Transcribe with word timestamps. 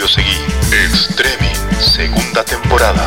Claudio 0.00 0.08
Seguí. 0.08 0.36
Extremi, 0.72 1.52
segunda 1.78 2.42
temporada. 2.42 3.06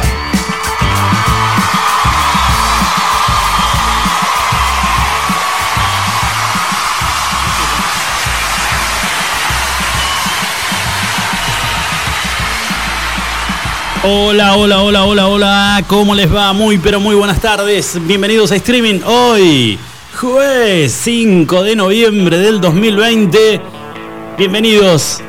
Hola, 14.03 14.55
hola, 14.55 14.81
hola, 14.83 15.05
hola, 15.05 15.27
hola. 15.27 15.83
¿Cómo 15.87 16.13
les 16.13 16.33
va? 16.33 16.53
Muy, 16.53 16.77
pero 16.77 16.99
muy 16.99 17.15
buenas 17.15 17.41
tardes. 17.41 17.97
Bienvenidos 18.05 18.51
a 18.51 18.55
streaming 18.57 18.99
hoy, 19.05 19.79
jueves 20.15 20.93
5 20.93 21.63
de 21.63 21.75
noviembre 21.75 22.37
del 22.37 22.61
2020. 22.61 23.61
Bienvenidos 24.37 25.23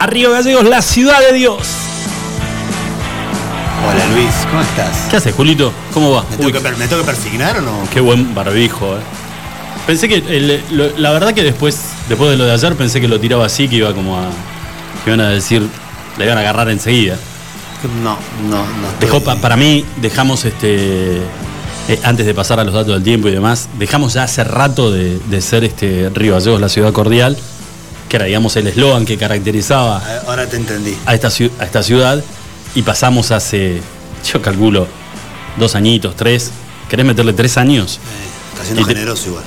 a 0.00 0.06
Río 0.06 0.30
Gallegos, 0.30 0.64
la 0.64 0.82
ciudad 0.82 1.20
de 1.20 1.32
Dios. 1.32 1.58
Hola 3.86 4.06
Luis, 4.14 4.30
¿cómo 4.50 4.62
estás? 4.62 5.06
¿Qué 5.10 5.16
haces, 5.16 5.34
Julito? 5.34 5.72
¿Cómo 5.92 6.10
va? 6.12 6.22
¿Me 6.22 6.30
Uy, 6.30 6.36
tengo, 6.36 6.52
que, 6.52 6.60
per- 6.60 6.76
me 6.76 6.86
tengo 6.88 7.02
que 7.02 7.06
persignar 7.06 7.58
o 7.58 7.60
no? 7.62 7.88
qué 7.92 8.00
buen 8.00 8.34
barbijo, 8.34 8.96
eh. 8.96 9.00
Pensé 9.86 10.08
que, 10.08 10.16
el- 10.16 10.62
lo- 10.70 10.96
la 10.98 11.10
verdad 11.12 11.32
que 11.32 11.42
después, 11.42 11.78
después 12.08 12.30
de 12.30 12.36
lo 12.36 12.44
de 12.44 12.52
ayer, 12.52 12.74
pensé 12.76 13.00
que 13.00 13.08
lo 13.08 13.18
tiraba 13.18 13.46
así, 13.46 13.68
que 13.68 13.76
iba 13.76 13.94
como 13.94 14.18
a, 14.18 14.24
que 15.04 15.10
iban 15.10 15.20
a 15.20 15.30
decir, 15.30 15.66
le 16.18 16.24
iban 16.24 16.36
a 16.36 16.40
agarrar 16.42 16.68
enseguida. 16.68 17.16
No, 18.02 18.18
no, 18.48 18.56
no. 18.58 18.88
estoy- 18.88 19.00
Dejó 19.06 19.20
pa- 19.22 19.36
para 19.36 19.56
mí, 19.56 19.84
dejamos 19.96 20.44
este. 20.44 21.18
eh, 21.88 22.00
antes 22.04 22.26
de 22.26 22.34
pasar 22.34 22.60
a 22.60 22.64
los 22.64 22.74
datos 22.74 22.92
del 22.92 23.02
tiempo 23.02 23.28
y 23.28 23.32
demás, 23.32 23.68
dejamos 23.78 24.12
ya 24.12 24.24
hace 24.24 24.44
rato 24.44 24.90
de, 24.90 25.18
de 25.18 25.40
ser 25.40 25.64
este 25.64 26.10
Río 26.12 26.34
Gallegos, 26.34 26.60
la 26.60 26.68
ciudad 26.68 26.92
cordial, 26.92 27.38
que 28.08 28.16
era, 28.16 28.26
digamos, 28.26 28.56
el 28.56 28.66
eslogan 28.66 29.04
que 29.04 29.16
caracterizaba 29.18 29.98
Ah, 30.04 30.22
Ahora 30.26 30.48
te 30.48 30.56
entendí. 30.56 30.96
a 31.06 31.14
esta, 31.14 31.28
ciu- 31.28 31.50
a 31.58 31.64
esta 31.64 31.82
ciudad, 31.82 32.22
y 32.74 32.82
pasamos 32.82 33.30
hace, 33.30 33.80
yo 34.32 34.40
calculo, 34.42 34.86
dos 35.58 35.74
añitos, 35.74 36.16
tres. 36.16 36.50
¿Querés 36.88 37.04
meterle 37.04 37.32
tres 37.34 37.56
años? 37.58 37.96
Eh, 37.98 38.52
está 38.52 38.64
siendo 38.64 38.86
te- 38.86 38.94
generoso 38.94 39.28
igual. 39.28 39.44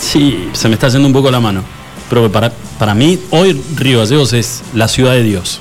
Sí, 0.00 0.48
se 0.52 0.68
me 0.68 0.74
está 0.74 0.88
yendo 0.88 1.06
un 1.06 1.12
poco 1.12 1.30
la 1.30 1.40
mano. 1.40 1.64
Pero 2.10 2.30
para, 2.30 2.52
para 2.78 2.94
mí, 2.94 3.18
hoy 3.30 3.60
Río 3.76 4.00
Gallegos 4.00 4.32
es 4.32 4.62
la 4.74 4.86
ciudad 4.88 5.12
de 5.12 5.22
Dios. 5.22 5.60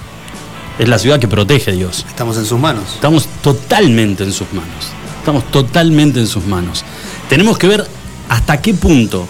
Es 0.78 0.90
la 0.90 1.00
ciudad 1.00 1.20
que 1.20 1.28
protege 1.28 1.72
a 1.72 1.74
Dios. 1.74 2.06
Estamos 2.08 2.38
en 2.38 2.46
sus 2.46 2.60
manos. 2.60 2.84
Estamos 2.96 3.28
totalmente 3.42 4.24
en 4.24 4.34
sus 4.34 4.52
manos. 4.54 4.90
Estamos 5.20 5.50
totalmente 5.52 6.20
en 6.20 6.28
sus 6.28 6.46
manos. 6.46 6.84
Tenemos 7.30 7.58
que 7.58 7.68
ver 7.68 7.88
hasta 8.28 8.60
qué 8.62 8.74
punto, 8.74 9.28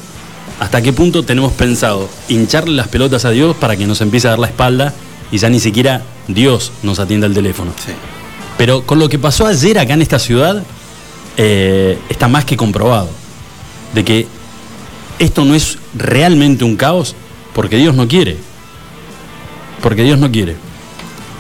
hasta 0.64 0.82
qué 0.82 0.94
punto 0.94 1.24
tenemos 1.24 1.52
pensado 1.52 2.08
hincharle 2.30 2.74
las 2.74 2.88
pelotas 2.88 3.26
a 3.26 3.32
Dios 3.32 3.54
para 3.58 3.76
que 3.76 3.86
nos 3.86 4.00
empiece 4.00 4.28
a 4.28 4.32
dar 4.32 4.40
la 4.40 4.48
espalda 4.48 4.94
y 5.30 5.38
ya 5.38 5.50
ni 5.50 5.60
siquiera 5.60 6.04
Dios 6.30 6.72
nos 6.84 7.00
atienda 7.00 7.28
el 7.28 7.34
teléfono. 7.34 7.74
Sí. 7.86 7.92
Pero 8.58 8.84
con 8.84 8.98
lo 8.98 9.10
que 9.10 9.20
pasó 9.20 9.46
ayer 9.46 9.78
acá 9.78 9.94
en 9.94 10.02
esta 10.02 10.20
ciudad, 10.20 10.64
eh, 11.36 12.00
está 12.08 12.30
más 12.30 12.46
que 12.46 12.56
comprobado. 12.56 13.10
De 13.94 14.06
que 14.06 14.26
esto 15.20 15.44
no 15.44 15.54
es 15.54 15.80
realmente 15.96 16.64
un 16.64 16.78
caos 16.78 17.14
porque 17.54 17.76
Dios 17.76 17.94
no 17.94 18.08
quiere. 18.08 18.38
Porque 19.82 20.04
Dios 20.04 20.18
no 20.18 20.32
quiere. 20.32 20.56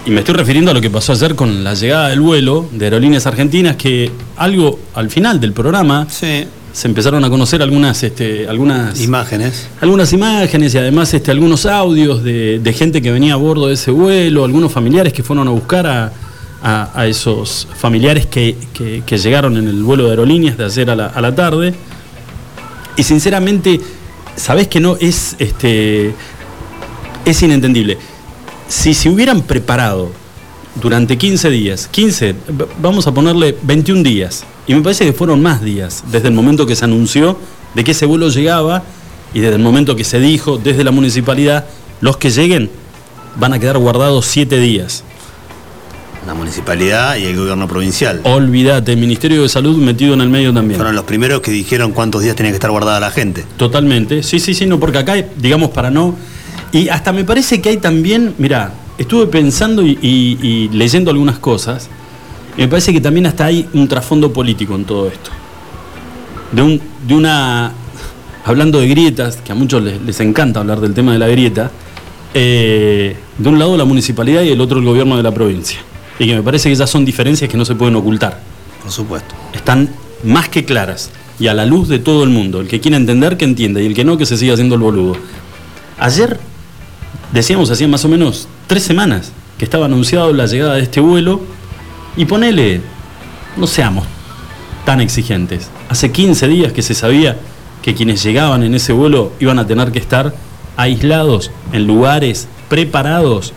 Y 0.05 0.11
me 0.11 0.19
estoy 0.19 0.35
refiriendo 0.35 0.71
a 0.71 0.73
lo 0.73 0.81
que 0.81 0.89
pasó 0.89 1.13
ayer 1.13 1.33
con 1.33 1.63
la 1.63 1.75
llegada 1.75 2.09
del 2.09 2.19
vuelo 2.19 2.67
de 2.73 2.87
Aerolíneas 2.87 3.25
Argentinas, 3.25 3.77
que 3.77 4.11
algo 4.35 4.79
al 4.95 5.09
final 5.09 5.39
del 5.39 5.53
programa 5.53 6.07
Sí. 6.09 6.45
Se 6.73 6.87
empezaron 6.87 7.23
a 7.23 7.29
conocer 7.29 7.61
algunas, 7.61 8.01
este, 8.03 8.47
algunas 8.49 8.99
Imágenes. 8.99 9.67
algunas 9.79 10.11
imágenes 10.11 10.73
y 10.73 10.77
además 10.79 11.13
este, 11.13 11.29
algunos 11.31 11.65
audios 11.67 12.23
de, 12.23 12.59
de 12.59 12.73
gente 12.73 13.01
que 13.01 13.11
venía 13.11 13.33
a 13.33 13.37
bordo 13.37 13.67
de 13.67 13.75
ese 13.75 13.91
vuelo, 13.91 14.43
algunos 14.43 14.71
familiares 14.71 15.13
que 15.13 15.21
fueron 15.23 15.47
a 15.47 15.51
buscar 15.51 15.85
a, 15.85 16.11
a- 16.63 16.89
a 16.99 17.05
esos 17.07 17.67
familiares 17.77 18.25
que, 18.25 18.57
que- 18.73 19.03
que 19.05 19.17
llegaron 19.19 19.55
en 19.57 19.67
el 19.67 19.83
vuelo 19.83 20.05
de 20.05 20.09
aerolíneas 20.11 20.57
de 20.57 20.65
ayer 20.65 20.89
a 20.89 20.95
la, 20.95 21.05
a 21.07 21.21
la 21.21 21.35
tarde. 21.35 21.73
Y 22.97 23.03
sinceramente, 23.03 23.79
sabés 24.35 24.67
que 24.67 24.79
no 24.79 24.97
es, 24.99 25.35
este, 25.39 26.13
es 27.25 27.41
inentendible. 27.43 27.97
Si 28.67 28.93
se 28.95 29.09
hubieran 29.09 29.41
preparado 29.43 30.11
durante 30.81 31.17
15 31.19 31.49
días, 31.51 31.87
15, 31.91 32.29
v- 32.47 32.65
vamos 32.81 33.05
a 33.05 33.13
ponerle 33.13 33.55
21 33.61 34.01
días, 34.01 34.43
y 34.67 34.73
me 34.75 34.81
parece 34.81 35.05
que 35.05 35.13
fueron 35.13 35.41
más 35.41 35.61
días, 35.61 36.03
desde 36.11 36.27
el 36.29 36.33
momento 36.33 36.65
que 36.65 36.75
se 36.75 36.85
anunció 36.85 37.37
de 37.73 37.83
que 37.83 37.91
ese 37.91 38.05
vuelo 38.05 38.29
llegaba 38.29 38.83
y 39.33 39.39
desde 39.39 39.55
el 39.55 39.61
momento 39.61 39.95
que 39.95 40.03
se 40.03 40.19
dijo 40.19 40.57
desde 40.57 40.83
la 40.83 40.91
municipalidad, 40.91 41.65
los 42.01 42.17
que 42.17 42.29
lleguen 42.29 42.69
van 43.39 43.53
a 43.53 43.59
quedar 43.59 43.77
guardados 43.77 44.25
7 44.27 44.59
días. 44.59 45.03
La 46.27 46.33
municipalidad 46.33 47.17
y 47.17 47.25
el 47.25 47.35
gobierno 47.35 47.67
provincial. 47.67 48.21
Olvídate, 48.23 48.93
el 48.93 48.97
Ministerio 48.99 49.41
de 49.41 49.49
Salud 49.49 49.75
metido 49.77 50.13
en 50.13 50.21
el 50.21 50.29
medio 50.29 50.53
también. 50.53 50.77
Fueron 50.77 50.95
los 50.95 51.03
primeros 51.03 51.41
que 51.41 51.51
dijeron 51.51 51.91
cuántos 51.91 52.21
días 52.21 52.35
tenía 52.35 52.51
que 52.51 52.55
estar 52.55 52.71
guardada 52.71 52.99
la 53.01 53.11
gente. 53.11 53.43
Totalmente, 53.57 54.23
sí, 54.23 54.39
sí, 54.39 54.53
sí, 54.53 54.65
no, 54.65 54.79
porque 54.79 54.99
acá, 54.99 55.15
digamos, 55.37 55.71
para 55.71 55.89
no. 55.91 56.15
Y 56.71 56.87
hasta 56.87 57.11
me 57.11 57.25
parece 57.25 57.61
que 57.61 57.69
hay 57.69 57.77
también, 57.77 58.35
mira, 58.37 58.71
estuve 58.97 59.27
pensando 59.27 59.81
y, 59.81 59.97
y- 60.01 60.37
y 60.41 60.69
leyendo 60.69 61.11
algunas 61.11 61.39
cosas, 61.39 61.89
y 62.57 62.61
me 62.61 62.67
parece 62.67 62.93
que 62.93 63.01
también 63.01 63.25
hasta 63.25 63.45
hay 63.45 63.67
un 63.73 63.87
trasfondo 63.87 64.31
político 64.31 64.75
en 64.75 64.85
todo 64.85 65.07
esto. 65.07 65.31
De, 66.51 66.61
un, 66.61 66.81
de 67.07 67.15
una. 67.15 67.71
Hablando 68.45 68.79
de 68.79 68.87
grietas, 68.87 69.37
que 69.37 69.51
a 69.51 69.55
muchos 69.55 69.81
les, 69.81 70.01
les 70.01 70.19
encanta 70.19 70.59
hablar 70.59 70.81
del 70.81 70.93
tema 70.93 71.13
de 71.13 71.19
la 71.19 71.27
grieta, 71.27 71.71
eh, 72.33 73.15
de 73.37 73.49
un 73.49 73.59
lado 73.59 73.77
la 73.77 73.85
municipalidad 73.85 74.41
y 74.41 74.49
del 74.49 74.61
otro 74.61 74.79
el 74.79 74.85
gobierno 74.85 75.17
de 75.17 75.23
la 75.23 75.31
provincia. 75.31 75.79
Y 76.19 76.27
que 76.27 76.35
me 76.35 76.43
parece 76.43 76.69
que 76.69 76.73
esas 76.73 76.89
son 76.89 77.05
diferencias 77.05 77.49
que 77.49 77.57
no 77.57 77.65
se 77.65 77.73
pueden 77.73 77.95
ocultar 77.95 78.39
Por 78.81 78.91
supuesto. 78.91 79.33
están 79.53 79.89
más 80.23 80.47
que 80.49 80.63
claras 80.63 81.09
y 81.39 81.47
a 81.47 81.53
la 81.53 81.65
luz 81.65 81.87
de 81.87 81.99
todo 81.99 82.23
el 82.23 82.29
mundo. 82.29 82.61
El 82.61 82.67
que 82.67 82.79
quiera 82.79 82.97
entender, 82.97 83.37
que 83.37 83.45
entienda, 83.45 83.81
y 83.81 83.85
el 83.85 83.93
que 83.93 84.03
no, 84.03 84.17
que 84.17 84.25
se 84.25 84.37
siga 84.37 84.53
haciendo 84.53 84.75
el 84.75 84.81
boludo. 84.81 85.17
Ayer, 85.99 86.39
decíamos, 87.31 87.69
hacía 87.71 87.87
más 87.87 88.05
o 88.05 88.09
menos 88.09 88.47
tres 88.67 88.83
semanas 88.83 89.31
que 89.57 89.65
estaba 89.65 89.85
anunciado 89.85 90.31
la 90.33 90.45
llegada 90.45 90.75
de 90.75 90.81
este 90.81 90.99
vuelo, 90.99 91.41
y 92.15 92.25
ponele, 92.25 92.81
no 93.57 93.67
seamos 93.67 94.05
tan 94.85 95.01
exigentes. 95.01 95.69
Hace 95.89 96.11
15 96.11 96.47
días 96.47 96.73
que 96.73 96.81
se 96.81 96.93
sabía 96.93 97.37
que 97.81 97.93
quienes 97.93 98.23
llegaban 98.23 98.63
en 98.63 98.75
ese 98.75 98.93
vuelo 98.93 99.31
iban 99.39 99.59
a 99.59 99.67
tener 99.67 99.91
que 99.91 99.99
estar 99.99 100.33
aislados 100.77 101.51
en 101.71 101.85
lugares 101.85 102.47
preparados 102.69 103.53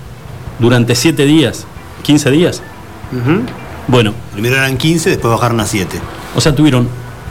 durante 0.59 0.95
7 0.95 1.25
días, 1.25 1.67
15 2.03 2.31
días. 2.31 2.63
Bueno, 3.89 4.15
Primero 4.33 4.57
eran 4.57 4.77
15, 4.77 5.11
después 5.11 5.33
bajaron 5.33 5.61
a 5.61 5.67
7. 5.67 5.99
o 6.35 6.41
sea, 6.41 6.55
tuvieron 6.55 6.89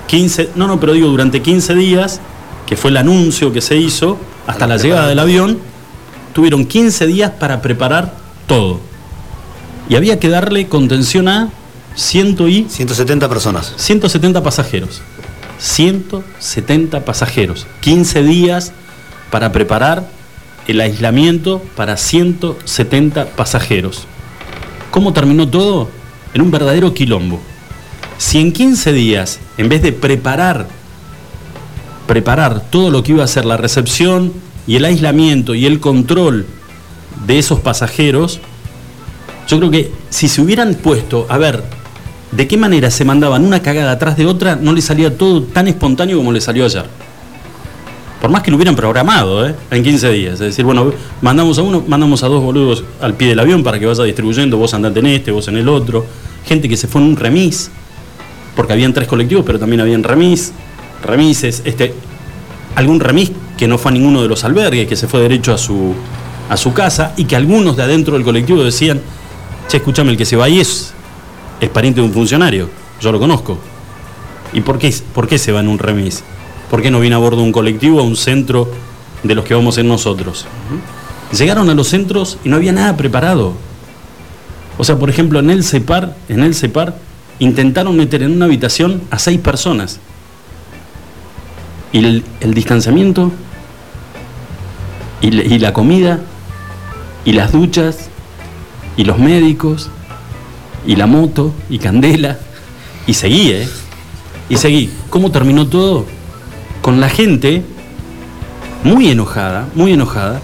15, 0.07 0.51
no, 0.55 0.67
no, 0.67 0.79
pero 0.79 0.93
digo, 0.93 1.09
durante 1.09 1.41
15 1.41 1.75
días, 1.75 2.21
que 2.65 2.77
fue 2.77 2.91
el 2.91 2.97
anuncio 2.97 3.51
que 3.51 3.61
se 3.61 3.75
hizo, 3.75 4.17
hasta 4.47 4.59
Para 4.59 4.75
la 4.75 4.81
llegada 4.81 5.07
del 5.07 5.19
avión, 5.19 5.59
tuvieron 6.33 6.65
15 6.65 7.07
días 7.07 7.31
para 7.31 7.61
preparar 7.61 8.13
todo. 8.47 8.79
Y 9.89 9.95
había 9.95 10.19
que 10.19 10.29
darle 10.29 10.67
contención 10.67 11.27
a 11.27 11.49
100 11.95 12.37
y 12.49 12.65
170 12.69 13.29
personas. 13.29 13.73
170 13.77 14.43
pasajeros. 14.43 15.01
170 15.59 17.05
pasajeros. 17.05 17.67
15 17.81 18.23
días 18.23 18.73
para 19.31 19.51
preparar 19.51 20.07
el 20.67 20.81
aislamiento 20.81 21.61
para 21.75 21.97
170 21.97 23.27
pasajeros. 23.35 24.05
¿Cómo 24.91 25.13
terminó 25.13 25.47
todo? 25.47 25.89
En 26.33 26.41
un 26.41 26.51
verdadero 26.51 26.93
quilombo. 26.93 27.39
Si 28.17 28.39
en 28.39 28.51
15 28.51 28.93
días, 28.93 29.39
en 29.57 29.69
vez 29.69 29.81
de 29.81 29.91
preparar, 29.91 30.67
preparar 32.07 32.61
todo 32.69 32.89
lo 32.89 33.03
que 33.03 33.11
iba 33.11 33.23
a 33.23 33.27
ser 33.27 33.45
la 33.45 33.57
recepción 33.57 34.33
y 34.67 34.77
el 34.77 34.85
aislamiento 34.85 35.53
y 35.53 35.65
el 35.65 35.79
control 35.79 36.45
de 37.27 37.39
esos 37.39 37.59
pasajeros, 37.59 38.39
yo 39.47 39.57
creo 39.57 39.71
que 39.71 39.91
si 40.09 40.27
se 40.27 40.41
hubieran 40.41 40.75
puesto 40.75 41.25
a 41.29 41.37
ver 41.37 41.63
de 42.31 42.47
qué 42.47 42.57
manera 42.57 42.91
se 42.91 43.05
mandaban 43.05 43.45
una 43.45 43.61
cagada 43.61 43.91
atrás 43.91 44.17
de 44.17 44.25
otra, 44.25 44.55
no 44.55 44.73
le 44.73 44.81
salía 44.81 45.17
todo 45.17 45.43
tan 45.43 45.67
espontáneo 45.67 46.17
como 46.17 46.31
le 46.31 46.41
salió 46.41 46.65
ayer. 46.65 46.85
Por 48.19 48.31
más 48.31 48.41
que 48.41 48.49
lo 48.49 48.57
hubieran 48.57 48.75
programado, 48.75 49.47
¿eh? 49.47 49.55
En 49.71 49.83
15 49.83 50.11
días. 50.11 50.33
Es 50.33 50.39
decir, 50.39 50.65
bueno, 50.65 50.91
mandamos 51.21 51.59
a 51.59 51.61
uno, 51.61 51.83
mandamos 51.87 52.23
a 52.23 52.27
dos 52.27 52.41
boludos 52.41 52.83
al 52.99 53.13
pie 53.13 53.29
del 53.29 53.39
avión 53.39 53.63
para 53.63 53.79
que 53.79 53.85
vaya 53.85 54.03
distribuyendo, 54.03 54.57
vos 54.57 54.73
andate 54.73 54.99
en 54.99 55.05
este, 55.07 55.31
vos 55.31 55.47
en 55.47 55.57
el 55.57 55.69
otro. 55.69 56.05
Gente 56.45 56.67
que 56.67 56.75
se 56.75 56.87
fue 56.87 57.01
en 57.01 57.07
un 57.07 57.15
remis, 57.15 57.69
porque 58.55 58.73
habían 58.73 58.93
tres 58.93 59.07
colectivos, 59.07 59.45
pero 59.45 59.59
también 59.59 59.81
habían 59.81 60.03
remis, 60.03 60.53
remises, 61.03 61.61
este, 61.65 61.93
algún 62.75 62.99
remis 62.99 63.31
que 63.57 63.67
no 63.67 63.77
fue 63.77 63.91
a 63.91 63.93
ninguno 63.93 64.21
de 64.21 64.27
los 64.27 64.43
albergues, 64.43 64.87
que 64.87 64.95
se 64.95 65.07
fue 65.07 65.21
derecho 65.21 65.53
a 65.53 65.57
su, 65.57 65.93
a 66.49 66.57
su 66.57 66.73
casa, 66.73 67.13
y 67.17 67.25
que 67.25 67.35
algunos 67.35 67.77
de 67.77 67.83
adentro 67.83 68.15
del 68.15 68.23
colectivo 68.23 68.63
decían, 68.63 69.01
che, 69.67 69.77
escúchame, 69.77 70.11
el 70.11 70.17
que 70.17 70.25
se 70.25 70.35
va 70.35 70.45
ahí 70.45 70.59
es, 70.59 70.93
es 71.59 71.69
pariente 71.69 72.01
de 72.01 72.07
un 72.07 72.13
funcionario, 72.13 72.69
yo 73.01 73.11
lo 73.11 73.19
conozco. 73.19 73.57
¿Y 74.53 74.61
por 74.61 74.77
qué, 74.79 74.93
por 75.13 75.27
qué 75.27 75.37
se 75.37 75.51
va 75.51 75.59
en 75.59 75.67
un 75.67 75.79
remis? 75.79 76.23
¿Por 76.69 76.81
qué 76.81 76.91
no 76.91 76.99
viene 76.99 77.15
a 77.15 77.19
bordo 77.19 77.43
un 77.43 77.51
colectivo 77.51 77.99
a 77.99 78.03
un 78.03 78.15
centro 78.15 78.69
de 79.23 79.35
los 79.35 79.45
que 79.45 79.53
vamos 79.53 79.77
en 79.77 79.87
nosotros? 79.87 80.45
Llegaron 81.31 81.69
a 81.69 81.73
los 81.73 81.87
centros 81.87 82.37
y 82.43 82.49
no 82.49 82.55
había 82.55 82.71
nada 82.71 82.95
preparado. 82.95 83.53
O 84.77 84.83
sea, 84.83 84.97
por 84.97 85.09
ejemplo, 85.09 85.39
en 85.39 85.49
el 85.49 85.63
CEPAR, 85.63 86.15
en 86.29 86.41
el 86.41 86.55
CEPAR, 86.55 86.97
intentaron 87.39 87.95
meter 87.97 88.23
en 88.23 88.31
una 88.31 88.45
habitación 88.45 89.01
a 89.09 89.19
seis 89.19 89.39
personas. 89.39 89.99
Y 91.91 91.99
el, 91.99 92.53
distanciamiento, 92.53 93.31
y 95.21 95.59
la 95.59 95.73
comida, 95.73 96.19
y 97.23 97.31
las 97.33 97.51
duchas, 97.51 98.09
y 98.97 99.03
los 99.03 99.17
médicos, 99.17 99.89
y 100.85 100.95
la 100.95 101.07
moto, 101.07 101.53
y 101.69 101.79
Candela, 101.79 102.37
y 103.07 103.13
seguí, 103.13 103.51
¿eh? 103.51 103.67
Y 104.49 104.57
seguí. 104.57 104.89
¿Cómo 105.09 105.31
terminó 105.31 105.67
todo? 105.67 106.05
Con 106.81 106.99
la 106.99 107.09
gente 107.09 107.63
muy 108.83 109.09
enojada, 109.09 109.67
muy 109.73 109.93
enojada, 109.93 110.39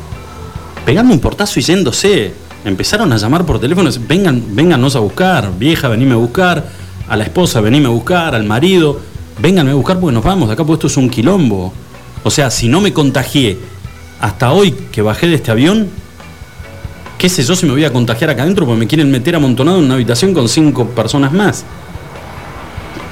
pegando 0.85 1.13
un 1.13 1.19
portazo 1.19 1.59
y 1.59 1.63
yéndose. 1.63 2.33
Empezaron 2.63 3.11
a 3.11 3.17
llamar 3.17 3.45
por 3.45 3.59
teléfono, 3.59 3.89
vengan, 4.07 4.43
véngannos 4.55 4.95
a 4.95 4.99
buscar, 4.99 5.51
vieja, 5.57 5.87
venime 5.87 6.13
a 6.13 6.17
buscar, 6.17 6.67
a 7.07 7.15
la 7.15 7.23
esposa, 7.23 7.59
venime 7.61 7.87
a 7.87 7.89
buscar, 7.89 8.35
al 8.35 8.43
marido, 8.43 8.99
vénganme 9.39 9.71
a 9.71 9.75
buscar 9.75 9.99
porque 9.99 10.13
nos 10.13 10.23
vamos, 10.23 10.49
acá 10.49 10.63
porque 10.63 10.73
esto 10.73 10.87
es 10.87 10.97
un 10.97 11.09
quilombo. 11.09 11.73
O 12.23 12.29
sea, 12.29 12.51
si 12.51 12.67
no 12.67 12.81
me 12.81 12.93
contagié 12.93 13.57
hasta 14.19 14.51
hoy 14.51 14.71
que 14.91 15.01
bajé 15.01 15.27
de 15.27 15.35
este 15.35 15.49
avión, 15.49 15.89
qué 17.21 17.29
sé 17.29 17.43
yo 17.43 17.55
si 17.55 17.67
me 17.67 17.73
voy 17.73 17.85
a 17.85 17.93
contagiar 17.93 18.31
acá 18.31 18.41
adentro 18.41 18.65
porque 18.65 18.79
me 18.79 18.87
quieren 18.87 19.11
meter 19.11 19.35
amontonado 19.35 19.77
en 19.77 19.83
una 19.83 19.93
habitación 19.93 20.33
con 20.33 20.49
cinco 20.49 20.87
personas 20.87 21.31
más. 21.31 21.63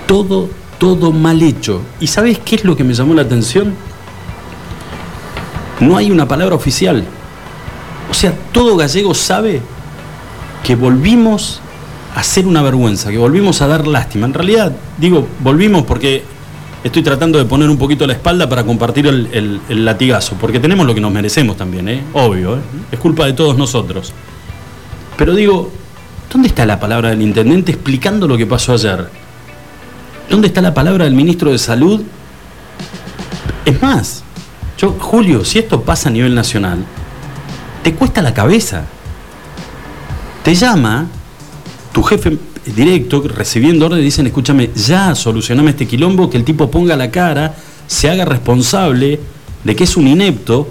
Todo, 0.08 0.50
todo 0.80 1.12
mal 1.12 1.40
hecho. 1.44 1.84
¿Y 2.00 2.08
sabes 2.08 2.40
qué 2.40 2.56
es 2.56 2.66
lo 2.66 2.76
que 2.76 2.84
me 2.84 2.96
llamó 2.96 3.14
la 3.14 3.22
atención? 3.22 3.76
No 5.80 5.96
hay 5.96 6.10
una 6.10 6.28
palabra 6.28 6.56
oficial. 6.56 7.06
O 8.10 8.16
sea, 8.16 8.34
todo 8.52 8.76
gallego 8.76 9.14
sabe 9.14 9.62
que 10.64 10.76
volvimos 10.76 11.62
a 12.16 12.24
ser 12.24 12.48
una 12.48 12.64
vergüenza, 12.64 13.12
que 13.12 13.20
volvimos 13.20 13.62
a 13.62 13.68
dar 13.68 13.86
lástima. 13.86 14.26
En 14.26 14.34
realidad, 14.34 14.72
digo, 14.98 15.28
volvimos 15.42 15.84
porque 15.84 16.24
estoy 16.84 17.04
tratando 17.04 17.38
de 17.38 17.46
poner 17.46 17.70
un 17.70 17.78
poquito 17.78 18.08
la 18.08 18.14
espalda 18.14 18.48
para 18.48 18.64
compartir 18.64 19.08
el, 19.08 19.62
latigazo, 19.86 20.36
porque 20.40 20.60
tenemos 20.60 20.86
lo 20.86 20.96
que 20.96 21.02
nos 21.02 21.12
merecemos 21.12 21.58
también, 21.58 21.90
¿eh? 21.90 22.04
obvio, 22.14 22.58
¿eh? 22.58 22.62
es 22.92 23.00
culpa 23.00 23.26
de 23.26 23.34
todos 23.34 23.58
nosotros. 23.58 24.14
Pero 25.18 25.36
digo, 25.36 25.72
¿dónde 26.32 26.48
está 26.48 26.66
la 26.66 26.80
palabra 26.80 27.10
del 27.10 27.22
intendente 27.22 27.72
explicando 27.72 28.28
lo 28.28 28.38
que 28.38 28.46
pasó 28.46 28.74
ayer? 28.74 29.10
¿Dónde 30.30 30.48
está 30.48 30.62
la 30.62 30.74
palabra 30.74 31.06
del 31.06 31.14
ministro 31.14 31.52
de 31.52 31.58
Salud? 31.58 32.02
Es 33.66 33.82
más, 33.82 34.24
yo, 34.78 34.96
Julio, 35.00 35.44
si 35.44 35.60
esto 35.60 35.82
pasa 35.82 36.10
a 36.10 36.12
nivel 36.12 36.34
nacional, 36.34 36.86
te 37.84 37.94
cuesta 37.96 38.22
la 38.22 38.34
cabeza. 38.34 38.86
Te 40.44 40.56
llama 40.56 41.08
tu 41.92 42.02
jefe 42.04 42.38
directo, 42.76 43.22
recibiendo 43.28 43.86
orden, 43.86 44.02
dicen, 44.02 44.28
escúchame, 44.28 44.70
ya 44.76 45.16
solucioname 45.16 45.72
este 45.72 45.88
quilombo, 45.88 46.30
que 46.30 46.38
el 46.38 46.44
tipo 46.44 46.70
ponga 46.70 46.96
la 46.96 47.12
cara, 47.12 47.56
se 47.88 48.10
haga 48.10 48.26
responsable 48.26 49.20
de 49.64 49.76
que 49.76 49.84
es 49.84 49.98
un 49.98 50.08
inepto, 50.08 50.68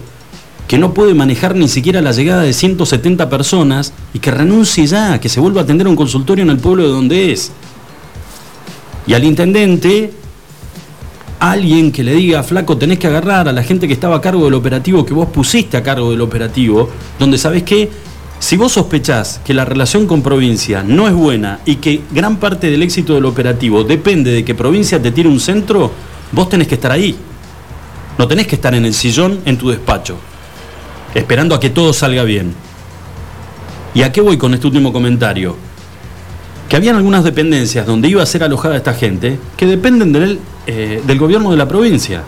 que 0.66 0.78
no 0.78 0.92
puede 0.92 1.14
manejar 1.14 1.56
ni 1.56 1.66
siquiera 1.66 2.02
la 2.02 2.12
llegada 2.12 2.42
de 2.42 2.52
170 2.52 3.30
personas 3.30 3.92
y 4.12 4.18
que 4.18 4.30
renuncie 4.30 4.86
ya, 4.86 5.18
que 5.18 5.28
se 5.28 5.40
vuelva 5.40 5.62
a 5.62 5.64
atender 5.64 5.88
un 5.88 5.96
consultorio 5.96 6.44
en 6.44 6.50
el 6.50 6.58
pueblo 6.58 6.82
de 6.82 6.90
donde 6.90 7.32
es. 7.32 7.50
Y 9.06 9.14
al 9.14 9.24
intendente, 9.24 10.12
alguien 11.40 11.90
que 11.90 12.04
le 12.04 12.14
diga, 12.14 12.42
flaco, 12.42 12.76
tenés 12.76 12.98
que 12.98 13.06
agarrar 13.06 13.48
a 13.48 13.52
la 13.52 13.62
gente 13.62 13.86
que 13.86 13.94
estaba 13.94 14.16
a 14.16 14.20
cargo 14.20 14.44
del 14.44 14.54
operativo, 14.54 15.06
que 15.06 15.14
vos 15.14 15.28
pusiste 15.28 15.76
a 15.78 15.82
cargo 15.82 16.10
del 16.10 16.20
operativo, 16.20 16.90
donde 17.18 17.38
sabés 17.38 17.62
que 17.62 17.88
si 18.38 18.56
vos 18.56 18.72
sospechás 18.72 19.40
que 19.44 19.54
la 19.54 19.64
relación 19.64 20.06
con 20.06 20.22
provincia 20.22 20.82
no 20.82 21.08
es 21.08 21.14
buena 21.14 21.60
y 21.64 21.76
que 21.76 22.02
gran 22.10 22.36
parte 22.36 22.70
del 22.70 22.82
éxito 22.82 23.14
del 23.14 23.24
operativo 23.24 23.84
depende 23.84 24.30
de 24.30 24.44
que 24.44 24.54
provincia 24.54 25.02
te 25.02 25.10
tire 25.10 25.28
un 25.28 25.40
centro, 25.40 25.90
vos 26.32 26.48
tenés 26.48 26.68
que 26.68 26.74
estar 26.76 26.92
ahí. 26.92 27.16
No 28.16 28.26
tenés 28.26 28.46
que 28.46 28.56
estar 28.56 28.74
en 28.74 28.84
el 28.84 28.94
sillón 28.94 29.40
en 29.44 29.58
tu 29.58 29.68
despacho, 29.70 30.16
esperando 31.14 31.54
a 31.54 31.60
que 31.60 31.70
todo 31.70 31.92
salga 31.92 32.24
bien. 32.24 32.54
¿Y 33.94 34.02
a 34.02 34.12
qué 34.12 34.20
voy 34.20 34.36
con 34.36 34.54
este 34.54 34.66
último 34.66 34.92
comentario? 34.92 35.68
que 36.68 36.76
habían 36.76 36.96
algunas 36.96 37.24
dependencias 37.24 37.86
donde 37.86 38.08
iba 38.08 38.22
a 38.22 38.26
ser 38.26 38.44
alojada 38.44 38.76
esta 38.76 38.92
gente 38.92 39.38
que 39.56 39.66
dependen 39.66 40.12
del, 40.12 40.38
eh, 40.66 41.02
del 41.06 41.18
gobierno 41.18 41.50
de 41.50 41.56
la 41.56 41.66
provincia. 41.66 42.22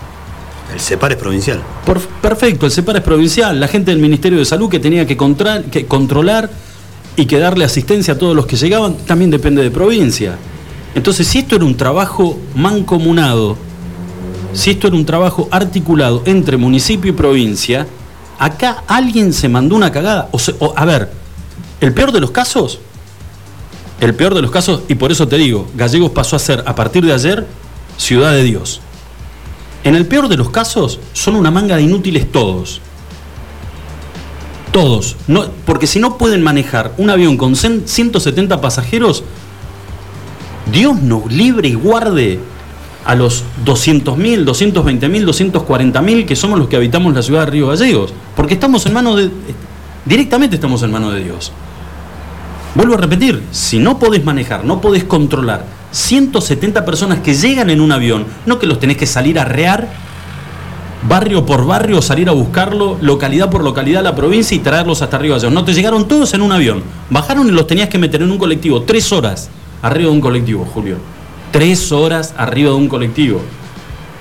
El 0.81 0.87
CEPAR 0.87 1.13
es 1.13 1.19
provincial. 1.19 1.63
Perfecto, 2.23 2.65
el 2.65 2.73
CEPAR 2.73 2.97
es 2.97 3.03
provincial, 3.03 3.61
la 3.61 3.69
gente 3.69 3.91
del 3.91 4.01
Ministerio 4.01 4.39
de 4.39 4.47
Salud 4.47 4.71
que 4.71 4.81
tenía 4.81 5.07
que, 5.07 5.15
controlar 5.15 6.51
y 7.17 7.27
que 7.27 7.39
darle 7.39 7.67
asistencia 7.67 8.15
a 8.15 8.19
todos 8.19 8.35
los 8.35 8.47
que 8.47 8.57
llegaban 8.57 8.97
también 9.07 9.31
depende 9.31 9.63
de 9.63 9.71
provincia. 9.71 10.39
Entonces, 10.95 11.27
si 11.27 11.41
esto 11.41 11.57
era 11.57 11.67
un 11.67 11.77
trabajo 11.77 12.39
mancomunado, 12.55 13.59
si 14.55 14.71
esto 14.71 14.87
era 14.87 14.97
un 14.97 15.05
trabajo 15.05 15.49
articulado 15.51 16.23
entre 16.25 16.57
municipio 16.57 17.11
y 17.11 17.15
provincia, 17.15 17.87
acá 18.39 18.83
alguien 18.87 19.35
se 19.35 19.51
mandó 19.51 19.77
una 19.77 19.93
cagada. 19.93 20.31
O, 20.33 20.73
a 20.75 20.85
ver, 20.87 21.11
el 21.83 21.93
peor 21.93 22.11
de 22.11 22.21
los 22.21 22.31
casos, 22.31 22.79
el 24.01 24.15
peor 24.15 24.35
de 24.35 24.41
los 24.41 24.51
casos, 24.51 24.81
y 24.89 24.95
por 24.95 25.13
eso 25.13 25.29
te 25.29 25.37
digo, 25.37 25.69
Gallegos 25.77 26.13
pasó 26.13 26.37
a 26.37 26.39
ser, 26.39 26.65
a 26.65 26.75
partir 26.75 27.05
de 27.05 27.13
ayer, 27.13 27.47
ciudad 27.99 28.33
de 28.33 28.45
Dios. 28.45 28.81
En 29.85 29.95
el 29.95 30.07
peor 30.07 30.29
de 30.29 30.37
los 30.37 30.51
casos, 30.51 31.01
son 31.13 31.37
una 31.37 31.51
manga 31.51 31.77
de 31.77 31.83
inútiles 31.83 32.31
todos. 32.31 32.81
Todos. 34.73 35.17
No, 35.27 35.47
porque 35.65 35.87
si 35.87 35.99
no 35.99 36.17
pueden 36.17 36.43
manejar 36.43 36.93
un 36.99 37.11
avión 37.11 37.37
con 37.37 37.55
cen- 37.55 37.87
170 37.87 38.61
pasajeros, 38.61 39.25
Dios 40.71 41.01
nos 41.03 41.33
libre 41.33 41.69
y 41.69 41.75
guarde 41.75 42.39
a 43.05 43.15
los 43.15 43.43
200.000, 43.65 44.45
220.000, 44.45 45.25
240.000 45.25 46.27
que 46.27 46.37
somos 46.37 46.59
los 46.59 46.69
que 46.69 46.77
habitamos 46.77 47.15
la 47.15 47.23
ciudad 47.23 47.47
de 47.47 47.51
Río 47.51 47.69
Gallegos. 47.69 48.13
Porque 48.37 48.55
estamos 48.55 48.85
en 48.87 48.93
manos 48.93 49.17
de. 49.17 49.31
Directamente 50.05 50.55
estamos 50.57 50.83
en 50.83 50.93
manos 50.93 51.15
de 51.15 51.25
Dios. 51.25 51.51
Vuelvo 52.75 52.95
a 52.95 52.99
repetir, 52.99 53.43
si 53.51 53.79
no 53.79 53.99
podés 53.99 54.25
manejar, 54.25 54.65
no 54.65 54.81
podés 54.81 55.03
controlar 55.03 55.65
170 55.93 56.85
personas 56.85 57.21
que 57.21 57.35
llegan 57.35 57.71
en 57.71 57.81
un 57.81 57.93
avión, 57.93 58.27
no 58.47 58.59
que 58.59 58.67
los 58.67 58.79
tenés 58.79 58.97
que 58.97 59.07
salir 59.07 59.39
a 59.39 59.45
rear 59.45 59.89
barrio 61.03 61.47
por 61.47 61.67
barrio, 61.67 62.03
salir 62.03 62.29
a 62.29 62.33
buscarlo, 62.33 62.99
localidad 63.01 63.51
por 63.51 63.65
localidad 63.65 64.03
la 64.03 64.15
provincia 64.15 64.57
y 64.57 64.61
traerlos 64.61 65.03
hasta 65.03 65.17
arriba. 65.17 65.39
No 65.51 65.65
te 65.65 65.75
llegaron 65.75 66.09
todos 66.09 66.35
en 66.35 66.43
un 66.43 66.53
avión. 66.53 66.83
Bajaron 67.09 67.49
y 67.49 67.53
los 67.53 67.67
tenías 67.67 67.89
que 67.89 67.99
meter 67.99 68.23
en 68.23 68.31
un 68.31 68.39
colectivo. 68.39 68.83
Tres 68.83 69.13
horas 69.13 69.49
arriba 69.83 70.11
de 70.11 70.15
un 70.15 70.21
colectivo, 70.21 70.65
Julio. 70.65 70.99
Tres 71.53 71.91
horas 71.93 72.35
arriba 72.37 72.71
de 72.71 72.77
un 72.77 72.89
colectivo. 72.89 73.41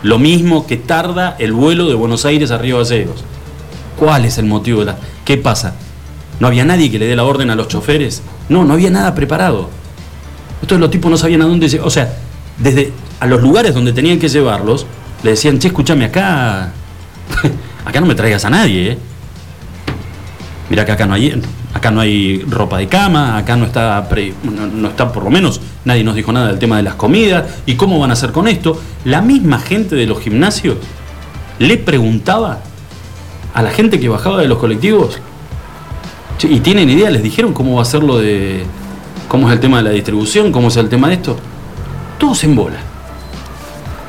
Lo 0.01 0.17
mismo 0.17 0.65
que 0.65 0.77
tarda 0.77 1.35
el 1.39 1.51
vuelo 1.51 1.87
de 1.87 1.95
Buenos 1.95 2.25
Aires 2.25 2.51
a 2.51 2.57
Río 2.57 2.77
Gallegos. 2.77 3.23
¿Cuál 3.97 4.25
es 4.25 4.37
el 4.37 4.45
motivo 4.45 4.79
de 4.79 4.85
la.? 4.85 4.97
¿Qué 5.25 5.37
pasa? 5.37 5.75
¿No 6.39 6.47
había 6.47 6.63
nadie 6.63 6.89
que 6.89 6.99
le 6.99 7.05
dé 7.05 7.17
la 7.17 7.25
orden 7.25 7.49
a 7.49 7.55
los 7.55 7.67
choferes? 7.67 8.23
No, 8.47 8.63
no 8.63 8.73
había 8.73 8.89
nada 8.89 9.13
preparado. 9.13 9.69
Entonces 10.61 10.79
los 10.79 10.91
tipos 10.91 11.09
no 11.09 11.17
sabían 11.17 11.41
a 11.41 11.45
dónde 11.45 11.79
O 11.83 11.89
sea, 11.89 12.13
desde 12.57 12.91
a 13.19 13.27
los 13.27 13.41
lugares 13.41 13.73
donde 13.73 13.93
tenían 13.93 14.19
que 14.19 14.27
llevarlos, 14.27 14.85
le 15.23 15.31
decían, 15.31 15.59
che, 15.59 15.67
escúchame, 15.67 16.05
acá. 16.05 16.71
acá 17.85 17.99
no 17.99 18.05
me 18.05 18.15
traigas 18.15 18.45
a 18.45 18.49
nadie, 18.49 18.91
¿eh? 18.91 18.97
Mira 20.69 20.85
que 20.85 20.91
acá 20.91 21.05
no 21.05 21.13
hay. 21.13 21.41
Acá 21.73 21.91
no 21.91 22.01
hay 22.01 22.43
ropa 22.49 22.79
de 22.79 22.87
cama, 22.87 23.37
acá 23.37 23.55
no 23.55 23.65
está, 23.65 24.09
no, 24.43 24.87
está 24.87 25.11
por 25.11 25.23
lo 25.23 25.29
menos, 25.29 25.61
nadie 25.85 26.03
nos 26.03 26.15
dijo 26.15 26.31
nada 26.31 26.47
del 26.47 26.57
tema 26.57 26.77
de 26.77 26.83
las 26.83 26.95
comidas 26.95 27.45
y 27.67 27.75
cómo 27.75 27.99
van 27.99 28.09
a 28.09 28.13
hacer 28.13 28.31
con 28.31 28.47
esto. 28.47 28.81
La 29.05 29.21
misma 29.21 29.59
gente 29.59 29.95
de 29.95 30.07
los 30.07 30.19
gimnasios 30.19 30.77
le 31.59 31.77
preguntaba 31.77 32.61
a 33.53 33.61
la 33.61 33.69
gente 33.69 33.99
que 33.99 34.09
bajaba 34.09 34.41
de 34.41 34.47
los 34.47 34.57
colectivos 34.57 35.21
¿Y 36.47 36.59
tienen 36.61 36.89
idea? 36.89 37.09
¿Les 37.09 37.21
dijeron 37.21 37.53
cómo 37.53 37.75
va 37.75 37.81
a 37.81 37.85
ser 37.85 38.03
lo 38.03 38.17
de. 38.17 38.63
Cómo 39.29 39.47
es 39.47 39.53
el 39.53 39.61
tema 39.61 39.77
de 39.77 39.83
la 39.83 39.89
distribución? 39.91 40.51
¿Cómo 40.51 40.67
es 40.67 40.75
el 40.75 40.89
tema 40.89 41.07
de 41.07 41.13
esto? 41.13 41.37
Todos 42.17 42.43
en 42.43 42.55
bola. 42.55 42.79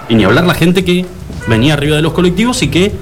Y 0.09 0.17
ni 0.17 0.25
hablar 0.25 0.45
la 0.45 0.55
gente 0.55 0.85
que 0.85 1.07
venía 1.47 1.75
arriba 1.75 1.95
de 1.95 2.03
los 2.03 2.13
colectivos 2.13 2.61
y 2.63 2.69
que 2.69 2.93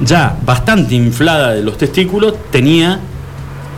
ya 0.00 0.36
bastante 0.44 0.96
inflada 0.96 1.52
de 1.52 1.62
los 1.62 1.78
testículos 1.78 2.34
tenía 2.50 2.98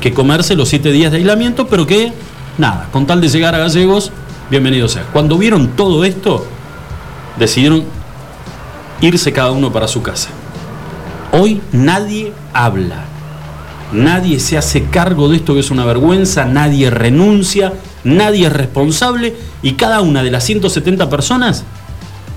que 0.01 0.15
comerse 0.15 0.55
los 0.55 0.69
siete 0.69 0.91
días 0.93 1.13
de 1.13 1.19
aislamiento, 1.19 1.67
pero 1.67 1.87
que 1.87 2.13
nada, 2.57 2.89
con 2.93 3.07
tal 3.07 3.21
de 3.21 3.29
llegar 3.29 3.55
a 3.55 3.59
Gallegos, 3.59 4.11
bienvenido 4.51 4.89
sea. 4.89 5.03
Cuando 5.13 5.37
vieron 5.37 5.69
todo 5.77 6.05
esto, 6.05 6.47
decidieron 7.39 7.85
irse 9.01 9.33
cada 9.33 9.51
uno 9.51 9.73
para 9.73 9.89
su 9.89 10.01
casa. 10.03 10.31
Hoy 11.33 11.61
nadie 11.73 12.33
habla. 12.53 13.14
Nadie 13.93 14.41
se 14.41 14.59
hace 14.59 14.85
cargo 14.85 15.29
de 15.29 15.37
esto 15.37 15.55
que 15.55 15.61
es 15.61 15.71
una 15.71 15.85
vergüenza, 15.85 16.45
nadie 16.45 16.91
renuncia, 16.91 17.75
nadie 18.03 18.47
es 18.47 18.53
responsable 18.53 19.35
y 19.63 19.75
cada 19.75 20.01
una 20.01 20.23
de 20.23 20.31
las 20.31 20.45
170 20.45 21.09
personas 21.09 21.65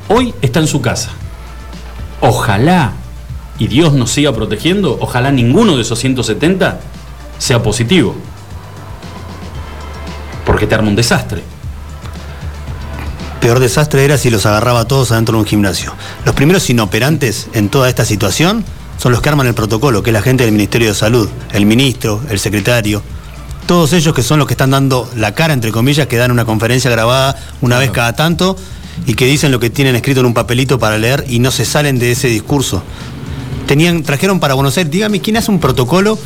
hoy 0.08 0.34
está 0.42 0.60
en 0.60 0.68
su 0.68 0.82
casa. 0.82 1.10
Ojalá, 2.22 2.94
y 3.60 3.68
Dios 3.68 3.94
nos 3.94 4.12
siga 4.12 4.34
protegiendo, 4.34 4.98
ojalá 5.00 5.32
ninguno 5.32 5.76
de 5.76 5.82
esos 5.82 6.00
170 6.00 6.80
sea 7.38 7.62
positivo. 7.62 8.16
Porque 10.46 10.68
te 10.68 10.76
arma 10.76 10.90
un 10.90 10.96
desastre. 10.96 11.44
Peor 13.42 13.60
desastre 13.60 14.04
era 14.04 14.18
si 14.18 14.30
los 14.30 14.46
agarraba 14.46 14.86
todos 14.86 15.12
adentro 15.12 15.34
de 15.38 15.42
un 15.42 15.48
gimnasio. 15.48 15.94
Los 16.26 16.36
primeros 16.36 16.70
inoperantes 16.70 17.48
en 17.54 17.70
toda 17.70 17.90
esta 17.90 18.04
situación 18.06 18.66
son 18.98 19.12
los 19.12 19.22
que 19.22 19.30
arman 19.30 19.48
el 19.48 19.54
protocolo, 19.54 20.04
que 20.04 20.10
es 20.10 20.14
la 20.14 20.22
gente 20.22 20.44
del 20.44 20.52
Ministerio 20.52 20.90
de 20.90 20.94
Salud, 20.94 21.30
el 21.52 21.66
ministro, 21.66 22.22
el 22.30 22.40
secretario, 22.40 23.02
todos 23.68 23.92
ellos 23.92 24.14
que 24.14 24.24
son 24.24 24.40
los 24.40 24.48
que 24.48 24.54
están 24.54 24.72
dando 24.72 25.10
la 25.16 25.36
cara, 25.36 25.54
entre 25.54 25.72
comillas, 25.72 26.08
que 26.08 26.16
dan 26.16 26.32
una 26.32 26.46
conferencia 26.46 26.90
grabada 26.90 27.36
una 27.62 27.78
vez 27.78 27.92
cada 27.92 28.14
tanto 28.14 28.56
y 29.06 29.14
que 29.14 29.26
dicen 29.26 29.52
lo 29.52 29.60
que 29.60 29.70
tienen 29.70 29.96
escrito 29.96 30.22
en 30.22 30.26
un 30.26 30.34
papelito 30.34 30.80
para 30.80 30.98
leer 30.98 31.26
y 31.28 31.40
no 31.40 31.52
se 31.52 31.66
salen 31.66 32.00
de 32.00 32.14
ese 32.14 32.30
discurso. 32.30 32.82
Tenían, 33.68 34.04
trajeron 34.04 34.40
para 34.40 34.54
Buenos 34.54 34.78
Aires, 34.78 34.90
dígame, 34.90 35.20
¿quién 35.20 35.36
hace 35.36 35.52
un 35.52 35.60
protocolo 35.60 36.18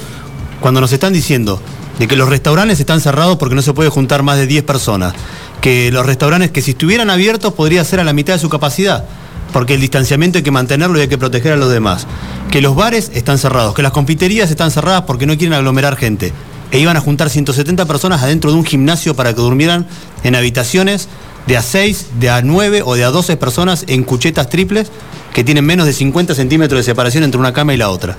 cuando 0.61 0.79
nos 0.79 0.93
están 0.93 1.13
diciendo 1.13 1.59
de 1.97 2.07
que 2.07 2.15
los 2.15 2.29
restaurantes 2.29 2.79
están 2.79 3.01
cerrados 3.01 3.37
porque 3.37 3.55
no 3.55 3.63
se 3.63 3.73
puede 3.73 3.89
juntar 3.89 4.21
más 4.21 4.37
de 4.37 4.45
10 4.45 4.63
personas? 4.63 5.15
Que 5.61 5.91
los 5.91 6.05
restaurantes 6.05 6.51
que 6.51 6.61
si 6.61 6.71
estuvieran 6.71 7.09
abiertos 7.09 7.53
podría 7.53 7.83
ser 7.83 7.99
a 7.99 8.03
la 8.03 8.13
mitad 8.13 8.33
de 8.33 8.39
su 8.39 8.49
capacidad 8.49 9.05
porque 9.53 9.75
el 9.75 9.81
distanciamiento 9.81 10.37
hay 10.37 10.43
que 10.43 10.51
mantenerlo 10.51 10.97
y 10.97 11.01
hay 11.01 11.07
que 11.07 11.17
proteger 11.17 11.53
a 11.53 11.57
los 11.57 11.71
demás. 11.71 12.07
Que 12.49 12.61
los 12.61 12.75
bares 12.75 13.11
están 13.13 13.37
cerrados, 13.37 13.73
que 13.73 13.81
las 13.81 13.91
confiterías 13.91 14.49
están 14.49 14.71
cerradas 14.71 15.03
porque 15.03 15.25
no 15.25 15.37
quieren 15.37 15.53
aglomerar 15.53 15.95
gente. 15.95 16.33
E 16.71 16.79
iban 16.79 16.95
a 16.95 17.01
juntar 17.01 17.29
170 17.29 17.85
personas 17.85 18.23
adentro 18.23 18.51
de 18.51 18.57
un 18.57 18.65
gimnasio 18.65 19.15
para 19.15 19.33
que 19.33 19.41
durmieran 19.41 19.87
en 20.23 20.35
habitaciones 20.35 21.09
de 21.47 21.57
a 21.57 21.61
6, 21.61 22.07
de 22.19 22.29
a 22.29 22.41
9 22.41 22.83
o 22.85 22.95
de 22.95 23.03
a 23.03 23.09
12 23.09 23.35
personas 23.37 23.83
en 23.87 24.03
cuchetas 24.03 24.49
triples 24.49 24.89
que 25.33 25.43
tienen 25.43 25.65
menos 25.65 25.85
de 25.85 25.93
50 25.93 26.35
centímetros 26.35 26.79
de 26.79 26.83
separación 26.83 27.23
entre 27.23 27.39
una 27.39 27.53
cama 27.53 27.73
y 27.73 27.77
la 27.77 27.89
otra. 27.89 28.17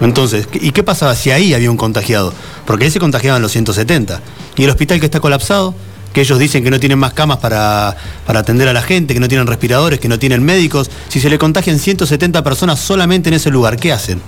Entonces, 0.00 0.48
¿y 0.52 0.72
qué 0.72 0.82
pasaba 0.82 1.14
si 1.14 1.30
ahí 1.30 1.54
había 1.54 1.70
un 1.70 1.76
contagiado? 1.76 2.32
Porque 2.66 2.84
ahí 2.84 2.90
se 2.90 3.00
contagiaban 3.00 3.40
los 3.40 3.52
170. 3.52 4.20
Y 4.56 4.64
el 4.64 4.70
hospital 4.70 5.00
que 5.00 5.06
está 5.06 5.20
colapsado, 5.20 5.74
que 6.14 6.20
ellos 6.20 6.38
dicen 6.38 6.62
que 6.62 6.70
no 6.70 6.78
tienen 6.78 6.98
más 6.98 7.12
camas 7.12 7.38
para, 7.38 7.96
atender 8.24 8.68
a 8.68 8.72
la 8.72 8.82
gente, 8.82 9.12
que 9.14 9.20
no 9.20 9.26
tienen 9.26 9.48
respiradores, 9.48 9.98
que 9.98 10.08
no 10.08 10.16
tienen 10.18 10.44
médicos. 10.44 10.88
Si 11.08 11.18
se 11.20 11.28
le 11.28 11.38
contagian 11.38 11.78
170 11.78 12.42
personas 12.44 12.78
solamente 12.78 13.28
en 13.28 13.34
ese 13.34 13.50
lugar, 13.50 13.76
¿qué 13.76 13.92
hacen? 13.92 14.22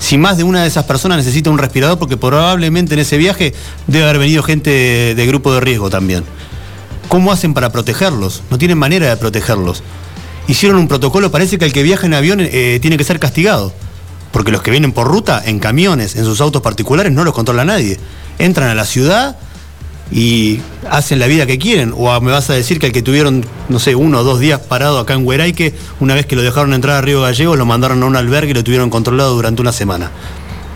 Si 0.00 0.18
más 0.18 0.36
de 0.36 0.42
una 0.42 0.62
de 0.62 0.68
esas 0.68 0.84
personas 0.84 1.18
necesita 1.18 1.48
un 1.48 1.58
respirador, 1.58 1.96
porque 1.96 2.16
probablemente 2.16 2.94
en 2.94 3.00
ese 3.00 3.18
viaje 3.18 3.54
debe 3.86 4.04
haber 4.04 4.18
venido 4.18 4.42
gente 4.42 5.14
de, 5.14 5.26
grupo 5.26 5.54
de 5.54 5.60
riesgo 5.60 5.90
también. 5.90 6.24
¿Cómo 7.08 7.30
hacen 7.30 7.54
para 7.54 7.70
protegerlos? 7.70 8.42
No 8.50 8.58
tienen 8.58 8.76
manera 8.76 9.08
de 9.08 9.16
protegerlos. 9.16 9.84
Hicieron 10.48 10.76
un 10.76 10.88
protocolo, 10.88 11.30
parece 11.30 11.56
que 11.56 11.66
el 11.66 11.72
que 11.72 11.84
viaja 11.84 12.06
en 12.06 12.14
avión 12.14 12.40
eh, 12.40 12.80
tiene 12.82 12.96
que 12.96 13.04
ser 13.04 13.20
castigado. 13.20 13.72
Porque 14.32 14.50
los 14.50 14.60
que 14.60 14.72
vienen 14.72 14.90
por 14.90 15.06
ruta, 15.06 15.40
en 15.46 15.60
camiones, 15.60 16.16
en 16.16 16.24
sus 16.24 16.40
autos 16.40 16.62
particulares, 16.62 17.12
no 17.12 17.22
los 17.22 17.32
controla 17.32 17.64
nadie. 17.64 17.96
Entran 18.40 18.68
a 18.68 18.74
la 18.74 18.84
ciudad, 18.84 19.36
y 20.10 20.60
hacen 20.90 21.18
la 21.18 21.26
vida 21.26 21.46
que 21.46 21.58
quieren. 21.58 21.92
O 21.96 22.20
me 22.20 22.32
vas 22.32 22.50
a 22.50 22.54
decir 22.54 22.78
que 22.78 22.86
el 22.86 22.92
que 22.92 23.02
tuvieron, 23.02 23.44
no 23.68 23.78
sé, 23.78 23.94
uno 23.94 24.20
o 24.20 24.24
dos 24.24 24.40
días 24.40 24.60
parado 24.60 24.98
acá 24.98 25.14
en 25.14 25.26
Hueraique, 25.26 25.74
una 26.00 26.14
vez 26.14 26.26
que 26.26 26.36
lo 26.36 26.42
dejaron 26.42 26.72
entrar 26.74 26.96
a 26.96 27.00
Río 27.00 27.22
Gallegos, 27.22 27.58
lo 27.58 27.66
mandaron 27.66 28.02
a 28.02 28.06
un 28.06 28.16
albergue 28.16 28.50
y 28.50 28.54
lo 28.54 28.64
tuvieron 28.64 28.90
controlado 28.90 29.34
durante 29.34 29.62
una 29.62 29.72
semana. 29.72 30.10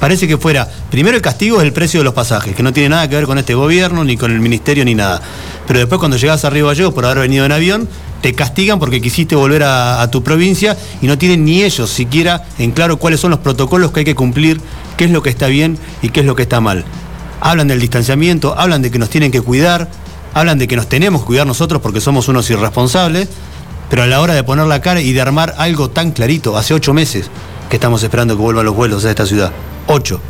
Parece 0.00 0.26
que 0.26 0.38
fuera, 0.38 0.66
primero 0.90 1.14
el 1.14 1.22
castigo 1.22 1.58
es 1.58 1.64
el 1.64 1.75
precio 1.75 2.00
de 2.00 2.04
los 2.04 2.14
pasajes, 2.14 2.54
que 2.56 2.62
no 2.62 2.72
tiene 2.72 2.88
nada 2.88 3.06
que 3.06 3.16
ver 3.16 3.26
con 3.26 3.37
este 3.37 3.52
gobierno, 3.52 4.02
ni 4.02 4.16
con 4.16 4.32
el 4.32 4.40
ministerio, 4.40 4.82
ni 4.82 4.94
nada. 4.94 5.20
Pero 5.66 5.78
después 5.78 5.99
cuando 5.99 6.16
llegas 6.16 6.42
a 6.46 6.50
Río 6.50 6.68
Gallegos 6.68 6.94
por 6.94 7.04
haber 7.04 7.18
venido 7.18 7.44
en 7.44 7.52
avión, 7.52 7.87
te 8.22 8.32
castigan 8.32 8.78
porque 8.78 9.02
quisiste 9.02 9.37
volver 9.37 9.62
a, 9.62 10.00
a 10.00 10.10
tu 10.10 10.22
provincia 10.22 10.76
y 11.02 11.06
no 11.06 11.18
tienen 11.18 11.44
ni 11.44 11.62
ellos 11.62 11.90
siquiera 11.90 12.44
en 12.58 12.70
claro 12.72 12.96
cuáles 12.99 13.20
son 13.20 13.30
los 13.30 13.40
protocolos 13.40 13.92
que 13.92 14.00
hay 14.00 14.06
que 14.06 14.14
cumplir, 14.14 14.58
qué 14.96 15.04
es 15.04 15.10
lo 15.10 15.22
que 15.22 15.30
está 15.30 15.49
bien 15.49 15.78
y 16.00 16.08
qué 16.08 16.20
es 16.20 16.26
lo 16.26 16.34
que 16.34 16.42
está 16.42 16.60
mal 16.60 16.84
hablan 17.40 17.68
del 17.68 17.80
distanciamiento, 17.80 18.59
hablan 18.59 18.82
de 18.82 18.90
que 18.90 18.99
nos 18.99 19.11
tienen 19.11 19.30
que 19.30 19.40
cuidar, 19.40 19.88
hablan 20.35 20.59
de 20.59 20.68
que 20.68 20.76
nos 20.76 20.88
tenemos 20.88 21.23
que 21.23 21.28
cuidar 21.28 21.47
nosotros 21.47 21.80
porque 21.82 22.00
somos 22.00 22.28
unos 22.28 22.49
irresponsables, 22.50 23.28
pero 23.88 24.02
a 24.02 24.06
la 24.06 24.20
hora 24.20 24.35
de 24.35 24.44
poner 24.44 24.66
la 24.66 24.80
cara 24.80 25.00
y 25.00 25.12
de 25.12 25.20
armar 25.20 25.54
algo 25.59 25.90
tan 25.90 26.12
clarito, 26.12 26.56
hace 26.56 26.75
ocho 26.75 26.94
meses 26.94 27.30
que 27.68 27.76
estamos 27.76 28.02
esperando 28.02 28.37
que 28.37 28.42
vuelvan 28.42 28.64
los 28.64 28.75
vuelos 28.75 29.04
a 29.04 29.11
esta 29.11 29.26
ciudad, 29.26 29.52
ocho, 29.87 30.20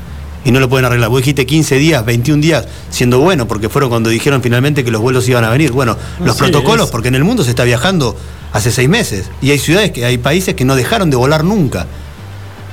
y 0.45 0.53
no 0.53 0.61
lo 0.61 0.69
pueden 0.71 0.87
arreglar. 0.87 1.11
Vos 1.11 1.21
dijiste 1.21 1.45
15 1.45 1.77
días, 1.77 2.05
21 2.05 2.41
días, 2.41 2.67
siendo 2.89 3.19
bueno, 3.19 3.47
porque 3.47 3.69
fueron 3.69 3.91
cuando 3.91 4.09
dijeron 4.09 4.43
finalmente 4.43 4.85
que 4.85 4.91
los 4.91 5.03
vuelos 5.03 5.29
iban 5.29 5.45
a 5.45 5.51
venir. 5.51 5.73
Bueno, 5.73 5.97
los 6.25 6.37
protocolos, 6.37 6.91
porque 6.91 7.09
en 7.09 7.15
el 7.15 7.25
mundo 7.25 7.45
se 7.45 7.51
está 7.51 7.65
viajando 7.65 8.17
hace 8.53 8.73
seis 8.73 8.89
meses, 8.89 9.31
y 9.43 9.51
hay 9.51 9.59
ciudades, 9.59 9.93
que 9.93 10.05
hay 10.05 10.17
países 10.19 10.55
que 10.55 10.65
no 10.65 10.77
dejaron 10.77 11.11
de 11.11 11.17
volar 11.17 11.45
nunca. 11.45 11.87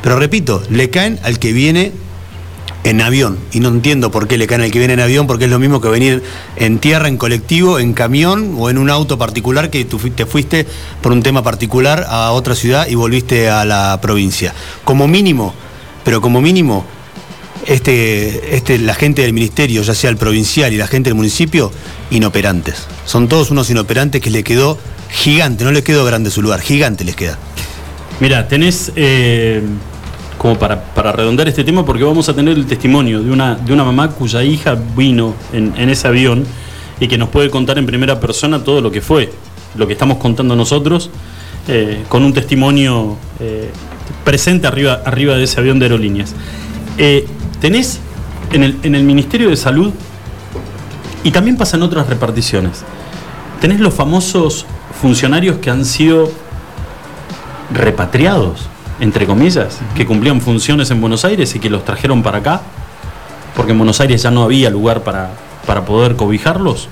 Pero 0.02 0.18
repito, 0.18 0.64
le 0.70 0.90
caen 0.90 1.20
al 1.24 1.40
que 1.40 1.52
viene 1.52 1.92
en 2.90 3.02
avión. 3.02 3.38
Y 3.52 3.60
no 3.60 3.68
entiendo 3.68 4.12
por 4.12 4.30
qué 4.30 4.38
le 4.38 4.48
caen 4.48 4.62
al 4.62 4.72
que 4.72 4.80
viene 4.80 4.94
en 4.94 5.02
avión, 5.02 5.28
porque 5.28 5.46
es 5.46 5.52
lo 5.52 5.60
mismo 5.60 5.82
que 5.82 5.90
venir 5.90 6.24
en 6.56 6.80
tierra, 6.80 7.10
en 7.10 7.18
colectivo, 7.18 7.80
en 7.80 7.92
camión 7.92 8.56
o 8.58 8.70
en 8.70 8.78
un 8.78 8.90
auto 8.90 9.18
particular 9.18 9.70
que 9.70 9.84
tú 9.84 9.98
te 9.98 10.26
fuiste 10.26 10.66
por 11.02 11.12
un 11.12 11.22
tema 11.22 11.44
particular 11.44 12.06
a 12.08 12.32
otra 12.32 12.56
ciudad 12.56 12.88
y 12.88 12.96
volviste 12.96 13.50
a 13.50 13.66
la 13.66 14.00
provincia. 14.02 14.54
Como 14.86 15.06
mínimo, 15.06 15.54
pero 16.06 16.22
como 16.22 16.40
mínimo, 16.40 16.86
este, 17.66 18.56
este, 18.56 18.78
la 18.78 18.94
gente 18.94 19.22
del 19.22 19.34
ministerio, 19.34 19.82
ya 19.82 19.94
sea 19.94 20.10
el 20.10 20.16
provincial 20.16 20.72
y 20.72 20.78
la 20.78 20.88
gente 20.88 21.10
del 21.10 21.16
municipio, 21.16 21.74
inoperantes. 22.10 22.88
Son 23.04 23.28
todos 23.28 23.52
unos 23.52 23.70
inoperantes 23.70 24.22
que 24.22 24.30
le 24.30 24.44
quedó 24.46 24.78
gigante, 25.10 25.66
no 25.66 25.74
le 25.74 25.84
quedó 25.84 26.06
grande 26.06 26.32
su 26.32 26.42
lugar, 26.42 26.62
gigante 26.62 27.04
les 27.04 27.18
queda. 27.18 27.38
Mira, 28.22 28.48
tenés 28.48 28.94
eh, 28.96 29.62
como 30.38 30.58
para, 30.58 30.82
para, 30.94 31.12
redondar 31.12 31.48
este 31.48 31.64
tema, 31.64 31.86
porque 31.86 32.04
vamos 32.04 32.30
a 32.30 32.34
tener 32.34 32.58
el 32.58 32.66
testimonio 32.66 33.22
de 33.22 33.32
una, 33.32 33.56
de 33.56 33.74
una 33.74 33.84
mamá 33.84 34.10
cuya 34.12 34.44
hija 34.44 34.78
vino 34.96 35.34
en, 35.52 35.90
ese 35.90 36.08
avión 36.08 36.46
y 37.00 37.08
que 37.08 37.18
nos 37.18 37.30
puede 37.30 37.50
contar 37.50 37.78
en 37.78 37.86
primera 37.86 38.20
persona 38.20 38.64
todo 38.64 38.82
lo 38.82 38.92
que 38.92 39.02
fue, 39.02 39.32
lo 39.76 39.88
que 39.88 39.94
estamos 39.94 40.18
contando 40.18 40.56
nosotros, 40.56 41.10
eh, 41.68 42.04
con 42.08 42.24
un 42.24 42.34
testimonio 42.34 43.18
eh, 43.40 43.72
presente 44.24 44.68
arriba, 44.68 45.02
arriba 45.06 45.36
de 45.36 45.44
ese 45.44 45.60
avión 45.60 45.80
de 45.80 45.86
aerolíneas. 45.86 46.34
Eh, 46.98 47.28
tenés 47.60 48.00
en 48.52 48.64
el, 48.64 48.78
en 48.84 48.96
el 48.96 49.04
Ministerio 49.04 49.50
de 49.50 49.58
Salud, 49.58 49.92
y 51.24 51.32
también 51.32 51.58
pasan 51.58 51.84
otras 51.84 52.08
reparticiones, 52.08 52.84
tenés 53.60 53.80
los 53.80 53.94
famosos 53.94 54.66
funcionarios 55.02 55.58
que 55.58 55.70
han 55.70 55.84
sido 55.84 56.32
repatriados 57.74 58.70
entre 59.00 59.26
comillas, 59.26 59.80
que 59.96 60.06
cumplían 60.06 60.42
funciones 60.42 60.90
en 60.92 61.02
Buenos 61.02 61.26
Aires 61.26 61.54
y 61.56 61.60
que 61.60 61.70
los 61.70 61.86
trajeron 61.86 62.24
para 62.24 62.40
acá, 62.40 62.62
porque 63.56 63.72
en 63.72 63.78
Buenos 63.78 64.00
Aires 64.02 64.22
ya 64.22 64.32
no 64.32 64.44
había 64.44 64.70
lugar 64.70 65.04
para, 65.04 65.32
para 65.66 65.86
poder 65.86 66.16
cobijarlos, 66.16 66.90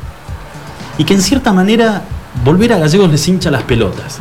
y 0.98 1.04
que 1.04 1.14
en 1.14 1.22
cierta 1.22 1.52
manera 1.52 2.04
volver 2.44 2.74
a 2.74 2.78
Gallegos 2.78 3.10
les 3.10 3.28
hincha 3.28 3.52
las 3.52 3.64
pelotas, 3.64 4.20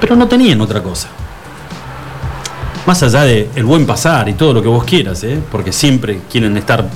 pero 0.00 0.16
no 0.16 0.28
tenían 0.28 0.60
otra 0.60 0.82
cosa. 0.82 1.08
Más 2.86 3.02
allá 3.02 3.22
de 3.22 3.50
el 3.54 3.64
buen 3.64 3.86
pasar 3.86 4.28
y 4.28 4.34
todo 4.34 4.54
lo 4.54 4.62
que 4.62 4.68
vos 4.68 4.84
quieras, 4.84 5.22
¿eh? 5.24 5.40
porque 5.50 5.72
siempre 5.72 6.22
quieren 6.30 6.56
estar 6.56 6.88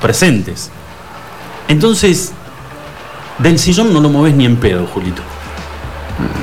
presentes. 0.00 0.70
Entonces, 1.68 2.32
del 3.38 3.58
sillón 3.58 3.92
no 3.92 4.00
lo 4.00 4.08
moves 4.08 4.34
ni 4.34 4.46
en 4.46 4.56
pedo, 4.56 4.86
Julito. 4.86 5.22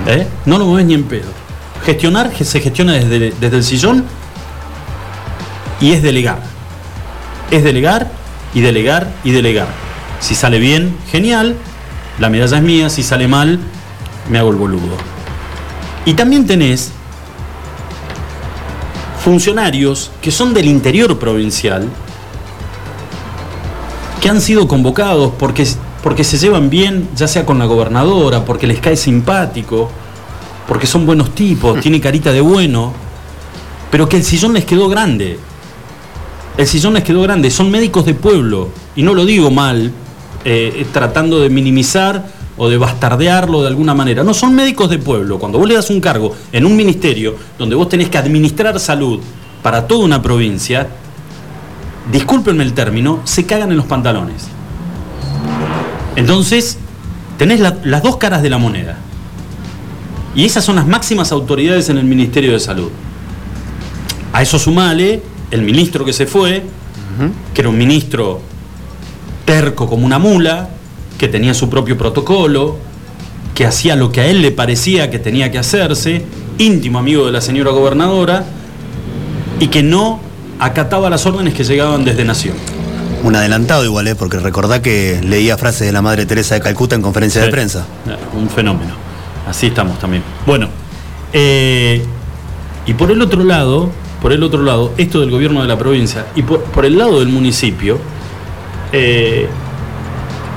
¿Eh? 0.06 0.28
No 0.46 0.58
lo 0.58 0.66
moves 0.66 0.86
ni 0.86 0.94
en 0.94 1.04
pedo. 1.04 1.47
Gestionar 1.86 2.32
se 2.36 2.60
gestiona 2.60 2.94
desde, 2.94 3.32
desde 3.40 3.58
el 3.58 3.64
sillón 3.64 4.06
y 5.80 5.92
es 5.92 6.02
delegar. 6.02 6.42
Es 7.52 7.64
delegar 7.64 8.10
y 8.54 8.62
delegar 8.62 9.12
y 9.24 9.32
delegar. 9.32 9.68
Si 10.20 10.36
sale 10.36 10.60
bien, 10.60 10.98
genial, 11.12 11.56
la 12.20 12.30
medalla 12.30 12.58
es 12.58 12.64
mía, 12.64 12.90
si 12.90 13.04
sale 13.04 13.28
mal, 13.28 13.60
me 14.30 14.40
hago 14.40 14.50
el 14.50 14.56
boludo. 14.56 14.98
Y 16.06 16.14
también 16.14 16.48
tenés 16.48 16.92
funcionarios 19.24 20.12
que 20.22 20.32
son 20.32 20.54
del 20.54 20.68
interior 20.68 21.20
provincial, 21.20 21.88
que 24.22 24.30
han 24.30 24.42
sido 24.42 24.68
convocados 24.68 25.34
porque, 25.38 25.68
porque 26.02 26.24
se 26.24 26.38
llevan 26.38 26.70
bien, 26.70 27.10
ya 27.16 27.28
sea 27.28 27.46
con 27.46 27.60
la 27.60 27.66
gobernadora, 27.66 28.46
porque 28.46 28.68
les 28.68 28.80
cae 28.80 28.96
simpático, 28.96 29.92
porque 30.68 30.88
son 30.88 31.06
buenos 31.06 31.34
tipos, 31.34 31.80
tiene 31.82 32.02
carita 32.02 32.32
de 32.32 32.42
bueno, 32.42 32.94
pero 33.90 34.10
que 34.10 34.18
el 34.18 34.24
sillón 34.24 34.54
les 34.54 34.66
quedó 34.66 34.90
grande. 34.90 35.40
El 36.58 36.68
sillón 36.68 36.96
les 36.96 37.04
quedó 37.04 37.22
grande, 37.22 37.52
son 37.52 37.70
médicos 37.70 38.06
de 38.06 38.16
pueblo, 38.16 38.70
y 38.96 39.04
no 39.04 39.14
lo 39.14 39.26
digo 39.26 39.52
mal, 39.52 39.92
eh, 40.44 40.86
tratando 40.92 41.40
de 41.40 41.50
minimizar 41.50 42.26
o 42.58 42.68
de 42.70 42.78
bastardearlo 42.78 43.62
de 43.62 43.68
alguna 43.68 43.94
manera. 43.94 44.24
No, 44.24 44.34
son 44.34 44.56
médicos 44.56 44.90
de 44.90 44.98
pueblo. 44.98 45.38
Cuando 45.38 45.60
vos 45.60 45.68
le 45.68 45.76
das 45.76 45.90
un 45.90 46.02
cargo 46.02 46.36
en 46.52 46.66
un 46.66 46.76
ministerio 46.76 47.36
donde 47.58 47.76
vos 47.76 47.88
tenés 47.88 48.10
que 48.10 48.18
administrar 48.18 48.80
salud 48.80 49.20
para 49.62 49.88
toda 49.88 50.04
una 50.04 50.22
provincia, 50.22 50.88
discúlpenme 52.12 52.64
el 52.64 52.74
término, 52.74 53.22
se 53.24 53.46
cagan 53.46 53.72
en 53.72 53.78
los 53.78 53.86
pantalones. 53.86 54.48
Entonces, 56.16 56.80
tenés 57.38 57.60
las 57.60 58.02
dos 58.02 58.18
caras 58.18 58.42
de 58.42 58.50
la 58.50 58.58
moneda. 58.58 58.98
Y 60.38 60.46
esas 60.46 60.64
son 60.64 60.76
las 60.76 60.86
máximas 60.86 61.32
autoridades 61.32 61.90
en 61.90 61.98
el 61.98 62.06
Ministerio 62.06 62.54
de 62.54 62.60
Salud. 62.60 62.92
A 64.32 64.44
eso 64.44 64.60
sumale 64.60 65.24
el 65.50 65.64
ministro 65.64 66.06
que 66.06 66.14
se 66.14 66.28
fue, 66.28 66.62
que 67.56 67.62
era 67.62 67.70
un 67.70 67.78
ministro 67.78 68.40
terco 69.46 69.88
como 69.90 70.06
una 70.06 70.20
mula, 70.20 70.70
que 71.18 71.28
tenía 71.28 71.56
su 71.56 71.72
propio 71.72 71.98
protocolo, 71.98 72.78
que 73.56 73.66
hacía 73.66 73.96
lo 73.96 74.12
que 74.12 74.22
a 74.22 74.28
él 74.28 74.44
le 74.44 74.52
parecía 74.52 75.10
que 75.10 75.18
tenía 75.18 75.52
que 75.52 75.58
hacerse, 75.58 76.24
íntimo 76.60 77.00
amigo 77.00 77.26
de 77.26 77.32
la 77.32 77.42
señora 77.42 77.72
gobernadora, 77.72 78.46
y 79.60 79.70
que 79.70 79.82
no 79.82 80.20
acataba 80.60 81.10
las 81.10 81.26
órdenes 81.26 81.56
que 81.56 81.64
llegaban 81.64 82.06
desde 82.06 82.24
Nación. 82.24 82.56
Un 83.24 83.36
adelantado 83.36 83.84
igual, 83.84 84.08
¿eh? 84.08 84.14
porque 84.14 84.38
recordá 84.38 84.84
que 84.84 85.20
leía 85.24 85.58
frases 85.58 85.88
de 85.88 85.92
la 85.92 86.04
Madre 86.04 86.28
Teresa 86.28 86.54
de 86.54 86.62
Calcuta 86.62 86.96
en 86.96 87.02
conferencia 87.02 87.42
de 87.42 87.50
prensa. 87.50 87.88
Un 88.36 88.48
fenómeno. 88.52 89.07
Así 89.48 89.68
estamos 89.68 89.98
también. 90.00 90.24
Bueno, 90.46 90.68
eh, 91.34 92.04
y 92.86 92.94
por 92.94 93.12
el 93.12 93.22
otro 93.22 93.44
lado, 93.44 93.90
por 94.22 94.34
el 94.34 94.44
otro 94.44 94.62
lado, 94.64 94.94
esto 94.98 95.22
del 95.22 95.32
gobierno 95.32 95.62
de 95.62 95.68
la 95.68 95.78
provincia, 95.78 96.26
y 96.36 96.42
por, 96.42 96.86
el 96.86 96.98
lado 96.98 97.20
del 97.20 97.30
municipio, 97.30 97.98
eh, 98.92 99.48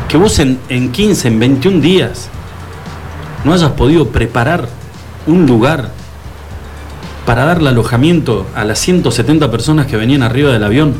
que 0.08 0.16
vos 0.16 0.38
en, 0.40 0.58
en 0.68 0.90
15, 0.90 1.28
en 1.28 1.38
21 1.38 1.80
días, 1.80 2.28
no 3.44 3.52
hayas 3.52 3.70
podido 3.72 4.08
preparar 4.08 4.68
un 5.26 5.46
lugar 5.46 5.92
para 7.26 7.44
darle 7.44 7.68
alojamiento 7.68 8.46
a 8.56 8.64
las 8.64 8.78
170 8.80 9.50
personas 9.50 9.86
que 9.86 9.96
venían 9.96 10.22
arriba 10.22 10.50
del 10.50 10.64
avión. 10.64 10.94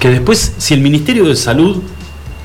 Que 0.00 0.10
después, 0.10 0.54
si 0.58 0.74
el 0.74 0.80
Ministerio 0.80 1.24
de 1.26 1.36
Salud 1.36 1.82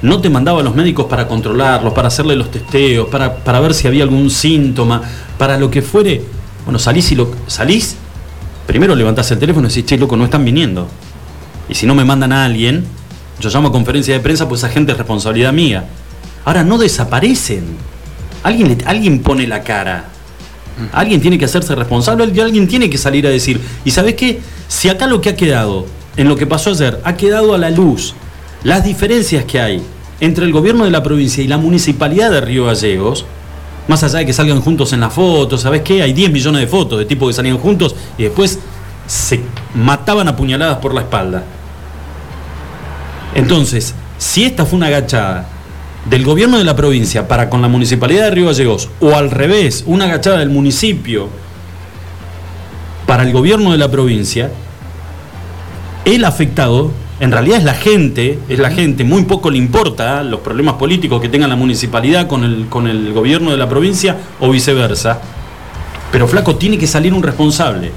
no 0.03 0.19
te 0.19 0.29
mandaba 0.29 0.59
a 0.59 0.63
los 0.63 0.75
médicos 0.75 1.05
para 1.05 1.27
controlarlos, 1.27 1.93
para 1.93 2.09
hacerle 2.09 2.35
los 2.35 2.51
testeos, 2.51 3.07
para, 3.07 3.37
para 3.37 3.61
ver 3.61 3.73
si 3.73 3.87
había 3.87 4.03
algún 4.03 4.29
síntoma, 4.29 5.01
para 5.37 5.57
lo 5.57 5.71
que 5.71 5.81
fuere, 5.81 6.21
bueno, 6.65 6.77
salís 6.77 7.09
y 7.13 7.15
lo 7.15 7.31
salís, 7.47 7.95
primero 8.67 8.95
levantás 8.95 9.31
el 9.31 9.39
teléfono 9.39 9.67
y 9.67 9.69
decís, 9.69 9.85
che, 9.85 9.97
loco, 9.97 10.17
no 10.17 10.25
están 10.25 10.43
viniendo. 10.43 10.89
Y 11.69 11.75
si 11.75 11.85
no 11.85 11.95
me 11.95 12.03
mandan 12.03 12.33
a 12.33 12.43
alguien, 12.43 12.83
yo 13.39 13.49
llamo 13.49 13.69
a 13.69 13.71
conferencia 13.71 14.13
de 14.13 14.19
prensa, 14.19 14.47
pues 14.49 14.59
esa 14.59 14.69
gente 14.69 14.91
es 14.91 14.97
responsabilidad 14.97 15.53
mía. 15.53 15.85
Ahora 16.43 16.65
no 16.65 16.77
desaparecen. 16.77 17.63
Alguien, 18.43 18.83
alguien 18.85 19.21
pone 19.21 19.47
la 19.47 19.63
cara. 19.63 20.09
Alguien 20.91 21.21
tiene 21.21 21.37
que 21.37 21.45
hacerse 21.45 21.75
responsable 21.75 22.29
y 22.33 22.39
alguien 22.41 22.67
tiene 22.67 22.89
que 22.89 22.97
salir 22.97 23.25
a 23.25 23.29
decir, 23.29 23.61
¿y 23.85 23.91
sabes 23.91 24.15
qué? 24.15 24.41
Si 24.67 24.89
acá 24.89 25.07
lo 25.07 25.21
que 25.21 25.29
ha 25.29 25.35
quedado, 25.37 25.85
en 26.17 26.27
lo 26.27 26.35
que 26.35 26.45
pasó 26.45 26.71
ayer, 26.71 26.99
ha 27.05 27.15
quedado 27.15 27.53
a 27.53 27.57
la 27.57 27.69
luz 27.69 28.15
las 28.63 28.83
diferencias 28.83 29.45
que 29.45 29.61
hay 29.61 29.81
entre 30.19 30.45
el 30.45 30.51
gobierno 30.51 30.85
de 30.85 30.91
la 30.91 31.03
provincia 31.03 31.43
y 31.43 31.47
la 31.47 31.57
municipalidad 31.57 32.31
de 32.31 32.41
Río 32.41 32.65
Gallegos, 32.65 33.25
más 33.87 34.03
allá 34.03 34.19
de 34.19 34.25
que 34.25 34.33
salgan 34.33 34.61
juntos 34.61 34.93
en 34.93 35.01
la 35.01 35.09
foto, 35.09 35.57
¿sabes 35.57 35.81
qué? 35.81 36.01
Hay 36.01 36.13
10 36.13 36.31
millones 36.31 36.61
de 36.61 36.67
fotos 36.67 36.99
de 36.99 37.05
tipos 37.05 37.27
que 37.29 37.33
salían 37.33 37.57
juntos 37.57 37.95
y 38.17 38.23
después 38.23 38.59
se 39.07 39.41
mataban 39.75 40.27
a 40.27 40.35
puñaladas 40.35 40.77
por 40.77 40.93
la 40.93 41.01
espalda. 41.01 41.43
Entonces, 43.35 43.93
si 44.17 44.45
esta 44.45 44.65
fue 44.65 44.77
una 44.77 44.87
agachada 44.87 45.47
del 46.09 46.23
gobierno 46.23 46.57
de 46.57 46.63
la 46.63 46.75
provincia 46.75 47.27
para 47.27 47.49
con 47.49 47.61
la 47.61 47.67
municipalidad 47.67 48.25
de 48.25 48.31
Río 48.31 48.47
Gallegos, 48.47 48.89
o 48.99 49.15
al 49.15 49.31
revés, 49.31 49.83
una 49.87 50.05
agachada 50.05 50.39
del 50.39 50.49
municipio 50.49 51.29
para 53.05 53.23
el 53.23 53.33
gobierno 53.33 53.71
de 53.71 53.77
la 53.77 53.89
provincia, 53.91 54.51
el 56.05 56.25
afectado 56.25 56.91
en 57.23 57.31
realidad 57.31 57.59
es 57.59 57.63
la 57.63 57.73
gente, 57.73 58.37
es 58.49 58.59
la 58.59 58.69
gente, 58.69 59.05
muy 59.05 59.23
poco 59.23 59.49
le 59.49 59.57
importa 59.57 60.23
los 60.23 60.41
problemas 60.41 60.73
políticos 60.75 61.21
que 61.21 61.29
tenga 61.29 61.47
la 61.47 61.55
municipalidad 61.55 62.27
con 62.27 62.43
el, 62.43 62.67
con 62.67 62.85
el 62.85 63.13
gobierno 63.13 63.51
de 63.51 63.55
la 63.55 63.69
provincia 63.69 64.17
o 64.41 64.49
viceversa. 64.49 65.21
Pero 66.11 66.27
flaco, 66.27 66.57
tiene 66.57 66.77
que 66.77 66.85
salir 66.85 67.13
un 67.13 67.23
responsable, 67.23 67.93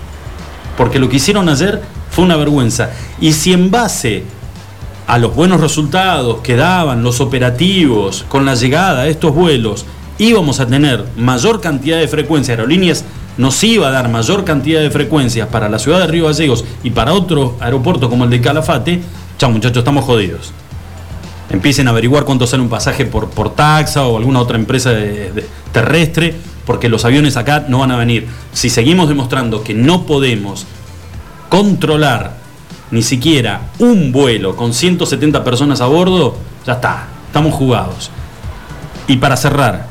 porque 0.77 1.01
lo 1.01 1.09
que 1.09 1.17
hicieron 1.17 1.49
ayer 1.49 1.83
fue 2.09 2.25
una 2.25 2.37
vergüenza. 2.37 2.91
Y 3.21 3.33
si 3.33 3.53
en 3.53 3.69
base 3.69 4.23
a 5.09 5.19
los 5.19 5.35
buenos 5.35 5.61
resultados 5.61 6.39
que 6.39 6.55
daban 6.55 7.03
los 7.03 7.21
operativos 7.21 8.25
con 8.29 8.45
la 8.47 8.55
llegada 8.55 9.03
de 9.03 9.11
estos 9.11 9.35
vuelos, 9.35 9.87
íbamos 10.19 10.61
a 10.61 10.69
tener 10.69 11.05
mayor 11.17 11.61
cantidad 11.61 11.99
de 11.99 12.07
frecuencias, 12.07 12.57
aerolíneas 12.57 13.05
nos 13.39 13.63
iba 13.65 13.89
a 13.89 13.91
dar 13.91 14.09
mayor 14.09 14.45
cantidad 14.45 14.81
de 14.81 14.91
frecuencias 14.91 15.49
para 15.49 15.69
la 15.69 15.79
ciudad 15.79 16.01
de 16.01 16.07
Río 16.07 16.27
Gallegos 16.27 16.65
y 16.83 16.91
para 16.91 17.13
otro 17.13 17.57
aeropuerto 17.61 18.09
como 18.09 18.25
el 18.25 18.31
de 18.31 18.41
Calafate, 18.41 19.01
chao 19.39 19.51
muchachos, 19.51 19.79
estamos 19.79 20.05
jodidos. 20.05 20.53
Empiecen 21.51 21.87
a 21.87 21.91
averiguar 21.91 22.25
cuánto 22.25 22.47
sale 22.47 22.63
un 22.63 22.69
pasaje 22.69 23.05
por, 23.07 23.31
por 23.31 23.55
taxa 23.55 24.07
o 24.07 24.17
alguna 24.17 24.41
otra 24.41 24.57
empresa 24.57 24.93
terrestre, 25.73 26.35
porque 26.65 26.89
los 26.89 27.05
aviones 27.05 27.37
acá 27.37 27.67
no 27.69 27.79
van 27.79 27.93
a 27.93 27.97
venir. 27.97 28.27
Si 28.53 28.69
seguimos 28.69 29.09
demostrando 29.09 29.63
que 29.63 29.73
no 29.73 30.07
podemos 30.07 30.67
controlar 31.49 32.37
ni 32.91 33.03
siquiera 33.03 33.71
un 33.79 34.13
vuelo 34.13 34.57
con 34.57 34.73
170 34.73 35.45
personas 35.45 35.81
a 35.81 35.87
bordo, 35.87 36.37
ya 36.67 36.75
está, 36.75 37.07
estamos 37.27 37.55
jugados. 37.55 38.11
Y 39.07 39.17
para 39.19 39.37
cerrar, 39.37 39.87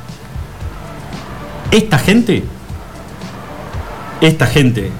esta 1.71 1.97
gente, 1.99 2.43
esta 4.21 4.47
gente, 4.47 4.91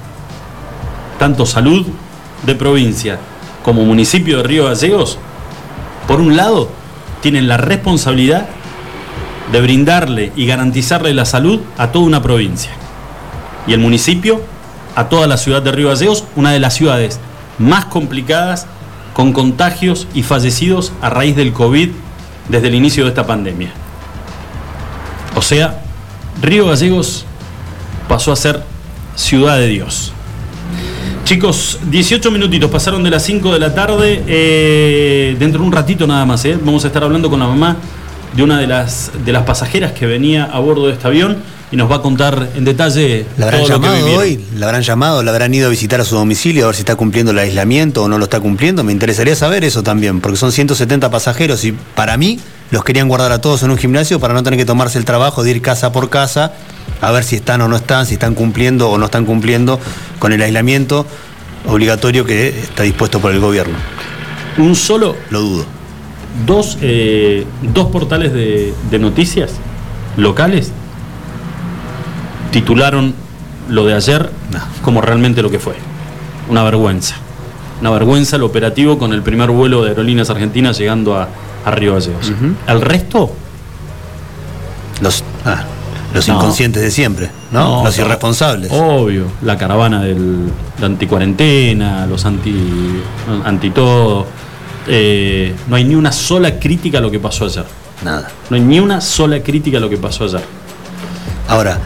tanto 1.19 1.45
salud 1.45 1.85
de 2.45 2.55
provincia 2.55 3.19
como 3.63 3.83
municipio 3.83 4.37
de 4.37 4.43
Río 4.43 4.65
Gallegos, 4.65 5.17
por 6.07 6.19
un 6.19 6.35
lado, 6.35 6.69
tienen 7.21 7.47
la 7.47 7.57
responsabilidad 7.57 8.47
de 9.51 9.61
brindarle 9.61 10.31
y 10.35 10.45
garantizarle 10.45 11.13
la 11.13 11.25
salud 11.25 11.61
a 11.77 11.91
toda 11.91 12.05
una 12.05 12.21
provincia. 12.21 12.71
Y 13.67 13.73
el 13.73 13.79
municipio 13.79 14.41
a 14.95 15.09
toda 15.09 15.27
la 15.27 15.37
ciudad 15.37 15.61
de 15.61 15.71
Río 15.71 15.89
Gallegos, 15.89 16.25
una 16.35 16.51
de 16.51 16.59
las 16.59 16.75
ciudades 16.75 17.19
más 17.57 17.85
complicadas 17.85 18.67
con 19.13 19.33
contagios 19.33 20.07
y 20.13 20.23
fallecidos 20.23 20.91
a 21.01 21.09
raíz 21.09 21.35
del 21.35 21.53
COVID 21.53 21.89
desde 22.49 22.67
el 22.67 22.75
inicio 22.75 23.03
de 23.03 23.09
esta 23.09 23.25
pandemia. 23.25 23.71
O 25.35 25.41
sea, 25.41 25.81
Río 26.41 26.67
Gallegos 26.67 27.25
pasó 28.07 28.31
a 28.31 28.35
ser 28.35 28.63
ciudad 29.15 29.57
de 29.57 29.67
Dios. 29.67 30.13
Chicos, 31.23 31.79
18 31.89 32.29
minutitos 32.29 32.69
pasaron 32.69 33.03
de 33.03 33.09
las 33.09 33.23
5 33.23 33.53
de 33.53 33.59
la 33.59 33.73
tarde. 33.73 34.23
Eh, 34.27 35.35
dentro 35.39 35.61
de 35.61 35.67
un 35.67 35.73
ratito 35.73 36.05
nada 36.05 36.25
más, 36.25 36.45
¿eh? 36.45 36.57
vamos 36.61 36.83
a 36.83 36.87
estar 36.87 37.03
hablando 37.03 37.29
con 37.29 37.39
la 37.39 37.47
mamá 37.47 37.77
de 38.35 38.43
una 38.43 38.59
de 38.59 38.67
las, 38.67 39.11
de 39.25 39.31
las 39.31 39.43
pasajeras 39.43 39.93
que 39.93 40.05
venía 40.05 40.43
a 40.43 40.59
bordo 40.59 40.87
de 40.87 40.93
este 40.93 41.07
avión 41.07 41.37
y 41.75 41.77
nos 41.77 41.91
va 41.91 41.97
a 41.97 42.01
contar 42.01 42.51
en 42.55 42.63
detalle. 42.63 43.25
¿La 43.37 43.47
habrán 43.47 43.65
llamado 43.65 44.17
hoy? 44.17 44.39
¿La 44.55 44.67
habrán 44.67 44.81
llamado? 44.81 45.21
¿La 45.23 45.31
habrán 45.31 45.53
ido 45.53 45.67
a 45.67 45.69
visitar 45.69 45.99
a 45.99 46.05
su 46.05 46.15
domicilio 46.15 46.63
a 46.63 46.67
ver 46.67 46.75
si 46.75 46.83
está 46.83 46.95
cumpliendo 46.95 47.33
el 47.33 47.39
aislamiento 47.39 48.03
o 48.03 48.07
no 48.07 48.17
lo 48.17 48.23
está 48.23 48.39
cumpliendo? 48.39 48.81
Me 48.85 48.93
interesaría 48.93 49.35
saber 49.35 49.65
eso 49.65 49.83
también, 49.83 50.21
porque 50.21 50.37
son 50.37 50.53
170 50.53 51.11
pasajeros 51.11 51.65
y 51.65 51.73
para 51.73 52.15
mí 52.15 52.39
los 52.71 52.85
querían 52.85 53.09
guardar 53.09 53.33
a 53.33 53.41
todos 53.41 53.61
en 53.63 53.71
un 53.71 53.77
gimnasio 53.77 54.21
para 54.21 54.33
no 54.33 54.41
tener 54.41 54.57
que 54.57 54.63
tomarse 54.63 54.97
el 54.97 55.03
trabajo 55.03 55.43
de 55.43 55.51
ir 55.51 55.61
casa 55.61 55.91
por 55.91 56.09
casa 56.09 56.53
a 57.01 57.11
ver 57.11 57.25
si 57.25 57.35
están 57.35 57.59
o 57.59 57.67
no 57.67 57.75
están, 57.75 58.05
si 58.05 58.13
están 58.13 58.35
cumpliendo 58.35 58.89
o 58.89 58.97
no 58.97 59.05
están 59.05 59.25
cumpliendo 59.25 59.77
con 60.17 60.31
el 60.31 60.41
aislamiento 60.41 61.05
obligatorio 61.67 62.23
que 62.23 62.57
está 62.57 62.83
dispuesto 62.83 63.19
por 63.19 63.33
el 63.33 63.41
gobierno. 63.41 63.75
Un 64.57 64.77
solo. 64.77 65.17
Lo 65.29 65.41
dudo. 65.41 65.65
Dos, 66.45 66.77
eh, 66.81 67.45
dos 67.73 67.87
portales 67.91 68.31
de, 68.31 68.73
de 68.89 68.97
noticias 68.99 69.51
locales 70.15 70.71
titularon 72.55 73.13
lo 73.67 73.85
de 73.85 73.93
ayer 73.93 74.29
como 74.81 75.01
realmente 75.01 75.41
lo 75.41 75.51
que 75.51 75.59
fue. 75.59 75.75
Una 76.49 76.63
vergüenza. 76.63 77.15
Una 77.81 77.89
vergüenza 77.89 78.37
el 78.37 78.43
operativo 78.43 78.97
con 78.97 79.11
el 79.11 79.21
primer 79.23 79.51
vuelo 79.51 79.83
de 79.83 79.89
aerolíneas 79.89 80.29
argentinas 80.29 80.77
llegando 80.77 81.17
a, 81.17 81.27
a 81.65 81.71
Río 81.71 81.95
Gallegos. 81.95 82.31
El 82.65 82.79
resto. 82.79 83.29
Los, 85.01 85.25
ah, 85.43 85.65
los 86.13 86.25
inconscientes 86.29 86.81
de 86.81 86.91
siempre, 86.91 87.29
¿no? 87.51 87.83
los 87.83 87.97
irresponsables. 87.99 88.71
Obvio. 88.71 89.25
La 89.41 89.57
caravana 89.57 90.01
del, 90.01 90.49
de 90.79 90.85
anticuarentena, 90.85 92.07
los 92.07 92.23
anti, 92.23 93.01
anti 93.43 93.69
todo. 93.71 94.27
Eh, 94.87 95.53
no 95.67 95.75
hay 95.75 95.83
ni 95.83 95.95
una 95.95 96.13
sola 96.13 96.57
crítica 96.57 96.99
a 96.99 97.01
lo 97.01 97.11
que 97.11 97.19
pasó 97.19 97.43
ayer. 97.43 97.65
Nada. 98.01 98.29
No 98.49 98.55
hay 98.55 98.61
ni 98.61 98.79
una 98.79 99.01
sola 99.01 99.43
crítica 99.43 99.77
a 99.77 99.81
lo 99.81 99.89
que 99.89 99.97
pasó 99.97 100.23
ayer. 100.23 100.43
Ahora, 101.49 101.79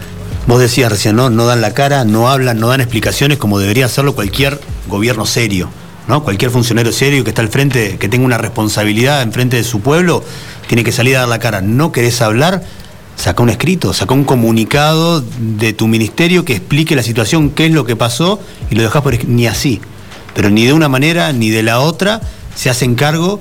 Vos 0.50 0.60
decías 0.60 0.92
recién, 0.92 1.16
¿no? 1.16 1.30
No 1.30 1.46
dan 1.46 1.62
la 1.62 1.76
cara, 1.76 2.06
no 2.06 2.28
hablan, 2.28 2.60
no 2.60 2.70
dan 2.70 2.82
explicaciones 2.82 3.38
como 3.38 3.60
debería 3.60 3.86
hacerlo 3.86 4.16
cualquier 4.16 4.60
gobierno 4.88 5.28
serio, 5.28 5.70
¿no? 6.08 6.24
Cualquier 6.24 6.50
funcionario 6.50 6.92
serio 6.92 7.24
que 7.24 7.30
está 7.30 7.44
al 7.44 7.50
frente, 7.50 7.98
que 8.00 8.10
tenga 8.10 8.26
una 8.26 8.40
responsabilidad 8.40 9.22
en 9.22 9.32
frente 9.32 9.58
de 9.58 9.64
su 9.64 9.82
pueblo, 9.82 10.24
tiene 10.66 10.84
que 10.84 10.92
salir 10.92 11.18
a 11.18 11.20
dar 11.20 11.30
la 11.30 11.38
cara. 11.38 11.62
¿No 11.62 11.92
querés 11.92 12.20
hablar? 12.24 12.64
Saca 13.16 13.44
un 13.44 13.52
escrito, 13.52 13.94
saca 13.94 14.16
un 14.16 14.24
comunicado 14.24 15.22
de 15.22 15.74
tu 15.74 15.86
ministerio 15.86 16.44
que 16.46 16.56
explique 16.56 16.96
la 16.96 17.04
situación, 17.04 17.52
qué 17.52 17.68
es 17.68 17.72
lo 17.72 17.86
que 17.86 17.96
pasó, 17.96 18.40
y 18.72 18.76
lo 18.76 18.82
dejás 18.82 19.04
por 19.04 19.24
ni 19.26 19.46
así. 19.46 19.80
Pero 20.34 20.50
ni 20.50 20.66
de 20.66 20.74
una 20.74 20.90
manera 20.90 21.32
ni 21.32 21.52
de 21.52 21.62
la 21.62 21.80
otra 21.80 22.22
se 22.56 22.72
hacen 22.72 22.96
cargo 22.96 23.40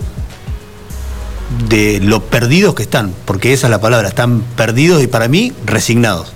de 1.71 2.01
lo 2.01 2.23
perdidos 2.25 2.75
que 2.75 2.83
están, 2.83 3.15
porque 3.25 3.55
esa 3.55 3.69
es 3.69 3.71
la 3.71 3.81
palabra, 3.81 4.09
están 4.09 4.43
perdidos 4.59 5.03
y 5.03 5.07
para 5.07 5.27
mí 5.29 5.55
resignados. 5.65 6.35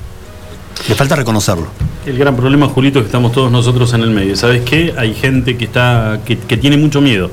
Le 0.89 0.95
falta 0.95 1.17
reconocerlo. 1.17 1.69
El 2.05 2.19
gran 2.19 2.35
problema, 2.37 2.67
Julito, 2.69 2.99
es 2.99 3.05
que 3.05 3.09
estamos 3.09 3.33
todos 3.33 3.51
nosotros 3.51 3.93
en 3.95 4.03
el 4.03 4.11
medio. 4.11 4.37
¿Sabes 4.37 4.63
qué? 4.63 4.95
Hay 4.97 5.15
gente 5.15 5.57
que, 5.57 5.65
está, 5.65 6.21
que, 6.25 6.39
que 6.39 6.57
tiene 6.57 6.77
mucho 6.77 7.01
miedo 7.01 7.31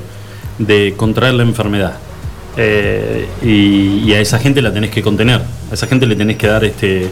de 0.58 0.94
contraer 0.96 1.34
la 1.34 1.42
enfermedad. 1.42 1.98
Eh, 2.56 3.28
y, 3.42 4.12
a 4.12 4.20
esa 4.20 4.38
gente 4.38 4.60
la 4.62 4.72
tenés 4.72 4.90
que 4.90 5.02
contener. 5.02 5.40
A 5.70 5.74
esa 5.74 5.86
gente 5.86 6.06
le 6.06 6.16
tenés 6.16 6.36
que 6.36 6.46
dar 6.46 6.64
este, 6.64 7.10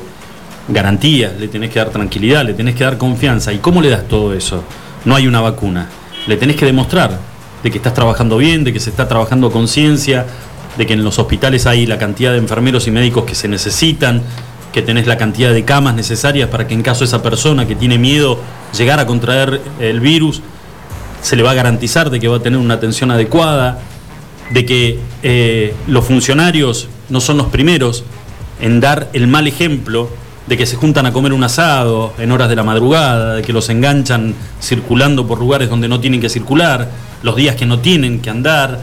garantías, 0.68 1.32
le 1.38 1.48
tenés 1.48 1.70
que 1.70 1.78
dar 1.78 1.90
tranquilidad, 1.90 2.44
le 2.44 2.54
tenés 2.54 2.74
que 2.74 2.84
dar 2.84 2.98
confianza. 2.98 3.52
¿Y 3.52 3.58
cómo 3.58 3.80
le 3.80 3.90
das 3.90 4.06
todo 4.08 4.34
eso? 4.34 4.62
No 5.04 5.14
hay 5.14 5.26
una 5.26 5.40
vacuna. 5.40 5.88
Le 6.26 6.36
tenés 6.36 6.56
que 6.56 6.66
demostrar 6.66 7.18
de 7.62 7.70
que 7.70 7.78
estás 7.78 7.94
trabajando 7.94 8.36
bien, 8.36 8.64
de 8.64 8.72
que 8.72 8.80
se 8.80 8.90
está 8.90 9.08
trabajando 9.08 9.50
con 9.50 9.68
ciencia, 9.68 10.26
de 10.76 10.86
que 10.86 10.92
en 10.92 11.02
los 11.02 11.18
hospitales 11.18 11.66
hay 11.66 11.86
la 11.86 11.98
cantidad 11.98 12.32
de 12.32 12.38
enfermeros 12.38 12.86
y 12.86 12.90
médicos 12.90 13.24
que 13.24 13.34
se 13.34 13.48
necesitan, 13.48 14.22
que 14.78 14.82
tenés 14.82 15.08
la 15.08 15.18
cantidad 15.18 15.52
de 15.52 15.64
camas 15.64 15.96
necesarias 15.96 16.48
para 16.50 16.68
que 16.68 16.74
en 16.74 16.82
caso 16.82 17.02
esa 17.02 17.20
persona 17.20 17.66
que 17.66 17.74
tiene 17.74 17.98
miedo 17.98 18.38
llegar 18.78 19.00
a 19.00 19.06
contraer 19.06 19.60
el 19.80 19.98
virus, 19.98 20.40
se 21.20 21.34
le 21.34 21.42
va 21.42 21.50
a 21.50 21.54
garantizar 21.54 22.10
de 22.10 22.20
que 22.20 22.28
va 22.28 22.36
a 22.36 22.40
tener 22.40 22.60
una 22.60 22.74
atención 22.74 23.10
adecuada, 23.10 23.80
de 24.50 24.64
que 24.64 25.00
eh, 25.24 25.74
los 25.88 26.04
funcionarios 26.04 26.86
no 27.08 27.20
son 27.20 27.38
los 27.38 27.48
primeros 27.48 28.04
en 28.60 28.78
dar 28.78 29.08
el 29.14 29.26
mal 29.26 29.48
ejemplo 29.48 30.10
de 30.46 30.56
que 30.56 30.64
se 30.64 30.76
juntan 30.76 31.06
a 31.06 31.12
comer 31.12 31.32
un 31.32 31.42
asado 31.42 32.12
en 32.16 32.30
horas 32.30 32.48
de 32.48 32.54
la 32.54 32.62
madrugada, 32.62 33.34
de 33.34 33.42
que 33.42 33.52
los 33.52 33.68
enganchan 33.70 34.32
circulando 34.62 35.26
por 35.26 35.40
lugares 35.40 35.68
donde 35.68 35.88
no 35.88 35.98
tienen 35.98 36.20
que 36.20 36.28
circular, 36.28 36.88
los 37.24 37.34
días 37.34 37.56
que 37.56 37.66
no 37.66 37.80
tienen 37.80 38.20
que 38.20 38.30
andar. 38.30 38.78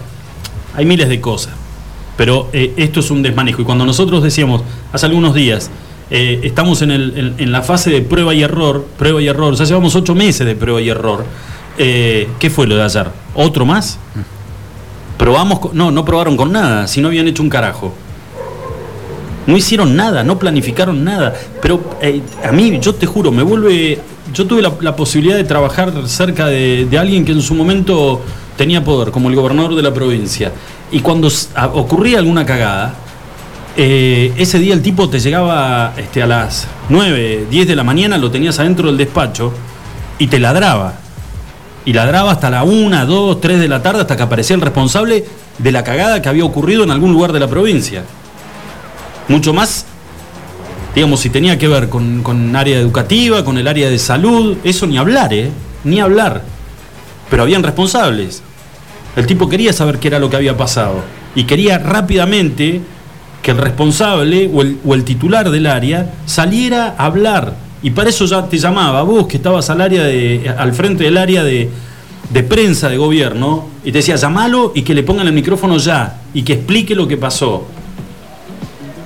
Hay 0.75 0.83
miles 0.83 1.07
de 1.07 1.21
cosas. 1.21 1.53
Pero 2.17 2.49
eh, 2.53 2.73
esto 2.77 2.99
es 2.99 3.11
un 3.11 3.21
desmanejo. 3.21 3.61
Y 3.61 3.65
cuando 3.65 3.85
nosotros 3.85 4.23
decíamos 4.23 4.61
hace 4.91 5.05
algunos 5.05 5.33
días, 5.33 5.69
eh, 6.09 6.41
estamos 6.43 6.81
en, 6.81 6.91
el- 6.91 7.33
en- 7.37 7.51
la 7.51 7.61
fase 7.61 7.89
de 7.89 8.01
prueba 8.01 8.33
y 8.33 8.43
error, 8.43 8.85
prueba 8.97 9.21
y 9.21 9.27
error, 9.27 9.55
ya 9.55 9.65
llevamos 9.65 9.95
ocho 9.95 10.13
meses 10.15 10.45
de 10.45 10.55
prueba 10.55 10.81
y 10.81 10.89
error. 10.89 11.25
Eh, 11.77 12.27
¿Qué 12.39 12.49
fue 12.49 12.67
lo 12.67 12.75
de 12.75 12.83
ayer? 12.83 13.07
¿Otro 13.33 13.65
más? 13.65 13.97
Probamos, 15.17 15.59
con- 15.59 15.77
no, 15.77 15.91
no 15.91 16.03
probaron 16.05 16.35
con 16.37 16.51
nada, 16.51 16.87
si 16.87 17.01
no 17.01 17.07
habían 17.07 17.27
hecho 17.27 17.41
un 17.41 17.49
carajo. 17.49 17.93
No 19.47 19.55
hicieron 19.55 19.95
nada, 19.95 20.23
no 20.23 20.39
planificaron 20.39 21.03
nada. 21.03 21.33
Pero 21.61 21.97
eh, 22.01 22.21
a 22.43 22.51
mí, 22.51 22.79
yo 22.81 22.95
te 22.95 23.05
juro, 23.05 23.31
me 23.31 23.43
vuelve. 23.43 23.99
Yo 24.33 24.45
tuve 24.47 24.61
la, 24.61 24.73
la 24.81 24.95
posibilidad 24.95 25.37
de 25.37 25.43
trabajar 25.43 25.93
cerca 26.07 26.47
de, 26.47 26.85
de 26.89 26.97
alguien 26.97 27.23
que 27.23 27.31
en 27.31 27.41
su 27.41 27.53
momento 27.53 28.21
tenía 28.57 28.83
poder, 28.83 29.11
como 29.11 29.29
el 29.29 29.35
gobernador 29.35 29.75
de 29.75 29.83
la 29.83 29.93
provincia. 29.93 30.51
Y 30.91 30.99
cuando 30.99 31.29
ocurría 31.73 32.17
alguna 32.17 32.45
cagada, 32.45 32.95
eh, 33.77 34.31
ese 34.37 34.59
día 34.59 34.73
el 34.73 34.81
tipo 34.81 35.09
te 35.09 35.19
llegaba 35.19 35.93
este, 35.97 36.23
a 36.23 36.27
las 36.27 36.67
9, 36.89 37.47
10 37.49 37.67
de 37.67 37.75
la 37.75 37.83
mañana, 37.83 38.17
lo 38.17 38.31
tenías 38.31 38.57
adentro 38.59 38.87
del 38.87 38.97
despacho 38.97 39.51
y 40.17 40.27
te 40.27 40.39
ladraba. 40.39 40.93
Y 41.83 41.93
ladraba 41.93 42.31
hasta 42.31 42.49
la 42.49 42.63
1, 42.63 43.05
2, 43.05 43.41
3 43.41 43.59
de 43.59 43.67
la 43.67 43.83
tarde 43.83 44.01
hasta 44.01 44.15
que 44.15 44.23
aparecía 44.23 44.55
el 44.55 44.61
responsable 44.61 45.25
de 45.57 45.71
la 45.71 45.83
cagada 45.83 46.21
que 46.21 46.29
había 46.29 46.45
ocurrido 46.45 46.83
en 46.83 46.91
algún 46.91 47.11
lugar 47.11 47.33
de 47.33 47.39
la 47.39 47.47
provincia. 47.47 48.03
Mucho 49.27 49.53
más, 49.53 49.85
digamos, 50.95 51.19
si 51.19 51.29
tenía 51.29 51.57
que 51.57 51.67
ver 51.67 51.89
con, 51.89 52.23
con 52.23 52.55
área 52.55 52.79
educativa, 52.79 53.43
con 53.43 53.57
el 53.57 53.67
área 53.67 53.89
de 53.89 53.99
salud, 53.99 54.57
eso 54.63 54.87
ni 54.87 54.97
hablar, 54.97 55.33
¿eh? 55.33 55.51
Ni 55.83 55.99
hablar. 55.99 56.43
Pero 57.29 57.43
habían 57.43 57.61
responsables. 57.61 58.41
El 59.15 59.27
tipo 59.27 59.49
quería 59.49 59.73
saber 59.73 59.99
qué 59.99 60.07
era 60.07 60.19
lo 60.19 60.29
que 60.29 60.37
había 60.37 60.55
pasado. 60.55 61.03
Y 61.35 61.43
quería 61.43 61.77
rápidamente 61.77 62.81
que 63.45 63.51
el 63.51 63.57
responsable 63.57 64.49
o 64.51 64.95
el, 64.95 65.03
titular 65.03 65.51
del 65.51 65.67
área 65.67 66.15
saliera 66.25 66.95
a 66.97 67.05
hablar. 67.05 67.53
Y 67.83 67.91
para 67.91 68.09
eso 68.09 68.25
ya 68.25 68.49
te 68.49 68.57
llamaba, 68.57 69.03
vos 69.03 69.27
que 69.27 69.37
estabas 69.37 69.69
al, 69.69 69.81
área 69.81 70.01
de, 70.01 70.51
al 70.57 70.73
frente 70.73 71.03
del 71.03 71.15
área 71.15 71.43
de, 71.43 71.69
de 72.31 72.43
prensa 72.43 72.89
de 72.89 72.97
gobierno, 72.97 73.67
y 73.83 73.91
te 73.91 73.99
decía, 73.99 74.15
llamalo 74.15 74.71
y 74.73 74.81
que 74.81 74.95
le 74.95 75.03
pongan 75.03 75.27
el 75.27 75.33
micrófono 75.33 75.77
ya, 75.77 76.21
y 76.33 76.41
que 76.41 76.53
explique 76.53 76.95
lo 76.95 77.07
que 77.07 77.17
pasó. 77.17 77.67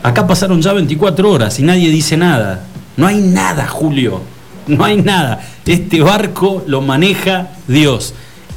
Acá 0.03 0.25
pasaron 0.25 0.61
ya 0.61 0.71
24 0.71 1.29
horas 1.29 1.59
y 1.59 1.63
nadie 1.63 1.89
dice 1.89 2.15
nada. 2.15 2.63
No 2.95 3.07
hay 3.07 3.19
nada, 3.19 3.67
Julio. 3.67 4.21
No 4.67 4.85
hay 4.85 5.01
nada. 5.01 5.41
Este 5.65 6.01
barco 6.01 6.63
lo 6.65 6.79
maneja 6.79 7.49
Dios. 7.67 8.13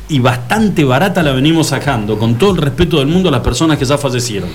Y 0.08 0.20
bastante 0.20 0.84
barata 0.84 1.24
la 1.24 1.32
venimos 1.32 1.66
sacando, 1.66 2.20
con 2.20 2.36
todo 2.36 2.52
el 2.52 2.58
respeto 2.58 2.98
del 3.00 3.08
mundo 3.08 3.30
a 3.30 3.32
las 3.32 3.40
personas 3.40 3.78
que 3.78 3.84
ya 3.84 3.98
fallecieron. 3.98 4.48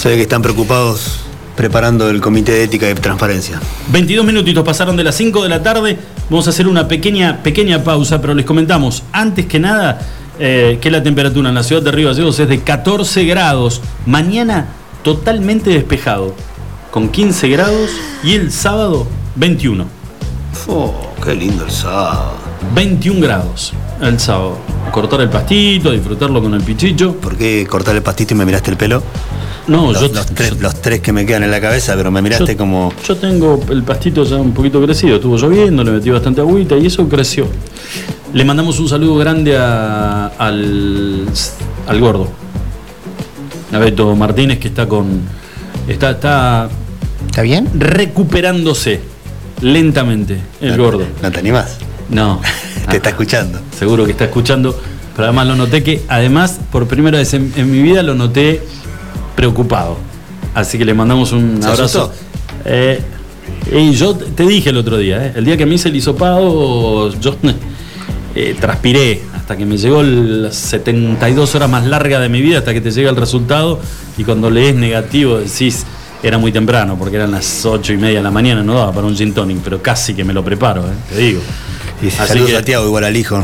Se 0.00 0.08
ve 0.08 0.16
que 0.16 0.22
están 0.22 0.40
preocupados 0.40 1.20
preparando 1.56 2.08
el 2.08 2.22
comité 2.22 2.52
de 2.52 2.64
ética 2.64 2.88
y 2.88 2.94
transparencia. 2.94 3.60
22 3.88 4.24
minutitos 4.24 4.64
pasaron 4.64 4.96
de 4.96 5.04
las 5.04 5.14
5 5.14 5.42
de 5.42 5.50
la 5.50 5.62
tarde. 5.62 5.98
Vamos 6.30 6.46
a 6.46 6.50
hacer 6.50 6.66
una 6.68 6.88
pequeña, 6.88 7.42
pequeña 7.42 7.84
pausa, 7.84 8.18
pero 8.18 8.32
les 8.32 8.46
comentamos, 8.46 9.02
antes 9.12 9.44
que 9.44 9.58
nada, 9.58 10.00
eh, 10.38 10.78
que 10.80 10.90
la 10.90 11.02
temperatura 11.02 11.50
en 11.50 11.54
la 11.54 11.62
ciudad 11.62 11.82
de 11.82 11.92
Río 11.92 12.08
Gallegos 12.08 12.40
es 12.40 12.48
de 12.48 12.60
14 12.60 13.26
grados. 13.26 13.82
Mañana 14.06 14.68
totalmente 15.04 15.68
despejado, 15.68 16.34
con 16.90 17.10
15 17.10 17.48
grados. 17.50 17.90
Y 18.24 18.32
el 18.32 18.52
sábado, 18.52 19.06
21. 19.36 19.84
Oh, 20.66 21.12
qué 21.22 21.34
lindo 21.34 21.66
el 21.66 21.70
sábado. 21.70 22.36
21 22.74 23.20
grados 23.20 23.74
el 24.00 24.18
sábado. 24.18 24.56
Cortar 24.92 25.20
el 25.20 25.28
pastito, 25.28 25.90
disfrutarlo 25.90 26.40
con 26.40 26.54
el 26.54 26.62
pichicho. 26.62 27.16
¿Por 27.16 27.36
qué 27.36 27.66
cortar 27.68 27.94
el 27.96 28.02
pastito 28.02 28.32
y 28.32 28.38
me 28.38 28.46
miraste 28.46 28.70
el 28.70 28.78
pelo? 28.78 29.02
No, 29.70 29.92
los, 29.92 30.00
yo, 30.02 30.08
los 30.14 30.26
tres, 30.26 30.60
los 30.60 30.74
tres 30.82 31.00
que 31.00 31.12
me 31.12 31.24
quedan 31.24 31.44
en 31.44 31.50
la 31.50 31.60
cabeza, 31.60 31.94
pero 31.96 32.10
me 32.10 32.20
miraste 32.20 32.52
yo- 32.52 32.58
como. 32.58 32.92
Yo 33.06 33.16
tengo 33.16 33.60
el 33.70 33.82
pastito 33.84 34.24
ya 34.24 34.36
un 34.36 34.52
poquito 34.52 34.82
crecido. 34.82 35.16
Estuvo 35.16 35.36
lloviendo, 35.36 35.84
le 35.84 35.92
metí 35.92 36.10
bastante 36.10 36.40
agüita 36.40 36.76
y 36.76 36.86
eso 36.86 37.08
creció. 37.08 37.46
Le 38.32 38.44
mandamos 38.44 38.78
un 38.80 38.88
saludo 38.88 39.16
grande 39.16 39.56
a- 39.56 40.26
al, 40.38 41.26
al 41.86 42.00
gordo. 42.00 42.28
A 43.72 43.78
Beto 43.78 44.14
Martínez 44.16 44.58
que 44.58 44.68
está 44.68 44.86
con. 44.88 45.20
Está, 45.88 46.10
está 46.10 46.68
¿Está 47.26 47.42
bien? 47.42 47.68
recuperándose 47.74 49.00
lentamente, 49.60 50.38
el 50.60 50.76
gordo. 50.76 51.04
¿No 51.22 51.30
te 51.30 51.38
animás? 51.38 51.78
No. 52.08 52.40
Te 52.90 52.96
está 52.96 53.10
escuchando. 53.10 53.60
Seguro 53.78 54.04
que 54.04 54.12
está 54.12 54.24
escuchando. 54.24 54.76
Pero 55.14 55.26
además 55.28 55.46
lo 55.46 55.54
noté 55.56 55.82
que, 55.84 56.02
además, 56.08 56.58
por 56.72 56.86
primera 56.86 57.18
vez 57.18 57.34
en, 57.34 57.52
en 57.56 57.70
mi 57.70 57.82
vida 57.82 58.02
lo 58.02 58.14
noté 58.14 58.62
preocupado. 59.40 59.96
Así 60.54 60.76
que 60.76 60.84
le 60.84 60.92
mandamos 60.92 61.32
un 61.32 61.62
¿Se 61.62 61.68
abrazo. 61.68 62.12
Eh, 62.66 63.00
y 63.72 63.92
yo 63.92 64.14
te 64.14 64.46
dije 64.46 64.68
el 64.68 64.76
otro 64.76 64.98
día, 64.98 65.26
eh, 65.28 65.32
el 65.36 65.44
día 65.46 65.56
que 65.56 65.64
me 65.64 65.76
hice 65.76 65.88
el 65.88 65.96
hisopado, 65.96 67.10
yo 67.18 67.36
eh, 68.34 68.54
transpiré 68.60 69.22
hasta 69.34 69.56
que 69.56 69.64
me 69.64 69.78
llegó 69.78 70.02
las 70.02 70.56
72 70.56 71.54
horas 71.54 71.70
más 71.70 71.86
largas 71.86 72.20
de 72.20 72.28
mi 72.28 72.42
vida, 72.42 72.58
hasta 72.58 72.74
que 72.74 72.82
te 72.82 72.90
llega 72.90 73.08
el 73.08 73.16
resultado. 73.16 73.80
Y 74.18 74.24
cuando 74.24 74.50
lees 74.50 74.74
negativo 74.74 75.38
decís, 75.38 75.86
era 76.22 76.36
muy 76.36 76.52
temprano, 76.52 76.96
porque 76.98 77.16
eran 77.16 77.30
las 77.30 77.64
8 77.64 77.94
y 77.94 77.96
media 77.96 78.18
de 78.18 78.24
la 78.24 78.30
mañana, 78.30 78.62
no 78.62 78.74
daba 78.74 78.92
para 78.92 79.06
un 79.06 79.16
gin 79.16 79.32
tonic, 79.32 79.58
pero 79.64 79.80
casi 79.80 80.12
que 80.12 80.22
me 80.24 80.34
lo 80.34 80.44
preparo, 80.44 80.82
eh, 80.82 80.92
te 81.08 81.16
digo. 81.18 81.40
Y 82.02 82.08
Así 82.08 82.16
saludos 82.28 82.50
que- 82.50 82.56
a 82.58 82.62
Tiago, 82.62 82.84
igual 82.86 83.04
al 83.04 83.16
hijo. 83.16 83.42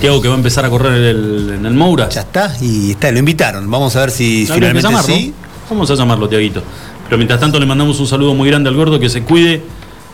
Tiago 0.00 0.20
que 0.20 0.28
va 0.28 0.34
a 0.34 0.36
empezar 0.36 0.64
a 0.64 0.70
correr 0.70 0.92
en 0.94 1.04
el, 1.04 1.50
en 1.58 1.66
el 1.66 1.74
Moura. 1.74 2.08
Ya 2.08 2.20
está, 2.22 2.54
y 2.60 2.90
está, 2.92 3.10
lo 3.10 3.18
invitaron. 3.18 3.70
Vamos 3.70 3.96
a 3.96 4.00
ver 4.00 4.10
si 4.10 4.46
que 4.46 4.52
finalmente 4.54 4.82
llamarlo. 4.88 5.14
sí. 5.14 5.32
Vamos 5.70 5.90
a 5.90 5.94
llamarlo, 5.94 6.28
Tiaguito. 6.28 6.62
Pero 7.04 7.16
mientras 7.16 7.40
tanto 7.40 7.58
le 7.58 7.66
mandamos 7.66 7.98
un 8.00 8.06
saludo 8.06 8.34
muy 8.34 8.48
grande 8.48 8.68
al 8.68 8.76
gordo, 8.76 9.00
que 9.00 9.08
se 9.08 9.22
cuide 9.22 9.62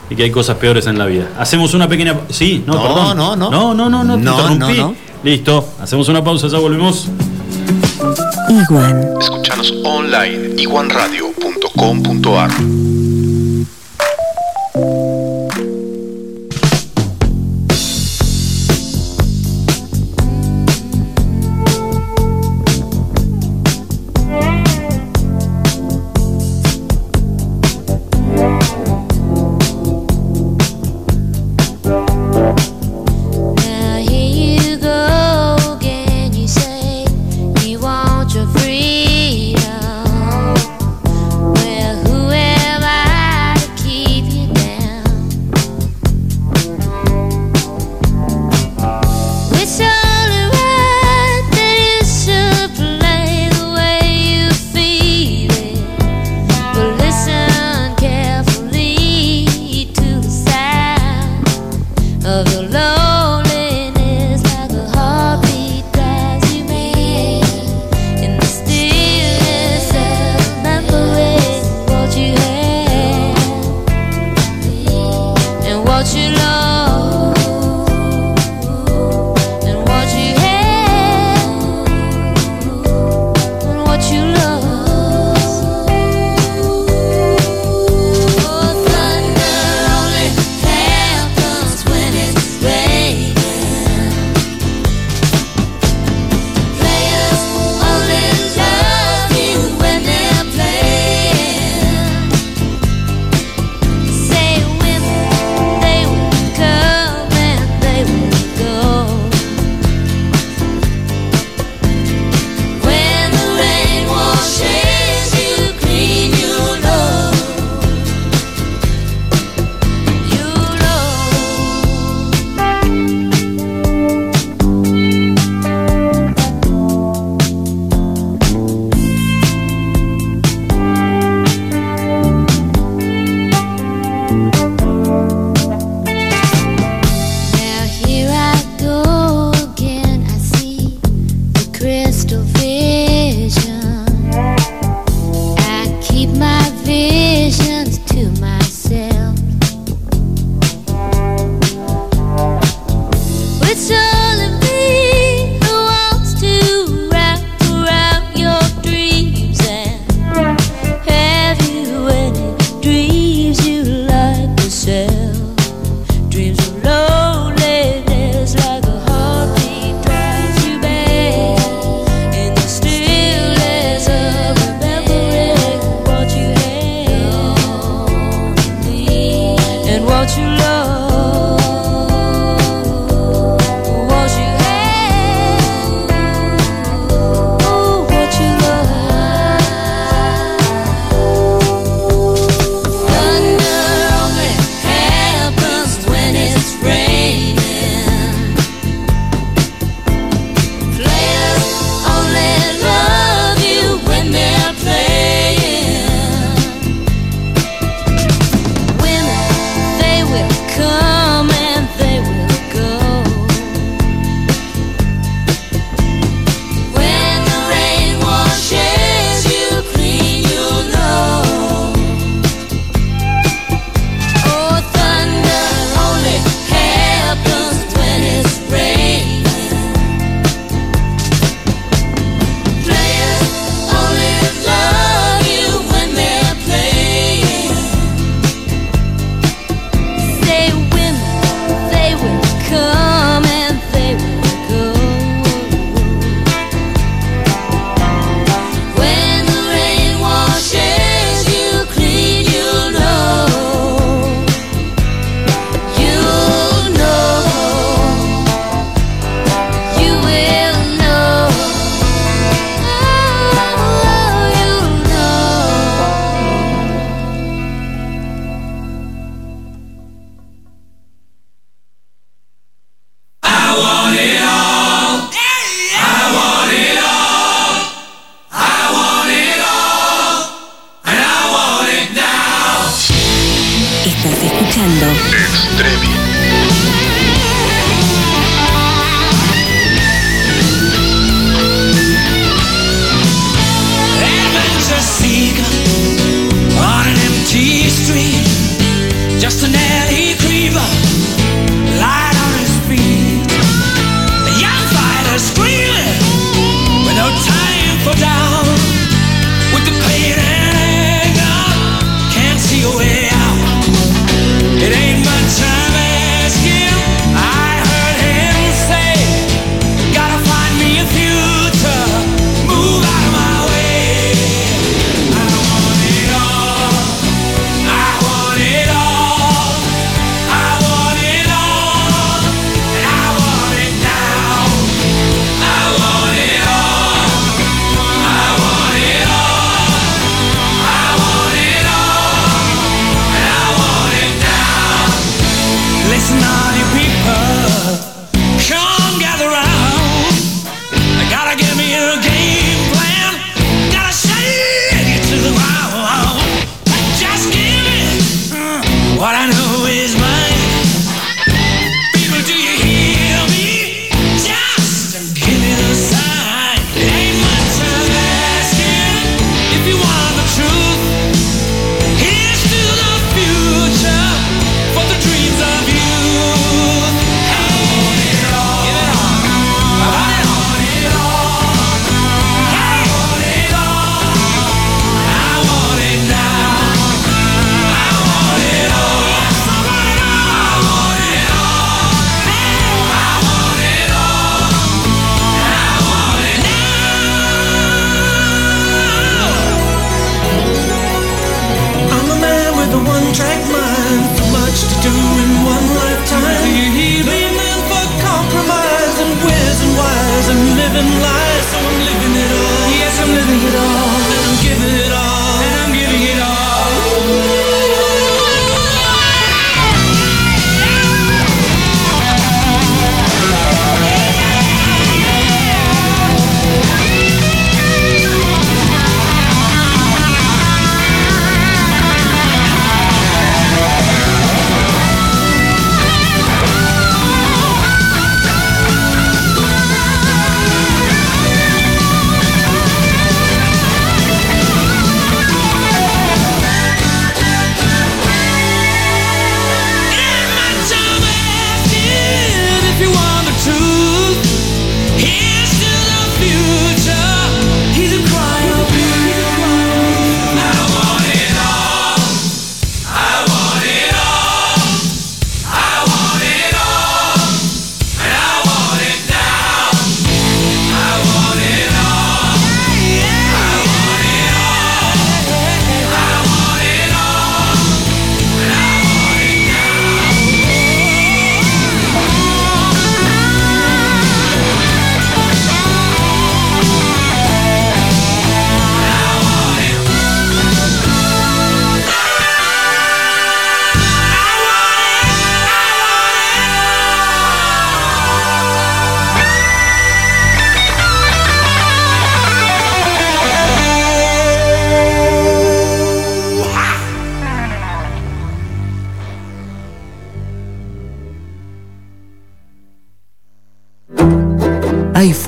y 0.08 0.14
que 0.14 0.22
hay 0.24 0.30
cosas 0.30 0.56
peores 0.56 0.86
en 0.86 0.98
la 0.98 1.06
vida. 1.06 1.28
Hacemos 1.38 1.74
una 1.74 1.88
pequeña... 1.88 2.18
Sí, 2.30 2.62
no, 2.66 2.74
No, 2.74 2.82
perdón. 2.82 3.16
no, 3.16 3.36
no. 3.36 3.50
No, 3.50 3.74
no, 3.74 3.88
no, 3.90 4.04
no, 4.04 4.16
te 4.16 4.22
No, 4.22 4.32
interrumpí. 4.52 4.78
no, 4.78 4.88
no. 4.88 4.94
Listo, 5.24 5.68
hacemos 5.80 6.08
una 6.08 6.22
pausa, 6.24 6.48
ya 6.48 6.58
volvemos. 6.58 7.08
Iguan. 8.48 9.02
Escúchanos 9.20 9.72
online 9.84 10.54
iguanradio.com.ar 10.60 12.50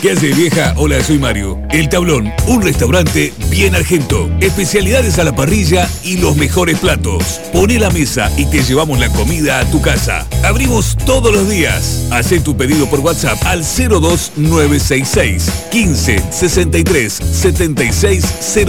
¿Qué 0.00 0.12
hace 0.12 0.32
vieja? 0.32 0.72
Hola, 0.78 1.04
soy 1.04 1.18
Mario. 1.18 1.60
El 1.68 1.90
Tablón, 1.90 2.32
un 2.46 2.62
restaurante 2.62 3.34
bien 3.50 3.74
argento. 3.74 4.30
Especialidades 4.40 5.18
a 5.18 5.24
la 5.24 5.36
parrilla 5.36 5.90
y 6.02 6.16
los 6.16 6.36
mejores 6.36 6.78
platos. 6.78 7.38
Poné 7.52 7.78
la 7.78 7.90
mesa 7.90 8.32
y 8.38 8.46
te 8.46 8.62
llevamos 8.62 8.98
la 8.98 9.10
comida 9.10 9.60
a 9.60 9.70
tu 9.70 9.82
casa. 9.82 10.26
Abrimos 10.42 10.96
todos 11.04 11.30
los 11.30 11.50
días. 11.50 12.06
Hacé 12.12 12.40
tu 12.40 12.56
pedido 12.56 12.88
por 12.88 13.00
WhatsApp 13.00 13.44
al 13.44 13.60
02966 13.60 15.52
15 15.70 16.24
63 16.30 17.12
76 17.12 18.24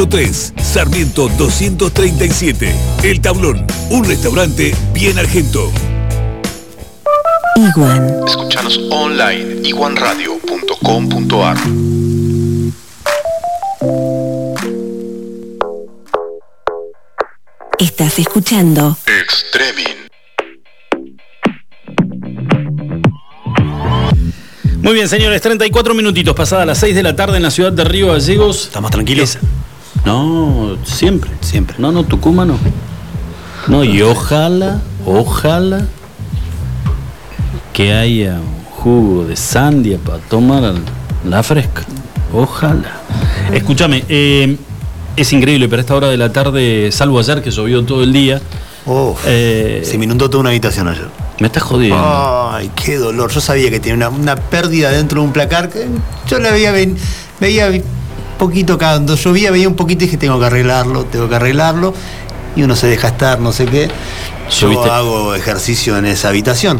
03 0.10 0.54
Sarmiento 0.62 1.30
237. 1.30 2.76
El 3.04 3.22
Tablón, 3.22 3.66
un 3.90 4.04
restaurante 4.04 4.76
bien 4.94 5.18
argento. 5.18 5.72
Iguan. 7.56 8.24
Escuchanos 8.26 8.80
online 8.90 9.68
iguanradio.com.ar 9.68 11.58
Estás 17.78 18.20
escuchando 18.20 18.98
Extremin. 19.06 19.98
Muy 24.82 24.94
bien, 24.94 25.10
señores, 25.10 25.42
34 25.42 25.94
minutitos 25.94 26.36
pasadas 26.36 26.66
las 26.66 26.78
6 26.78 26.96
de 26.96 27.04
la 27.04 27.16
tarde 27.16 27.38
en 27.38 27.44
la 27.44 27.52
ciudad 27.52 27.72
de 27.72 27.84
Río 27.84 28.08
Gallegos. 28.08 28.66
¿Está 28.66 28.82
más 28.82 28.92
tranquilo? 28.92 29.24
No, 30.06 30.78
siempre. 30.86 31.32
Siempre. 31.42 31.76
No, 31.80 31.92
no, 31.92 32.06
Tucumán 32.06 32.48
no. 32.48 32.58
No, 33.68 33.84
y 33.84 34.02
ojalá, 34.02 34.82
ojalá 35.06 35.86
que 37.74 37.94
haya 37.94 38.36
un 38.36 38.64
jugo 38.66 39.26
de 39.26 39.36
sandia 39.36 39.98
para 39.98 40.18
tomar 40.20 40.64
al- 40.64 40.82
la 41.28 41.44
fresca. 41.44 41.84
Ojalá. 42.34 43.00
Escúchame, 43.54 44.04
eh, 44.10 44.58
es 45.16 45.34
increíble, 45.34 45.68
pero 45.68 45.80
a 45.80 45.82
esta 45.82 45.96
hora 45.96 46.08
de 46.10 46.18
la 46.18 46.32
tarde, 46.32 46.90
salvo 46.92 47.20
ayer 47.20 47.42
que 47.42 47.52
llovió 47.52 47.84
todo 47.86 48.04
el 48.04 48.14
día, 48.14 48.42
Oh, 48.88 49.16
eh, 49.28 49.82
se 49.86 49.98
me 50.00 50.06
inundó 50.06 50.28
toda 50.30 50.42
una 50.42 50.50
habitación 50.50 50.88
ayer. 50.88 51.08
me 51.40 51.48
estás 51.48 51.64
jodiendo. 51.64 52.50
Ay, 52.52 52.70
qué 52.76 52.98
dolor. 52.98 53.32
Yo 53.32 53.42
sabía 53.42 53.70
que 53.70 53.80
tenía 53.80 53.96
una, 53.96 54.10
una 54.10 54.36
pérdida 54.36 54.90
dentro 54.92 55.22
de 55.22 55.28
un 55.28 55.34
placar. 55.34 55.70
que 55.70 55.88
yo 56.28 56.40
la 56.40 56.52
veía, 56.52 56.72
ven- 56.72 56.96
veía 57.40 57.68
un 57.70 57.84
poquito 58.40 58.78
cuando 58.78 59.16
llovía, 59.16 59.50
veía 59.52 59.68
un 59.68 59.76
poquito 59.76 60.04
y 60.04 60.08
dije, 60.08 60.18
tengo 60.18 60.40
que 60.40 60.46
arreglarlo, 60.46 61.06
tengo 61.06 61.28
que 61.30 61.36
arreglarlo. 61.36 61.94
Y 62.56 62.64
uno 62.64 62.76
se 62.76 62.88
deja 62.88 63.08
estar, 63.10 63.40
no 63.40 63.52
sé 63.54 63.66
qué. 63.66 63.88
Yo 64.60 64.84
hago 64.92 65.34
ejercicio 65.36 65.98
en 65.98 66.06
esa 66.06 66.30
habitación. 66.30 66.80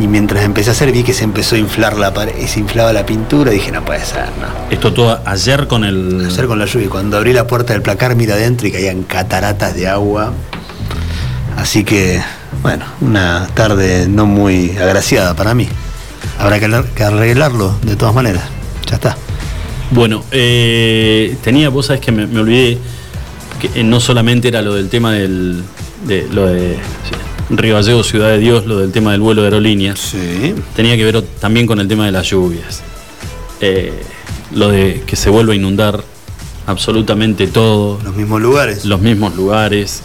Y 0.00 0.08
mientras 0.08 0.42
empecé 0.44 0.70
a 0.70 0.72
hacer 0.72 0.90
vi 0.90 1.04
que 1.04 1.12
se 1.14 1.22
empezó 1.22 1.54
a 1.54 1.58
inflar 1.58 1.96
la 1.96 2.12
pared 2.12 2.34
y 2.36 2.48
se 2.48 2.58
inflaba 2.58 2.92
la 2.92 3.06
pintura. 3.06 3.52
Dije, 3.52 3.70
no 3.70 3.84
puede 3.84 4.04
ser, 4.04 4.24
no. 4.40 4.48
Esto 4.70 4.92
todo 4.92 5.20
ayer 5.24 5.68
con 5.68 5.84
el. 5.84 6.26
Ayer 6.26 6.46
con 6.46 6.58
la 6.58 6.66
lluvia. 6.66 6.88
Cuando 6.90 7.16
abrí 7.16 7.32
la 7.32 7.46
puerta 7.46 7.72
del 7.74 7.82
placar, 7.82 8.16
mira 8.16 8.34
adentro 8.34 8.66
y 8.66 8.72
caían 8.72 9.04
cataratas 9.04 9.74
de 9.76 9.86
agua. 9.88 10.32
Así 11.56 11.84
que, 11.84 12.20
bueno, 12.62 12.84
una 13.00 13.46
tarde 13.54 14.06
no 14.08 14.26
muy 14.26 14.76
agraciada 14.76 15.34
para 15.34 15.54
mí. 15.54 15.68
Habrá 16.38 16.58
que 16.58 16.66
arreglar- 16.66 16.86
que 16.94 17.04
arreglarlo 17.04 17.78
de 17.82 17.94
todas 17.94 18.14
maneras. 18.14 18.42
Ya 18.90 18.96
está. 18.96 19.16
Bueno, 19.92 20.24
eh, 20.32 21.36
tenía, 21.44 21.68
vos 21.68 21.86
sabés 21.86 22.00
que 22.00 22.10
me, 22.10 22.26
me 22.26 22.40
olvidé 22.40 22.78
que 23.60 23.70
eh, 23.80 23.84
no 23.84 24.00
solamente 24.00 24.48
era 24.48 24.60
lo 24.60 24.74
del 24.74 24.88
tema 24.88 25.12
del. 25.12 25.62
De, 26.04 26.26
lo 26.32 26.46
de 26.48 26.76
Río 27.50 27.74
Gallegos, 27.74 28.06
Ciudad 28.08 28.28
de 28.30 28.38
Dios, 28.38 28.66
lo 28.66 28.78
del 28.78 28.90
tema 28.92 29.12
del 29.12 29.20
vuelo 29.20 29.42
de 29.42 29.48
aerolíneas. 29.48 29.98
Sí. 30.00 30.54
Tenía 30.74 30.96
que 30.96 31.04
ver 31.04 31.22
también 31.40 31.66
con 31.66 31.78
el 31.80 31.88
tema 31.88 32.06
de 32.06 32.12
las 32.12 32.26
lluvias. 32.28 32.82
Eh, 33.60 33.92
lo 34.52 34.68
de 34.70 35.02
que 35.06 35.16
se 35.16 35.30
vuelva 35.30 35.52
a 35.52 35.56
inundar 35.56 36.02
absolutamente 36.66 37.46
todo, 37.46 37.98
Los 38.02 38.16
mismos 38.16 38.40
lugares. 38.40 38.84
los 38.84 39.00
mismos 39.00 39.34
lugares. 39.36 40.02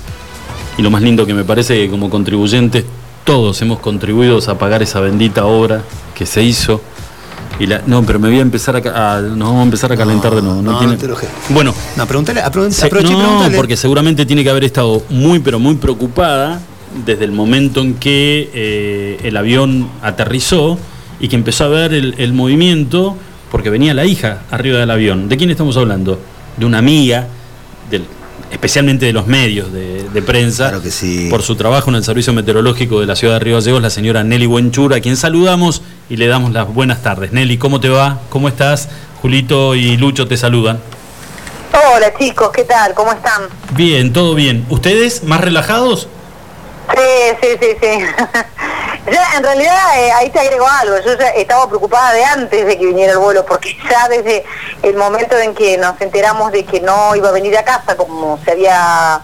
Y 0.77 0.81
lo 0.81 0.89
más 0.91 1.01
lindo 1.01 1.25
que 1.25 1.33
me 1.33 1.43
parece 1.43 1.75
que 1.75 1.89
como 1.89 2.09
contribuyentes 2.09 2.85
todos 3.25 3.61
hemos 3.61 3.79
contribuido 3.79 4.39
a 4.45 4.57
pagar 4.57 4.81
esa 4.81 4.99
bendita 4.99 5.45
obra 5.45 5.81
que 6.15 6.25
se 6.25 6.43
hizo. 6.43 6.81
Y 7.59 7.67
la, 7.67 7.81
no, 7.85 8.03
pero 8.03 8.19
me 8.19 8.29
voy 8.29 8.39
a 8.39 8.41
empezar 8.41 8.75
a, 8.77 9.17
a- 9.17 9.21
nos 9.21 9.37
vamos 9.49 9.59
a 9.59 9.63
empezar 9.63 9.91
a 9.91 9.97
calentar 9.97 10.33
de 10.33 10.41
nuevo. 10.41 10.61
No, 10.61 10.71
no, 10.73 10.79
tiene- 10.79 10.93
no 10.93 11.15
te 11.15 11.27
bueno, 11.49 11.73
No, 11.97 12.07
pregúntale, 12.07 12.41
apro- 12.41 12.69
se- 12.71 12.89
no, 12.89 13.49
porque 13.55 13.75
seguramente 13.75 14.25
tiene 14.25 14.43
que 14.43 14.49
haber 14.49 14.63
estado 14.63 15.03
muy, 15.09 15.39
pero 15.39 15.59
muy 15.59 15.75
preocupada 15.75 16.61
desde 17.05 17.25
el 17.25 17.31
momento 17.31 17.81
en 17.81 17.95
que 17.95 18.49
eh, 18.53 19.19
el 19.23 19.37
avión 19.37 19.89
aterrizó 20.01 20.77
y 21.19 21.27
que 21.27 21.35
empezó 21.35 21.65
a 21.65 21.67
ver 21.67 21.93
el, 21.93 22.15
el 22.17 22.33
movimiento, 22.33 23.15
porque 23.51 23.69
venía 23.69 23.93
la 23.93 24.05
hija 24.05 24.41
arriba 24.51 24.79
del 24.79 24.91
avión. 24.91 25.29
¿De 25.29 25.37
quién 25.37 25.49
estamos 25.51 25.75
hablando? 25.77 26.19
De 26.57 26.65
una 26.65 26.77
amiga, 26.79 27.27
del- 27.91 28.05
especialmente 28.51 29.05
de 29.05 29.13
los 29.13 29.27
medios 29.27 29.71
de, 29.71 30.09
de 30.09 30.21
prensa, 30.23 30.69
Claro 30.69 30.81
que 30.83 30.89
sí. 30.91 31.27
por 31.29 31.43
su 31.43 31.55
trabajo 31.55 31.89
en 31.91 31.97
el 31.97 32.03
Servicio 32.03 32.33
Meteorológico 32.33 32.99
de 32.99 33.05
la 33.05 33.15
Ciudad 33.15 33.35
de 33.35 33.39
Río 33.41 33.55
Gallegos, 33.55 33.81
la 33.81 33.89
señora 33.91 34.23
Nelly 34.23 34.47
Buenchura, 34.47 34.97
a 34.97 34.99
quien 35.01 35.17
saludamos 35.17 35.81
y 36.09 36.17
le 36.17 36.27
damos 36.27 36.51
las 36.53 36.67
buenas 36.73 37.03
tardes. 37.03 37.31
Nelly, 37.31 37.57
¿cómo 37.57 37.79
te 37.79 37.89
va? 37.89 38.19
¿Cómo 38.29 38.47
estás? 38.47 38.89
Julito 39.21 39.75
y 39.75 39.97
Lucho 39.97 40.27
te 40.27 40.37
saludan. 40.37 40.79
Hola 41.71 42.11
chicos, 42.17 42.49
¿qué 42.53 42.63
tal? 42.63 42.93
¿Cómo 42.95 43.11
están? 43.11 43.43
Bien, 43.75 44.11
todo 44.13 44.33
bien. 44.33 44.65
¿Ustedes 44.69 45.23
más 45.23 45.41
relajados? 45.41 46.07
Sí, 46.95 47.37
sí, 47.41 47.57
sí, 47.61 47.77
sí. 47.81 48.05
ya, 49.11 49.37
en 49.37 49.43
realidad, 49.43 49.99
eh, 49.99 50.11
ahí 50.11 50.29
te 50.29 50.39
agrego 50.39 50.67
algo. 50.67 50.97
Yo 51.05 51.17
ya 51.17 51.29
estaba 51.29 51.67
preocupada 51.67 52.13
de 52.13 52.23
antes 52.23 52.65
de 52.65 52.77
que 52.77 52.85
viniera 52.85 53.13
el 53.13 53.19
vuelo, 53.19 53.45
porque 53.45 53.77
ya 53.89 54.07
desde 54.07 54.43
el 54.83 54.95
momento 54.95 55.37
en 55.37 55.53
que 55.53 55.77
nos 55.77 55.99
enteramos 56.01 56.51
de 56.51 56.65
que 56.65 56.79
no 56.81 57.15
iba 57.15 57.29
a 57.29 57.31
venir 57.31 57.57
a 57.57 57.63
casa 57.63 57.95
como 57.95 58.39
se 58.43 58.51
había, 58.51 59.21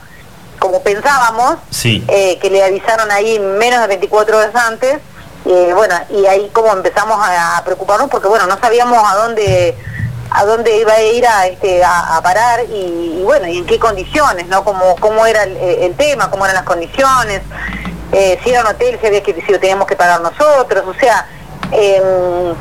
como 0.59 0.81
pensábamos, 0.81 1.57
Sí. 1.71 2.03
eh, 2.07 2.37
que 2.39 2.49
le 2.49 2.63
avisaron 2.63 3.11
ahí 3.11 3.39
menos 3.39 3.81
de 3.81 3.87
24 3.87 4.37
horas 4.37 4.55
antes, 4.55 4.99
eh, 5.45 5.71
bueno, 5.75 5.95
y 6.09 6.25
ahí 6.25 6.49
como 6.53 6.71
empezamos 6.71 7.17
a, 7.21 7.57
a 7.57 7.63
preocuparnos 7.63 8.09
porque, 8.09 8.27
bueno, 8.27 8.47
no 8.47 8.57
sabíamos 8.59 8.99
a 9.11 9.15
dónde 9.15 9.75
a 10.35 10.45
dónde 10.45 10.77
iba 10.77 10.93
a 10.93 11.01
ir 11.01 11.25
a, 11.25 11.47
este, 11.47 11.83
a, 11.83 12.17
a 12.17 12.21
parar 12.21 12.61
y, 12.69 13.19
y, 13.19 13.23
bueno, 13.23 13.47
y 13.47 13.57
en 13.57 13.65
qué 13.65 13.79
condiciones, 13.79 14.47
¿no? 14.47 14.63
Cómo, 14.63 14.95
cómo 14.99 15.25
era 15.25 15.43
el, 15.43 15.55
el 15.55 15.95
tema, 15.95 16.29
cómo 16.29 16.45
eran 16.45 16.55
las 16.55 16.65
condiciones, 16.65 17.41
eh, 18.11 18.39
si 18.43 18.49
era 18.49 18.61
un 18.61 18.67
hotel, 18.67 18.97
si, 18.99 19.07
había 19.07 19.23
que, 19.23 19.33
si 19.33 19.51
lo 19.51 19.59
teníamos 19.59 19.87
que 19.87 19.95
pagar 19.95 20.21
nosotros, 20.21 20.83
o 20.87 20.93
sea, 20.93 21.27
em, 21.71 22.53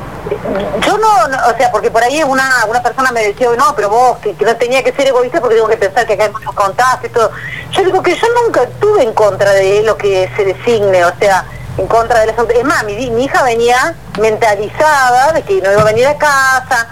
yo 0.81 0.97
no, 0.97 1.07
o 1.49 1.57
sea, 1.57 1.71
porque 1.71 1.91
por 1.91 2.03
ahí 2.03 2.23
una, 2.23 2.65
una 2.67 2.81
persona 2.81 3.11
me 3.11 3.23
decía, 3.27 3.49
no, 3.57 3.75
pero 3.75 3.89
vos, 3.89 4.17
que, 4.19 4.35
no 4.43 4.55
tenía 4.55 4.83
que 4.83 4.91
ser 4.91 5.07
egoísta 5.07 5.39
porque 5.39 5.55
tengo 5.55 5.69
que 5.69 5.77
pensar 5.77 6.05
que 6.07 6.13
acá 6.13 6.25
hay 6.25 6.31
muchos 6.31 6.53
contagios 6.53 7.11
y 7.11 7.13
todo. 7.13 7.31
Yo 7.71 7.83
digo 7.83 8.01
que 8.01 8.15
yo 8.15 8.27
nunca 8.43 8.63
estuve 8.63 9.03
en 9.03 9.13
contra 9.13 9.51
de 9.51 9.83
lo 9.83 9.97
que 9.97 10.29
se 10.35 10.45
designe, 10.45 11.05
o 11.05 11.13
sea, 11.19 11.45
en 11.77 11.87
contra 11.87 12.21
de 12.21 12.27
las 12.27 12.39
autoridades. 12.39 12.67
Es 12.67 12.75
más, 12.75 12.83
mi, 12.83 13.11
mi 13.11 13.25
hija 13.25 13.43
venía 13.43 13.95
mentalizada 14.19 15.33
de 15.33 15.43
que 15.43 15.61
no 15.61 15.71
iba 15.71 15.81
a 15.81 15.85
venir 15.85 16.07
a 16.07 16.17
casa, 16.17 16.87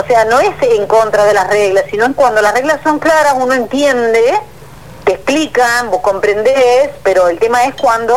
o 0.00 0.06
sea, 0.06 0.24
no 0.24 0.40
es 0.40 0.50
en 0.62 0.86
contra 0.86 1.24
de 1.24 1.34
las 1.34 1.48
reglas, 1.48 1.84
sino 1.90 2.04
en 2.06 2.12
cuando 2.14 2.40
las 2.40 2.52
reglas 2.54 2.80
son 2.82 2.98
claras 2.98 3.34
uno 3.36 3.52
entiende, 3.54 4.22
te 5.04 5.12
explican, 5.14 5.90
vos 5.90 6.00
comprendés, 6.02 6.90
pero 7.02 7.28
el 7.28 7.38
tema 7.38 7.64
es 7.64 7.74
cuando 7.74 8.16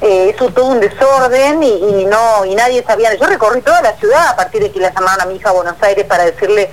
eh, 0.00 0.32
eso 0.34 0.50
todo 0.50 0.66
un 0.66 0.80
desorden 0.80 1.62
y, 1.62 1.68
y 2.02 2.06
no 2.06 2.44
y 2.44 2.54
nadie 2.54 2.82
sabía. 2.86 3.14
Yo 3.14 3.26
recorrí 3.26 3.62
toda 3.62 3.80
la 3.82 3.92
ciudad 3.96 4.28
a 4.28 4.36
partir 4.36 4.62
de 4.62 4.70
que 4.72 4.80
la 4.80 4.92
llamaron 4.92 5.20
a 5.22 5.26
mi 5.26 5.36
hija 5.36 5.50
a 5.50 5.52
Buenos 5.52 5.76
Aires 5.82 6.04
para 6.06 6.24
decirle 6.24 6.70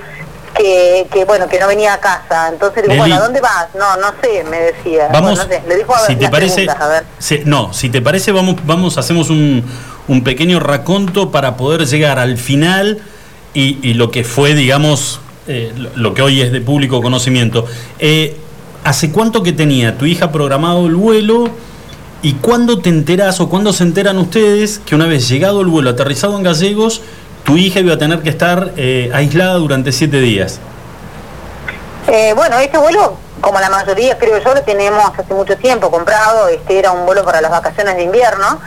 que, 0.55 1.07
que 1.11 1.23
bueno 1.25 1.47
que 1.47 1.59
no 1.59 1.67
venía 1.67 1.93
a 1.93 1.99
casa. 1.99 2.49
Entonces 2.49 2.83
digo, 2.83 2.95
bueno, 2.97 3.15
¿a 3.15 3.19
dónde 3.19 3.39
vas? 3.39 3.67
No, 3.75 3.95
no 3.97 4.13
sé, 4.21 4.43
me 4.43 4.59
decía. 4.59 5.07
Vamos, 5.11 5.37
Bueno, 5.37 5.43
no 5.43 5.49
sé, 5.49 5.61
le 5.67 5.75
dijo 5.77 5.95
a 5.95 5.99
si 5.99 6.15
te 6.15 6.27
parece, 6.29 6.67
a 6.69 6.87
ver. 6.87 7.03
si- 7.19 7.43
no, 7.45 7.71
si 7.73 7.89
te 7.89 8.01
parece, 8.01 8.31
vamos, 8.31 8.55
vamos, 8.65 8.97
hacemos 8.97 9.29
un, 9.29 9.63
un 10.07 10.23
pequeño 10.23 10.59
raconto 10.59 11.31
para 11.31 11.55
poder 11.55 11.85
llegar 11.85 12.19
al 12.19 12.37
final 12.37 13.01
y, 13.53 13.79
y 13.81 13.93
lo 13.93 14.11
que 14.11 14.23
fue, 14.23 14.53
digamos, 14.53 15.19
eh, 15.47 15.73
lo, 15.95 16.13
que 16.13 16.21
hoy 16.21 16.41
es 16.41 16.51
de 16.51 16.61
público 16.61 17.01
conocimiento. 17.01 17.65
Eh, 17.99 18.37
¿Hace 18.83 19.11
cuánto 19.11 19.43
que 19.43 19.51
tenía 19.51 19.97
tu 19.97 20.05
hija 20.05 20.31
programado 20.31 20.87
el 20.87 20.95
vuelo? 20.95 21.49
¿Y 22.21 22.33
cuándo 22.33 22.79
te 22.79 22.89
enterás 22.89 23.39
o 23.39 23.49
cuándo 23.49 23.73
se 23.73 23.83
enteran 23.83 24.17
ustedes 24.17 24.79
que 24.79 24.95
una 24.95 25.07
vez 25.07 25.27
llegado 25.27 25.61
el 25.61 25.67
vuelo, 25.67 25.89
aterrizado 25.89 26.37
en 26.37 26.43
Gallegos, 26.43 27.01
tu 27.43 27.57
hija 27.57 27.79
iba 27.79 27.93
a 27.93 27.97
tener 27.97 28.21
que 28.21 28.29
estar 28.29 28.73
eh, 28.77 29.11
aislada 29.13 29.55
durante 29.55 29.91
siete 29.91 30.19
días? 30.19 30.59
Eh, 32.07 32.33
bueno, 32.35 32.57
este 32.59 32.77
vuelo, 32.77 33.17
como 33.39 33.59
la 33.59 33.69
mayoría 33.69 34.17
creo 34.17 34.37
yo, 34.43 34.53
lo 34.53 34.61
tenemos 34.61 35.11
hace 35.17 35.33
mucho 35.33 35.57
tiempo 35.57 35.89
comprado. 35.89 36.47
Este 36.47 36.79
era 36.79 36.91
un 36.91 37.05
vuelo 37.05 37.23
para 37.25 37.41
las 37.41 37.51
vacaciones 37.51 37.95
de 37.95 38.03
invierno, 38.03 38.59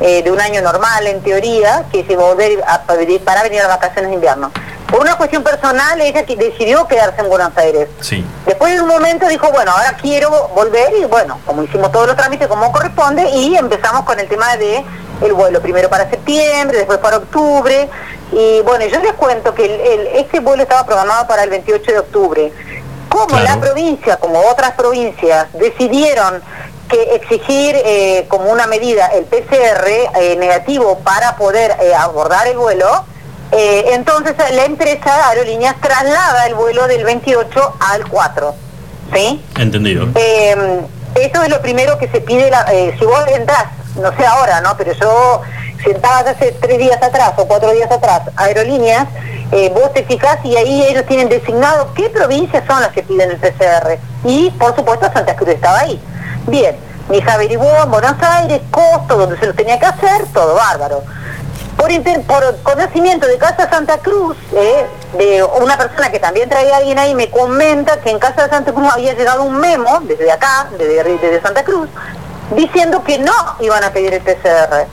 eh, 0.00 0.22
de 0.22 0.30
un 0.30 0.40
año 0.40 0.60
normal 0.62 1.06
en 1.06 1.22
teoría, 1.22 1.84
que 1.92 2.04
se 2.04 2.14
a 2.14 2.16
volver 2.16 2.62
a- 2.66 2.82
para 2.82 3.42
venir 3.42 3.60
a 3.60 3.68
las 3.68 3.76
vacaciones 3.80 4.08
de 4.10 4.14
invierno. 4.14 4.50
Por 4.90 5.00
una 5.00 5.16
cuestión 5.16 5.42
personal, 5.42 6.00
ella 6.00 6.22
decidió 6.22 6.86
quedarse 6.86 7.20
en 7.20 7.28
Buenos 7.28 7.56
Aires. 7.56 7.88
Sí. 8.00 8.24
Después 8.46 8.74
de 8.74 8.80
un 8.80 8.88
momento 8.88 9.26
dijo, 9.28 9.50
bueno, 9.50 9.72
ahora 9.72 9.96
quiero 10.00 10.48
volver 10.54 10.92
y 11.00 11.04
bueno, 11.06 11.40
como 11.46 11.62
hicimos 11.64 11.90
todos 11.90 12.06
los 12.06 12.16
trámites 12.16 12.46
como 12.48 12.70
corresponde 12.70 13.28
y 13.30 13.56
empezamos 13.56 14.02
con 14.04 14.20
el 14.20 14.28
tema 14.28 14.56
de 14.56 14.84
el 15.22 15.32
vuelo, 15.32 15.60
primero 15.62 15.88
para 15.88 16.08
septiembre, 16.10 16.78
después 16.78 16.98
para 16.98 17.16
octubre 17.16 17.88
y 18.32 18.60
bueno, 18.62 18.84
yo 18.86 19.00
les 19.00 19.12
cuento 19.14 19.54
que 19.54 19.64
el- 19.64 19.80
el- 19.80 20.06
este 20.18 20.40
vuelo 20.40 20.62
estaba 20.62 20.84
programado 20.84 21.26
para 21.26 21.44
el 21.44 21.50
28 21.50 21.90
de 21.92 21.98
octubre. 21.98 22.52
Como 23.08 23.26
Claro. 23.26 23.44
la 23.44 23.60
provincia, 23.60 24.16
como 24.18 24.40
otras 24.40 24.72
provincias, 24.72 25.46
decidieron 25.54 26.42
que 26.94 27.14
exigir 27.16 27.74
eh, 27.84 28.26
como 28.28 28.50
una 28.50 28.66
medida 28.66 29.06
el 29.08 29.24
PCR 29.24 29.88
eh, 30.20 30.36
negativo 30.38 30.98
para 31.00 31.36
poder 31.36 31.76
eh, 31.82 31.94
abordar 31.94 32.46
el 32.46 32.56
vuelo, 32.56 33.04
entonces 33.56 34.34
la 34.52 34.64
empresa 34.64 35.28
Aerolíneas 35.28 35.76
traslada 35.80 36.46
el 36.46 36.54
vuelo 36.54 36.86
del 36.88 37.04
28 37.04 37.76
al 37.80 38.08
4. 38.08 38.54
¿Sí? 39.14 39.40
Entendido. 39.58 40.08
Eh, 40.16 40.80
eso 41.14 41.42
es 41.42 41.48
lo 41.48 41.60
primero 41.62 41.96
que 41.98 42.08
se 42.08 42.20
pide, 42.20 42.50
la- 42.50 42.66
si 42.66 43.04
vos 43.04 43.24
entras, 43.28 43.64
no 43.96 44.16
sé 44.16 44.26
ahora, 44.26 44.60
¿no? 44.60 44.76
Pero 44.76 44.92
yo 44.92 45.42
sentabas 45.84 46.26
hace 46.26 46.52
tres 46.60 46.78
días 46.78 47.02
atrás 47.02 47.32
o 47.36 47.46
cuatro 47.46 47.70
días 47.72 47.90
atrás, 47.90 48.22
aerolíneas, 48.36 49.06
eh, 49.52 49.70
vos 49.74 49.92
te 49.92 50.02
fijas 50.04 50.38
y 50.44 50.56
ahí 50.56 50.82
ellos 50.88 51.04
tienen 51.06 51.28
designado 51.28 51.92
qué 51.94 52.10
provincias 52.10 52.64
son 52.66 52.80
las 52.80 52.90
que 52.92 53.02
piden 53.02 53.30
el 53.30 53.36
PCR. 53.38 53.98
Y 54.24 54.50
por 54.52 54.74
supuesto 54.74 55.08
Santa 55.12 55.36
Cruz 55.36 55.50
estaba 55.50 55.80
ahí. 55.80 56.00
Bien, 56.46 56.76
mi 57.08 57.18
hija 57.18 57.34
averiguó 57.34 57.70
en 57.82 57.90
Buenos 57.90 58.14
Aires, 58.22 58.60
costo, 58.70 59.16
donde 59.16 59.38
se 59.38 59.46
lo 59.46 59.54
tenía 59.54 59.78
que 59.78 59.86
hacer, 59.86 60.26
todo 60.32 60.54
bárbaro. 60.54 61.02
Por, 61.76 61.90
inter- 61.92 62.22
por 62.22 62.56
conocimiento 62.62 63.26
de 63.26 63.36
Casa 63.36 63.68
Santa 63.68 63.98
Cruz, 63.98 64.36
eh, 64.56 64.86
de 65.18 65.42
una 65.60 65.76
persona 65.76 66.10
que 66.10 66.18
también 66.20 66.48
traía 66.48 66.74
a 66.74 66.78
alguien 66.78 66.98
ahí, 66.98 67.14
me 67.14 67.30
comenta 67.30 68.00
que 68.00 68.10
en 68.10 68.18
Casa 68.18 68.44
de 68.44 68.50
Santa 68.50 68.72
Cruz 68.72 68.90
había 68.92 69.12
llegado 69.14 69.42
un 69.42 69.58
memo, 69.58 70.00
desde 70.02 70.30
acá, 70.32 70.68
desde, 70.78 71.02
desde 71.04 71.42
Santa 71.42 71.62
Cruz, 71.64 71.88
diciendo 72.54 73.02
que 73.04 73.18
no 73.18 73.32
iban 73.60 73.82
a 73.84 73.90
pedir 73.90 74.14
el 74.14 74.20
PCR, 74.22 74.86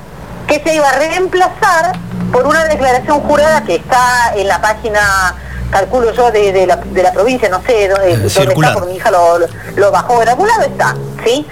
que 0.52 0.62
se 0.70 0.76
iba 0.76 0.90
a 0.90 0.98
reemplazar 0.98 1.94
por 2.30 2.46
una 2.46 2.66
declaración 2.66 3.22
jurada 3.22 3.64
que 3.64 3.76
está 3.76 4.34
en 4.36 4.50
la 4.50 4.60
página, 4.60 5.34
calculo 5.72 6.12
yo, 6.12 6.30
de, 6.30 6.52
de 6.52 6.68
la, 6.68 6.76
de 6.76 7.04
la 7.04 7.14
provincia, 7.14 7.48
no 7.48 7.62
sé 7.62 7.88
dónde, 7.88 8.18
dónde 8.18 8.28
está, 8.28 8.74
porque 8.74 8.90
mi 8.90 8.98
hija 8.98 9.12
lo, 9.12 9.40
lo, 9.40 9.48
lo 9.76 9.92
bajó, 9.92 10.22
en 10.22 10.28
algún 10.28 10.50
lado 10.50 10.64
está, 10.64 10.94
¿sí? 11.24 11.48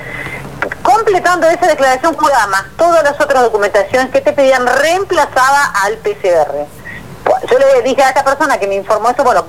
completando 0.84 1.47
esa 1.47 1.68
declaración 1.68 2.14
jurada 2.16 2.47
más 2.47 2.64
todas 2.78 3.02
las 3.04 3.20
otras 3.22 3.43
documentaciones 3.43 4.10
que 4.12 4.20
te 4.20 4.34
pedían 4.34 4.68
reemplazada 4.68 5.72
al 5.84 5.95
PCR. 5.97 6.68
Yo 7.50 7.58
le 7.60 7.82
dije 7.82 8.02
a 8.04 8.10
esta 8.10 8.24
persona 8.24 8.58
que 8.60 8.68
me 8.68 8.76
informó 8.76 9.10
eso, 9.10 9.24
bueno, 9.24 9.46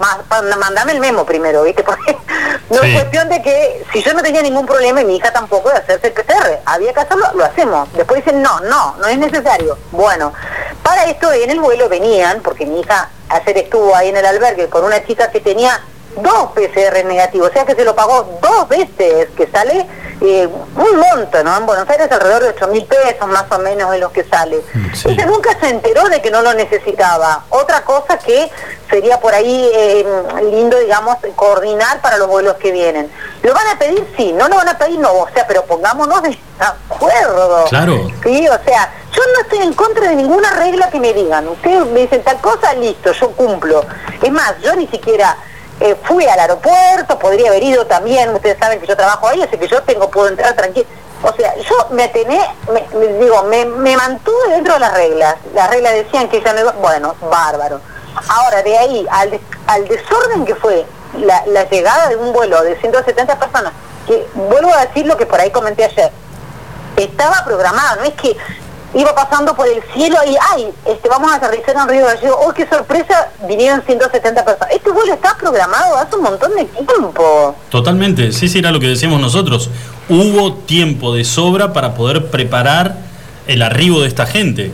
mandame 0.59 0.93
el 0.93 1.01
memo 1.01 1.25
primero, 1.25 1.63
¿viste? 1.63 1.83
Porque, 1.85 2.17
No 2.71 2.81
Sí. 2.83 2.89
es 2.95 3.01
cuestión 3.01 3.29
de 3.29 3.43
que 3.43 3.85
si 3.93 4.03
yo 4.03 4.15
no 4.15 4.23
tenía 4.23 4.43
ningún 4.43 4.67
problema 4.67 5.01
y 5.01 5.05
mi 5.05 5.17
hija 5.17 5.33
tampoco 5.33 5.71
de 5.71 5.77
hacerse 5.77 6.07
el 6.09 6.13
PCR, 6.13 6.61
había 6.67 6.93
que 6.93 7.01
hacerlo, 7.01 7.27
lo 7.35 7.45
hacemos. 7.45 7.93
Después 7.95 8.25
dicen, 8.25 8.43
no, 8.43 8.61
no, 8.61 8.97
no 8.97 9.07
es 9.07 9.19
necesario. 9.19 9.77
Bueno, 9.91 10.33
para 10.83 11.05
esto 11.07 11.33
en 11.33 11.51
el 11.51 11.61
vuelo 11.61 11.89
venían, 11.89 12.41
porque 12.43 12.67
mi 12.67 12.81
hija 12.81 13.09
ayer 13.29 13.59
estuvo 13.59 13.95
ahí 13.95 14.09
en 14.11 14.17
el 14.17 14.27
albergue 14.27 14.69
con 14.69 14.85
una 14.85 15.05
chica 15.05 15.31
que 15.31 15.41
tenía 15.41 15.81
dos 16.17 16.51
PCR 16.55 17.05
negativos, 17.05 17.51
o 17.51 17.53
sea 17.53 17.65
que 17.65 17.75
se 17.75 17.85
lo 17.85 17.95
pagó 17.95 18.39
dos 18.41 18.69
veces, 18.69 19.29
que 19.37 19.47
sale 19.47 19.87
eh, 20.21 20.47
un 20.47 20.99
monto, 20.99 21.43
¿no? 21.43 21.57
En 21.57 21.67
Buenos 21.67 21.89
Aires 21.89 22.11
alrededor 22.11 22.43
de 22.43 22.49
8 22.51 22.69
mil 22.69 22.85
pesos 22.85 23.27
más 23.27 23.45
o 23.51 23.59
menos 23.59 23.95
es 23.95 24.01
lo 24.01 24.13
que 24.13 24.25
sale. 24.25 24.61
Ella 25.07 25.27
nunca 25.27 25.59
se 25.59 25.71
enteró 25.71 26.09
de 26.09 26.21
que 26.21 26.31
no 26.31 26.43
lo 26.43 26.53
necesitaba. 26.53 27.45
Otra 27.49 27.83
cosa 27.85 28.19
que 28.19 28.51
sería 28.91 29.19
por 29.19 29.33
ahí 29.33 29.71
eh, 29.73 30.05
lindo, 30.51 30.79
digamos, 30.79 31.17
coordinar 31.37 32.03
para 32.03 32.19
los 32.19 32.29
vuelos 32.29 32.57
que 32.57 32.71
vienen. 32.71 33.11
¿Lo 33.43 33.55
van 33.55 33.69
a 33.69 33.79
pedir? 33.79 34.07
Sí. 34.17 34.33
¿No 34.33 34.49
lo 34.49 34.57
van 34.57 34.69
a 34.69 34.77
pedir? 34.77 34.99
No. 34.99 35.11
O 35.13 35.29
sea, 35.33 35.47
pero 35.47 35.65
pongámonos 35.65 36.23
de 36.23 36.37
acuerdo. 36.61 37.65
Claro. 37.71 38.11
Sí, 38.23 38.47
o 38.47 38.65
sea, 38.65 38.93
yo 39.13 39.23
no 39.35 39.41
estoy 39.41 39.61
en 39.61 39.73
contra 39.73 40.09
de 40.09 40.17
ninguna 40.17 40.51
regla 40.51 40.91
que 40.91 41.01
me 41.01 41.15
digan. 41.15 41.49
Ustedes 41.49 41.87
me 41.87 42.01
dicen 42.01 42.23
tal 42.23 42.41
cosa, 42.43 42.75
listo, 42.75 43.13
yo 43.13 43.31
cumplo. 43.31 43.85
Es 44.21 44.31
más, 44.31 44.55
yo 44.63 44.77
ni 44.77 44.87
siquiera 44.89 45.35
eh, 45.81 45.97
fui 46.05 46.27
al 46.27 46.39
aeropuerto, 46.39 47.19
podría 47.19 47.49
haber 47.49 47.63
ido 47.63 47.87
también, 47.87 48.35
ustedes 48.35 48.59
saben 48.59 48.81
que 48.81 48.87
yo 48.87 48.97
trabajo 48.97 49.29
ahí, 49.29 49.43
así 49.43 49.57
que 49.57 49.67
yo 49.67 49.83
tengo, 49.83 50.11
puedo 50.11 50.29
entrar 50.29 50.55
tranquilo. 50.55 50.87
O 51.23 51.33
sea, 51.33 51.55
yo 51.57 51.75
me 51.91 52.05
atené, 52.05 52.41
me, 52.73 53.07
digo, 53.19 53.43
me, 53.45 53.97
mantuve 53.97 54.49
dentro 54.51 54.75
de 54.75 54.81
las 54.81 54.93
reglas. 54.93 55.37
Las 55.55 55.71
reglas 55.71 55.93
decían 55.95 56.29
que 56.29 56.43
ya 56.43 56.53
no 56.53 56.61
iba, 56.61 56.73
bueno, 56.73 57.15
bárbaro. 57.31 57.81
Ahora, 58.29 58.63
de 58.63 58.77
ahí 58.77 59.07
al, 59.11 59.39
al 59.67 59.89
desorden 59.89 60.45
que 60.45 60.55
fue 60.55 60.87
la, 61.19 61.45
la 61.47 61.65
llegada 61.69 62.09
de 62.09 62.17
un 62.17 62.33
vuelo 62.33 62.63
de 62.63 62.79
170 62.79 63.39
personas, 63.39 63.73
que 64.07 64.27
vuelvo 64.35 64.73
a 64.75 64.87
decir 64.87 65.07
lo 65.07 65.17
que 65.17 65.27
por 65.27 65.41
ahí 65.41 65.51
comenté 65.51 65.85
ayer, 65.85 66.11
estaba 66.97 67.45
programado, 67.45 67.97
no 67.97 68.05
es 68.05 68.15
que 68.15 68.37
iba 68.95 69.15
pasando 69.15 69.55
por 69.55 69.69
el 69.69 69.83
cielo 69.95 70.17
y, 70.27 70.37
ay, 70.53 70.69
este, 70.85 71.09
vamos 71.09 71.31
a 71.33 71.37
aterrizar 71.37 71.77
en 71.77 71.89
Río 71.89 72.07
Gallego, 72.07 72.37
oh, 72.41 72.53
qué 72.53 72.67
sorpresa, 72.69 73.29
vinieron 73.47 73.83
170 73.83 74.45
personas. 74.45 74.75
Este 74.75 74.91
vuelo 74.91 75.15
está 75.15 75.37
programado 75.37 75.97
hace 75.97 76.17
un 76.17 76.23
montón 76.23 76.55
de 76.57 76.65
tiempo. 76.65 77.55
Totalmente, 77.71 78.33
sí, 78.33 78.49
sí, 78.49 78.59
era 78.59 78.71
lo 78.73 78.81
que 78.81 78.89
decíamos 78.89 79.21
nosotros. 79.21 79.71
Hubo 80.09 80.55
tiempo 80.55 81.15
de 81.15 81.25
sobra 81.25 81.73
para 81.73 81.95
poder 81.95 82.31
preparar 82.31 82.97
el 83.47 83.63
arribo 83.63 84.01
de 84.01 84.09
esta 84.09 84.27
gente. 84.27 84.73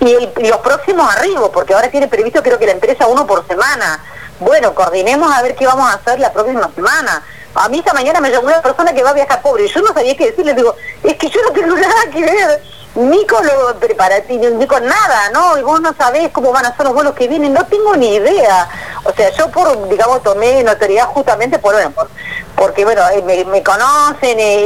Y, 0.00 0.10
el- 0.10 0.30
y 0.40 0.48
los 0.48 0.58
próximos 0.58 1.06
arribos, 1.14 1.50
porque 1.52 1.74
ahora 1.74 1.90
tiene 1.90 2.08
previsto 2.08 2.42
creo 2.42 2.58
que 2.58 2.66
la 2.66 2.72
empresa 2.72 3.06
uno 3.06 3.26
por 3.26 3.46
semana. 3.46 4.00
Bueno, 4.40 4.74
coordinemos 4.74 5.30
a 5.32 5.42
ver 5.42 5.54
qué 5.54 5.66
vamos 5.66 5.88
a 5.88 5.94
hacer 5.94 6.18
la 6.18 6.32
próxima 6.32 6.68
semana. 6.74 7.22
A 7.54 7.68
mí 7.68 7.78
esta 7.78 7.92
mañana 7.92 8.20
me 8.20 8.30
llamó 8.30 8.46
una 8.46 8.62
persona 8.62 8.92
que 8.94 9.02
va 9.02 9.10
a 9.10 9.12
viajar 9.12 9.42
pobre 9.42 9.66
y 9.66 9.68
yo 9.68 9.82
no 9.82 9.92
sabía 9.92 10.16
qué 10.16 10.30
decirle. 10.30 10.54
Digo, 10.54 10.74
es 11.04 11.14
que 11.16 11.28
yo 11.28 11.40
no 11.42 11.50
tengo 11.52 11.76
nada 11.76 12.10
que 12.12 12.20
ver 12.24 12.62
ni 12.94 13.26
con 13.26 13.44
lo 13.46 13.74
preparativo, 13.78 14.44
ni 14.50 14.66
con 14.66 14.84
nada, 14.86 15.30
¿no? 15.32 15.56
Y 15.56 15.62
vos 15.62 15.80
no 15.80 15.94
sabés 15.94 16.30
cómo 16.30 16.52
van 16.52 16.66
a 16.66 16.76
ser 16.76 16.84
los 16.86 16.94
vuelos 16.94 17.14
que 17.14 17.26
vienen, 17.28 17.52
no 17.52 17.64
tengo 17.66 17.96
ni 17.96 18.14
idea. 18.16 18.68
O 19.04 19.12
sea, 19.12 19.30
yo 19.30 19.50
por, 19.50 19.88
digamos, 19.88 20.22
tomé 20.22 20.62
notoriedad 20.62 21.06
justamente 21.06 21.58
por, 21.58 21.72
bueno, 21.74 21.90
por- 21.92 22.08
porque, 22.54 22.84
bueno, 22.84 23.02
eh, 23.08 23.22
me, 23.46 23.62
conocen 23.62 24.38
eh, 24.38 24.60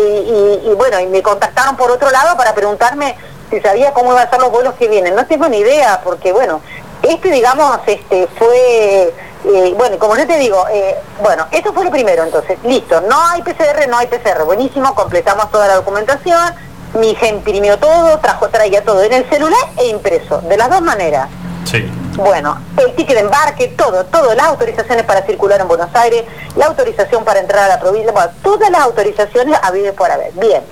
y, 0.65 0.69
y, 0.71 0.75
bueno, 0.75 0.99
y 1.01 1.07
me 1.07 1.23
contactaron 1.23 1.77
por 1.77 1.91
otro 1.91 2.11
lado 2.11 2.37
para 2.37 2.53
preguntarme 2.55 3.17
si 3.49 3.61
sabía 3.61 3.93
cómo 3.93 4.11
iban 4.13 4.27
a 4.27 4.31
ser 4.31 4.41
los 4.41 4.51
vuelos 4.51 4.75
que 4.75 4.89
vienen. 4.89 5.15
No 5.15 5.27
tengo 5.27 5.49
ni 5.49 5.59
idea, 5.59 6.01
porque, 6.03 6.33
bueno, 6.33 6.61
este, 7.03 7.31
digamos, 7.31 7.79
este 7.87 8.27
fue... 8.39 9.15
eh, 9.45 9.75
bueno, 9.77 9.99
como 10.01 10.17
yo 10.17 10.27
te 10.27 10.37
digo, 10.39 10.67
eh, 10.69 10.97
bueno, 11.23 11.47
eso 11.53 11.73
fue 11.73 11.85
lo 11.85 11.91
primero, 11.93 12.25
entonces, 12.25 12.59
listo, 12.65 13.01
no 13.03 13.17
hay 13.29 13.43
PCR, 13.43 13.87
no 13.89 13.97
hay 13.99 14.09
PCR, 14.09 14.43
buenísimo, 14.45 14.93
completamos 14.97 15.51
toda 15.53 15.69
la 15.69 15.75
documentación, 15.77 16.55
mi 16.97 17.11
hija 17.11 17.29
imprimió 17.29 17.79
todo, 17.79 18.19
trajo, 18.19 18.49
traía 18.49 18.83
todo 18.85 19.03
en 19.03 19.13
el 19.13 19.29
celular 19.29 19.61
e 19.77 19.87
impreso, 19.87 20.41
de 20.43 20.57
las 20.57 20.71
dos 20.71 20.83
maneras. 20.83 21.29
Sí. 21.65 21.91
Bueno, 22.17 22.59
el 22.79 22.95
ticket 22.95 23.17
de 23.17 23.21
embarque, 23.21 23.69
todo, 23.69 24.05
todo, 24.07 24.35
las 24.35 24.47
autorizaciones 24.47 25.05
para 25.05 25.23
circular 25.23 25.61
en 25.61 25.69
Buenos 25.69 25.95
Aires, 25.95 26.25
la 26.57 26.67
autorización 26.67 27.25
para 27.25 27.41
entrar 27.41 27.65
a 27.65 27.69
la 27.69 27.81
provincia, 27.81 28.13
bueno, 28.13 28.31
todas 28.43 28.71
las 28.71 28.81
autorizaciones 28.83 29.59
habidas 29.63 29.95
por 29.95 30.11
haber. 30.11 30.33
Bien. 30.33 30.63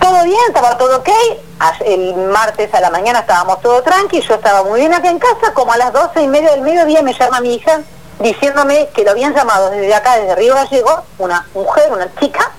Todo 0.00 0.24
bien, 0.24 0.40
estaba 0.48 0.76
todo 0.78 0.98
ok. 0.98 1.08
El 1.84 2.14
martes 2.16 2.72
a 2.74 2.80
la 2.80 2.90
mañana 2.90 3.20
estábamos 3.20 3.60
todo 3.60 3.82
tranqui, 3.82 4.20
yo 4.20 4.34
estaba 4.34 4.64
muy 4.64 4.80
bien 4.80 4.92
acá 4.94 5.10
en 5.10 5.18
casa, 5.18 5.52
como 5.54 5.72
a 5.72 5.76
las 5.76 5.92
doce 5.92 6.22
y 6.22 6.28
media 6.28 6.50
del 6.52 6.62
mediodía 6.62 7.02
me 7.02 7.12
llama 7.12 7.40
mi 7.40 7.54
hija 7.54 7.80
diciéndome 8.18 8.88
que 8.94 9.04
lo 9.04 9.10
habían 9.10 9.34
llamado 9.34 9.70
desde 9.70 9.94
acá, 9.94 10.16
desde 10.16 10.34
Río 10.34 10.54
Gallego, 10.54 11.02
una 11.18 11.46
mujer, 11.54 11.92
una 11.92 12.08
chica, 12.18 12.52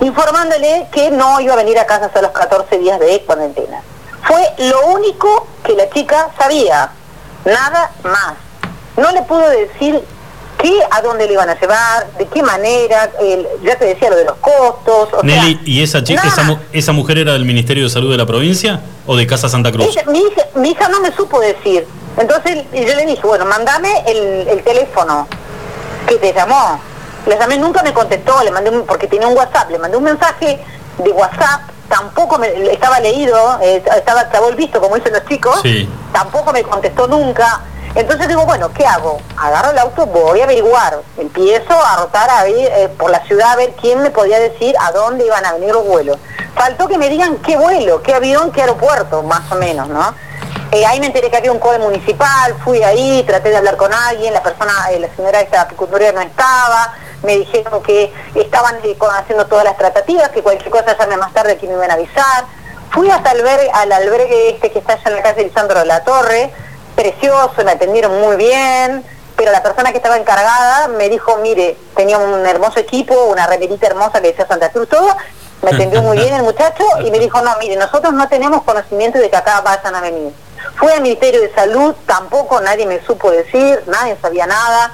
informándole 0.00 0.86
que 0.92 1.10
no 1.10 1.40
iba 1.40 1.54
a 1.54 1.56
venir 1.56 1.78
a 1.78 1.86
casa 1.86 2.06
hasta 2.06 2.22
los 2.22 2.30
14 2.32 2.78
días 2.78 2.98
de 3.00 3.20
cuarentena. 3.26 3.80
Fue 4.22 4.42
lo 4.70 4.86
único 4.88 5.46
que 5.64 5.72
la 5.74 5.88
chica 5.90 6.30
sabía, 6.38 6.90
nada 7.44 7.90
más. 8.02 8.34
No 8.96 9.10
le 9.12 9.22
pudo 9.22 9.48
decir 9.48 10.00
qué, 10.58 10.80
a 10.90 11.00
dónde 11.02 11.26
le 11.26 11.34
iban 11.34 11.48
a 11.48 11.58
llevar, 11.60 12.06
de 12.18 12.26
qué 12.26 12.42
manera, 12.42 13.10
el- 13.20 13.46
ya 13.62 13.76
te 13.78 13.84
decía 13.84 14.10
lo 14.10 14.16
de 14.16 14.24
los 14.24 14.36
costos. 14.36 15.10
O 15.12 15.22
Nelly, 15.22 15.54
sea, 15.54 15.62
¿y 15.64 15.82
esa 15.82 16.02
chica, 16.02 16.22
esa, 16.26 16.42
mu- 16.42 16.58
esa 16.72 16.92
mujer 16.92 17.18
era 17.18 17.32
del 17.34 17.44
Ministerio 17.44 17.84
de 17.84 17.90
Salud 17.90 18.10
de 18.10 18.16
la 18.16 18.26
provincia 18.26 18.80
o 19.06 19.16
de 19.16 19.26
Casa 19.26 19.48
Santa 19.48 19.70
Cruz? 19.70 19.86
Ella- 19.86 20.04
mi, 20.10 20.18
hija, 20.20 20.42
mi 20.54 20.70
hija 20.70 20.88
no 20.88 21.00
me 21.00 21.12
supo 21.12 21.40
decir. 21.40 21.86
Entonces 22.16 22.64
yo 22.72 22.94
le 22.94 23.04
dije, 23.06 23.20
bueno, 23.26 23.44
mandame 23.44 24.02
el, 24.06 24.48
el 24.48 24.62
teléfono 24.64 25.28
que 26.08 26.16
te 26.16 26.32
llamó. 26.32 26.80
Le 27.26 27.38
llamé, 27.38 27.58
nunca 27.58 27.82
me 27.82 27.92
contestó, 27.92 28.42
le 28.42 28.50
mandé 28.50 28.70
un, 28.70 28.86
porque 28.86 29.06
tenía 29.08 29.26
un 29.26 29.36
WhatsApp, 29.36 29.70
le 29.70 29.78
mandé 29.78 29.96
un 29.96 30.04
mensaje 30.04 30.64
de 30.98 31.10
WhatsApp, 31.10 31.62
tampoco 31.88 32.38
me, 32.38 32.48
estaba 32.72 33.00
leído, 33.00 33.58
eh, 33.60 33.82
estaba, 33.96 34.22
el 34.48 34.54
visto, 34.54 34.80
como 34.80 34.94
dicen 34.96 35.12
los 35.12 35.24
chicos, 35.26 35.60
Sí. 35.62 35.88
tampoco 36.12 36.52
me 36.52 36.62
contestó 36.62 37.06
nunca. 37.06 37.60
Entonces 37.94 38.28
digo, 38.28 38.44
bueno, 38.44 38.70
¿qué 38.74 38.86
hago? 38.86 39.18
Agarro 39.38 39.70
el 39.70 39.78
auto, 39.78 40.04
voy 40.06 40.40
a 40.40 40.44
averiguar. 40.44 41.00
Empiezo 41.16 41.72
a 41.72 41.96
rotar 41.96 42.28
a 42.28 42.44
ver, 42.44 42.54
eh, 42.54 42.88
por 42.96 43.10
la 43.10 43.20
ciudad 43.24 43.52
a 43.52 43.56
ver 43.56 43.72
quién 43.80 44.02
me 44.02 44.10
podía 44.10 44.38
decir 44.38 44.74
a 44.78 44.92
dónde 44.92 45.24
iban 45.24 45.44
a 45.46 45.54
venir 45.54 45.72
los 45.72 45.86
vuelos. 45.86 46.18
Faltó 46.54 46.88
que 46.88 46.98
me 46.98 47.08
digan 47.08 47.36
qué 47.38 47.56
vuelo, 47.56 48.02
qué 48.02 48.14
avión, 48.14 48.52
qué 48.52 48.60
aeropuerto, 48.60 49.22
más 49.22 49.50
o 49.50 49.54
menos, 49.54 49.88
¿no? 49.88 50.14
Eh, 50.72 50.84
ahí 50.84 51.00
me 51.00 51.06
enteré 51.06 51.30
que 51.30 51.36
había 51.38 51.52
un 51.52 51.58
COE 51.58 51.78
municipal, 51.78 52.54
fui 52.64 52.82
ahí, 52.82 53.22
traté 53.26 53.50
de 53.50 53.56
hablar 53.56 53.76
con 53.76 53.92
alguien, 53.92 54.34
la 54.34 54.42
persona, 54.42 54.72
eh, 54.90 54.98
la 54.98 55.08
señora 55.14 55.40
esta 55.40 55.62
apicultora 55.62 56.12
no 56.12 56.20
estaba, 56.20 56.92
me 57.22 57.38
dijeron 57.38 57.82
que 57.82 58.12
estaban 58.34 58.76
eh, 58.84 58.96
haciendo 59.18 59.46
todas 59.46 59.64
las 59.64 59.76
tratativas, 59.76 60.30
que 60.30 60.42
cualquier 60.42 60.70
cosa 60.70 60.96
llame 60.98 61.16
más 61.16 61.32
tarde 61.32 61.56
que 61.56 61.66
me 61.66 61.74
iban 61.74 61.90
a 61.90 61.94
avisar. 61.94 62.44
Fui 62.90 63.10
hasta 63.10 63.30
albergue, 63.30 63.70
al 63.72 63.92
albergue 63.92 64.50
este 64.50 64.70
que 64.70 64.78
está 64.78 64.94
allá 64.94 65.10
en 65.10 65.16
la 65.16 65.22
calle 65.22 65.44
Lisandro 65.44 65.80
de 65.80 65.86
la 65.86 66.04
Torre, 66.04 66.52
precioso, 66.94 67.64
me 67.64 67.72
atendieron 67.72 68.20
muy 68.20 68.36
bien, 68.36 69.04
pero 69.36 69.52
la 69.52 69.62
persona 69.62 69.90
que 69.90 69.98
estaba 69.98 70.16
encargada 70.16 70.88
me 70.88 71.08
dijo, 71.08 71.36
mire, 71.38 71.76
tenía 71.94 72.18
un 72.18 72.46
hermoso 72.46 72.80
equipo, 72.80 73.14
una 73.24 73.46
remerita 73.46 73.86
hermosa 73.86 74.20
que 74.20 74.28
decía 74.28 74.46
Santa 74.46 74.70
Cruz, 74.70 74.88
todo, 74.88 75.14
me 75.62 75.70
atendió 75.70 76.00
muy 76.02 76.16
bien 76.16 76.34
el 76.34 76.42
muchacho 76.42 76.84
y 77.04 77.10
me 77.10 77.18
dijo, 77.18 77.40
no, 77.42 77.50
mire, 77.58 77.76
nosotros 77.76 78.12
no 78.12 78.28
tenemos 78.28 78.62
conocimiento 78.62 79.18
de 79.18 79.28
que 79.28 79.36
acá 79.36 79.60
vayan 79.60 79.94
a 79.94 80.00
venir. 80.00 80.32
Fui 80.76 80.92
al 80.92 81.00
Ministerio 81.00 81.40
de 81.40 81.52
Salud, 81.54 81.94
tampoco 82.06 82.60
nadie 82.60 82.86
me 82.86 83.04
supo 83.04 83.30
decir, 83.30 83.82
nadie 83.86 84.16
sabía 84.20 84.46
nada. 84.46 84.92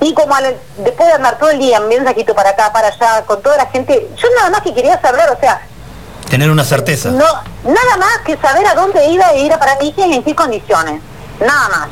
Y 0.00 0.12
como 0.14 0.34
al- 0.34 0.56
después 0.78 1.08
de 1.08 1.14
andar 1.14 1.38
todo 1.38 1.50
el 1.50 1.58
día, 1.58 1.80
mensajito 1.80 2.34
para 2.34 2.50
acá, 2.50 2.72
para 2.72 2.88
allá, 2.88 3.22
con 3.26 3.40
toda 3.42 3.56
la 3.56 3.66
gente, 3.66 4.08
yo 4.16 4.28
nada 4.36 4.50
más 4.50 4.60
que 4.62 4.74
quería 4.74 5.00
saber, 5.00 5.28
o 5.30 5.38
sea, 5.40 5.60
Tener 6.28 6.50
una 6.50 6.64
certeza. 6.64 7.10
no, 7.10 7.24
nada 7.64 7.96
más 7.98 8.18
que 8.24 8.36
saber 8.38 8.66
a 8.66 8.74
dónde 8.74 9.06
iba 9.08 9.26
a 9.28 9.34
ir 9.36 9.52
a 9.52 9.58
para 9.58 9.76
mi 9.80 9.94
y 9.96 10.02
en 10.14 10.22
qué 10.22 10.34
condiciones. 10.34 11.00
Nada 11.40 11.68
más. 11.68 11.88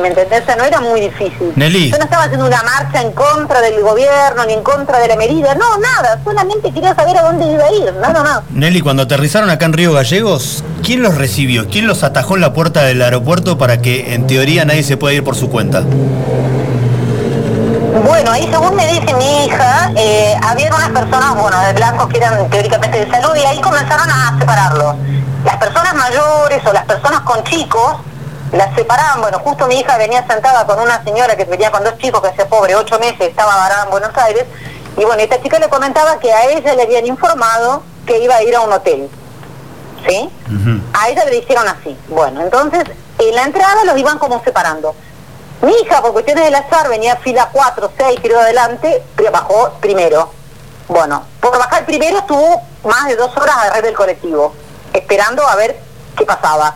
¿Me 0.00 0.06
entendés? 0.06 0.42
O 0.42 0.46
sea, 0.46 0.54
no 0.56 0.62
era 0.62 0.80
muy 0.80 1.00
difícil. 1.00 1.52
Nelly. 1.56 1.90
Yo 1.90 1.98
no 1.98 2.04
estaba 2.04 2.22
haciendo 2.24 2.46
una 2.46 2.62
marcha 2.62 3.02
en 3.02 3.10
contra 3.10 3.60
del 3.60 3.80
gobierno 3.82 4.44
ni 4.46 4.52
en 4.52 4.62
contra 4.62 5.00
de 5.00 5.08
la 5.08 5.16
medida. 5.16 5.56
No, 5.56 5.78
nada. 5.78 6.20
Solamente 6.22 6.72
quería 6.72 6.94
saber 6.94 7.16
a 7.18 7.22
dónde 7.22 7.44
iba 7.52 7.64
a 7.64 7.72
ir. 7.72 7.92
Nada 7.94 8.22
más. 8.22 8.40
Nelly, 8.50 8.82
cuando 8.82 9.02
aterrizaron 9.02 9.50
acá 9.50 9.64
en 9.66 9.72
Río 9.72 9.92
Gallegos, 9.92 10.62
¿quién 10.84 11.02
los 11.02 11.16
recibió? 11.16 11.66
¿Quién 11.68 11.88
los 11.88 12.04
atajó 12.04 12.36
en 12.36 12.42
la 12.42 12.52
puerta 12.52 12.84
del 12.84 13.02
aeropuerto 13.02 13.58
para 13.58 13.82
que 13.82 14.14
en 14.14 14.28
teoría 14.28 14.64
nadie 14.64 14.84
se 14.84 14.96
pueda 14.96 15.12
ir 15.14 15.24
por 15.24 15.34
su 15.34 15.50
cuenta? 15.50 15.82
Bueno, 17.92 18.30
ahí 18.30 18.48
según 18.50 18.76
me 18.76 18.86
dice 18.86 19.12
mi 19.14 19.46
hija, 19.46 19.90
eh, 19.96 20.36
había 20.46 20.68
unas 20.68 20.90
personas, 20.90 21.34
bueno, 21.34 21.58
de 21.60 21.72
blancos 21.72 22.08
que 22.08 22.18
eran 22.18 22.48
teóricamente 22.48 23.04
de 23.04 23.10
salud 23.10 23.34
y 23.34 23.44
ahí 23.44 23.60
comenzaron 23.60 24.08
a 24.08 24.38
separarlos. 24.38 24.94
Las 25.44 25.56
personas 25.56 25.94
mayores 25.94 26.64
o 26.64 26.72
las 26.72 26.84
personas 26.84 27.20
con 27.22 27.42
chicos 27.42 27.96
las 28.52 28.72
separaban, 28.76 29.20
bueno, 29.22 29.40
justo 29.40 29.66
mi 29.66 29.80
hija 29.80 29.96
venía 29.96 30.24
sentada 30.26 30.64
con 30.66 30.78
una 30.78 31.02
señora 31.02 31.36
que 31.36 31.44
venía 31.46 31.72
con 31.72 31.82
dos 31.82 31.98
chicos 31.98 32.20
que 32.20 32.28
hacía 32.28 32.48
pobre, 32.48 32.76
ocho 32.76 32.96
meses, 33.00 33.22
estaba 33.22 33.56
varada 33.56 33.84
en 33.84 33.90
Buenos 33.90 34.16
Aires, 34.18 34.44
y 34.96 35.04
bueno, 35.04 35.20
esta 35.22 35.42
chica 35.42 35.58
le 35.58 35.68
comentaba 35.68 36.18
que 36.20 36.32
a 36.32 36.48
ella 36.50 36.74
le 36.74 36.82
habían 36.82 37.06
informado 37.06 37.82
que 38.06 38.18
iba 38.18 38.36
a 38.36 38.42
ir 38.42 38.54
a 38.54 38.60
un 38.60 38.72
hotel. 38.72 39.08
¿Sí? 40.08 40.30
A 40.94 41.08
ella 41.10 41.24
le 41.24 41.32
dijeron 41.32 41.66
así. 41.68 41.96
Bueno, 42.08 42.40
entonces 42.40 42.84
en 43.18 43.34
la 43.34 43.44
entrada 43.44 43.84
los 43.84 43.98
iban 43.98 44.18
como 44.18 44.42
separando. 44.42 44.94
Mi 45.62 45.72
hija, 45.72 46.00
por 46.00 46.12
cuestiones 46.14 46.44
del 46.44 46.54
azar, 46.54 46.88
venía 46.88 47.16
fila 47.16 47.50
4, 47.52 47.90
6, 47.94 48.20
creo 48.22 48.40
adelante, 48.40 49.02
pero 49.14 49.30
bajó 49.30 49.72
primero. 49.80 50.30
Bueno, 50.88 51.24
por 51.38 51.56
bajar 51.58 51.84
primero 51.84 52.18
estuvo 52.18 52.62
más 52.84 53.08
de 53.08 53.16
dos 53.16 53.36
horas 53.36 53.56
arriba 53.56 53.82
del 53.82 53.94
colectivo, 53.94 54.54
esperando 54.94 55.46
a 55.46 55.54
ver 55.56 55.78
qué 56.16 56.24
pasaba. 56.24 56.74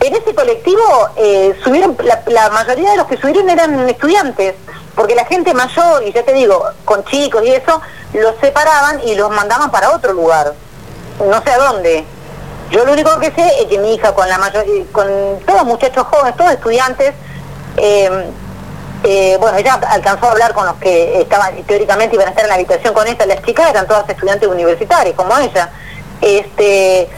En 0.00 0.14
ese 0.14 0.34
colectivo 0.34 0.82
eh, 1.16 1.58
subieron, 1.64 1.96
la, 2.04 2.22
la 2.26 2.50
mayoría 2.50 2.90
de 2.90 2.98
los 2.98 3.06
que 3.06 3.16
subieron 3.16 3.48
eran 3.48 3.88
estudiantes, 3.88 4.54
porque 4.94 5.14
la 5.14 5.24
gente 5.24 5.54
mayor, 5.54 6.02
y 6.02 6.12
ya 6.12 6.22
te 6.22 6.34
digo, 6.34 6.62
con 6.84 7.02
chicos 7.06 7.42
y 7.42 7.52
eso, 7.52 7.80
los 8.12 8.34
separaban 8.40 9.00
y 9.02 9.14
los 9.14 9.30
mandaban 9.30 9.70
para 9.70 9.92
otro 9.92 10.12
lugar, 10.12 10.52
no 11.24 11.42
sé 11.42 11.50
a 11.52 11.58
dónde. 11.58 12.04
Yo 12.70 12.84
lo 12.84 12.92
único 12.92 13.18
que 13.18 13.32
sé 13.32 13.62
es 13.62 13.66
que 13.66 13.78
mi 13.78 13.94
hija 13.94 14.14
con 14.14 14.28
la 14.28 14.36
mayor, 14.36 14.64
eh, 14.68 14.86
con 14.92 15.06
todos 15.46 15.64
muchachos 15.64 16.06
jóvenes, 16.06 16.36
todos 16.36 16.52
estudiantes, 16.52 17.14
eh, 17.80 18.30
eh, 19.02 19.36
bueno, 19.40 19.56
ella 19.56 19.74
alcanzó 19.88 20.26
a 20.26 20.32
hablar 20.32 20.52
con 20.52 20.66
los 20.66 20.76
que 20.76 21.20
estaban, 21.20 21.62
teóricamente 21.64 22.16
iban 22.16 22.28
a 22.28 22.30
estar 22.30 22.44
en 22.44 22.50
la 22.50 22.56
habitación 22.56 22.92
con 22.92 23.06
esta, 23.06 23.24
las 23.24 23.42
chicas 23.42 23.70
eran 23.70 23.86
todas 23.86 24.08
estudiantes 24.08 24.48
universitarios, 24.48 25.14
como 25.16 25.36
ella. 25.38 25.70
Este, 26.20 27.08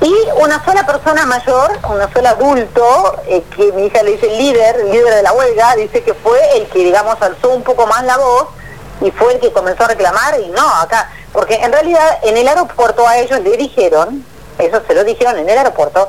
y 0.00 0.14
una 0.36 0.64
sola 0.64 0.86
persona 0.86 1.26
mayor, 1.26 1.78
una 1.88 2.12
sola 2.12 2.30
adulto, 2.30 3.22
eh, 3.26 3.42
que 3.56 3.72
mi 3.72 3.86
hija 3.86 4.02
le 4.02 4.12
dice 4.12 4.28
líder, 4.36 4.84
líder 4.84 5.14
de 5.16 5.22
la 5.22 5.32
huelga, 5.32 5.74
dice 5.74 6.02
que 6.02 6.14
fue 6.14 6.38
el 6.56 6.66
que, 6.68 6.78
digamos, 6.80 7.20
alzó 7.20 7.50
un 7.50 7.62
poco 7.62 7.86
más 7.86 8.04
la 8.04 8.18
voz 8.18 8.48
y 9.00 9.10
fue 9.10 9.34
el 9.34 9.40
que 9.40 9.52
comenzó 9.52 9.84
a 9.84 9.88
reclamar 9.88 10.38
y 10.40 10.48
no, 10.48 10.68
acá, 10.76 11.10
porque 11.32 11.54
en 11.54 11.72
realidad 11.72 12.18
en 12.22 12.36
el 12.36 12.46
aeropuerto 12.46 13.06
a 13.06 13.18
ellos 13.18 13.40
le 13.40 13.56
dijeron, 13.56 14.24
eso 14.58 14.80
se 14.86 14.94
lo 14.94 15.02
dijeron 15.02 15.38
en 15.38 15.48
el 15.48 15.58
aeropuerto, 15.58 16.08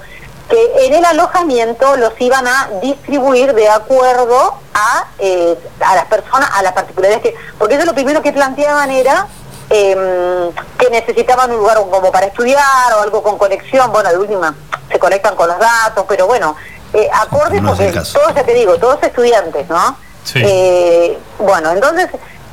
que 0.53 0.85
en 0.85 0.93
el 0.93 1.03
alojamiento 1.03 1.97
los 1.97 2.13
iban 2.19 2.45
a 2.47 2.69
distribuir 2.79 3.55
de 3.55 3.67
acuerdo 3.69 4.53
a, 4.75 5.05
eh, 5.17 5.57
a 5.79 5.95
las 5.95 6.05
personas, 6.05 6.47
a 6.53 6.61
las 6.61 6.73
particularidades 6.73 7.23
que, 7.23 7.35
porque 7.57 7.73
eso 7.73 7.85
lo 7.85 7.95
primero 7.95 8.21
que 8.21 8.31
planteaban 8.31 8.91
era 8.91 9.25
em, 9.71 10.51
que 10.77 10.89
necesitaban 10.91 11.49
un 11.51 11.57
lugar 11.57 11.77
como 11.89 12.11
para 12.11 12.27
estudiar 12.27 12.93
o 12.97 13.01
algo 13.01 13.23
con 13.23 13.39
conexión, 13.39 13.91
bueno, 13.91 14.09
de 14.11 14.17
última 14.19 14.53
se 14.91 14.99
conectan 14.99 15.35
con 15.35 15.47
los 15.47 15.57
datos, 15.57 16.05
pero 16.07 16.27
bueno, 16.27 16.55
eh, 16.93 17.09
acorde 17.11 17.59
No 17.59 17.69
porque 17.69 17.91
todos, 17.91 18.35
ya 18.35 18.43
te 18.43 18.53
digo, 18.53 18.77
todos 18.77 19.01
estudiantes, 19.01 19.67
¿no? 19.69 19.97
Sí. 20.23 20.39
Eh, 20.45 21.17
bueno, 21.39 21.71
entonces 21.71 22.09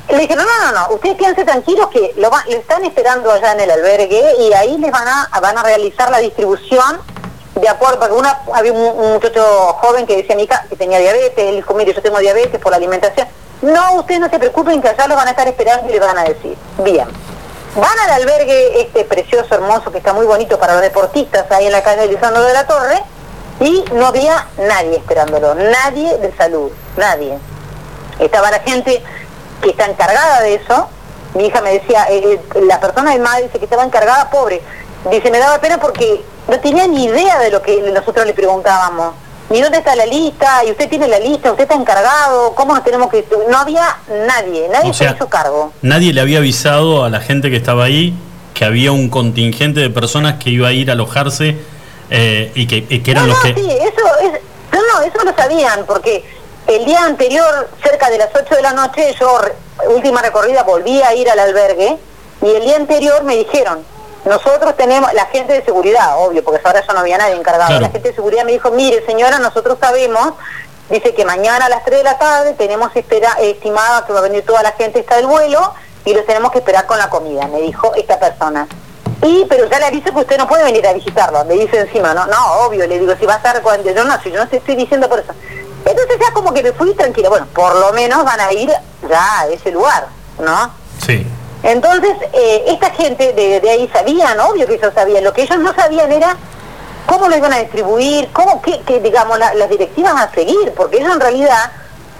le 0.09 0.17
dijeron, 0.17 0.43
no, 0.45 0.71
no, 0.71 0.79
no, 0.87 0.95
ustedes 0.95 1.17
quédense 1.17 1.45
tranquilos 1.45 1.87
que 1.89 2.13
lo, 2.17 2.31
va- 2.31 2.43
lo 2.49 2.57
están 2.57 2.83
esperando 2.83 3.31
allá 3.31 3.51
en 3.51 3.59
el 3.59 3.69
albergue 3.71 4.23
y 4.39 4.53
ahí 4.53 4.77
les 4.79 4.91
van 4.91 5.07
a, 5.07 5.29
van 5.39 5.55
a 5.59 5.61
realizar 5.63 6.09
la 6.09 6.17
distribución 6.17 6.99
de 7.55 7.67
acuerdo, 7.67 7.99
porque 7.99 8.13
una, 8.13 8.41
había 8.53 8.71
un, 8.71 8.79
un 8.79 9.13
muchacho 9.13 9.43
joven 9.81 10.05
que 10.05 10.17
decía, 10.17 10.35
mi 10.35 10.43
hija, 10.43 10.65
que 10.69 10.75
tenía 10.75 10.99
diabetes, 10.99 11.37
él 11.37 11.55
dijo, 11.57 11.73
mire, 11.73 11.93
yo 11.93 12.01
tengo 12.01 12.19
diabetes 12.19 12.59
por 12.59 12.71
la 12.71 12.77
alimentación. 12.77 13.27
No, 13.61 13.93
ustedes 13.95 14.19
no 14.19 14.29
se 14.29 14.39
preocupen 14.39 14.81
que 14.81 14.89
allá 14.89 15.07
los 15.07 15.17
van 15.17 15.27
a 15.27 15.31
estar 15.31 15.47
esperando 15.47 15.87
y 15.89 15.91
les 15.91 16.01
van 16.01 16.17
a 16.17 16.23
decir. 16.23 16.57
Bien. 16.79 17.07
Van 17.75 17.99
al 17.99 18.21
albergue 18.21 18.81
este 18.81 19.05
precioso, 19.05 19.53
hermoso, 19.53 19.91
que 19.91 19.99
está 19.99 20.13
muy 20.13 20.25
bonito 20.25 20.59
para 20.59 20.73
los 20.73 20.81
deportistas, 20.81 21.49
ahí 21.51 21.67
en 21.67 21.71
la 21.71 21.83
calle 21.83 22.07
Lisandro 22.07 22.43
de 22.43 22.53
la 22.53 22.67
Torre, 22.67 23.01
y 23.59 23.85
no 23.93 24.07
había 24.07 24.47
nadie 24.57 24.97
esperándolo, 24.97 25.53
nadie 25.55 26.17
de 26.17 26.35
salud, 26.35 26.71
nadie. 26.97 27.37
Estaba 28.19 28.49
la 28.51 28.59
gente 28.59 29.01
que 29.61 29.69
está 29.69 29.85
encargada 29.85 30.41
de 30.41 30.55
eso. 30.55 30.87
Mi 31.35 31.45
hija 31.45 31.61
me 31.61 31.73
decía, 31.73 32.07
eh, 32.09 32.41
eh, 32.55 32.61
la 32.61 32.79
persona 32.79 33.11
de 33.11 33.19
madre 33.19 33.43
dice 33.43 33.59
que 33.59 33.65
estaba 33.65 33.83
encargada, 33.83 34.29
pobre. 34.29 34.61
Dice, 35.09 35.31
me 35.31 35.39
daba 35.39 35.59
pena 35.59 35.79
porque 35.79 36.23
no 36.47 36.59
tenía 36.59 36.87
ni 36.87 37.05
idea 37.05 37.39
de 37.39 37.51
lo 37.51 37.61
que 37.61 37.81
nosotros 37.93 38.25
le 38.25 38.33
preguntábamos. 38.33 39.13
Ni 39.49 39.61
dónde 39.61 39.79
está 39.79 39.95
la 39.95 40.05
lista, 40.05 40.63
y 40.65 40.71
usted 40.71 40.89
tiene 40.89 41.07
la 41.07 41.19
lista, 41.19 41.51
usted 41.51 41.63
está 41.63 41.75
encargado, 41.75 42.55
¿cómo 42.55 42.73
nos 42.73 42.85
tenemos 42.85 43.09
que...? 43.09 43.25
No 43.49 43.57
había 43.57 43.97
nadie, 44.25 44.69
nadie 44.69 44.91
O 44.91 44.93
sea, 44.93 45.09
se 45.09 45.15
hizo 45.15 45.27
cargo. 45.27 45.73
Nadie 45.81 46.13
le 46.13 46.21
había 46.21 46.37
avisado 46.37 47.03
a 47.03 47.09
la 47.09 47.19
gente 47.19 47.49
que 47.49 47.57
estaba 47.57 47.83
ahí 47.83 48.15
que 48.53 48.65
había 48.65 48.91
un 48.91 49.09
contingente 49.09 49.79
de 49.79 49.89
personas 49.89 50.35
que 50.35 50.49
iba 50.49 50.67
a 50.67 50.71
ir 50.71 50.89
a 50.89 50.93
alojarse 50.93 51.57
eh, 52.09 52.51
y, 52.55 52.67
que, 52.67 52.85
y 52.89 52.99
que 52.99 53.11
eran 53.11 53.27
no, 53.27 53.33
los 53.33 53.43
no, 53.43 53.55
que... 53.55 53.61
sí, 53.61 53.71
eso 53.71 54.17
es, 54.21 54.39
no, 54.71 54.79
no, 54.79 55.01
eso 55.01 55.23
lo 55.23 55.33
sabían, 55.35 55.85
porque 55.85 56.23
el 56.67 56.85
día 56.85 57.03
anterior, 57.05 57.69
cerca 57.83 58.09
de 58.09 58.17
las 58.17 58.29
8 58.33 58.55
de 58.55 58.61
la 58.61 58.73
noche, 58.73 59.15
yo, 59.19 59.39
última 59.89 60.21
recorrida, 60.21 60.63
volví 60.63 61.01
a 61.01 61.15
ir 61.15 61.29
al 61.29 61.39
albergue, 61.39 61.97
y 62.41 62.49
el 62.49 62.63
día 62.63 62.75
anterior 62.75 63.23
me 63.23 63.35
dijeron, 63.35 63.79
nosotros 64.25 64.75
tenemos, 64.77 65.11
la 65.13 65.25
gente 65.27 65.53
de 65.53 65.63
seguridad, 65.63 66.17
obvio, 66.17 66.43
porque 66.43 66.61
ahora 66.63 66.83
ya 66.85 66.93
no 66.93 66.99
había 66.99 67.17
nadie 67.17 67.35
encargado, 67.35 67.67
Claro. 67.69 67.81
la 67.81 67.89
gente 67.89 68.09
de 68.09 68.15
seguridad 68.15 68.43
me 68.45 68.51
dijo, 68.51 68.69
mire 68.71 69.05
señora, 69.05 69.39
nosotros 69.39 69.77
sabemos, 69.79 70.33
dice 70.89 71.13
que 71.13 71.25
mañana 71.25 71.65
a 71.65 71.69
las 71.69 71.83
3 71.83 71.99
de 71.99 72.03
la 72.03 72.17
tarde 72.17 72.53
tenemos 72.53 72.95
espera, 72.95 73.35
estimada 73.41 74.05
que 74.05 74.13
va 74.13 74.19
a 74.19 74.23
venir 74.23 74.45
toda 74.45 74.61
la 74.63 74.71
gente 74.73 74.99
está 74.99 75.15
del 75.15 75.27
vuelo, 75.27 75.73
y 76.05 76.13
los 76.13 76.25
tenemos 76.25 76.51
que 76.51 76.59
esperar 76.59 76.85
con 76.87 76.97
la 76.97 77.09
comida, 77.09 77.47
me 77.47 77.61
dijo 77.61 77.93
esta 77.95 78.19
persona. 78.19 78.67
Y, 79.23 79.45
pero 79.47 79.69
ya 79.69 79.77
le 79.77 79.85
aviso 79.85 80.11
que 80.11 80.19
usted 80.21 80.37
no 80.37 80.47
puede 80.47 80.63
venir 80.63 80.85
a 80.87 80.93
visitarlo, 80.93 81.45
me 81.45 81.53
dice 81.53 81.79
encima, 81.79 82.13
no, 82.13 82.25
no, 82.25 82.53
obvio, 82.65 82.87
le 82.87 82.97
digo, 82.99 83.13
si 83.19 83.25
va 83.25 83.35
a 83.35 83.37
estar 83.37 83.61
cuando 83.61 83.91
yo 83.91 84.03
no, 84.03 84.19
si 84.21 84.31
yo 84.31 84.39
no 84.39 84.47
te 84.47 84.57
estoy 84.57 84.75
diciendo 84.75 85.07
por 85.07 85.19
eso. 85.19 85.31
Entonces 85.85 86.17
ya 86.19 86.33
como 86.33 86.53
que 86.53 86.63
me 86.63 86.71
fui 86.73 86.93
tranquila, 86.95 87.29
bueno, 87.29 87.47
por 87.53 87.75
lo 87.75 87.91
menos 87.93 88.23
van 88.23 88.39
a 88.39 88.51
ir 88.51 88.71
ya 89.07 89.39
a 89.41 89.47
ese 89.47 89.71
lugar, 89.71 90.07
¿no? 90.39 90.71
Sí. 91.05 91.25
Entonces, 91.63 92.11
eh, 92.33 92.63
esta 92.67 92.89
gente 92.91 93.33
de, 93.33 93.59
de 93.59 93.69
ahí 93.69 93.89
sabían, 93.93 94.39
obvio 94.39 94.65
que 94.67 94.75
ellos 94.75 94.91
sabían, 94.95 95.23
lo 95.23 95.31
que 95.33 95.43
ellos 95.43 95.59
no 95.59 95.73
sabían 95.75 96.11
era 96.11 96.35
cómo 97.05 97.27
lo 97.29 97.37
iban 97.37 97.53
a 97.53 97.59
distribuir, 97.59 98.29
cómo, 98.33 98.61
qué, 98.61 98.81
qué, 98.85 98.99
digamos, 98.99 99.37
la- 99.37 99.53
las 99.53 99.69
directivas 99.69 100.13
a 100.15 100.31
seguir, 100.33 100.73
porque 100.75 100.97
ellos 100.97 101.13
en 101.13 101.19
realidad 101.19 101.71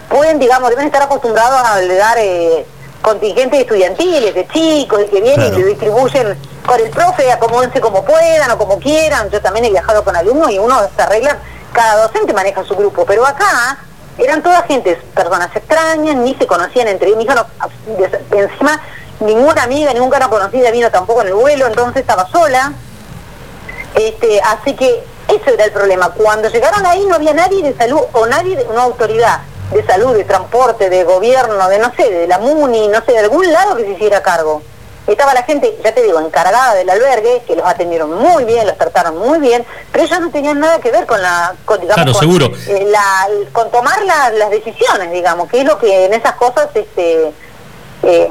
pueden, 0.09 0.37
digamos, 0.39 0.69
deben 0.69 0.85
estar 0.85 1.01
acostumbrados 1.01 1.59
a 1.63 1.81
dar 1.81 2.17
eh, 2.19 2.65
contingentes 3.01 3.61
estudiantiles, 3.61 4.33
de 4.35 4.47
chicos, 4.47 5.01
y 5.05 5.09
que 5.09 5.21
vienen 5.21 5.47
Claro. 5.47 5.57
y 5.57 5.61
lo 5.61 5.67
distribuyen 5.69 6.37
con 6.65 6.79
el 6.79 6.89
profe, 6.91 7.31
acomódense 7.31 7.81
como 7.81 8.05
puedan 8.05 8.51
o 8.51 8.57
como 8.59 8.77
quieran. 8.79 9.29
Yo 9.31 9.41
también 9.41 9.65
he 9.65 9.69
viajado 9.71 10.03
con 10.03 10.15
alumnos 10.15 10.51
y 10.51 10.59
uno 10.59 10.79
se 10.95 11.01
arregla, 11.01 11.37
cada 11.73 12.03
docente 12.03 12.31
maneja 12.33 12.63
su 12.63 12.75
grupo, 12.75 13.05
pero 13.05 13.25
acá 13.25 13.77
eran 14.19 14.43
todas 14.43 14.65
gentes, 14.67 14.99
personas 15.15 15.49
extrañas, 15.55 16.15
ni 16.17 16.35
se 16.35 16.45
conocían 16.45 16.89
entre 16.89 17.09
ellos, 17.09 17.25
encima 18.31 18.79
ninguna 19.21 19.63
amiga, 19.63 19.93
ninguna 19.93 20.11
cara 20.19 20.27
conocida 20.29 20.71
vino 20.71 20.89
tampoco 20.91 21.21
en 21.21 21.27
el 21.29 21.33
vuelo, 21.33 21.67
entonces 21.67 22.01
estaba 22.01 22.27
sola. 22.27 22.73
Este, 23.95 24.41
así 24.41 24.75
que 24.75 25.03
eso 25.27 25.49
era 25.49 25.65
el 25.65 25.71
problema. 25.71 26.09
Cuando 26.11 26.49
llegaron 26.49 26.85
ahí 26.85 27.05
no 27.05 27.15
había 27.15 27.33
nadie 27.33 27.61
de 27.63 27.75
salud 27.75 28.01
o 28.13 28.25
nadie, 28.25 28.55
de, 28.55 28.63
una 28.65 28.83
autoridad 28.83 29.39
de 29.73 29.85
salud, 29.85 30.15
de 30.15 30.23
transporte, 30.23 30.89
de 30.89 31.03
gobierno, 31.03 31.67
de 31.69 31.79
no 31.79 31.93
sé, 31.95 32.09
de 32.09 32.27
la 32.27 32.39
MUNI, 32.39 32.87
no 32.89 33.01
sé, 33.05 33.13
de 33.13 33.19
algún 33.19 33.51
lado 33.51 33.75
que 33.75 33.83
se 33.83 33.91
hiciera 33.91 34.21
cargo. 34.21 34.61
Estaba 35.07 35.33
la 35.33 35.43
gente, 35.43 35.75
ya 35.83 35.93
te 35.93 36.03
digo, 36.03 36.19
encargada 36.19 36.75
del 36.75 36.89
albergue, 36.89 37.41
que 37.47 37.55
los 37.55 37.65
atendieron 37.65 38.13
muy 38.13 38.43
bien, 38.45 38.67
los 38.67 38.77
trataron 38.77 39.17
muy 39.17 39.39
bien, 39.39 39.65
pero 39.91 40.03
ellos 40.05 40.19
no 40.19 40.29
tenían 40.29 40.59
nada 40.59 40.79
que 40.79 40.91
ver 40.91 41.05
con 41.05 41.21
la, 41.21 41.55
con, 41.65 41.79
digamos, 41.81 41.95
Claro, 41.95 42.13
con, 42.13 42.21
seguro. 42.21 42.51
eh, 42.67 42.85
la- 42.89 43.27
con 43.51 43.71
tomar 43.71 44.01
la- 44.03 44.29
las 44.29 44.49
decisiones, 44.51 45.11
digamos, 45.11 45.49
que 45.49 45.61
es 45.61 45.65
lo 45.65 45.77
que 45.79 46.05
en 46.05 46.13
esas 46.13 46.33
cosas, 46.35 46.67
este, 46.75 47.31
eh, 48.03 48.29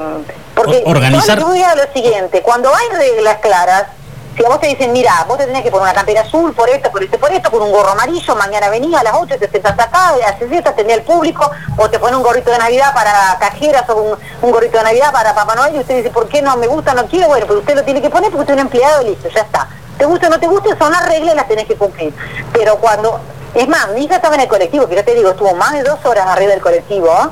porque 0.55 0.83
organizar- 0.85 1.39
yo 1.39 1.47
voy 1.47 1.61
a 1.63 1.75
lo 1.75 1.83
siguiente, 1.93 2.41
cuando 2.41 2.73
hay 2.73 2.87
reglas 2.89 3.37
claras, 3.37 3.85
si 4.35 4.45
a 4.45 4.47
vos 4.47 4.61
te 4.61 4.67
dicen, 4.67 4.93
mira, 4.93 5.25
vos 5.27 5.37
te 5.37 5.45
tenés 5.45 5.61
que 5.61 5.69
poner 5.71 5.83
una 5.83 5.93
campera 5.93 6.21
azul 6.21 6.53
por 6.53 6.69
esto, 6.69 6.89
por 6.89 7.03
esto, 7.03 7.17
por 7.19 7.31
esto, 7.33 7.51
con 7.51 7.61
un 7.61 7.71
gorro 7.71 7.89
amarillo, 7.89 8.33
mañana 8.35 8.69
venía 8.69 8.99
a 8.99 9.03
las 9.03 9.13
8, 9.13 9.35
te 9.37 9.49
sentás 9.49 9.73
acá, 9.77 10.13
haces 10.25 10.49
esto, 10.51 10.69
atendés 10.69 10.99
al 10.99 11.03
público, 11.03 11.49
o 11.77 11.89
te 11.89 11.99
pones 11.99 12.15
un 12.15 12.23
gorrito 12.23 12.49
de 12.49 12.57
Navidad 12.57 12.93
para 12.93 13.37
cajeras 13.39 13.89
o 13.89 13.95
un, 13.95 14.17
un 14.41 14.51
gorrito 14.51 14.77
de 14.77 14.85
Navidad 14.85 15.11
para 15.11 15.35
Papá 15.35 15.55
Noel, 15.55 15.75
y 15.75 15.79
usted 15.79 15.97
dice, 15.97 16.09
¿por 16.11 16.27
qué 16.29 16.41
no 16.41 16.55
me 16.57 16.67
gusta, 16.67 16.93
no 16.93 17.05
quiero? 17.07 17.27
Bueno, 17.27 17.45
pero 17.45 17.59
usted 17.59 17.75
lo 17.75 17.83
tiene 17.83 18.01
que 18.01 18.09
poner 18.09 18.29
porque 18.31 18.41
usted 18.43 18.53
es 18.53 18.59
un 18.61 18.67
empleado 18.67 19.01
y 19.01 19.09
listo, 19.09 19.27
ya 19.29 19.41
está. 19.41 19.67
Te 19.97 20.05
gusta 20.05 20.27
o 20.27 20.29
no 20.29 20.39
te 20.39 20.47
gusta, 20.47 20.77
son 20.77 20.91
las 20.93 21.05
reglas 21.05 21.33
y 21.33 21.37
las 21.37 21.47
tenés 21.49 21.65
que 21.67 21.75
cumplir. 21.75 22.13
Pero 22.53 22.77
cuando, 22.77 23.19
es 23.53 23.67
más, 23.67 23.89
mi 23.89 24.05
hija 24.05 24.15
estaba 24.15 24.35
en 24.35 24.41
el 24.41 24.47
colectivo, 24.47 24.87
que 24.87 24.95
ya 24.95 25.03
te 25.03 25.13
digo, 25.13 25.31
estuvo 25.31 25.53
más 25.55 25.73
de 25.73 25.83
dos 25.83 25.99
horas 26.05 26.25
arriba 26.27 26.51
del 26.51 26.61
colectivo, 26.61 27.09
eh, 27.11 27.27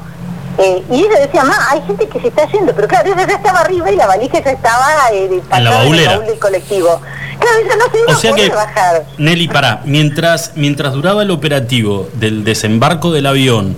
y 0.90 1.04
ella 1.06 1.20
decía, 1.20 1.44
ma, 1.44 1.56
hay 1.70 1.82
gente 1.88 2.08
que 2.08 2.20
se 2.20 2.28
está 2.28 2.46
yendo, 2.52 2.74
pero 2.76 2.88
claro, 2.88 3.14
ella 3.14 3.26
ya 3.28 3.36
estaba 3.36 3.62
arriba 3.62 3.92
y 3.92 3.96
la 3.96 4.08
valija 4.08 4.44
ya 4.44 4.52
estaba 4.52 4.86
eh, 5.14 5.42
pasada 5.50 5.58
el 5.58 5.84
baulera. 5.86 6.12
baúl 6.18 6.26
del 6.26 6.40
colectivo. 6.40 7.00
Claro, 7.40 7.58
ella 7.64 7.76
no 7.78 7.92
se 7.92 8.00
iba 8.00 8.18
O 8.18 8.20
sea 8.20 8.32
a 8.32 8.34
poder 8.34 8.50
que, 8.50 8.56
bajar. 8.56 9.06
Nelly, 9.18 9.48
pará, 9.48 9.82
mientras, 9.86 10.52
mientras 10.56 10.94
duraba 10.94 11.24
el 11.24 11.32
operativo 11.32 12.10
del 12.16 12.44
desembarco 12.44 13.12
del 13.14 13.26
avión 13.28 13.76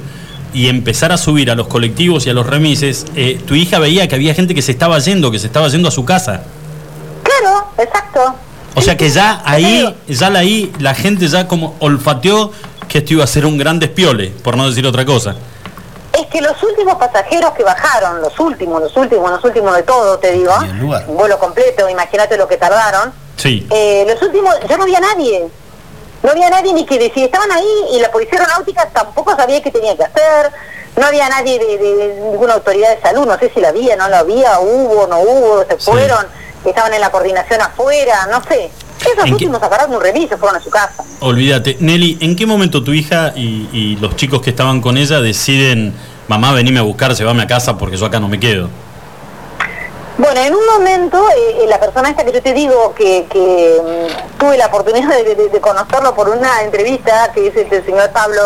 y 0.54 0.68
empezar 0.70 1.12
a 1.12 1.18
subir 1.18 1.52
a 1.52 1.56
los 1.56 1.68
colectivos 1.68 2.26
y 2.26 2.32
a 2.32 2.34
los 2.34 2.48
remises, 2.48 3.06
eh, 3.16 3.40
tu 3.46 3.54
hija 3.56 3.78
veía 3.78 4.08
que 4.08 4.16
había 4.16 4.34
gente 4.34 4.56
que 4.56 4.62
se 4.64 4.72
estaba 4.72 4.98
yendo, 5.00 5.30
que 5.32 5.38
se 5.40 5.48
estaba 5.48 5.68
yendo 5.68 5.88
a 5.88 5.92
su 5.92 6.04
casa. 6.04 6.42
Claro, 7.24 7.68
exacto. 7.78 8.36
O 8.74 8.82
sea 8.82 8.98
que 8.98 9.10
ya 9.10 9.42
ahí, 9.46 9.96
ya 10.08 10.30
la, 10.30 10.40
ahí 10.40 10.72
la 10.80 10.96
gente 10.96 11.28
ya 11.28 11.48
como 11.48 11.76
olfateó 11.80 12.52
que 12.88 12.98
esto 13.00 13.14
iba 13.14 13.24
a 13.24 13.28
ser 13.28 13.46
un 13.46 13.58
gran 13.58 13.80
despiole, 13.80 14.30
por 14.44 14.58
no 14.58 14.68
decir 14.68 14.86
otra 14.88 15.06
cosa. 15.06 15.36
Es 16.20 16.28
que 16.28 16.42
los 16.42 16.62
últimos 16.64 16.96
pasajeros 16.96 17.52
que 17.54 17.64
bajaron, 17.64 18.22
los 18.22 18.38
últimos, 18.40 18.82
los 18.82 18.96
últimos, 18.98 19.32
los 19.32 19.44
últimos 19.46 19.76
de 19.76 19.84
todo, 19.84 20.20
te 20.20 20.32
digo, 20.32 20.54
un 21.08 21.18
vuelo 21.18 21.40
completo, 21.40 21.88
imagínate 21.90 22.38
lo 22.38 22.48
que 22.48 22.58
tardaron, 22.58 23.14
Sí. 23.38 23.66
eh, 23.72 24.06
los 24.08 24.22
últimos, 24.22 24.54
yo 24.70 24.78
no 24.78 24.86
vi 24.86 24.96
a 24.96 25.00
nadie. 25.00 25.48
No 26.22 26.32
había 26.32 26.50
nadie 26.50 26.74
ni 26.74 26.86
que 26.86 27.00
decía, 27.00 27.26
estaban 27.26 27.52
ahí 27.52 27.86
y 27.94 28.00
la 28.00 28.12
policía 28.12 28.40
aeronáutica 28.40 28.88
tampoco 28.90 29.36
sabía 29.36 29.62
qué 29.64 29.72
tenía 29.72 29.96
que 29.98 30.04
hacer. 30.04 30.52
No 30.98 31.08
había 31.08 31.28
nadie 31.30 31.58
de, 31.58 31.78
de- 31.78 31.96
de 31.96 32.08
ninguna 32.20 32.54
autoridad 32.56 32.94
de 32.96 33.02
salud, 33.02 33.26
no 33.26 33.40
sé 33.40 33.50
si 33.54 33.62
la 33.62 33.70
había, 33.70 33.96
no 33.96 34.08
la 34.10 34.20
había, 34.20 34.60
hubo, 34.60 35.08
no 35.08 35.20
hubo, 35.22 35.64
se 35.66 35.78
fueron, 35.78 36.28
estaban 36.66 36.94
en 36.94 37.02
la 37.02 37.10
coordinación 37.10 37.62
afuera, 37.62 38.28
no 38.30 38.44
sé. 38.44 38.70
Esos 39.02 39.18
¿En 39.20 39.26
qué- 39.26 39.32
últimos 39.34 39.62
agarraron 39.64 39.96
un 39.96 40.02
reviso, 40.02 40.38
fueron 40.38 40.58
a 40.60 40.64
su 40.64 40.70
casa. 40.70 41.04
Olvídate. 41.22 41.78
Nelly, 41.80 42.18
¿en 42.22 42.36
qué 42.36 42.46
momento 42.46 42.84
tu 42.84 42.94
hija 42.94 43.34
y, 43.36 43.68
y 43.74 43.98
los 44.00 44.16
chicos 44.16 44.42
que 44.42 44.50
estaban 44.52 44.82
con 44.82 44.98
ella 44.98 45.20
deciden, 45.22 45.94
mamá, 46.28 46.54
venime 46.54 46.80
a 46.80 46.84
buscar, 46.84 47.14
llévame 47.14 47.44
a 47.44 47.48
casa 47.48 47.78
porque 47.78 47.98
yo 47.98 48.06
acá 48.06 48.20
no 48.20 48.28
me 48.28 48.40
quedo? 48.40 48.70
Bueno, 50.18 50.40
en 50.42 50.54
un 50.54 50.66
momento, 50.66 51.18
eh, 51.30 51.64
eh, 51.64 51.68
la 51.68 51.80
persona 51.80 52.10
esta 52.10 52.24
que 52.24 52.32
yo 52.32 52.42
te 52.44 52.54
digo, 52.54 52.94
que, 52.94 53.26
que, 53.30 53.82
mm, 53.82 54.38
tuve 54.40 54.58
la 54.58 54.68
oportunidad 54.68 55.10
de, 55.10 55.36
de- 55.36 55.50
de 55.50 55.62
conocerlo 55.62 56.14
por 56.14 56.30
una 56.30 56.62
entrevista, 56.62 57.32
que 57.34 57.48
es 57.48 57.56
el 57.56 57.70
del 57.70 57.84
señor 57.86 58.10
Pablo 58.12 58.42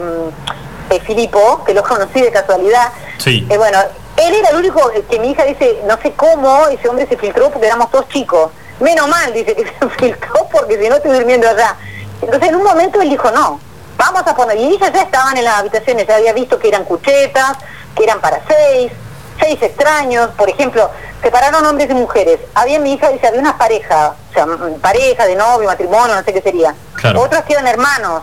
mm, 0.00 0.92
eh, 0.94 1.00
Filipo, 1.00 1.62
que 1.64 1.74
lo 1.74 1.82
conocí 1.82 2.20
de 2.20 2.30
casualidad, 2.30 2.88
Sí. 3.18 3.46
Eh, 3.50 3.58
bueno, 3.58 3.78
él 4.16 4.32
era 4.34 4.48
el 4.48 4.56
único 4.56 4.80
que 5.10 5.18
mi 5.18 5.32
hija 5.32 5.44
dice, 5.44 5.80
no 5.86 5.98
sé 6.02 6.12
cómo 6.16 6.68
ese 6.68 6.88
hombre 6.88 7.06
se 7.06 7.18
filtró 7.18 7.50
porque 7.50 7.66
éramos 7.66 7.90
dos 7.92 8.08
chicos. 8.08 8.50
Menos 8.80 9.08
mal, 9.08 9.32
dice 9.32 9.54
que 9.54 9.64
se 9.66 9.88
filtró 9.98 10.48
porque 10.50 10.80
si 10.80 10.88
no 10.88 10.96
estoy 10.96 11.12
durmiendo 11.12 11.48
allá. 11.48 11.76
Entonces 12.22 12.48
en 12.48 12.56
un 12.56 12.64
momento 12.64 13.00
él 13.00 13.10
dijo, 13.10 13.30
no, 13.30 13.60
vamos 13.96 14.22
a 14.26 14.34
poner, 14.34 14.56
y 14.56 14.74
ellas 14.74 14.90
ya 14.92 15.02
estaban 15.02 15.36
en 15.36 15.44
las 15.44 15.58
habitaciones, 15.58 16.06
ya 16.06 16.16
había 16.16 16.32
visto 16.32 16.58
que 16.58 16.68
eran 16.68 16.84
cuchetas, 16.84 17.58
que 17.94 18.04
eran 18.04 18.20
para 18.20 18.40
seis, 18.48 18.92
seis 19.38 19.62
extraños, 19.62 20.30
por 20.30 20.48
ejemplo, 20.48 20.90
separaron 21.22 21.64
hombres 21.66 21.90
y 21.90 21.94
mujeres. 21.94 22.40
Había 22.54 22.78
mi 22.78 22.94
hija, 22.94 23.10
dice, 23.10 23.26
había 23.26 23.40
una 23.40 23.58
pareja, 23.58 24.14
o 24.30 24.32
sea, 24.32 24.46
pareja 24.80 25.26
de 25.26 25.36
novio, 25.36 25.68
matrimonio, 25.68 26.14
no 26.14 26.24
sé 26.24 26.32
qué 26.32 26.40
sería. 26.40 26.74
Claro. 26.94 27.22
Otros 27.22 27.42
que 27.44 27.52
eran 27.52 27.66
hermanos. 27.66 28.22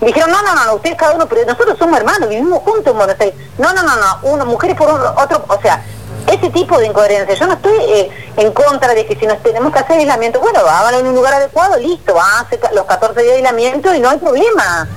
Dijeron, 0.00 0.30
no, 0.30 0.42
no, 0.42 0.54
no, 0.54 0.64
no, 0.66 0.74
ustedes 0.74 0.96
cada 0.96 1.14
uno, 1.14 1.26
pero 1.26 1.46
nosotros 1.46 1.78
somos 1.78 1.98
hermanos, 1.98 2.28
vivimos 2.28 2.62
juntos 2.62 2.92
en 2.92 2.98
Buenos 2.98 3.20
Aires. 3.20 3.34
No, 3.58 3.72
no, 3.72 3.82
no, 3.82 3.96
no, 3.96 4.18
uno, 4.22 4.44
mujeres 4.44 4.76
por 4.76 4.88
uno, 4.88 5.14
otro, 5.16 5.44
o 5.48 5.60
sea, 5.62 5.82
ese 6.26 6.50
tipo 6.50 6.78
de 6.78 6.86
incoherencia. 6.86 7.34
Yo 7.34 7.46
no 7.46 7.54
estoy 7.54 7.76
eh, 7.88 8.10
en 8.36 8.52
contra 8.52 8.94
de 8.94 9.06
que 9.06 9.16
si 9.16 9.26
nos 9.26 9.42
tenemos 9.42 9.72
que 9.72 9.78
hacer 9.78 9.98
aislamiento, 9.98 10.40
bueno, 10.40 10.60
háganlo 10.60 11.00
en 11.00 11.06
un 11.08 11.14
lugar 11.14 11.34
adecuado, 11.34 11.76
listo, 11.78 12.16
hace 12.20 12.58
los 12.72 12.84
14 12.84 13.20
días 13.20 13.32
de 13.32 13.36
aislamiento 13.38 13.94
y 13.94 14.00
no 14.00 14.10
hay 14.10 14.18
problema. 14.18 14.88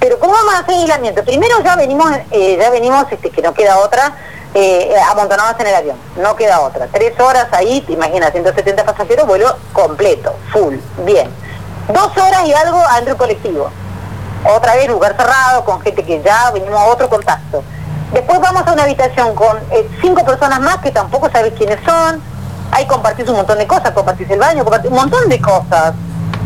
Pero 0.00 0.18
¿cómo 0.18 0.32
vamos 0.32 0.54
a 0.54 0.58
hacer 0.60 0.74
aislamiento? 0.74 1.24
Primero 1.24 1.62
ya 1.62 1.76
venimos, 1.76 2.10
eh, 2.30 2.56
ya 2.60 2.70
venimos, 2.70 3.06
este, 3.10 3.30
que 3.30 3.42
no 3.42 3.54
queda 3.54 3.78
otra, 3.78 4.16
eh, 4.54 4.94
amontonados 5.10 5.58
en 5.60 5.66
el 5.68 5.74
avión, 5.74 5.96
no 6.16 6.34
queda 6.36 6.60
otra. 6.60 6.88
Tres 6.88 7.18
horas 7.20 7.46
ahí, 7.52 7.80
te 7.82 7.92
imaginas, 7.92 8.32
170 8.32 8.84
pasajeros, 8.84 9.26
vuelo 9.26 9.56
completo, 9.72 10.34
full, 10.52 10.76
bien. 11.04 11.30
Dos 11.88 12.16
horas 12.16 12.46
y 12.46 12.52
algo 12.52 12.78
adentro 12.78 13.16
colectivo 13.16 13.70
otra 14.44 14.74
vez 14.74 14.88
lugar 14.88 15.16
cerrado, 15.16 15.64
con 15.64 15.80
gente 15.80 16.04
que 16.04 16.20
ya 16.22 16.50
venimos 16.50 16.78
a 16.78 16.86
otro 16.86 17.08
contacto. 17.08 17.62
Después 18.12 18.40
vamos 18.40 18.66
a 18.66 18.72
una 18.72 18.82
habitación 18.82 19.34
con 19.34 19.56
eh, 19.70 19.88
cinco 20.02 20.22
personas 20.24 20.60
más 20.60 20.78
que 20.78 20.90
tampoco 20.90 21.30
sabes 21.30 21.54
quiénes 21.56 21.78
son. 21.84 22.20
Ahí 22.70 22.86
compartís 22.86 23.26
un 23.28 23.36
montón 23.36 23.58
de 23.58 23.66
cosas, 23.66 23.90
compartís 23.92 24.28
el 24.30 24.38
baño, 24.38 24.64
compartís 24.64 24.90
un 24.90 24.98
montón 24.98 25.28
de 25.30 25.40
cosas. 25.40 25.94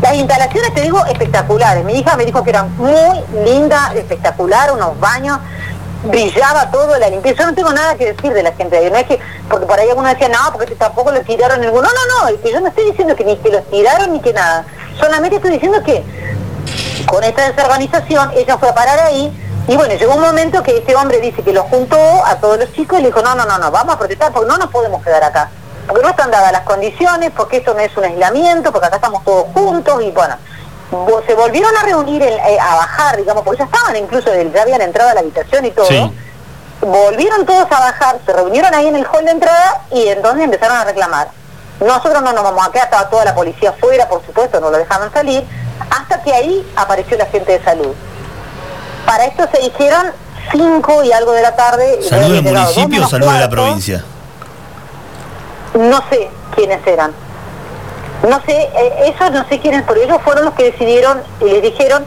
Las 0.01 0.13
instalaciones, 0.13 0.73
te 0.73 0.81
digo, 0.81 1.03
espectaculares. 1.05 1.83
Mi 1.83 1.93
hija 1.93 2.15
me 2.15 2.25
dijo 2.25 2.43
que 2.43 2.51
eran 2.51 2.75
muy 2.77 3.21
lindas, 3.43 3.95
espectacular, 3.95 4.71
unos 4.71 4.97
baños, 4.99 5.39
brillaba 6.03 6.71
todo, 6.71 6.97
la 6.97 7.09
limpieza. 7.09 7.43
Yo 7.43 7.49
no 7.49 7.55
tengo 7.55 7.73
nada 7.73 7.95
que 7.95 8.13
decir 8.13 8.31
de 8.31 8.43
la 8.43 8.53
gente 8.53 8.77
ahí. 8.77 8.89
No 8.89 8.97
es 8.97 9.05
que, 9.05 9.19
porque 9.49 9.65
por 9.65 9.77
ahí 9.77 9.89
alguno 9.89 10.07
decía, 10.07 10.29
no, 10.29 10.53
porque 10.53 10.75
tampoco 10.75 11.11
lo 11.11 11.19
tiraron 11.21 11.59
ningún. 11.59 11.81
No, 11.81 11.89
no, 11.89 12.31
no, 12.31 12.49
yo 12.49 12.61
no 12.61 12.67
estoy 12.67 12.85
diciendo 12.91 13.15
que 13.15 13.25
ni 13.25 13.35
que 13.37 13.49
los 13.49 13.65
tiraron 13.69 14.13
ni 14.13 14.21
que 14.21 14.31
nada. 14.31 14.65
Solamente 14.99 15.35
estoy 15.35 15.51
diciendo 15.51 15.83
que 15.83 16.03
con 17.07 17.23
esta 17.23 17.51
desorganización, 17.51 18.31
ella 18.35 18.57
fue 18.57 18.69
a 18.69 18.75
parar 18.75 18.99
ahí 18.99 19.33
y 19.67 19.75
bueno, 19.75 19.93
llegó 19.95 20.15
un 20.15 20.21
momento 20.21 20.63
que 20.63 20.77
este 20.77 20.95
hombre 20.95 21.19
dice 21.19 21.43
que 21.43 21.51
los 21.53 21.65
juntó 21.65 21.97
a 22.25 22.35
todos 22.37 22.57
los 22.57 22.71
chicos 22.73 22.99
y 22.99 23.01
le 23.01 23.07
dijo, 23.09 23.21
no, 23.21 23.35
no, 23.35 23.45
no, 23.45 23.57
no, 23.57 23.69
vamos 23.71 23.95
a 23.95 23.99
protestar 23.99 24.31
porque 24.31 24.47
no 24.47 24.57
nos 24.57 24.69
podemos 24.71 25.03
quedar 25.03 25.23
acá, 25.23 25.49
porque 25.87 26.01
no 26.03 26.09
están 26.09 26.31
dadas 26.31 26.51
las 26.51 26.61
condiciones, 26.61 27.31
porque 27.35 27.57
esto 27.57 27.73
no 27.73 27.79
es 27.81 27.95
un 27.97 28.05
aislamiento, 28.05 28.71
porque 28.71 28.87
acá 28.87 28.95
estamos 28.97 29.23
todos 29.25 29.45
juntos 29.53 30.01
y 30.01 30.11
bueno, 30.11 30.35
se 31.27 31.33
volvieron 31.35 31.75
a 31.75 31.83
reunir, 31.83 32.21
el- 32.23 32.33
eh, 32.39 32.57
a 32.61 32.75
bajar, 32.75 33.17
digamos, 33.17 33.43
porque 33.43 33.59
ya 33.59 33.65
estaban 33.65 33.95
incluso, 33.97 34.29
ya 34.33 34.61
habían 34.61 34.81
entrado 34.81 35.09
a 35.09 35.13
la 35.15 35.19
habitación 35.19 35.65
y 35.65 35.71
todo. 35.71 35.85
Sí. 35.87 36.13
Volvieron 36.79 37.45
todos 37.45 37.65
a 37.71 37.79
bajar, 37.79 38.19
se 38.25 38.31
reunieron 38.33 38.73
ahí 38.73 38.87
en 38.87 38.95
el 38.95 39.05
hall 39.07 39.25
de 39.25 39.31
entrada 39.31 39.81
y 39.91 40.07
entonces 40.07 40.43
empezaron 40.43 40.77
a 40.77 40.83
reclamar. 40.85 41.27
Nosotros 41.79 42.21
no 42.21 42.31
nos 42.33 42.43
vamos 42.43 42.65
a 42.67 42.71
quedar, 42.71 42.85
estaba 42.85 43.09
toda 43.09 43.25
la 43.25 43.35
policía 43.35 43.71
afuera, 43.71 44.07
por 44.07 44.23
supuesto, 44.25 44.59
no 44.61 44.69
lo 44.69 44.77
dejaban 44.77 45.11
salir, 45.11 45.43
hasta 45.89 46.21
que 46.21 46.33
ahí 46.33 46.71
apareció 46.75 47.17
la 47.17 47.25
gente 47.25 47.51
de 47.57 47.63
salud. 47.63 47.93
Para 49.07 49.23
esto 49.23 49.47
se 49.53 49.61
dijeron 49.61 50.07
5 50.51 51.03
y 51.05 51.13
algo 51.13 51.31
de 51.31 51.41
la 51.41 51.55
tarde. 51.55 52.03
¿Salud 52.03 52.33
del 52.33 52.43
municipio 52.43 53.05
o 53.05 53.07
salud 53.07 53.31
de 53.31 53.39
la 53.39 53.49
provincia? 53.49 54.03
No 55.75 56.03
sé 56.09 56.29
quiénes 56.53 56.85
eran. 56.85 57.13
No 58.27 58.41
sé, 58.45 58.51
eh, 58.51 59.13
esos 59.15 59.31
no 59.31 59.47
sé 59.47 59.59
quiénes, 59.59 59.83
pero 59.87 60.01
ellos 60.01 60.17
fueron 60.25 60.43
los 60.43 60.53
que 60.55 60.71
decidieron 60.71 61.21
y 61.39 61.45
les 61.45 61.61
dijeron 61.61 62.03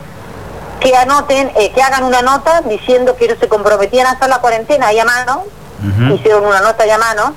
que 0.78 0.94
anoten, 0.94 1.50
eh, 1.56 1.72
que 1.72 1.82
hagan 1.82 2.04
una 2.04 2.20
nota 2.20 2.60
diciendo 2.62 3.16
que 3.16 3.24
ellos 3.24 3.38
se 3.40 3.48
comprometían 3.48 4.06
a 4.06 4.10
hacer 4.12 4.28
la 4.28 4.40
cuarentena 4.40 4.88
ahí 4.88 4.98
a 4.98 5.04
mano, 5.06 5.44
hicieron 6.14 6.44
una 6.44 6.60
nota 6.60 6.82
ahí 6.84 6.90
a 6.90 6.98
mano, 6.98 7.34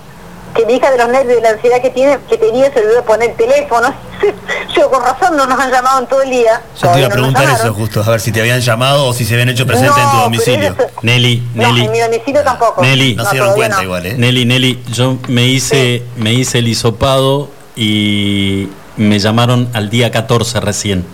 que 0.55 0.65
mi 0.65 0.73
hija 0.73 0.91
de 0.91 0.97
los 0.97 1.07
nervios 1.09 1.33
y 1.33 1.35
de 1.35 1.41
la 1.41 1.49
ansiedad 1.49 1.81
que 1.81 1.89
tiene, 1.89 2.17
que 2.29 2.37
tenía 2.37 2.71
se 2.71 2.79
olvidó 2.79 3.03
poner 3.03 3.35
teléfono. 3.35 3.93
Yo 4.75 4.89
con 4.89 5.01
razón 5.03 5.35
no 5.35 5.45
nos 5.45 5.59
han 5.59 5.71
llamado 5.71 5.99
en 6.01 6.07
todo 6.07 6.21
el 6.21 6.29
día. 6.29 6.61
Yo 6.81 6.89
te 6.91 6.97
iba 6.99 7.07
a 7.07 7.09
no 7.09 7.13
preguntar 7.15 7.43
eso 7.49 7.73
justo, 7.73 8.01
a 8.03 8.09
ver 8.09 8.19
si 8.21 8.31
te 8.31 8.39
habían 8.39 8.61
llamado 8.61 9.05
o 9.07 9.13
si 9.13 9.25
se 9.25 9.33
habían 9.33 9.49
hecho 9.49 9.65
presente 9.65 9.99
en 9.99 10.09
tu 10.11 10.15
No, 10.17 10.23
domicilio. 10.23 10.69
eso- 10.73 10.87
Nelly, 11.01 11.43
No, 11.55 11.63
Nelly. 11.67 11.85
en 11.85 11.91
mi 11.91 11.99
domicilio 11.99 12.43
tampoco. 12.43 12.81
Nelly. 12.81 13.15
No 13.15 13.25
se 13.25 13.31
dieron 13.31 13.53
cuenta 13.55 13.77
no. 13.77 13.83
igual, 13.83 14.05
¿eh? 14.05 14.15
Nelly, 14.17 14.45
Nelly, 14.45 14.83
yo 14.91 15.17
me 15.27 15.45
hice, 15.47 16.03
me 16.17 16.33
hice 16.33 16.59
el 16.59 16.67
hisopado 16.67 17.49
y 17.75 18.69
me 18.97 19.19
llamaron 19.19 19.69
al 19.73 19.89
día 19.89 20.11
14 20.11 20.59
recién. 20.59 21.05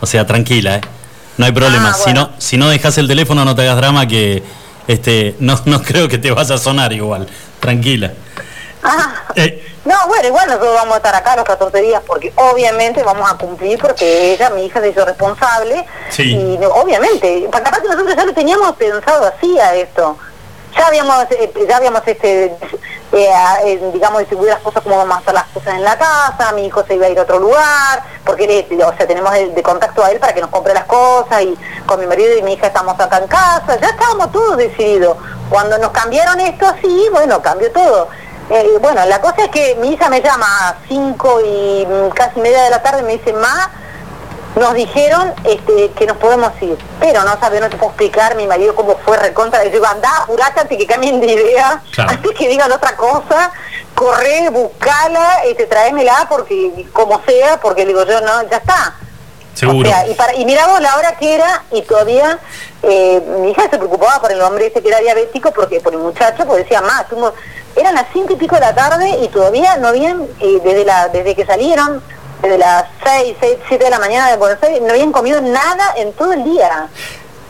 O 0.00 0.06
sea, 0.06 0.26
tranquila, 0.26 0.76
¿eh? 0.76 0.80
No 1.36 1.46
hay 1.46 1.52
problema. 1.52 1.90
Ah, 1.90 1.98
Si 2.04 2.12
no, 2.12 2.30
si 2.38 2.56
no 2.56 2.68
dejas 2.68 2.98
el 2.98 3.06
teléfono, 3.08 3.44
no 3.44 3.54
te 3.54 3.62
hagas 3.62 3.76
drama 3.76 4.06
que 4.08 4.42
este, 4.88 5.36
no, 5.38 5.60
no 5.66 5.82
creo 5.82 6.08
que 6.08 6.18
te 6.18 6.30
vaya 6.32 6.54
a 6.56 6.58
sonar 6.58 6.92
igual. 6.92 7.28
Tranquila. 7.60 8.12
Ah, 8.88 9.22
Eh, 9.34 9.64
No, 9.84 9.94
bueno, 10.06 10.26
igual 10.28 10.46
nosotros 10.48 10.74
vamos 10.74 10.94
a 10.94 10.96
estar 10.98 11.14
acá 11.14 11.36
los 11.36 11.44
14 11.44 11.80
días 11.80 12.02
porque 12.06 12.32
obviamente 12.36 13.02
vamos 13.02 13.30
a 13.30 13.36
cumplir 13.36 13.78
porque 13.78 14.32
ella, 14.34 14.50
mi 14.50 14.66
hija, 14.66 14.80
se 14.80 14.88
hizo 14.90 15.04
responsable. 15.04 15.86
Sí. 16.10 16.34
Y 16.34 16.58
no, 16.58 16.68
obviamente, 16.68 17.48
pa- 17.50 17.62
capaz 17.62 17.80
que 17.80 17.88
nosotros 17.88 18.14
ya 18.16 18.24
lo 18.24 18.34
teníamos 18.34 18.72
pensado 18.76 19.26
así 19.26 19.58
a 19.58 19.74
esto. 19.74 20.16
Ya 20.76 20.86
habíamos, 20.86 21.24
eh, 21.30 21.52
ya 21.66 21.78
habíamos 21.78 22.02
este, 22.06 22.44
eh, 23.12 23.30
eh, 23.64 23.90
digamos, 23.92 24.18
distribuido 24.20 24.52
las 24.54 24.62
cosas 24.62 24.82
como 24.82 24.98
vamos 24.98 25.16
a 25.16 25.20
hacer 25.20 25.32
las 25.34 25.44
cosas 25.44 25.74
en 25.74 25.82
la 25.82 25.96
casa, 25.98 26.52
mi 26.52 26.66
hijo 26.66 26.84
se 26.86 26.94
iba 26.94 27.06
a 27.06 27.08
ir 27.08 27.18
a 27.18 27.22
otro 27.22 27.38
lugar, 27.38 28.02
porque 28.24 28.44
él, 28.70 28.82
o 28.82 28.94
sea, 28.96 29.06
tenemos 29.06 29.32
de, 29.32 29.48
de 29.48 29.62
contacto 29.62 30.04
a 30.04 30.10
él 30.10 30.20
para 30.20 30.34
que 30.34 30.42
nos 30.42 30.50
compre 30.50 30.74
las 30.74 30.84
cosas 30.84 31.40
y 31.42 31.56
con 31.86 31.98
mi 31.98 32.06
marido 32.06 32.36
y 32.36 32.42
mi 32.42 32.52
hija 32.52 32.66
estamos 32.66 33.00
acá 33.00 33.16
en 33.18 33.26
casa, 33.28 33.78
ya 33.80 33.88
estábamos 33.88 34.30
todos 34.30 34.58
decididos. 34.58 35.16
Cuando 35.48 35.78
nos 35.78 35.90
cambiaron 35.90 36.38
esto 36.40 36.66
así, 36.66 37.08
bueno, 37.10 37.40
cambió 37.40 37.72
todo. 37.72 38.08
Eh, 38.50 38.78
bueno, 38.80 39.04
la 39.06 39.20
cosa 39.20 39.44
es 39.44 39.48
que 39.50 39.74
mi 39.76 39.92
hija 39.92 40.08
me 40.08 40.20
llama 40.22 40.46
a 40.68 40.76
5 40.88 41.40
y 41.42 41.86
mm, 41.86 42.08
casi 42.10 42.40
media 42.40 42.62
de 42.64 42.70
la 42.70 42.82
tarde 42.82 43.02
me 43.02 43.12
dice, 43.18 43.32
ma, 43.34 43.70
nos 44.56 44.74
dijeron 44.74 45.34
este, 45.44 45.90
que 45.90 46.06
nos 46.06 46.16
podemos 46.16 46.50
ir, 46.62 46.76
pero 46.98 47.22
no 47.24 47.38
sabes, 47.38 47.60
no 47.60 47.68
te 47.68 47.76
puedo 47.76 47.90
explicar 47.90 48.34
mi 48.36 48.46
marido 48.46 48.74
cómo 48.74 48.96
fue 49.04 49.16
recontra. 49.18 49.62
Le 49.62 49.70
digo, 49.70 49.86
andá, 49.86 50.10
apurate 50.22 50.60
antes 50.60 50.78
que 50.78 50.86
cambien 50.86 51.20
de 51.20 51.26
idea, 51.32 51.82
Claro. 51.92 52.10
antes 52.10 52.32
que 52.32 52.48
digan 52.48 52.72
otra 52.72 52.96
cosa, 52.96 53.52
corre, 53.94 54.48
buscala, 54.48 55.42
este, 55.44 55.66
tráemela, 55.66 56.26
porque 56.28 56.86
como 56.92 57.20
sea, 57.26 57.60
porque 57.60 57.82
le 57.82 57.88
digo 57.88 58.04
yo, 58.04 58.20
no, 58.22 58.42
ya 58.48 58.56
está. 58.56 58.94
seguro. 59.54 59.88
O 59.88 59.92
sea, 59.92 60.06
y, 60.08 60.14
para, 60.14 60.34
y 60.34 60.44
mira 60.46 60.66
vos 60.68 60.80
la 60.80 60.96
hora 60.96 61.12
que 61.18 61.34
era 61.34 61.64
y 61.70 61.82
todavía 61.82 62.38
eh, 62.82 63.20
mi 63.40 63.50
hija 63.50 63.62
se 63.70 63.76
preocupaba 63.76 64.20
por 64.20 64.32
el 64.32 64.40
hombre 64.40 64.68
ese 64.68 64.80
que 64.82 64.88
era 64.88 64.98
diabético, 65.00 65.50
porque 65.52 65.80
por 65.80 65.92
el 65.92 65.98
muchacho, 66.00 66.46
porque 66.46 66.62
decía 66.62 66.80
más, 66.80 67.04
eran 67.78 67.94
las 67.94 68.06
cinco 68.12 68.32
y 68.32 68.36
pico 68.36 68.54
de 68.56 68.60
la 68.62 68.74
tarde 68.74 69.18
y 69.22 69.28
todavía 69.28 69.76
no 69.76 69.88
habían, 69.88 70.22
eh, 70.40 70.58
desde, 70.64 70.84
la, 70.84 71.08
desde 71.08 71.34
que 71.34 71.46
salieron, 71.46 72.02
desde 72.42 72.58
las 72.58 72.84
seis, 73.04 73.34
seis, 73.40 73.56
siete 73.68 73.84
de 73.84 73.90
la 73.90 73.98
mañana 73.98 74.30
de 74.30 74.36
Buenos 74.36 74.62
Aires, 74.62 74.80
no 74.82 74.90
habían 74.90 75.12
comido 75.12 75.40
nada 75.40 75.94
en 75.96 76.12
todo 76.12 76.32
el 76.32 76.44
día. 76.44 76.88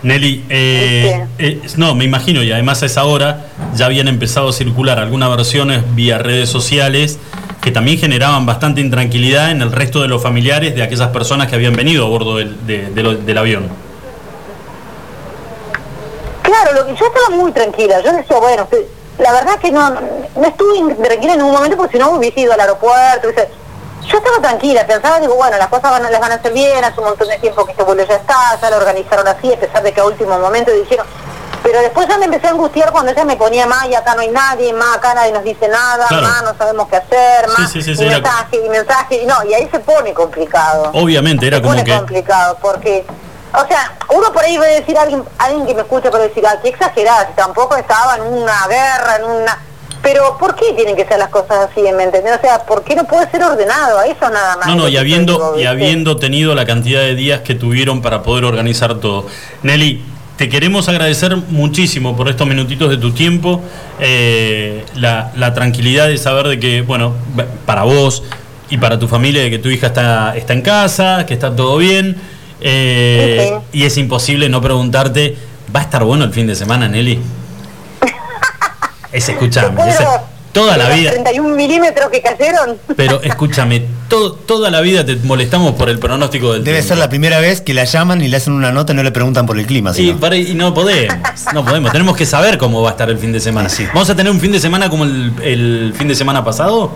Nelly, 0.01 0.47
eh, 0.49 1.27
eh, 1.39 1.61
no, 1.77 1.95
me 1.97 2.05
imagino, 2.05 2.43
y 2.43 2.53
además 2.53 2.83
a 2.85 2.87
esa 2.87 3.05
hora 3.05 3.47
ya 3.75 3.87
habían 3.87 4.07
empezado 4.07 4.49
a 4.49 4.53
circular 4.53 4.99
algunas 5.01 5.29
versiones 5.29 5.83
vía 5.97 6.19
redes 6.19 6.49
sociales 6.49 7.19
que 7.61 7.73
también 7.73 7.99
generaban 7.99 8.47
bastante 8.47 8.81
intranquilidad 8.81 9.51
en 9.51 9.61
el 9.61 9.73
resto 9.73 10.01
de 10.01 10.07
los 10.07 10.23
familiares 10.23 10.77
de 10.77 10.85
aquellas 10.85 11.09
personas 11.09 11.49
que 11.49 11.57
habían 11.57 11.75
venido 11.75 12.07
a 12.07 12.09
bordo 12.09 12.37
del, 12.37 12.65
de- 12.67 12.91
de 12.91 13.03
lo- 13.03 13.15
del 13.17 13.39
avión. 13.39 13.69
Claro, 16.43 16.73
lo 16.75 16.87
que, 16.87 16.95
yo 16.99 17.07
estaba 17.07 17.31
muy 17.37 17.53
tranquila, 17.53 18.01
yo 18.03 18.13
decía, 18.13 18.39
bueno, 18.39 18.69
que- 18.71 18.87
la 19.19 19.33
verdad 19.33 19.59
que 19.59 19.71
no, 19.71 19.91
no 19.91 20.47
estuve 20.47 20.95
tranquila 20.95 21.33
en 21.33 21.39
ningún 21.39 21.55
momento 21.55 21.77
porque 21.77 21.93
si 21.97 21.99
no 21.99 22.11
hubiese 22.13 22.41
ido 22.41 22.53
al 22.53 22.61
aeropuerto, 22.61 23.29
hubiese- 23.29 23.49
yo 24.07 24.19
estaba 24.19 24.39
tranquila, 24.41 24.87
pensaba, 24.87 25.21
digo, 25.21 25.35
bueno, 25.35 25.59
las 25.59 25.69
cosas 25.69 25.91
van, 25.91 26.03
las 26.11 26.21
van 26.21 26.33
a 26.33 26.37
hacer 26.37 26.53
bien, 26.53 26.83
hace 26.85 26.99
un 27.01 27.07
montón 27.09 27.29
de 27.29 27.39
tiempo 27.39 27.65
que 27.65 27.73
este 27.73 27.83
vuelo 27.83 28.05
ya 28.07 28.15
está, 28.15 28.59
ya 28.61 28.71
lo 28.71 28.77
organizaron 28.79 29.27
así, 29.29 29.53
a 29.53 29.59
pesar 29.61 29.83
de 29.83 29.93
que 29.93 30.01
a 30.01 30.05
último 30.05 30.39
momento 30.39 30.71
dijeron, 30.71 31.05
pero 31.63 31.81
después 31.81 32.07
ya 32.09 32.17
me 32.17 32.25
empecé 32.27 32.47
a 32.47 32.51
angustiar 32.51 32.91
cuando 32.93 33.11
ella 33.11 33.25
me 33.25 33.37
ponía 33.37 33.67
más 33.67 33.87
y 33.89 33.95
acá 33.95 34.15
no 34.15 34.21
hay 34.23 34.29
nadie, 34.31 34.73
más 34.73 34.97
acá 34.97 35.13
nadie 35.15 35.33
nos 35.33 35.43
dice 35.45 35.69
nada, 35.69 36.07
Claro. 36.07 36.23
más 36.27 36.43
no 36.45 36.55
sabemos 36.57 36.89
qué 36.89 36.97
hacer, 36.97 37.49
más 37.59 37.71
sí, 37.71 37.83
sí, 37.83 37.91
y 37.91 37.97
sí, 37.97 38.05
mensaje 38.07 38.57
y 38.65 38.69
mensaje, 38.71 39.17
y 39.23 39.27
no, 39.27 39.45
y 39.45 39.53
ahí 39.53 39.69
se 39.71 39.81
pone 39.81 40.15
complicado. 40.15 40.91
Obviamente, 40.95 41.47
era 41.49 41.57
se 41.59 41.63
como 41.63 41.75
pone 41.75 41.85
que. 41.85 41.95
complicado 41.97 42.57
porque 42.63 43.05
o 43.53 43.67
sea 43.67 43.97
uno 44.15 44.33
por 44.33 44.45
ahí 44.45 44.57
va 44.57 44.65
a 44.65 44.69
decir 44.69 44.97
a 44.97 45.03
alguien 45.03 45.23
alguien 45.39 45.67
que 45.67 45.75
me 45.75 45.81
escucha 45.83 46.11
puede 46.11 46.29
decir 46.29 46.45
ah 46.47 46.59
qué 46.63 46.69
exagerada 46.69 47.27
si 47.29 47.35
tampoco 47.35 47.77
estaba 47.77 48.17
en 48.17 48.23
una 48.23 48.67
guerra 48.69 49.17
en 49.17 49.25
una 49.25 49.59
pero 50.03 50.39
¿por 50.39 50.55
qué 50.55 50.73
tienen 50.75 50.95
que 50.95 51.05
ser 51.07 51.19
las 51.19 51.29
cosas 51.29 51.69
así 51.71 51.81
me 51.93 52.05
entendés? 52.05 52.37
o 52.37 52.41
sea 52.41 52.65
¿por 52.65 52.85
qué 52.85 52.95
no 52.95 53.05
puede 53.05 53.31
ser 53.31 53.43
ordenado 53.43 54.03
eso 54.03 54.31
nada 54.31 54.57
más 54.57 54.67
No, 54.67 54.77
no, 54.77 54.89
y 54.89 54.97
habiendo, 54.97 55.35
digo, 55.35 55.59
y 55.59 55.67
habiendo 55.67 56.17
tenido 56.17 56.55
la 56.55 56.67
cantidad 56.67 57.01
de 57.01 57.15
días 57.15 57.41
que 57.41 57.55
tuvieron 57.55 58.01
para 58.03 58.23
poder 58.23 58.45
organizar 58.45 58.95
todo. 59.01 59.27
Nelly, 59.63 60.05
te 60.39 60.49
queremos 60.49 60.89
agradecer 60.89 61.37
muchísimo 61.37 62.17
por 62.17 62.29
estos 62.29 62.47
minutitos 62.47 62.91
de 62.91 62.97
tu 62.97 63.13
tiempo, 63.13 63.61
eh, 63.99 64.85
la, 64.95 65.33
la 65.35 65.53
tranquilidad 65.53 66.07
de 66.07 66.17
saber 66.17 66.47
de 66.47 66.61
que, 66.61 66.83
bueno, 66.83 67.15
para 67.67 67.83
vos 67.83 68.23
y 68.71 68.79
para 68.79 69.01
tu 69.01 69.09
familia, 69.09 69.43
de 69.43 69.51
que 69.51 69.59
tu 69.59 69.69
hija 69.69 69.89
está, 69.89 70.37
está 70.37 70.53
en 70.53 70.63
casa, 70.63 71.27
que 71.27 71.35
está 71.35 71.55
todo 71.57 71.77
bien, 71.79 72.17
eh, 72.61 73.59
y 73.73 73.85
es 73.85 73.97
imposible 73.97 74.49
no 74.49 74.61
preguntarte, 74.61 75.37
¿va 75.75 75.81
a 75.81 75.83
estar 75.85 76.05
bueno 76.05 76.25
el 76.25 76.33
fin 76.33 76.47
de 76.47 76.55
semana, 76.55 76.89
Nelly? 76.89 77.21
Es, 79.13 79.29
escúchame, 79.29 79.75
¿Puedo- 79.77 79.89
ese- 79.89 80.05
toda 80.53 80.77
la 80.77 80.89
vida... 80.91 81.13
31 81.13 81.55
milímetros 81.57 82.11
que 82.11 82.21
cayeron 82.21 82.77
Pero 82.97 83.23
escúchame, 83.23 83.85
to- 84.09 84.33
toda 84.33 84.71
la 84.71 84.81
vida 84.83 85.05
te 85.07 85.17
molestamos 85.17 85.73
por 85.75 85.89
el 85.89 85.99
pronóstico 85.99 86.53
del 86.53 86.65
Debe 86.65 86.79
tiempo. 86.79 86.89
ser 86.89 86.99
la 86.99 87.09
primera 87.09 87.39
vez 87.41 87.61
que 87.63 87.73
la 87.75 87.85
llaman 87.85 88.21
y 88.21 88.29
le 88.29 88.37
hacen 88.37 88.53
una 88.53 88.71
nota 88.71 88.93
y 88.93 88.97
no 88.97 89.03
le 89.03 89.11
preguntan 89.11 89.47
por 89.47 89.59
el 89.59 89.67
clima. 89.67 89.93
Y, 89.97 90.13
para- 90.13 90.37
y 90.37 90.55
no 90.55 90.75
podemos, 90.75 91.15
no 91.55 91.65
podemos, 91.65 91.91
tenemos 91.93 92.17
que 92.17 92.27
saber 92.27 92.59
cómo 92.59 92.83
va 92.83 92.91
a 92.91 92.93
estar 92.93 93.09
el 93.09 93.19
fin 93.19 93.33
de 93.33 93.41
semana. 93.41 93.69
¿Vamos 93.95 94.11
a 94.11 94.15
tener 94.17 94.31
un 94.31 94.41
fin 94.41 94.53
de 94.53 94.61
semana 94.61 94.91
como 94.91 95.05
el, 95.05 95.33
el 95.43 95.95
fin 95.97 96.09
de 96.09 96.15
semana 96.15 96.45
pasado? 96.45 96.91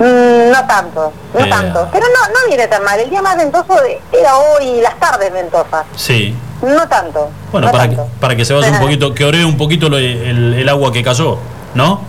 Mm, 0.00 0.50
no 0.50 0.66
tanto 0.66 1.12
no 1.34 1.44
Eh. 1.44 1.48
tanto 1.50 1.88
pero 1.92 2.06
no 2.06 2.28
no 2.32 2.48
viene 2.48 2.66
tan 2.68 2.82
mal 2.82 2.98
el 2.98 3.10
día 3.10 3.20
más 3.20 3.36
ventoso 3.36 3.74
era 4.10 4.36
hoy 4.38 4.80
las 4.80 4.98
tardes 4.98 5.30
ventosas 5.30 5.84
Sí. 5.94 6.34
no 6.62 6.88
tanto 6.88 7.30
Bueno, 7.52 7.66
no 7.66 7.72
para 7.72 7.88
que, 7.90 7.96
para 8.18 8.34
que 8.34 8.44
se 8.46 8.54
vaya 8.54 8.70
un 8.72 8.78
poquito, 8.80 9.14
que 9.14 9.24
oree 9.26 9.44
un 9.44 9.58
poquito 9.58 9.88
lo- 9.90 9.98
el, 9.98 10.54
el 10.54 10.68
agua 10.70 10.90
que 10.90 11.02
cayó, 11.02 11.38
¿no? 11.74 12.00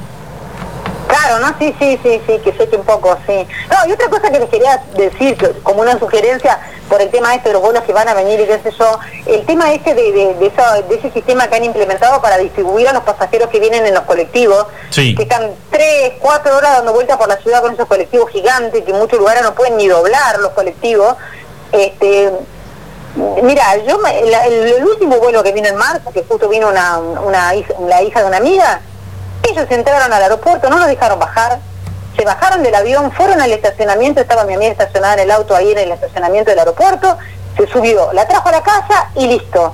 Claro, 1.11 1.39
¿no? 1.39 1.53
Sí, 1.59 1.75
sí, 1.77 1.99
sí, 2.01 2.21
sí, 2.25 2.39
que 2.39 2.53
seque 2.53 2.75
un 2.77 2.85
poco, 2.85 3.17
sí. 3.27 3.45
No, 3.69 3.89
y 3.89 3.91
otra 3.91 4.07
cosa 4.09 4.31
que 4.31 4.39
les 4.39 4.49
quería 4.49 4.81
decir, 4.95 5.35
que 5.37 5.51
como 5.61 5.81
una 5.81 5.99
sugerencia 5.99 6.57
por 6.87 7.01
el 7.01 7.09
tema 7.09 7.35
este 7.35 7.49
de 7.49 7.53
los 7.53 7.61
vuelos 7.61 7.83
que 7.83 7.91
van 7.93 8.07
a 8.07 8.13
venir 8.13 8.39
y 8.39 8.45
qué 8.45 8.59
sé 8.63 8.71
yo, 8.77 8.97
el 9.25 9.45
tema 9.45 9.73
este 9.73 9.93
de, 9.93 10.11
de, 10.13 10.33
de 10.35 10.45
esa- 10.47 10.81
de 10.81 10.95
ese 10.95 11.11
sistema 11.11 11.47
que 11.47 11.55
han 11.57 11.63
implementado 11.65 12.21
para 12.21 12.37
distribuir 12.37 12.87
a 12.87 12.93
los 12.93 13.03
pasajeros 13.03 13.49
que 13.49 13.59
vienen 13.59 13.85
en 13.85 13.93
los 13.93 14.03
colectivos, 14.03 14.65
Sí. 14.89 15.13
que 15.15 15.23
están 15.23 15.51
tres, 15.69 16.13
cuatro 16.19 16.55
horas 16.55 16.77
dando 16.77 16.93
vueltas 16.93 17.17
por 17.17 17.27
la 17.27 17.37
ciudad 17.37 17.61
con 17.61 17.73
esos 17.73 17.87
colectivos 17.87 18.29
gigantes, 18.31 18.83
que 18.83 18.91
en 18.91 18.97
muchos 18.97 19.19
lugares 19.19 19.43
no 19.43 19.53
pueden 19.53 19.75
ni 19.77 19.87
doblar 19.87 20.39
los 20.39 20.51
colectivos, 20.51 21.15
este... 21.73 22.31
Mira, 23.43 23.75
yo 23.85 23.97
me- 23.99 24.21
la- 24.29 24.45
el, 24.45 24.53
el 24.67 24.85
último 24.85 25.17
vuelo 25.17 25.43
que 25.43 25.51
vino 25.51 25.67
en 25.67 25.75
marzo, 25.75 26.11
que 26.13 26.23
justo 26.23 26.47
vino 26.47 26.69
una, 26.69 26.97
una 26.99 27.53
la 27.85 28.01
hija 28.01 28.21
de 28.21 28.25
una 28.25 28.37
amiga, 28.37 28.79
ellos 29.43 29.65
entraron 29.69 30.11
al 30.13 30.21
aeropuerto, 30.23 30.69
no 30.69 30.77
los 30.79 30.87
dejaron 30.87 31.19
bajar, 31.19 31.59
se 32.17 32.25
bajaron 32.25 32.63
del 32.63 32.75
avión, 32.75 33.11
fueron 33.11 33.41
al 33.41 33.51
estacionamiento, 33.51 34.21
estaba 34.21 34.43
mi 34.43 34.53
amiga 34.53 34.71
estacionada 34.71 35.13
en 35.15 35.19
el 35.21 35.31
auto 35.31 35.55
ahí 35.55 35.71
en 35.71 35.77
el 35.79 35.91
estacionamiento 35.91 36.49
del 36.51 36.59
aeropuerto, 36.59 37.17
se 37.57 37.67
subió, 37.67 38.11
la 38.13 38.27
trajo 38.27 38.49
a 38.49 38.51
la 38.53 38.63
casa 38.63 39.09
y 39.15 39.27
listo. 39.27 39.73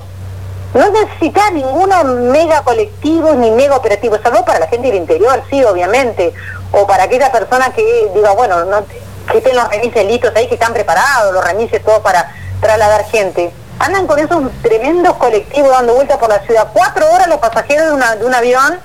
No 0.74 0.90
necesita 0.90 1.50
ninguno 1.50 2.04
mega 2.04 2.62
colectivo 2.62 3.32
ni 3.32 3.50
mega 3.50 3.76
operativo, 3.76 4.18
salvo 4.22 4.44
para 4.44 4.58
la 4.58 4.66
gente 4.68 4.88
del 4.88 4.96
interior, 4.96 5.42
sí, 5.50 5.64
obviamente, 5.64 6.32
o 6.72 6.86
para 6.86 7.04
aquella 7.04 7.32
persona 7.32 7.70
que 7.72 8.10
diga, 8.14 8.32
bueno, 8.32 8.64
no, 8.66 8.84
que 9.30 9.38
estén 9.38 9.56
los 9.56 9.68
remises 9.68 10.04
listos 10.06 10.32
ahí, 10.36 10.46
que 10.46 10.54
están 10.54 10.72
preparados, 10.74 11.32
los 11.32 11.44
remises 11.44 11.82
todo 11.84 12.02
para 12.02 12.30
trasladar 12.60 13.04
gente. 13.06 13.52
Andan 13.78 14.06
con 14.06 14.18
esos 14.18 14.42
tremendos 14.62 15.14
colectivos 15.16 15.70
dando 15.70 15.94
vueltas 15.94 16.18
por 16.18 16.28
la 16.28 16.40
ciudad, 16.40 16.68
cuatro 16.72 17.10
horas 17.12 17.28
los 17.28 17.38
pasajeros 17.38 17.86
de, 17.86 17.92
una- 17.92 18.16
de 18.16 18.24
un 18.26 18.34
avión, 18.34 18.78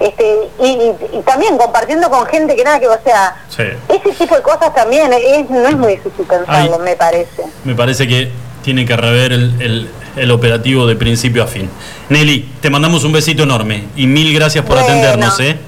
este, 0.00 0.38
y, 0.60 0.66
y- 0.66 1.18
y 1.18 1.22
también 1.22 1.56
compartiendo 1.56 2.08
con 2.10 2.26
gente 2.26 2.54
que 2.54 2.64
nada 2.64 2.78
que, 2.80 2.88
o 2.88 2.98
sea, 3.04 3.36
Sí. 3.48 3.62
ese 3.88 4.12
tipo 4.12 4.34
de 4.36 4.42
cosas 4.42 4.74
también 4.74 5.10
es, 5.12 5.48
no 5.50 5.66
es 5.68 5.76
muy 5.76 5.92
difícil 5.96 6.24
pensarlo, 6.26 6.76
Ay. 6.76 6.82
me 6.84 6.96
parece. 6.96 7.42
Me 7.64 7.74
parece 7.74 8.06
que 8.06 8.30
tiene 8.62 8.84
que 8.84 8.96
rever 8.96 9.32
el, 9.32 9.60
el- 9.62 9.88
el 10.16 10.30
operativo 10.30 10.86
de 10.86 10.96
principio 10.96 11.42
a 11.42 11.46
fin. 11.46 11.68
Nelly, 12.08 12.50
te 12.62 12.70
mandamos 12.70 13.04
un 13.04 13.12
besito 13.12 13.42
enorme 13.42 13.84
y 13.96 14.06
mil 14.06 14.32
gracias 14.34 14.64
por 14.64 14.76
Bueno. 14.76 14.88
atendernos, 14.88 15.38
¿eh? 15.40 15.58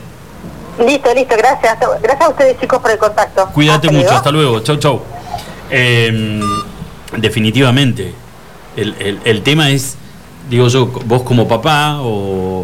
Listo, 0.86 1.12
listo, 1.12 1.34
gracias. 1.36 1.76
Gracias 2.00 2.22
a 2.26 2.28
ustedes 2.30 2.58
chicos 2.60 2.78
por 2.80 2.90
el 2.90 2.98
contacto. 2.98 3.46
Cuídate 3.52 3.88
Hasta 3.88 3.92
mucho, 3.92 4.04
luego. 4.04 4.16
hasta 4.16 4.30
luego, 4.30 4.60
chau 4.60 4.76
chau. 4.76 5.02
Eh, 5.70 6.40
definitivamente, 7.16 8.14
el, 8.76 8.94
el- 8.98 9.20
el 9.24 9.42
tema 9.42 9.70
es, 9.70 9.96
digo 10.50 10.68
yo, 10.68 10.86
vos 11.06 11.22
como 11.22 11.46
papá, 11.46 12.00
o, 12.00 12.06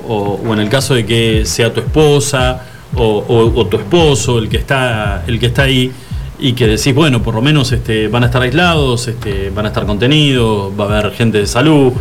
o- 0.06 0.40
o 0.48 0.52
en 0.54 0.60
el 0.60 0.68
caso 0.68 0.94
de 0.94 1.04
que 1.04 1.44
sea 1.44 1.72
tu 1.72 1.80
esposa 1.80 2.62
o, 2.96 3.24
o- 3.54 3.66
tu 3.66 3.76
esposo 3.76 4.38
el 4.38 4.48
que 4.48 4.56
está, 4.58 5.24
el 5.26 5.38
que 5.38 5.46
está 5.46 5.62
ahí, 5.62 5.90
y 6.38 6.52
que 6.52 6.66
decís, 6.66 6.94
bueno, 6.94 7.22
por 7.22 7.34
lo 7.34 7.42
menos 7.42 7.70
este, 7.72 8.08
van 8.08 8.22
a 8.24 8.26
estar 8.26 8.42
aislados, 8.42 9.06
este, 9.08 9.50
van 9.50 9.66
a 9.66 9.68
estar 9.68 9.86
contenidos, 9.86 10.72
va 10.78 10.84
a 10.92 10.98
haber 10.98 11.12
gente 11.12 11.38
de 11.38 11.46
salud, 11.46 11.92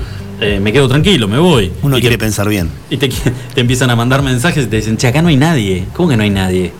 eh, 0.41 0.59
me 0.61 0.73
quedo 0.73 0.88
tranquilo, 0.89 1.27
me 1.27 1.38
voy. 1.38 1.71
Uno 1.84 1.97
Y 1.97 2.01
quiere 2.01 2.17
te- 2.17 2.23
pensar 2.25 2.49
bien. 2.49 2.69
y 2.89 2.97
te, 2.97 3.09
te 3.53 3.61
empiezan 3.61 3.89
a 3.91 3.95
mandar 3.95 4.21
mensajes 4.23 4.65
y 4.65 4.67
te 4.67 4.77
dicen, 4.77 4.97
che, 4.97 5.07
acá 5.07 5.21
no 5.21 5.27
hay 5.29 5.38
nadie. 5.38 5.86
¿Cómo 5.93 6.09
que 6.09 6.17
no 6.17 6.23
hay 6.23 6.29
nadie? 6.31 6.71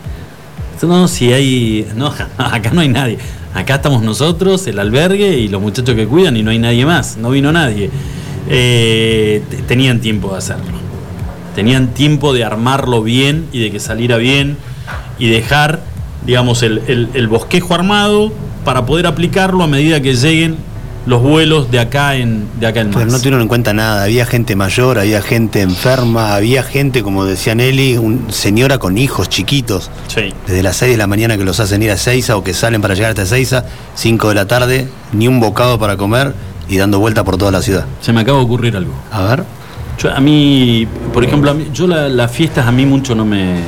No, 0.82 1.08
si 1.08 1.32
hay. 1.32 1.86
No, 1.96 2.12
acá 2.38 2.70
no 2.72 2.80
hay 2.82 2.88
nadie. 2.88 3.16
Acá 3.54 3.76
estamos 3.76 4.02
nosotros, 4.02 4.66
el 4.66 4.78
albergue 4.78 5.38
y 5.38 5.48
los 5.48 5.62
muchachos 5.62 5.94
que 5.94 6.06
cuidan 6.06 6.36
y 6.36 6.42
no 6.42 6.50
hay 6.50 6.58
nadie 6.58 6.84
más. 6.84 7.16
No 7.16 7.30
vino 7.30 7.52
nadie. 7.52 7.88
Eh, 8.48 9.42
te- 9.50 9.56
tenían 9.58 10.00
tiempo 10.00 10.32
de 10.32 10.38
hacerlo. 10.38 10.78
Tenían 11.54 11.88
tiempo 11.88 12.32
de 12.32 12.44
armarlo 12.44 13.02
bien 13.02 13.46
y 13.52 13.60
de 13.60 13.70
que 13.70 13.80
saliera 13.80 14.16
bien 14.16 14.56
y 15.18 15.28
dejar, 15.28 15.80
digamos, 16.26 16.62
el, 16.62 16.82
el- 16.88 17.08
el 17.14 17.28
bosquejo 17.28 17.74
armado 17.74 18.32
para 18.64 18.86
poder 18.86 19.06
aplicarlo 19.06 19.62
a 19.62 19.66
medida 19.66 20.00
que 20.00 20.14
lleguen 20.14 20.56
los 21.06 21.20
vuelos 21.20 21.70
de 21.70 21.78
acá 21.80 22.16
en, 22.16 22.46
de 22.58 22.66
acá 22.66 22.80
en 22.80 22.90
Pero 22.90 23.04
no 23.06 23.18
tuvieron 23.18 23.42
en 23.42 23.48
cuenta 23.48 23.74
nada. 23.74 24.04
Había 24.04 24.24
gente 24.24 24.56
mayor, 24.56 24.98
había 24.98 25.20
gente 25.20 25.60
enferma, 25.60 26.34
había 26.34 26.62
gente, 26.62 27.02
como 27.02 27.26
decía 27.26 27.54
Nelly, 27.54 27.98
un, 27.98 28.32
señora 28.32 28.78
con 28.78 28.96
hijos 28.96 29.28
chiquitos. 29.28 29.90
Sí. 30.08 30.32
Desde 30.46 30.62
las 30.62 30.76
6 30.78 30.92
de 30.92 30.96
la 30.96 31.06
mañana 31.06 31.36
que 31.36 31.44
los 31.44 31.60
hacen 31.60 31.82
ir 31.82 31.90
a 31.90 31.98
Seiza 31.98 32.36
o 32.38 32.42
que 32.42 32.54
salen 32.54 32.80
para 32.80 32.94
llegar 32.94 33.10
hasta 33.10 33.26
Seiza, 33.26 33.66
5 33.94 34.30
de 34.30 34.34
la 34.34 34.46
tarde, 34.48 34.88
ni 35.12 35.28
un 35.28 35.40
bocado 35.40 35.78
para 35.78 35.98
comer 35.98 36.32
y 36.68 36.76
dando 36.78 36.98
vuelta 36.98 37.24
por 37.24 37.36
toda 37.36 37.50
la 37.50 37.62
ciudad. 37.62 37.84
Se 38.00 38.12
me 38.12 38.20
acaba 38.20 38.38
de 38.38 38.44
ocurrir 38.44 38.76
algo. 38.76 38.92
A 39.12 39.22
ver. 39.22 39.44
Yo, 39.98 40.12
a 40.12 40.20
mí, 40.20 40.86
por 41.12 41.22
ejemplo, 41.24 41.50
a 41.50 41.54
mí- 41.54 41.68
yo 41.72 41.86
la- 41.86 42.08
las 42.08 42.30
fiestas 42.30 42.66
a 42.66 42.72
mí 42.72 42.84
mucho 42.84 43.14
no 43.14 43.24
me, 43.24 43.60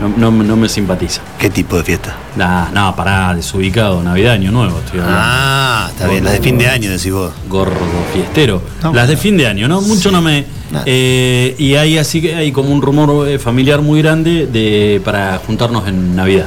no, 0.00 0.08
no- 0.30 0.42
no 0.42 0.56
me 0.56 0.68
simpatiza. 0.70 1.20
¿Qué 1.38 1.50
tipo 1.50 1.76
de 1.76 1.84
fiesta? 1.84 2.16
Nah, 2.36 2.70
no, 2.70 2.96
pará, 2.96 3.34
desubicado, 3.34 4.02
Navidad, 4.02 4.32
Año 4.34 4.50
Nuevo, 4.52 4.78
estoy 4.78 5.00
hablando. 5.00 5.20
Ah, 5.22 5.88
está 5.90 6.08
bien, 6.08 6.24
las 6.24 6.32
de 6.32 6.40
fin 6.40 6.56
de 6.56 6.68
año 6.68 6.90
decís 6.90 7.12
vos. 7.12 7.30
Gordo 7.48 7.74
fiestero. 8.14 8.62
No, 8.82 8.94
las 8.94 9.06
de 9.08 9.16
fin 9.18 9.36
de 9.36 9.46
año, 9.46 9.68
¿no? 9.68 9.82
Mucho 9.82 10.10
no 10.10 10.22
me. 10.22 10.46
eh, 10.86 11.54
y 11.58 11.74
hay 11.74 11.98
así 11.98 12.20
que 12.22 12.34
hay 12.34 12.52
como 12.52 12.70
un 12.70 12.80
rumor 12.82 13.28
eh, 13.28 13.38
familiar 13.38 13.82
muy 13.82 14.00
grande 14.02 14.46
de 14.46 15.00
para 15.04 15.38
juntarnos 15.46 15.86
en 15.88 16.16
Navidad. 16.16 16.46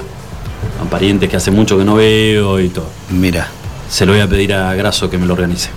Con 0.80 0.88
parientes 0.88 1.30
que 1.30 1.38
hace 1.38 1.52
mucho 1.52 1.78
que 1.78 1.84
no 1.86 1.96
veo 1.96 2.60
y 2.60 2.70
todo. 2.70 2.90
Mira, 3.12 3.48
Se 3.90 4.06
lo 4.06 4.12
voy 4.12 4.22
a 4.22 4.28
pedir 4.28 4.54
a 4.54 4.74
Graso 4.76 5.10
que 5.10 5.18
me 5.18 5.26
lo 5.26 5.34
organice. 5.34 5.70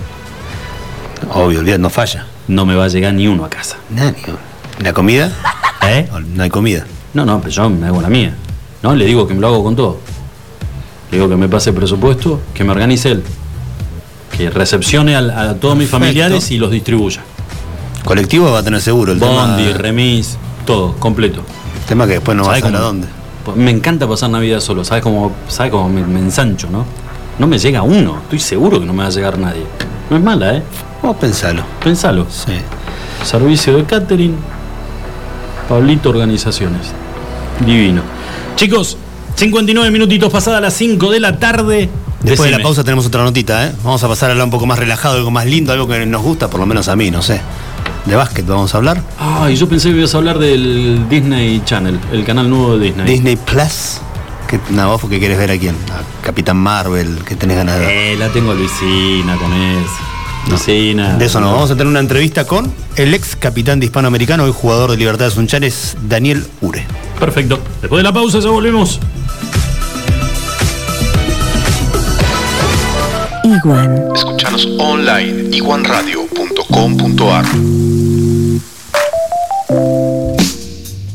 Obvio, 1.34 1.60
olvidad, 1.60 1.78
no 1.78 1.90
falla. 1.90 2.26
No 2.48 2.66
me 2.66 2.74
va 2.74 2.84
a 2.84 2.88
llegar 2.88 3.14
ni 3.14 3.26
uno 3.28 3.44
a 3.44 3.50
casa. 3.50 3.76
Nani, 3.90 4.16
¿La 4.80 4.92
comida? 4.92 5.30
¿Eh? 5.82 6.08
No, 6.34 6.42
hay 6.42 6.50
comida. 6.50 6.84
No, 7.14 7.24
no, 7.24 7.38
pero 7.40 7.50
yo 7.50 7.70
me 7.70 7.86
hago 7.86 8.00
la 8.00 8.08
mía. 8.08 8.34
No, 8.82 8.94
le 8.94 9.04
digo 9.04 9.26
que 9.26 9.34
me 9.34 9.40
lo 9.40 9.48
hago 9.48 9.62
con 9.62 9.76
todo. 9.76 9.98
Le 11.10 11.18
digo 11.18 11.28
que 11.28 11.36
me 11.36 11.48
pase 11.48 11.70
el 11.70 11.76
presupuesto, 11.76 12.40
que 12.54 12.64
me 12.64 12.70
organice 12.72 13.12
él. 13.12 13.22
Que 14.36 14.50
recepcione 14.50 15.14
a, 15.14 15.54
todos 15.54 15.76
mis 15.76 15.88
Perfecto. 15.88 15.98
familiares 15.98 16.50
y 16.50 16.58
los 16.58 16.70
distribuya. 16.70 17.22
Colectivo 18.04 18.50
va 18.50 18.60
a 18.60 18.62
tener 18.62 18.80
seguro. 18.80 19.12
El 19.12 19.18
Bondi, 19.18 19.64
tema, 19.66 19.78
remis, 19.78 20.36
todo, 20.66 20.94
completo. 20.96 21.42
el 21.80 21.86
tema 21.86 22.06
que 22.06 22.14
después 22.14 22.36
no 22.36 22.44
vas 22.44 22.56
a 22.56 22.60
¿Sabes 22.60 22.62
saber 22.64 22.80
a 22.80 22.84
dónde. 22.84 23.08
Pues 23.44 23.56
Me 23.56 23.70
encanta 23.70 24.08
pasar 24.08 24.30
Navidad 24.30 24.60
solo, 24.60 24.84
¿sabes 24.84 25.02
cómo, 25.02 25.32
sabe 25.48 25.70
cómo 25.70 25.88
me, 25.88 26.02
me 26.04 26.20
ensancho, 26.20 26.70
no? 26.70 26.84
No 27.38 27.46
me 27.46 27.58
llega 27.58 27.82
uno, 27.82 28.18
estoy 28.22 28.38
seguro 28.38 28.80
que 28.80 28.86
no 28.86 28.92
me 28.92 29.02
va 29.02 29.08
a 29.08 29.12
llegar 29.12 29.38
nadie. 29.38 29.64
No 30.10 30.16
es 30.16 30.22
mala, 30.22 30.56
¿eh? 30.56 30.62
Vos 31.02 31.16
pensalo. 31.16 31.64
Pensalo. 31.82 32.26
Sí. 32.30 32.52
Servicio 33.24 33.76
de 33.76 33.84
catering, 33.84 34.36
Pablito 35.68 36.10
Organizaciones. 36.10 36.92
Divino. 37.64 38.02
Chicos, 38.56 38.96
59 39.34 39.90
minutitos 39.90 40.32
pasadas 40.32 40.60
las 40.62 40.74
5 40.74 41.10
de 41.10 41.20
la 41.20 41.38
tarde. 41.38 41.88
Después 42.22 42.50
de 42.50 42.56
la 42.56 42.62
pausa 42.62 42.84
tenemos 42.84 43.06
otra 43.06 43.24
notita, 43.24 43.66
¿eh? 43.66 43.72
Vamos 43.82 44.02
a 44.04 44.08
pasar 44.08 44.30
a 44.30 44.32
hablar 44.32 44.44
un 44.44 44.52
poco 44.52 44.66
más 44.66 44.78
relajado, 44.78 45.16
algo 45.16 45.32
más 45.32 45.46
lindo, 45.46 45.72
algo 45.72 45.88
que 45.88 46.06
nos 46.06 46.22
gusta, 46.22 46.48
por 46.48 46.60
lo 46.60 46.66
menos 46.66 46.86
a 46.88 46.94
mí, 46.94 47.10
no 47.10 47.20
sé. 47.20 47.40
De 48.06 48.14
básquet 48.14 48.46
vamos 48.46 48.72
a 48.74 48.78
hablar. 48.78 49.02
Ay, 49.18 49.56
yo 49.56 49.68
pensé 49.68 49.90
que 49.90 49.98
ibas 49.98 50.14
a 50.14 50.18
hablar 50.18 50.38
del 50.38 51.08
Disney 51.08 51.62
Channel, 51.64 51.98
el 52.12 52.24
canal 52.24 52.48
nuevo 52.48 52.78
de 52.78 52.86
Disney. 52.86 53.06
Disney 53.06 53.36
Plus. 53.36 54.00
Que, 54.46 54.60
no, 54.70 54.88
vos 54.88 55.00
porque 55.00 55.18
querés 55.18 55.38
ver 55.38 55.50
a 55.50 55.58
quién. 55.58 55.74
A 55.90 56.24
Capitán 56.24 56.58
Marvel, 56.58 57.24
que 57.24 57.34
tenés 57.34 57.56
ganas 57.56 57.78
de 57.78 57.86
ver. 57.86 57.90
Eh, 57.90 58.16
la 58.16 58.28
tengo 58.28 58.52
a 58.52 58.54
Luisina 58.54 59.36
con 59.36 59.52
eso. 59.52 60.21
De 60.48 61.24
eso 61.24 61.40
no, 61.40 61.52
vamos 61.52 61.70
a 61.70 61.74
tener 61.74 61.86
una 61.86 62.00
entrevista 62.00 62.44
con 62.44 62.70
el 62.96 63.14
ex 63.14 63.36
capitán 63.36 63.80
de 63.80 63.86
hispanoamericano, 63.86 64.44
hoy 64.44 64.52
jugador 64.52 64.90
de 64.90 64.96
Libertad 64.96 65.26
de 65.26 65.30
Sunchales, 65.30 65.96
Daniel 66.08 66.44
Ure. 66.60 66.84
Perfecto. 67.18 67.58
Después 67.80 68.00
de 68.00 68.02
la 68.02 68.12
pausa 68.12 68.40
ya 68.40 68.50
volvemos. 68.50 69.00
Iguan. 73.44 74.08
Escuchanos 74.14 74.66
online 74.78 75.56
iguanradio.com.ar 75.56 77.44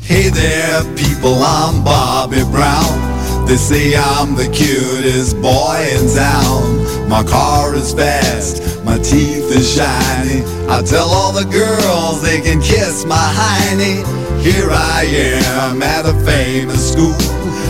Hey 0.04 0.30
there, 0.32 0.84
people, 0.96 1.36
I'm 1.44 1.84
Bobby 1.84 2.44
Brown. 2.44 3.46
They 3.46 3.58
say 3.58 3.96
I'm 3.96 4.36
the 4.36 4.48
cutest 4.48 5.36
boy 5.42 5.86
in 5.94 6.08
town. 6.16 6.87
My 7.08 7.24
car 7.24 7.74
is 7.74 7.94
fast, 7.94 8.84
my 8.84 8.98
teeth 8.98 9.50
are 9.56 9.64
shiny. 9.64 10.44
I 10.68 10.84
tell 10.84 11.08
all 11.08 11.32
the 11.32 11.46
girls 11.46 12.22
they 12.22 12.42
can 12.42 12.62
kiss 12.62 13.06
my 13.06 13.16
hiney. 13.16 14.04
Here 14.44 14.70
I 14.70 15.04
am 15.08 15.82
at 15.82 16.06
a 16.06 16.14
famous 16.26 16.92
school. 16.92 17.16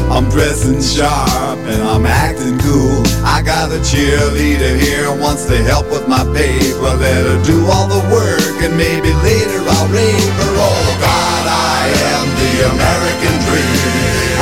I'm 0.09 0.27
dressing 0.29 0.81
sharp 0.81 1.59
and 1.69 1.83
I'm 1.83 2.07
acting 2.07 2.57
cool. 2.59 3.03
I 3.23 3.43
got 3.45 3.71
a 3.71 3.77
cheerleader 3.77 4.79
here 4.79 5.13
wants 5.13 5.45
to 5.47 5.57
help 5.63 5.85
with 5.91 6.07
my 6.07 6.23
paper. 6.33 6.97
Let 6.97 7.25
her 7.29 7.43
do 7.43 7.63
all 7.69 7.87
the 7.87 8.01
work 8.09 8.57
and 8.65 8.75
maybe 8.75 9.13
later 9.21 9.61
I'll 9.69 9.87
rape 9.93 10.33
her. 10.41 10.53
Oh 10.57 10.97
God, 10.97 11.43
I 11.45 11.93
am 12.09 12.25
the 12.41 12.53
American 12.73 13.35
dream. 13.45 14.16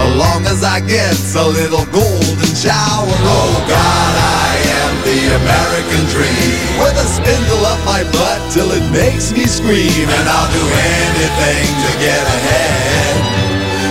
as 0.00 0.12
long 0.16 0.46
as 0.48 0.64
I 0.64 0.80
get 0.80 1.14
a 1.36 1.46
little 1.46 1.84
golden 1.92 2.52
shower. 2.56 3.16
Oh 3.28 3.54
God, 3.68 4.14
I 4.16 4.50
am 4.80 4.92
the 5.04 5.20
American 5.40 6.02
dream, 6.08 6.56
with 6.80 6.96
a 6.96 7.06
spindle 7.06 7.64
up 7.68 7.80
my 7.84 8.02
butt 8.12 8.40
till 8.52 8.70
it 8.72 8.84
makes 8.90 9.32
me 9.32 9.44
scream, 9.44 10.08
and 10.08 10.26
I'll 10.28 10.50
do 10.52 10.64
anything 10.64 11.68
to 11.84 11.90
get 12.00 12.24
ahead. 12.24 13.14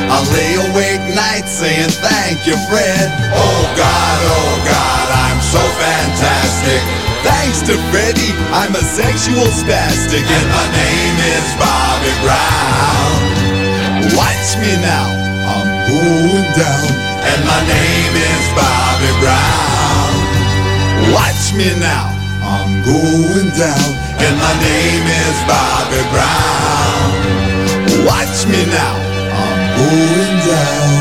I'll 0.10 0.26
lay 0.34 0.57
awake 0.57 1.05
nights 1.14 1.62
saying 1.62 1.93
thank 2.01 2.47
you, 2.49 2.57
Fred. 2.66 3.07
Oh 3.34 3.62
God, 3.78 4.20
oh 4.26 4.53
God, 4.66 5.07
I'm 5.14 5.39
so 5.45 5.62
fantastic. 5.78 6.82
Thanks 7.22 7.62
to 7.70 7.78
Freddie, 7.91 8.34
I'm 8.49 8.74
a 8.74 8.82
sexual 8.82 9.45
spastic, 9.53 10.26
and 10.26 10.47
my 10.49 10.68
name 10.74 11.18
is 11.38 11.45
Bobby 11.62 12.14
Brown. 12.26 13.18
Watch 14.18 14.57
me 14.57 14.74
now, 14.82 15.19
I'm 15.90 15.98
going 15.98 16.54
down, 16.54 16.86
and 17.26 17.42
my 17.50 17.62
name 17.66 18.14
is 18.14 18.46
Bobby 18.54 19.10
Brown. 19.22 20.14
Watch 21.14 21.54
me 21.58 21.74
now, 21.80 22.14
I'm 22.46 22.84
going 22.86 23.50
down, 23.58 23.90
and 24.22 24.38
my 24.38 24.54
name 24.62 25.08
is 25.10 25.38
Bobby 25.50 26.04
Brown. 26.14 27.10
Watch 28.06 28.46
me 28.46 28.66
now, 28.70 28.96
I'm 29.34 29.62
going 29.82 30.38
down. 30.46 31.00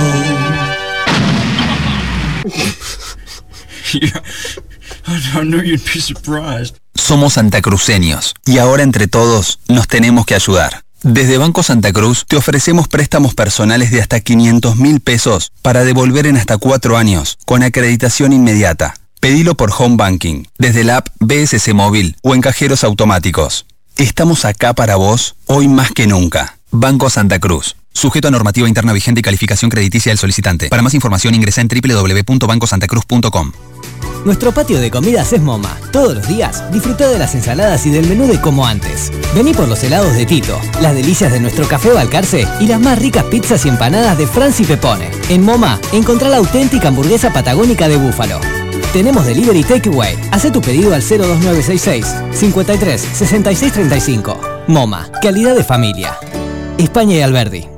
I 5.37 5.45
knew 5.45 5.61
you'd 5.61 5.85
be 5.85 6.01
surprised. 6.01 6.79
Somos 6.95 7.35
santacruceños 7.35 8.35
y 8.47 8.57
ahora 8.59 8.83
entre 8.83 9.07
todos 9.07 9.59
nos 9.69 9.87
tenemos 9.87 10.25
que 10.25 10.35
ayudar. 10.35 10.83
Desde 11.11 11.39
Banco 11.39 11.63
Santa 11.63 11.91
Cruz 11.91 12.27
te 12.29 12.37
ofrecemos 12.37 12.87
préstamos 12.87 13.33
personales 13.33 13.91
de 13.91 14.03
hasta 14.03 14.21
500 14.21 14.77
mil 14.77 15.01
pesos 15.01 15.53
para 15.63 15.83
devolver 15.83 16.27
en 16.27 16.37
hasta 16.37 16.59
cuatro 16.59 16.99
años, 16.99 17.39
con 17.47 17.63
acreditación 17.63 18.35
inmediata. 18.35 18.93
Pedilo 19.19 19.55
por 19.55 19.73
Home 19.79 19.97
Banking, 19.97 20.45
desde 20.59 20.85
la 20.85 20.99
app 20.99 21.09
BSC 21.19 21.73
Móvil 21.73 22.15
o 22.23 22.35
en 22.35 22.43
cajeros 22.43 22.85
automáticos. 22.85 23.65
Estamos 23.97 24.45
acá 24.45 24.75
para 24.75 24.97
vos 24.97 25.37
hoy 25.47 25.67
más 25.67 25.93
que 25.93 26.07
nunca. 26.07 26.59
Banco 26.71 27.09
Santa 27.09 27.39
Cruz. 27.39 27.78
Sujeto 27.93 28.29
a 28.29 28.31
normativa 28.31 28.69
interna 28.69 28.93
vigente 28.93 29.21
y 29.21 29.23
calificación 29.23 29.71
crediticia 29.71 30.11
del 30.11 30.19
solicitante. 30.19 30.69
Para 30.69 30.83
más 30.83 30.95
información 30.95 31.35
ingresa 31.35 31.61
en 31.61 31.69
www.bancosantacruz.com. 31.69 33.53
Nuestro 34.25 34.53
patio 34.53 34.81
de 34.81 34.91
comidas 34.91 35.33
es 35.33 35.41
MoMA. 35.41 35.79
Todos 35.93 36.15
los 36.15 36.29
días 36.29 36.71
disfruta 36.73 37.09
de 37.09 37.19
las 37.19 37.35
ensaladas 37.35 37.87
y 37.87 37.91
del 37.91 38.07
menú 38.07 38.27
de 38.27 38.41
como 38.41 38.67
antes. 38.67 39.13
Vení 39.35 39.55
por 39.55 39.69
los 39.69 39.83
helados 39.83 40.15
de 40.15 40.27
Tito, 40.27 40.61
las 40.81 40.95
delicias 40.95 41.33
de 41.33 41.41
nuestro 41.41 41.67
café 41.67 41.91
Balcarce 41.93 42.47
y 42.61 42.67
las 42.67 42.81
más 42.81 42.99
ricas 42.99 43.25
pizzas 43.25 43.65
y 43.65 43.69
empanadas 43.69 44.19
de 44.19 44.27
Franci 44.27 44.65
Pepone. 44.65 45.11
En 45.29 45.43
MoMA 45.43 45.81
encontrá 45.93 46.29
la 46.29 46.39
auténtica 46.39 46.89
hamburguesa 46.89 47.33
patagónica 47.33 47.89
de 47.89 47.97
búfalo. 47.97 48.41
Tenemos 48.93 49.25
delivery 49.27 49.63
takeaway. 49.65 50.17
Haz 50.31 50.51
tu 50.53 50.61
pedido 50.61 50.95
al 50.95 51.03
02966 51.03 52.07
53 52.33 53.01
66 53.01 53.73
35. 53.73 54.41
MoMA, 54.67 55.11
calidad 55.23 55.55
de 55.55 55.65
familia. 55.65 56.19
España 56.79 57.17
y 57.17 57.21
Alberdi. 57.21 57.78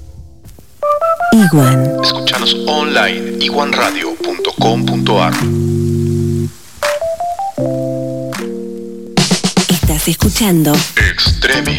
Iguan. 1.33 1.97
Escuchanos 2.03 2.55
online 2.67 3.37
iguanradio.com.ar 3.39 5.33
Estás 9.69 10.07
escuchando 10.07 10.73
Extremi. 10.97 11.77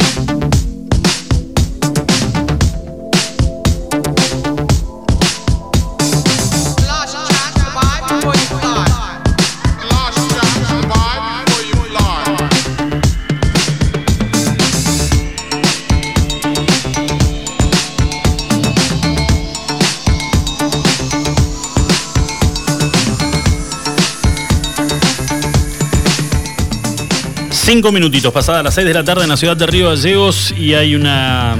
Cinco 27.65 27.93
minutitos, 27.93 28.33
pasadas 28.33 28.61
las 28.61 28.73
seis 28.73 28.85
de 28.85 28.93
la 28.93 29.05
tarde 29.05 29.23
en 29.23 29.29
la 29.29 29.37
ciudad 29.37 29.55
de 29.55 29.65
Río 29.65 29.87
Gallegos 29.87 30.53
y 30.59 30.73
hay 30.73 30.95
una, 30.95 31.55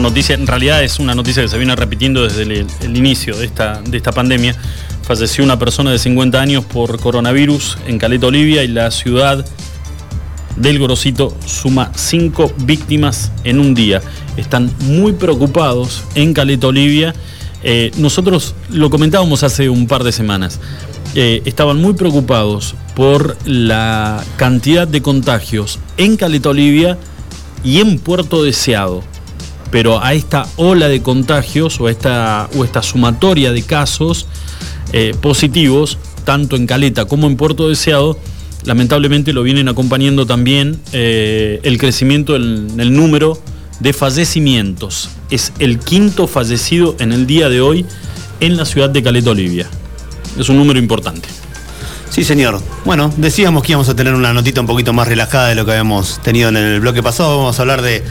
noticia, 0.00 0.34
en 0.34 0.46
realidad 0.46 0.82
es 0.82 0.98
una 0.98 1.14
noticia 1.14 1.42
que 1.42 1.48
se 1.50 1.58
viene 1.58 1.76
repitiendo 1.76 2.22
desde 2.22 2.44
el, 2.44 2.66
el 2.80 2.96
inicio 2.96 3.36
de 3.36 3.44
esta, 3.44 3.82
de 3.82 3.98
esta 3.98 4.12
pandemia. 4.12 4.56
Falleció 5.02 5.44
una 5.44 5.58
persona 5.58 5.90
de 5.90 5.98
50 5.98 6.40
años 6.40 6.64
por 6.64 6.98
coronavirus 6.98 7.76
en 7.86 7.98
Caleta, 7.98 8.28
Olivia 8.28 8.64
y 8.64 8.68
la 8.68 8.90
ciudad 8.90 9.44
del 10.56 10.78
Gorosito 10.78 11.36
suma 11.44 11.92
cinco 11.94 12.50
víctimas 12.64 13.30
en 13.44 13.60
un 13.60 13.74
día. 13.74 14.00
Están 14.38 14.74
muy 14.80 15.12
preocupados 15.12 16.02
en 16.14 16.32
Caleta, 16.32 16.68
Olivia. 16.68 17.14
Eh, 17.62 17.90
nosotros 17.98 18.54
lo 18.70 18.88
comentábamos 18.88 19.42
hace 19.42 19.68
un 19.68 19.86
par 19.86 20.02
de 20.02 20.12
semanas. 20.12 20.60
Eh, 21.14 21.42
estaban 21.44 21.80
muy 21.80 21.92
preocupados 21.92 22.74
por 22.94 23.36
la 23.44 24.24
cantidad 24.36 24.88
de 24.88 25.02
contagios 25.02 25.78
en 25.98 26.16
Caleta 26.16 26.48
Olivia 26.48 26.98
y 27.62 27.80
en 27.80 27.98
Puerto 27.98 28.42
Deseado. 28.42 29.02
Pero 29.70 30.02
a 30.02 30.14
esta 30.14 30.46
ola 30.56 30.88
de 30.88 31.02
contagios 31.02 31.80
o 31.80 31.88
esta, 31.88 32.48
o 32.56 32.64
esta 32.64 32.82
sumatoria 32.82 33.52
de 33.52 33.62
casos 33.62 34.26
eh, 34.92 35.14
positivos, 35.20 35.98
tanto 36.24 36.56
en 36.56 36.66
Caleta 36.66 37.04
como 37.04 37.26
en 37.26 37.36
Puerto 37.36 37.68
Deseado, 37.68 38.18
lamentablemente 38.64 39.32
lo 39.32 39.42
vienen 39.42 39.68
acompañando 39.68 40.26
también 40.26 40.80
eh, 40.92 41.60
el 41.62 41.78
crecimiento 41.78 42.36
en 42.36 42.80
el 42.80 42.92
número 42.92 43.38
de 43.80 43.92
fallecimientos. 43.92 45.10
Es 45.30 45.52
el 45.58 45.78
quinto 45.78 46.26
fallecido 46.26 46.96
en 47.00 47.12
el 47.12 47.26
día 47.26 47.48
de 47.48 47.60
hoy 47.60 47.84
en 48.40 48.56
la 48.56 48.64
ciudad 48.64 48.90
de 48.90 49.02
Caleta 49.02 49.30
Olivia. 49.30 49.68
Es 50.38 50.48
un 50.48 50.56
número 50.56 50.78
importante. 50.78 51.28
Sí, 52.10 52.24
señor. 52.24 52.60
Bueno, 52.84 53.12
decíamos 53.16 53.62
que 53.62 53.72
íbamos 53.72 53.88
a 53.88 53.96
tener 53.96 54.12
una 54.14 54.32
notita 54.32 54.60
un 54.60 54.66
poquito 54.66 54.92
más 54.92 55.08
relajada 55.08 55.48
de 55.48 55.54
lo 55.54 55.64
que 55.64 55.70
habíamos 55.70 56.20
tenido 56.22 56.50
en 56.50 56.56
el 56.56 56.80
bloque 56.80 57.02
pasado. 57.02 57.38
Vamos 57.38 57.58
a 57.58 57.62
hablar 57.62 57.80
de, 57.80 58.04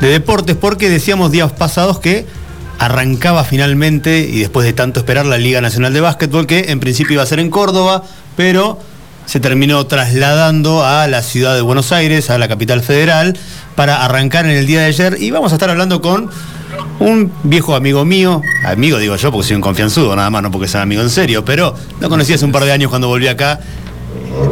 de 0.00 0.08
deportes 0.08 0.56
porque 0.56 0.88
decíamos 0.88 1.30
días 1.30 1.52
pasados 1.52 2.00
que 2.00 2.26
arrancaba 2.78 3.44
finalmente 3.44 4.20
y 4.20 4.40
después 4.40 4.66
de 4.66 4.72
tanto 4.72 5.00
esperar 5.00 5.26
la 5.26 5.38
Liga 5.38 5.60
Nacional 5.60 5.92
de 5.92 6.00
Básquetbol 6.00 6.46
que 6.46 6.72
en 6.72 6.80
principio 6.80 7.14
iba 7.14 7.22
a 7.22 7.26
ser 7.26 7.38
en 7.38 7.50
Córdoba, 7.50 8.02
pero 8.36 8.80
se 9.26 9.40
terminó 9.40 9.86
trasladando 9.86 10.84
a 10.84 11.06
la 11.06 11.22
ciudad 11.22 11.54
de 11.54 11.62
Buenos 11.62 11.92
Aires, 11.92 12.30
a 12.30 12.38
la 12.38 12.48
capital 12.48 12.82
federal, 12.82 13.38
para 13.74 14.04
arrancar 14.04 14.44
en 14.44 14.52
el 14.52 14.66
día 14.66 14.80
de 14.80 14.86
ayer 14.86 15.16
y 15.20 15.30
vamos 15.30 15.52
a 15.52 15.54
estar 15.54 15.70
hablando 15.70 16.00
con 16.00 16.30
un 17.00 17.32
viejo 17.42 17.74
amigo 17.74 18.04
mío, 18.04 18.42
amigo 18.64 18.98
digo 18.98 19.16
yo 19.16 19.30
porque 19.32 19.46
soy 19.48 19.56
un 19.56 19.62
confianzudo 19.62 20.14
nada 20.16 20.30
más, 20.30 20.42
no 20.42 20.50
porque 20.50 20.68
sea 20.68 20.82
amigo 20.82 21.02
en 21.02 21.10
serio, 21.10 21.44
pero 21.44 21.74
lo 22.00 22.08
conocí 22.08 22.32
hace 22.32 22.44
un 22.44 22.52
par 22.52 22.64
de 22.64 22.72
años 22.72 22.90
cuando 22.90 23.08
volví 23.08 23.28
acá. 23.28 23.60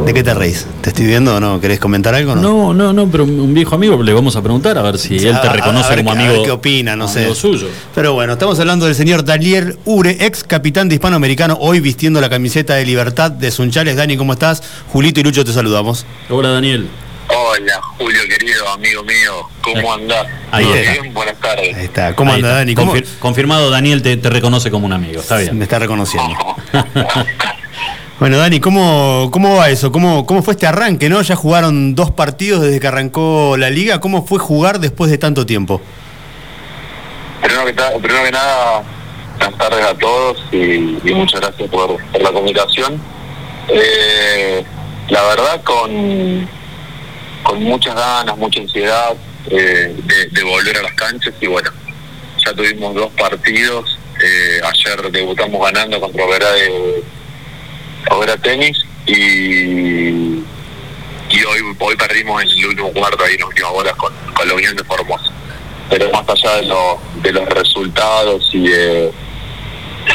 ¿De 0.05 0.13
qué 0.13 0.23
te 0.23 0.33
reís? 0.33 0.65
¿Te 0.79 0.89
estoy 0.91 1.05
viendo 1.05 1.35
o 1.35 1.39
no? 1.41 1.59
¿Querés 1.59 1.77
comentar 1.77 2.15
algo? 2.15 2.35
No, 2.35 2.41
No, 2.41 2.73
no, 2.73 2.93
no, 2.93 3.07
pero 3.11 3.25
un 3.25 3.53
viejo 3.53 3.75
amigo 3.75 4.01
le 4.01 4.13
vamos 4.13 4.33
a 4.37 4.41
preguntar 4.41 4.77
a 4.77 4.81
ver 4.81 4.97
si 4.97 5.15
él 5.17 5.23
te 5.41 5.47
A- 5.47 5.51
a- 5.51 5.53
reconoce 5.53 5.87
a 5.87 5.89
ver 5.95 6.05
como 6.05 6.11
a 6.11 6.13
amigo. 6.13 6.33
ver 6.35 6.43
qué 6.43 6.51
opina, 6.51 6.95
no 6.95 7.07
sé. 7.09 7.33
suyo. 7.35 7.67
Pero 7.93 8.13
bueno, 8.13 8.33
estamos 8.33 8.57
hablando 8.61 8.85
del 8.85 8.95
señor 8.95 9.25
Daniel 9.25 9.77
Ure, 9.83 10.25
ex 10.25 10.45
capitán 10.45 10.87
de 10.87 10.95
Hispanoamericano, 10.95 11.57
hoy 11.59 11.81
vistiendo 11.81 12.21
la 12.21 12.29
camiseta 12.29 12.75
de 12.75 12.85
Libertad 12.85 13.29
de 13.31 13.51
Sunchales. 13.51 13.97
Dani, 13.97 14.15
¿cómo 14.15 14.33
estás? 14.33 14.63
Julito 14.87 15.19
y 15.19 15.23
Lucho 15.23 15.43
te 15.43 15.51
saludamos. 15.51 16.05
Hola 16.29 16.49
Daniel. 16.51 16.87
Hola, 17.55 17.79
Julio 17.99 18.21
querido, 18.27 18.67
amigo 18.69 19.03
mío, 19.03 19.47
¿cómo 19.61 19.93
andás? 19.93 20.25
Ahí 20.51 20.63
¿Todo 20.65 20.75
está. 20.75 20.91
bien? 21.01 21.13
Buenas 21.13 21.35
tardes. 21.39 21.75
Ahí 21.75 21.85
está. 21.85 22.15
¿Cómo 22.15 22.33
está. 22.33 22.47
Dani? 22.47 22.73
¿Cómo? 22.73 22.93
Confir- 22.95 23.19
confirmado, 23.19 23.69
Daniel 23.69 24.01
te, 24.01 24.17
te 24.17 24.29
reconoce 24.31 24.71
como 24.71 24.87
un 24.87 24.93
amigo. 24.93 25.21
Está 25.21 25.37
bien. 25.37 25.57
Me 25.57 25.65
está 25.65 25.79
reconociendo. 25.79 26.35
Bueno, 28.19 28.37
Dani, 28.37 28.59
¿cómo, 28.61 29.29
cómo 29.33 29.57
va 29.57 29.69
eso? 29.69 29.91
¿Cómo, 29.91 30.25
¿Cómo 30.25 30.43
fue 30.43 30.53
este 30.53 30.65
arranque, 30.65 31.09
no? 31.09 31.21
Ya 31.23 31.35
jugaron 31.35 31.93
dos 31.93 32.09
partidos 32.11 32.61
desde 32.61 32.79
que 32.79 32.87
arrancó 32.87 33.57
la 33.57 33.69
liga. 33.69 33.99
¿Cómo 33.99 34.25
fue 34.25 34.39
jugar 34.39 34.79
después 34.79 35.11
de 35.11 35.17
tanto 35.17 35.45
tiempo? 35.45 35.81
Primero 37.41 37.65
que, 37.65 37.73
ta- 37.73 37.91
primero 38.01 38.23
que 38.23 38.31
nada, 38.31 38.83
buenas 39.39 39.57
tardes 39.57 39.85
a 39.85 39.93
todos 39.95 40.37
y, 40.53 40.55
y 41.03 41.13
muchas 41.13 41.41
gracias 41.41 41.69
por, 41.69 41.97
por 42.11 42.21
la 42.21 42.31
comunicación. 42.31 43.01
Eh, 43.67 44.63
la 45.09 45.23
verdad, 45.23 45.61
con, 45.63 46.47
con 47.43 47.61
muchas 47.63 47.95
ganas, 47.95 48.37
mucha 48.37 48.61
ansiedad 48.61 49.13
eh, 49.49 49.95
de, 50.31 50.43
volver 50.43 50.77
a 50.77 50.81
las 50.83 50.93
canchas 50.93 51.33
y 51.41 51.47
bueno, 51.47 51.69
ya 52.45 52.53
tuvimos 52.53 52.95
dos 52.95 53.11
partidos. 53.13 53.99
Eh, 54.23 54.61
ayer 54.63 55.11
debutamos 55.11 55.61
ganando 55.65 55.99
contra 55.99 56.25
Oberá 56.25 56.51
de 56.51 57.03
Oberá 58.11 58.37
Tenis 58.37 58.77
y, 59.07 59.13
y 61.29 61.43
hoy, 61.47 61.75
hoy 61.79 61.95
perdimos 61.97 62.41
en 62.43 62.49
el 62.49 62.65
último 62.67 62.91
cuarto 62.93 63.23
ahí 63.23 63.33
en 63.33 63.39
las 63.39 63.49
últimas 63.49 63.71
horas 63.73 63.93
con, 63.95 64.13
con 64.35 64.47
la 64.47 64.53
Unión 64.53 64.75
de 64.75 64.83
Formosa. 64.83 65.31
Pero 65.89 66.09
más 66.11 66.23
allá 66.29 66.55
de, 66.57 66.63
lo- 66.67 66.99
de 67.21 67.31
los 67.33 67.45
resultados 67.49 68.49
y 68.53 68.67
de, 68.67 69.11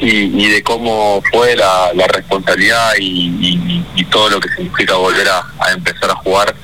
y, 0.01 0.45
y 0.45 0.49
de 0.51 0.62
cómo 0.62 1.22
fue 1.31 1.57
la, 1.57 1.91
responsabilidad 2.09 2.93
y, 2.99 3.29
y- 3.41 3.85
y 3.97 4.05
todo 4.07 4.31
lo 4.31 4.41
que 4.41 4.49
significa 4.51 4.95
volver 4.95 5.29
a, 5.29 5.41
a 5.59 5.72
empezar 5.72 6.11
a 6.11 6.14
jugar 6.16 6.55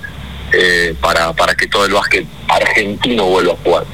eh, 0.57 0.95
para, 1.01 1.33
para 1.33 1.55
que 1.55 1.67
todo 1.67 1.87
el 1.87 1.93
básquet 1.93 2.27
argentino 2.49 3.27
vuelva 3.27 3.53
a 3.53 3.57
jugar. 3.57 3.85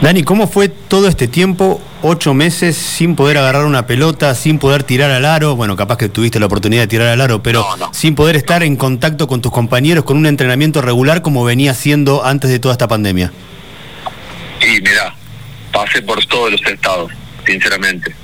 Dani, 0.00 0.22
¿cómo 0.22 0.46
fue 0.46 0.68
todo 0.68 1.08
este 1.08 1.28
tiempo, 1.28 1.80
ocho 2.02 2.32
meses, 2.32 2.74
sin 2.76 3.16
poder 3.16 3.36
agarrar 3.36 3.66
una 3.66 3.86
pelota, 3.86 4.34
sin 4.34 4.58
poder 4.58 4.82
tirar 4.82 5.10
al 5.10 5.26
aro? 5.26 5.56
Bueno, 5.56 5.76
capaz 5.76 5.98
que 5.98 6.08
tuviste 6.08 6.40
la 6.40 6.46
oportunidad 6.46 6.82
de 6.82 6.88
tirar 6.88 7.08
al 7.08 7.20
aro, 7.20 7.42
pero 7.42 7.66
sin 7.92 8.14
poder 8.14 8.36
estar 8.36 8.62
en 8.62 8.76
contacto 8.76 9.28
con 9.28 9.42
tus 9.42 9.52
compañeros, 9.52 10.04
con 10.04 10.16
un 10.16 10.26
entrenamiento 10.26 10.80
regular 10.80 11.20
como 11.20 11.44
venía 11.44 11.74
siendo 11.74 12.24
antes 12.24 12.50
de 12.50 12.58
toda 12.58 12.72
esta 12.72 12.88
pandemia. 12.88 13.30
Y 14.62 14.80
mira, 14.80 15.14
pasé 15.70 16.00
por 16.02 16.24
todos 16.26 16.52
los 16.52 16.62
estados, 16.66 17.12
sinceramente. 17.44 18.14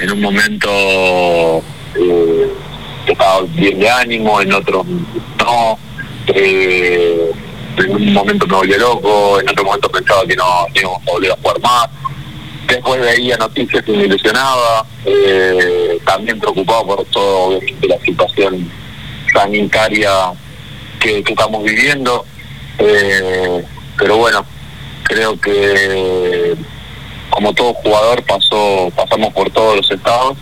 En 0.00 0.12
un 0.12 0.20
momento 0.20 1.62
eh, 1.96 2.52
estaba 3.06 3.42
bien 3.42 3.80
de 3.80 3.90
ánimo, 3.90 4.40
en 4.40 4.52
otro 4.52 4.86
no. 5.38 5.78
Eh, 6.28 7.30
en 7.76 7.90
un 7.90 8.12
momento 8.12 8.46
me 8.46 8.56
volví 8.56 8.74
loco, 8.74 9.40
en 9.40 9.48
otro 9.48 9.64
momento 9.64 9.88
pensaba 9.88 10.24
que 10.26 10.36
no 10.36 10.66
que 10.72 10.80
íbamos 10.80 11.02
a 11.06 11.10
volver 11.10 11.32
a 11.32 11.36
jugar 11.36 11.60
más. 11.60 11.88
Después 12.66 13.00
veía 13.00 13.36
noticias 13.36 13.82
y 13.86 13.92
me 13.92 14.04
ilusionaba, 14.04 14.86
eh, 15.04 15.98
también 16.04 16.38
preocupado 16.38 16.86
por 16.86 17.04
todo 17.06 17.48
obviamente, 17.48 17.88
la 17.88 17.98
situación 18.00 18.70
sanitaria 19.32 20.10
que, 21.00 21.22
que 21.22 21.32
estamos 21.32 21.64
viviendo. 21.64 22.24
Eh, 22.78 23.64
pero 23.98 24.16
bueno, 24.16 24.44
creo 25.02 25.38
que 25.40 26.56
como 27.30 27.52
todo 27.54 27.74
jugador 27.74 28.22
pasó 28.24 28.90
pasamos 28.94 29.32
por 29.32 29.50
todos 29.50 29.76
los 29.76 29.90
estados 29.90 30.36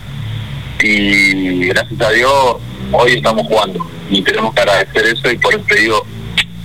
y 0.81 1.67
gracias 1.67 2.01
a 2.01 2.09
Dios 2.11 2.55
hoy 2.91 3.13
estamos 3.13 3.47
jugando 3.47 3.85
y 4.11 4.21
tenemos 4.21 4.53
que 4.53 4.61
agradecer 4.61 5.05
eso 5.07 5.31
y 5.31 5.37
por 5.37 5.53
eso 5.55 5.63
digo 5.75 6.05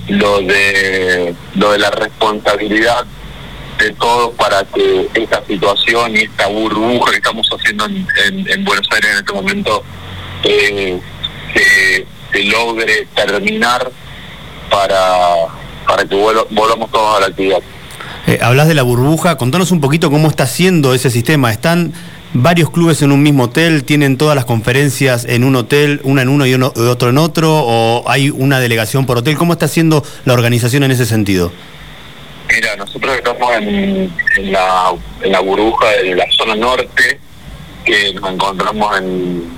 lo 0.09 0.41
de 0.43 1.35
lo 1.55 1.73
de 1.73 1.79
la 1.79 1.91
responsabilidad 1.91 3.05
de 3.79 3.91
todos 3.93 4.35
para 4.35 4.65
que 4.65 5.09
esta 5.15 5.43
situación 5.47 6.17
y 6.17 6.21
esta 6.21 6.47
burbuja 6.49 7.11
que 7.11 7.17
estamos 7.19 7.49
haciendo 7.51 7.85
en, 7.87 8.07
en- 8.27 8.51
en 8.51 8.65
Buenos 8.65 8.87
Aires 8.93 9.11
en 9.13 9.17
este 9.19 9.33
momento 9.33 9.83
eh, 10.45 10.99
se, 11.55 12.45
logre 12.45 13.07
terminar 13.15 13.91
para, 14.71 14.99
para 15.87 16.05
que 16.05 16.15
volvamos 16.15 16.91
todos 16.91 17.17
a 17.17 17.21
la 17.21 17.27
actividad. 17.29 17.59
Eh, 18.27 18.39
hablas 18.43 18.69
de 18.69 18.75
la 18.75 18.83
burbuja, 18.83 19.37
contanos 19.39 19.71
un 19.71 19.81
poquito 19.81 20.11
cómo 20.11 20.29
está 20.29 20.47
siendo 20.47 20.93
ese 20.95 21.11
sistema. 21.11 21.51
¿Están 21.51 21.93
varios 22.43 22.71
clubes 22.71 23.03
en 23.03 23.13
un 23.13 23.23
mismo 23.23 23.45
hotel? 23.45 23.85
¿Tienen 23.85 24.17
todas 24.17 24.35
las 24.37 24.45
conferencias 24.45 25.25
en 25.25 25.45
un 25.45 25.57
hotel, 25.57 26.01
una 26.05 26.23
en 26.23 26.29
uno 26.29 26.47
y 26.47 26.55
otro 26.55 27.11
en 27.11 27.19
otro? 27.19 27.53
¿O 27.53 28.09
hay 28.09 28.31
una 28.31 28.61
delegación 28.61 29.07
por 29.07 29.19
hotel? 29.19 29.37
¿Cómo 29.37 29.53
está 29.53 29.69
siendo 29.69 30.05
la 30.25 30.35
organización 30.35 30.83
en 30.85 30.91
ese 30.91 31.07
sentido? 31.07 31.53
Mira, 32.49 32.77
nosotros 32.77 33.17
estamos 33.17 33.53
en, 33.57 34.13
la, 34.53 34.93
en 35.23 35.33
la 35.33 35.41
burbuja 35.41 35.89
de 36.03 36.15
la 36.15 36.27
zona 36.31 36.55
norte, 36.55 37.21
que 37.85 38.15
nos 38.15 38.31
encontramos 38.31 38.99
en, 38.99 39.51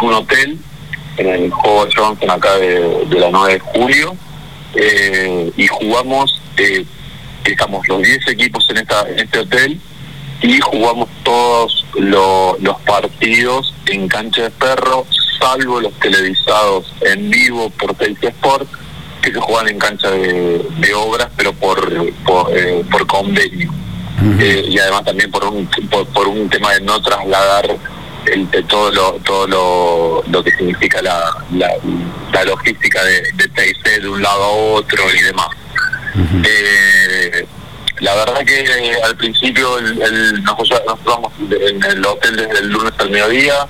un 0.00 0.14
hotel, 0.14 0.58
en 1.18 1.28
el 1.28 1.50
Juego 1.50 1.86
Johnson 1.94 2.30
acá 2.30 2.56
de, 2.56 3.04
de 3.06 3.20
la 3.20 3.30
9 3.30 3.52
de 3.52 3.60
julio 3.60 4.16
eh, 4.74 5.52
y 5.56 5.66
jugamos, 5.66 6.40
eh, 6.56 6.84
estamos 7.44 7.86
los 7.86 8.02
10 8.02 8.28
equipos 8.28 8.66
en, 8.70 8.78
esta, 8.78 9.08
en 9.08 9.20
este 9.20 9.38
hotel 9.38 9.80
y 10.46 10.60
jugamos 10.60 11.08
todos 11.22 11.84
lo- 11.98 12.56
los 12.60 12.78
partidos 12.82 13.74
en 13.86 14.08
cancha 14.08 14.42
de 14.42 14.50
perro, 14.50 15.06
salvo 15.40 15.80
los 15.80 15.92
televisados 16.00 16.92
en 17.00 17.30
vivo 17.30 17.70
por 17.70 17.94
Teis 17.94 18.18
Sport, 18.22 18.68
que 19.22 19.32
se 19.32 19.40
juegan 19.40 19.68
en 19.68 19.78
cancha 19.78 20.10
de, 20.10 20.64
de 20.78 20.94
obras, 20.94 21.28
pero 21.36 21.52
por, 21.54 21.78
por, 22.24 22.50
eh, 22.56 22.84
por 22.90 23.06
convenio. 23.06 23.70
Eh, 24.40 24.64
y 24.68 24.78
además 24.78 25.04
también 25.04 25.30
por 25.30 25.44
un 25.44 25.66
por, 25.90 26.06
por 26.08 26.28
un 26.28 26.48
tema 26.48 26.72
de 26.74 26.80
no 26.82 27.00
trasladar 27.02 27.66
el, 28.26 28.48
de 28.50 28.62
todo 28.62 28.90
lo 28.92 29.12
todo 29.24 29.46
lo, 29.48 30.22
lo 30.30 30.44
que 30.44 30.50
significa 30.52 31.02
la, 31.02 31.20
la, 31.52 31.68
la 32.32 32.44
logística 32.44 33.02
de, 33.02 33.22
de 33.34 33.48
TIC 33.48 34.00
de 34.02 34.08
un 34.08 34.22
lado 34.22 34.44
a 34.44 34.48
otro 34.78 35.02
y 35.12 35.22
demás. 35.24 35.48
Eh, 36.44 37.46
la 38.00 38.14
verdad 38.14 38.44
que 38.44 38.60
eh, 38.60 38.96
al 39.04 39.16
principio 39.16 39.78
el, 39.78 40.02
el- 40.02 40.42
nosotros 40.44 40.82
en 41.50 41.82
el 41.84 42.04
hotel 42.06 42.36
desde 42.36 42.58
el 42.58 42.68
lunes 42.68 42.92
al 42.98 43.10
mediodía, 43.10 43.66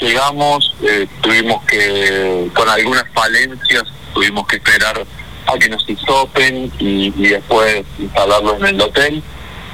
llegamos, 0.00 0.74
eh, 0.82 1.06
tuvimos 1.20 1.64
que, 1.64 2.48
con 2.54 2.68
algunas 2.68 3.04
falencias, 3.12 3.82
tuvimos 4.14 4.46
que 4.46 4.56
esperar 4.56 5.04
a 5.46 5.58
que 5.58 5.68
nos 5.68 5.88
hisopen 5.88 6.70
y, 6.78 7.10
después 7.10 7.82
instalarlo 7.98 8.56
en 8.58 8.66
el 8.66 8.80
hotel. 8.80 9.22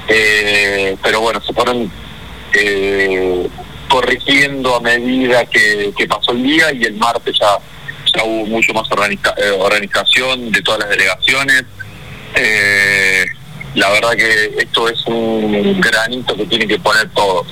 Eh, 0.07 0.95
pero 1.03 1.21
bueno, 1.21 1.41
se 1.41 1.53
fueron 1.53 1.91
corrigiendo 3.89 4.75
a 4.75 4.79
medida 4.79 5.45
que, 5.45 5.93
pasó 6.07 6.31
el 6.31 6.43
día 6.43 6.71
y 6.73 6.83
el 6.85 6.93
martes 6.95 7.37
ya, 7.39 7.57
ya 8.15 8.23
hubo 8.23 8.45
mucho 8.45 8.73
más 8.73 8.87
organiza- 8.89 9.35
organización 9.59 10.51
de 10.51 10.61
todas 10.61 10.79
las 10.81 10.89
delegaciones. 10.89 11.65
La 13.75 13.89
verdad 13.89 14.11
que 14.15 14.55
esto 14.57 14.87
es 14.89 15.05
un 15.05 15.79
granito 15.81 16.35
que 16.35 16.45
tiene 16.45 16.67
que 16.67 16.79
poner 16.79 17.09
todos, 17.09 17.45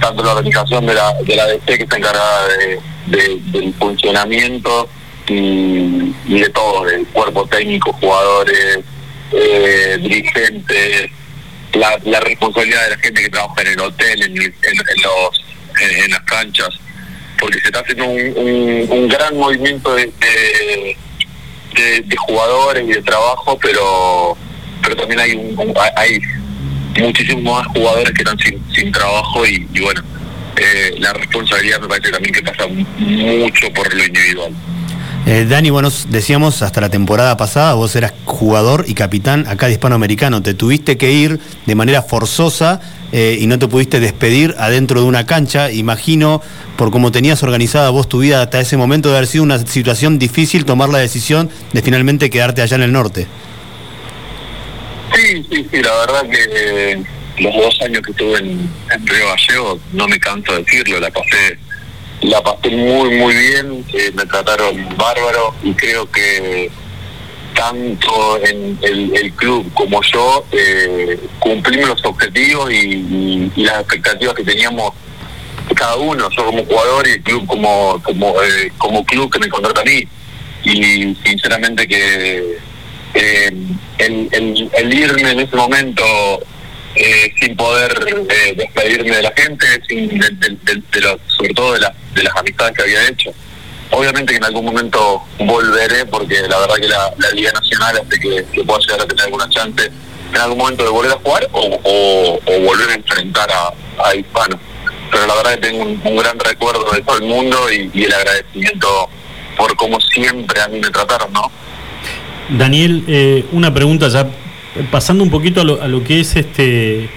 tanto 0.00 0.22
la 0.24 0.32
organización 0.32 0.86
de 0.86 0.94
la, 0.94 1.12
de 1.22 1.36
la 1.36 1.46
DC 1.46 1.64
que 1.76 1.82
está 1.82 1.98
encargada 1.98 2.48
de, 2.48 2.80
de- 3.06 3.40
del 3.52 3.74
funcionamiento 3.74 4.88
y, 5.28 6.14
y 6.26 6.40
de 6.40 6.48
todo, 6.50 6.84
del 6.84 7.06
cuerpo 7.08 7.46
técnico, 7.46 7.92
jugadores, 7.92 8.78
eh, 9.32 9.98
dirigentes, 10.00 11.10
la, 11.74 12.20
responsabilidad 12.20 12.84
de 12.84 12.90
la 12.90 12.98
gente 12.98 13.22
que 13.22 13.28
trabaja 13.28 13.60
en 13.62 13.66
el 13.68 13.80
hotel, 13.80 14.22
en, 14.22 14.36
en- 14.42 14.54
en 14.62 15.02
los, 15.02 15.44
en, 16.04 16.10
las 16.10 16.20
canchas, 16.22 16.70
porque 17.38 17.58
se 17.60 17.66
está 17.66 17.80
haciendo 17.80 18.04
un, 18.06 18.88
un- 18.90 19.08
gran 19.08 19.36
movimiento 19.36 19.94
de- 19.94 20.10
de 22.04 22.16
jugadores 22.16 22.84
y 22.84 22.92
de 22.94 23.02
trabajo, 23.02 23.58
pero 23.60 24.36
pero 24.86 24.96
también 24.96 25.20
hay 25.20 25.56
hay 25.96 26.20
muchísimos 27.02 27.42
más 27.42 27.66
jugadores 27.66 28.12
que 28.12 28.22
están 28.22 28.38
sin, 28.38 28.92
trabajo 28.92 29.44
y, 29.44 29.66
y 29.74 29.80
bueno, 29.80 30.00
eh, 30.56 30.94
la 30.98 31.12
responsabilidad 31.12 31.80
me 31.80 31.88
parece 31.88 32.10
también 32.10 32.32
que 32.32 32.42
pasa 32.42 32.66
mucho 32.68 33.72
por 33.74 33.92
lo 33.92 34.04
individual. 34.04 34.52
Eh, 35.26 35.44
Dani, 35.44 35.70
bueno, 35.70 35.88
decíamos 36.08 36.62
hasta 36.62 36.80
la 36.80 36.88
temporada 36.88 37.36
pasada, 37.36 37.74
vos 37.74 37.96
eras 37.96 38.14
jugador 38.26 38.84
y 38.86 38.94
capitán 38.94 39.48
acá 39.48 39.66
de 39.66 39.72
Hispanoamericano. 39.72 40.40
Te 40.40 40.54
tuviste 40.54 40.96
que 40.96 41.10
ir 41.10 41.40
de 41.66 41.74
manera 41.74 42.02
forzosa 42.02 42.80
eh, 43.10 43.36
y 43.40 43.48
no 43.48 43.58
te 43.58 43.66
pudiste 43.66 43.98
despedir 43.98 44.54
adentro 44.56 45.00
de 45.00 45.06
una 45.06 45.26
cancha. 45.26 45.72
Imagino, 45.72 46.42
por 46.76 46.92
cómo 46.92 47.10
tenías 47.10 47.42
organizada 47.42 47.90
vos 47.90 48.08
tu 48.08 48.20
vida 48.20 48.40
hasta 48.40 48.60
ese 48.60 48.76
momento, 48.76 49.10
de 49.10 49.16
haber 49.16 49.26
sido 49.26 49.42
una 49.42 49.58
situación 49.58 50.20
difícil 50.20 50.64
tomar 50.64 50.90
la 50.90 50.98
decisión 50.98 51.50
de 51.72 51.82
finalmente 51.82 52.30
quedarte 52.30 52.62
allá 52.62 52.76
en 52.76 52.82
el 52.82 52.92
norte. 52.92 53.26
Sí, 55.16 55.42
sí, 55.50 55.66
sí, 55.70 55.82
la 55.82 55.96
verdad 56.00 56.28
que 56.28 56.92
eh, 56.92 57.02
los 57.38 57.54
dos 57.54 57.80
años 57.80 58.02
que 58.02 58.10
estuve 58.10 58.38
en, 58.38 58.70
en 58.92 59.06
Río 59.06 59.26
Gallego, 59.26 59.80
no 59.92 60.06
me 60.08 60.20
canso 60.20 60.52
de 60.52 60.58
decirlo, 60.58 61.00
la 61.00 61.10
pasé, 61.10 61.58
la 62.20 62.42
pasé 62.42 62.68
muy, 62.68 63.10
muy 63.16 63.34
bien, 63.34 63.84
eh, 63.94 64.12
me 64.14 64.26
trataron 64.26 64.86
bárbaro 64.96 65.54
y 65.62 65.72
creo 65.72 66.10
que 66.10 66.70
tanto 67.54 68.38
en 68.44 68.78
el, 68.82 69.32
club 69.32 69.72
como 69.72 70.02
yo 70.02 70.44
eh, 70.52 71.18
cumplimos 71.38 71.88
los 71.88 72.04
objetivos 72.04 72.70
y 72.70 73.50
las 73.56 73.80
expectativas 73.80 74.34
que 74.34 74.44
teníamos 74.44 74.92
cada 75.74 75.96
uno, 75.96 76.28
yo 76.30 76.46
como 76.46 76.64
jugador 76.64 77.06
y 77.06 77.12
el 77.12 77.22
club 77.22 77.46
como, 77.46 78.00
como, 78.02 78.42
eh, 78.42 78.72
como 78.78 79.04
club 79.04 79.32
que 79.32 79.38
me 79.38 79.48
contrata 79.48 79.80
a 79.80 79.84
mí. 79.84 80.06
Y 80.64 81.14
sinceramente 81.24 81.86
que 81.86 82.58
eh, 83.16 83.50
el, 83.98 84.94
irme 84.94 85.30
en 85.30 85.40
ese 85.40 85.56
momento 85.56 86.04
eh, 86.94 87.32
sin 87.40 87.56
poder 87.56 88.26
eh, 88.28 88.54
despedirme 88.56 89.16
de 89.16 89.22
la 89.22 89.32
gente, 89.34 89.66
sin, 89.88 90.20
sobre 91.26 91.54
todo 91.54 91.72
de, 91.72 91.80
las 91.80 91.92
de 92.14 92.22
las 92.22 92.36
amistades 92.36 92.76
que 92.76 92.82
había 92.82 93.08
hecho. 93.08 93.30
Obviamente 93.90 94.32
que 94.32 94.38
en 94.38 94.44
algún 94.44 94.66
momento 94.66 95.22
volveré 95.38 96.04
porque 96.06 96.42
la 96.42 96.58
verdad 96.58 96.74
que 96.76 96.88
la, 96.88 97.12
la 97.18 97.30
Liga 97.30 97.52
Nacional 97.52 98.02
hace 98.04 98.20
que, 98.20 98.64
pueda 98.64 98.80
llegar 98.80 99.00
a 99.00 99.06
tener 99.06 99.24
alguna 99.24 99.48
chance 99.48 99.90
en 100.32 100.36
algún 100.36 100.58
momento 100.58 100.84
de 100.84 100.90
volver 100.90 101.12
a 101.12 101.16
jugar 101.16 101.48
o, 101.52 102.40
volver 102.64 102.90
a 102.90 102.94
enfrentar 102.94 103.48
a, 103.50 103.72
a 104.08 104.14
Hispano. 104.14 104.58
Pero 105.10 105.26
la 105.26 105.34
verdad 105.36 105.50
que 105.52 105.68
tengo 105.68 105.84
un, 105.84 106.16
gran 106.16 106.38
recuerdo 106.38 106.90
de 106.90 107.00
todo 107.02 107.16
el 107.16 107.24
mundo 107.24 107.72
y, 107.72 107.90
y 107.94 108.04
el 108.04 108.12
agradecimiento 108.12 109.08
por 109.56 109.74
como 109.76 110.00
siempre 110.00 110.60
a 110.60 110.68
mí 110.68 110.80
me 110.80 110.90
trataron, 110.90 111.32
¿no? 111.32 111.50
Daniel, 112.48 113.04
eh, 113.08 113.44
una 113.52 113.74
pregunta 113.74 114.08
ya, 114.08 114.28
pasando 114.90 115.24
un 115.24 115.30
poquito 115.30 115.60
a 115.60 115.64
lo, 115.64 115.82
a 115.82 115.88
lo 115.88 116.04
que 116.04 116.20
es 116.20 116.36
este 116.36 117.08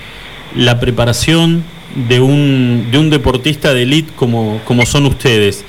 la 0.56 0.80
preparación 0.80 1.64
de 2.08 2.20
un, 2.20 2.88
de 2.92 2.98
un 2.98 3.10
deportista 3.10 3.74
de 3.74 3.84
élite 3.84 4.12
como, 4.16 4.62
como 4.66 4.86
son 4.86 5.06
ustedes. 5.06 5.64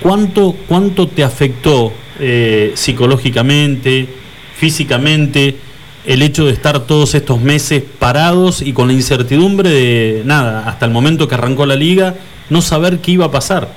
¿Cuánto, 0.00 0.54
cuánto 0.68 1.08
te 1.08 1.24
afectó 1.24 1.92
eh, 2.20 2.72
psicológicamente, 2.74 4.08
físicamente, 4.56 5.56
el 6.06 6.22
hecho 6.22 6.44
de 6.44 6.52
estar 6.52 6.80
todos 6.80 7.14
estos 7.14 7.40
meses 7.40 7.82
parados 7.98 8.60
y 8.60 8.72
con 8.72 8.88
la 8.88 8.94
incertidumbre 8.94 9.70
de 9.70 10.22
nada, 10.24 10.68
hasta 10.68 10.84
el 10.84 10.92
momento 10.92 11.28
que 11.28 11.34
arrancó 11.34 11.64
la 11.64 11.76
liga, 11.76 12.14
no 12.50 12.60
saber 12.60 12.98
qué 12.98 13.12
iba 13.12 13.26
a 13.26 13.30
pasar? 13.30 13.68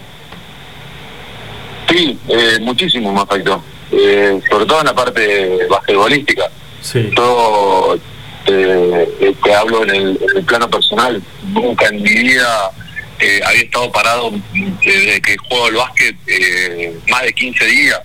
Sí, 1.89 2.17
eh, 2.27 2.59
muchísimo 2.61 3.13
me 3.13 3.21
afectó. 3.21 3.61
Eh, 3.91 4.41
sobre 4.49 4.65
todo 4.65 4.79
en 4.81 4.85
la 4.85 4.95
parte 4.95 5.65
basquetbolística. 5.69 6.49
Yo 7.15 7.97
eh, 8.47 9.09
eh, 9.19 9.35
te 9.43 9.53
hablo 9.53 9.83
en 9.83 9.89
el, 9.89 10.19
en 10.21 10.37
el 10.37 10.43
plano 10.43 10.69
personal. 10.69 11.21
Nunca 11.53 11.87
en 11.87 12.01
mi 12.01 12.13
vida 12.13 12.71
eh, 13.19 13.39
había 13.45 13.61
estado 13.61 13.91
parado 13.91 14.31
desde 14.83 15.21
que 15.21 15.37
juego 15.37 15.65
al 15.65 15.75
básquet 15.75 16.15
eh, 16.27 16.97
más 17.09 17.23
de 17.23 17.33
15 17.33 17.65
días. 17.65 17.99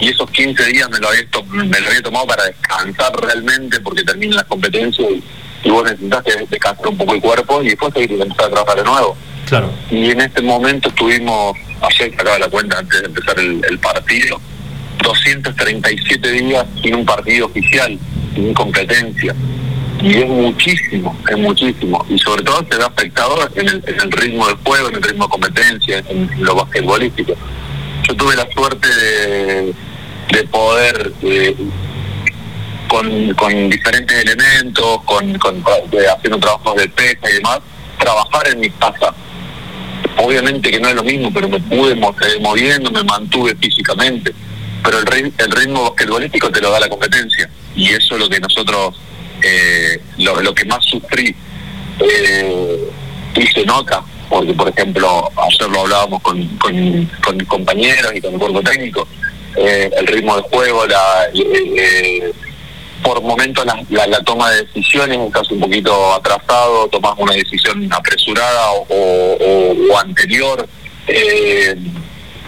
Y 0.00 0.10
esos 0.10 0.30
15 0.30 0.64
días 0.66 0.88
me 0.90 0.98
lo, 0.98 1.08
había 1.08 1.24
me 1.52 1.80
lo 1.80 1.88
había 1.88 2.02
tomado 2.02 2.26
para 2.26 2.44
descansar 2.44 3.12
realmente 3.20 3.80
porque 3.80 4.04
terminan 4.04 4.36
las 4.36 4.44
competencias 4.44 5.08
y, 5.10 5.24
y 5.64 5.70
vos 5.70 5.82
necesitas 5.84 6.22
descansar 6.48 6.86
un 6.86 6.96
poco 6.96 7.14
el 7.14 7.20
cuerpo 7.20 7.62
y 7.62 7.70
después 7.70 7.92
seguir 7.94 8.12
empezar 8.12 8.46
a 8.46 8.50
trabajar 8.50 8.76
de 8.76 8.84
nuevo. 8.84 9.16
Claro. 9.48 9.72
Y 9.90 10.10
en 10.10 10.20
este 10.20 10.42
momento 10.42 10.90
estuvimos, 10.90 11.56
ayer 11.80 12.14
sacaba 12.14 12.38
la 12.38 12.48
cuenta 12.48 12.78
antes 12.78 13.00
de 13.00 13.06
empezar 13.06 13.40
el, 13.40 13.60
el 13.68 13.78
partido, 13.78 14.40
237 15.02 16.30
días 16.32 16.64
sin 16.82 16.94
un 16.96 17.04
partido 17.06 17.46
oficial, 17.46 17.98
sin 18.34 18.54
competencia. 18.54 19.34
Y 20.00 20.14
es 20.16 20.28
muchísimo, 20.28 21.16
es 21.28 21.36
muchísimo. 21.38 22.04
Y 22.08 22.18
sobre 22.18 22.42
todo 22.44 22.64
se 22.70 22.76
ve 22.78 22.84
afectado 22.84 23.36
en 23.56 23.68
el, 23.68 23.82
ritmo 24.12 24.46
del 24.46 24.56
juego, 24.64 24.88
en 24.88 24.94
el 24.96 25.02
ritmo 25.02 25.24
de 25.24 25.30
competencia, 25.30 26.04
en, 26.08 26.30
lo 26.38 26.54
basquetbolístico. 26.54 27.34
Yo 28.08 28.14
tuve 28.16 28.36
la 28.36 28.46
suerte 28.52 28.88
de, 28.88 29.74
de 30.32 30.44
poder, 30.50 31.12
eh, 31.22 31.56
con, 32.88 33.68
diferentes 33.70 34.24
elementos, 34.24 35.02
con, 35.04 35.36
con, 35.38 35.62
de- 35.90 36.08
haciendo 36.08 36.38
trabajos 36.38 36.76
de 36.76 36.88
pesca 36.88 37.28
y 37.30 37.34
demás, 37.34 37.60
trabajar 37.98 38.48
en 38.48 38.60
mi 38.60 38.70
casa 38.70 39.12
obviamente 40.20 40.70
que 40.70 40.80
no 40.80 40.88
es 40.88 40.94
lo 40.96 41.04
mismo, 41.04 41.32
pero 41.32 41.48
me 41.48 41.60
pude 41.60 41.94
mo- 41.94 42.14
eh, 42.22 42.40
moviendo, 42.40 42.90
me 42.90 43.04
mantuve 43.04 43.54
físicamente. 43.54 44.32
Pero 44.88 45.00
el, 45.00 45.04
ri- 45.04 45.32
el 45.36 45.50
ritmo 45.52 45.82
basquetbolístico 45.82 46.50
te 46.50 46.62
lo 46.62 46.70
da 46.70 46.80
la 46.80 46.88
competencia. 46.88 47.46
Y 47.76 47.90
eso 47.90 48.14
es 48.14 48.20
lo 48.22 48.28
que 48.30 48.40
nosotros, 48.40 48.98
eh, 49.42 50.00
lo, 50.16 50.54
que 50.54 50.64
más 50.64 50.82
sufrí. 50.82 51.34
Eh, 52.00 52.88
y 53.36 53.46
se 53.48 53.66
nota, 53.66 54.02
porque 54.30 54.54
por 54.54 54.66
ejemplo, 54.70 55.30
ayer 55.36 55.68
lo 55.70 55.80
hablábamos 55.82 56.22
con, 56.22 56.42
con, 56.56 57.04
con 57.22 57.38
compañeros 57.40 58.12
y 58.14 58.20
con 58.22 58.32
el 58.32 58.38
cuerpo 58.38 58.62
técnico, 58.62 59.06
eh, 59.56 59.90
el 59.94 60.06
ritmo 60.06 60.36
de 60.36 60.42
juego, 60.44 60.86
la, 60.86 61.24
eh, 61.34 61.74
eh, 61.76 62.32
por 63.02 63.20
momentos 63.22 63.66
la, 63.66 63.84
la- 63.90 64.06
la 64.06 64.22
toma 64.24 64.50
de 64.52 64.64
decisiones 64.64 65.18
estás 65.18 65.50
un 65.50 65.60
poquito 65.60 66.14
atrasado, 66.14 66.88
tomas 66.88 67.12
una 67.18 67.34
decisión 67.34 67.86
apresurada 67.92 68.70
o, 68.70 68.86
o- 68.88 69.92
o 69.92 69.98
anterior. 69.98 70.66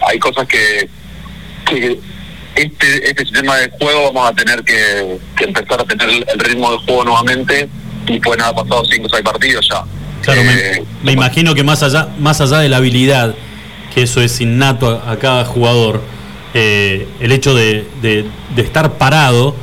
Hay 0.09 0.19
cosas 0.19 0.47
que, 0.49 0.89
que 1.69 2.01
este, 2.63 3.11
este 3.11 3.23
sistema 3.25 3.57
de 3.57 3.71
juego 3.79 4.13
vamos 4.13 4.31
a 4.31 4.35
tener 4.35 4.63
que, 4.65 5.19
que 5.37 5.45
empezar 5.45 5.81
a 5.81 5.85
tener 5.85 6.09
el, 6.09 6.25
ritmo 6.41 6.71
de 6.73 6.79
juego 6.79 7.05
nuevamente 7.05 7.69
y 8.07 8.19
pueden 8.21 8.43
haber 8.43 8.57
pasado 8.65 8.85
5 8.85 9.07
o 9.07 9.11
6 9.11 9.23
partidos 9.23 9.67
ya. 9.71 9.85
Claro, 10.23 10.41
Eh, 10.43 10.85
me, 11.03 11.05
me 11.05 11.13
imagino 11.13 11.55
que 11.55 11.63
más 11.65 11.83
allá, 11.83 12.09
más 12.19 12.41
allá 12.41 12.59
de 12.59 12.69
la 12.69 12.79
habilidad, 12.79 13.35
que 13.95 14.03
eso 14.03 14.21
es 14.21 14.41
innato 14.41 14.89
a, 15.07 15.13
a 15.13 15.19
cada 15.19 15.45
jugador, 15.45 16.03
eh, 16.55 17.07
el 17.21 17.33
hecho 17.33 17.55
de, 17.55 17.87
de- 18.03 18.27
de 18.55 18.63
estar 18.63 18.99
parado 18.99 19.55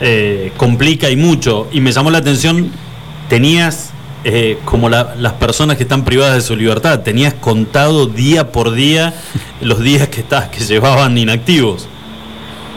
eh, 0.00 0.52
complica 0.56 1.10
y 1.10 1.16
mucho. 1.16 1.68
Y 1.72 1.80
me 1.80 1.90
llamó 1.92 2.10
la 2.10 2.18
atención, 2.18 2.70
tenías 3.28 3.90
eh, 4.24 4.58
como 4.64 4.88
la- 4.88 5.14
las 5.16 5.34
personas 5.34 5.76
que 5.76 5.82
están 5.84 6.04
privadas 6.04 6.34
de 6.36 6.40
su 6.42 6.56
libertad, 6.56 7.00
tenías 7.00 7.34
contado 7.34 8.06
día 8.06 8.50
por 8.52 8.72
día 8.74 9.14
los 9.60 9.80
días 9.80 10.08
que, 10.08 10.20
estás, 10.20 10.48
que 10.48 10.60
llevaban 10.64 11.16
inactivos. 11.18 11.88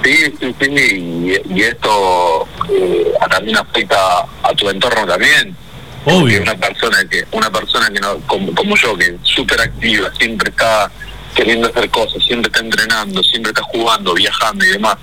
Sí, 0.04 0.34
sí, 0.40 0.56
sí, 0.60 0.68
y, 0.72 1.42
y 1.60 1.62
esto 1.64 2.48
eh, 2.70 3.12
también 3.30 3.58
afecta 3.58 4.22
a 4.44 4.54
tu 4.56 4.70
entorno 4.70 5.06
también. 5.06 5.56
Obvio. 6.06 6.42
Una 6.42 6.56
persona 6.58 6.98
que, 7.10 7.26
una 7.32 7.52
persona 7.52 7.90
que 7.94 8.00
no, 8.00 8.18
como, 8.28 8.54
como 8.56 8.76
yo, 8.76 8.98
que 8.98 9.06
es 9.06 9.14
súper 9.24 9.62
activa, 9.62 10.12
siempre 10.18 10.50
está 10.50 10.92
queriendo 11.36 11.68
hacer 11.70 11.90
cosas, 11.92 12.24
siempre 12.24 12.48
está 12.50 12.60
entrenando, 12.60 13.22
siempre 13.24 13.52
está 13.52 13.62
jugando, 13.64 14.14
viajando 14.16 14.66
y 14.66 14.70
demás. 14.70 14.96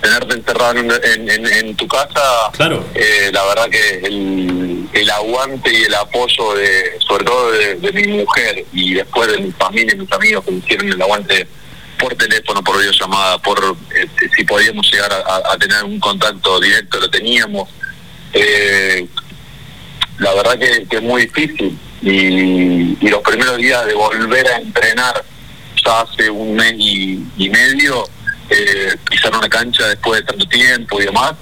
Tenerte 0.00 0.34
encerrado 0.34 0.78
en, 0.78 0.86
un- 0.86 1.00
en, 1.04 1.28
en- 1.30 1.46
en 1.66 1.76
tu 1.76 1.86
casa, 1.88 2.20
claro. 2.52 2.84
la 3.32 3.44
verdad 3.46 3.68
que 3.68 3.98
el, 4.06 4.88
el 4.92 5.10
aguante 5.10 5.72
y 5.76 5.82
el 5.82 5.94
apoyo 5.94 6.54
de, 6.54 6.92
sobre 7.06 7.24
todo 7.24 7.50
de, 7.52 7.74
de 7.74 7.92
mi 7.92 8.06
mujer 8.18 8.64
y 8.72 8.94
después 8.94 9.30
de 9.30 9.38
mi 9.38 9.50
familia 9.52 9.94
y 9.94 9.98
mis 9.98 10.12
amigos 10.12 10.44
que 10.44 10.52
me 10.52 10.58
hicieron 10.58 10.88
el 10.92 11.02
aguante 11.02 11.46
por 11.98 12.14
teléfono, 12.14 12.62
por 12.62 12.78
videollamada, 12.78 13.38
por 13.38 13.76
eh, 13.94 14.08
si 14.36 14.44
podíamos 14.44 14.90
llegar 14.90 15.12
a, 15.12 15.56
tener 15.58 15.84
un 15.84 15.98
contacto 16.00 16.60
directo, 16.60 16.98
lo 16.98 17.10
teníamos. 17.10 17.68
Eh, 18.32 19.06
la 20.18 20.34
verdad 20.34 20.58
que, 20.58 20.86
que 20.88 20.96
es 20.96 21.02
muy 21.02 21.22
difícil 21.22 21.78
y, 22.02 23.08
los 23.08 23.22
primeros 23.22 23.56
días 23.56 23.86
de 23.86 23.94
volver 23.94 24.46
a 24.48 24.56
entrenar 24.58 25.24
ya 25.84 26.00
hace 26.00 26.30
un 26.30 26.54
mes 26.54 26.74
y, 26.76 27.48
medio, 27.50 28.04
eh, 28.50 28.96
pisar 29.08 29.34
una 29.36 29.48
cancha 29.48 29.86
después 29.86 30.20
de 30.20 30.26
tanto 30.26 30.46
tiempo 30.48 31.00
y 31.00 31.06
demás, 31.06 31.34